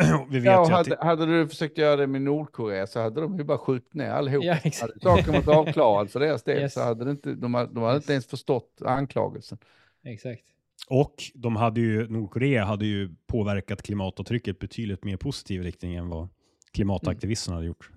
Vi 0.30 0.38
vet 0.38 0.44
Ja, 0.44 0.60
och 0.60 0.68
ju 0.68 0.74
att 0.74 0.86
hade, 0.88 0.96
hade 1.06 1.26
du 1.26 1.48
försökt 1.48 1.78
göra 1.78 1.96
det 1.96 2.06
med 2.06 2.22
Nordkorea 2.22 2.86
så 2.86 3.00
hade 3.00 3.20
de 3.20 3.38
ju 3.38 3.44
bara 3.44 3.58
skjutit 3.58 3.94
ner 3.94 4.10
allihop. 4.10 4.44
Ja, 4.44 4.52
Hade 4.54 4.68
exakt. 4.68 5.02
saken 5.02 5.32
varit 5.32 5.48
avklarad 5.48 6.10
för 6.10 6.20
deras 6.20 6.42
del 6.42 6.58
Yes. 6.62 6.74
så 6.74 6.80
hade 6.80 7.04
det 7.04 7.10
inte, 7.10 7.34
de, 7.34 7.54
hade, 7.54 7.74
de 7.74 7.82
hade 7.82 7.94
Yes. 7.94 8.04
inte 8.04 8.12
ens 8.12 8.26
förstått 8.26 8.82
anklagelsen. 8.84 9.58
exakt. 10.04 10.42
Och 10.88 11.14
de 11.34 11.56
hade 11.56 11.80
ju, 11.80 12.08
Nordkorea 12.08 12.64
hade 12.64 12.86
ju 12.86 13.14
påverkat 13.26 13.82
klimatavtrycket 13.82 14.58
betydligt 14.58 15.04
mer 15.04 15.16
positiv 15.16 15.62
riktning 15.62 15.94
än 15.94 16.08
vad 16.08 16.28
klimataktivisterna 16.72 17.56
hade 17.56 17.66
gjort. 17.66 17.90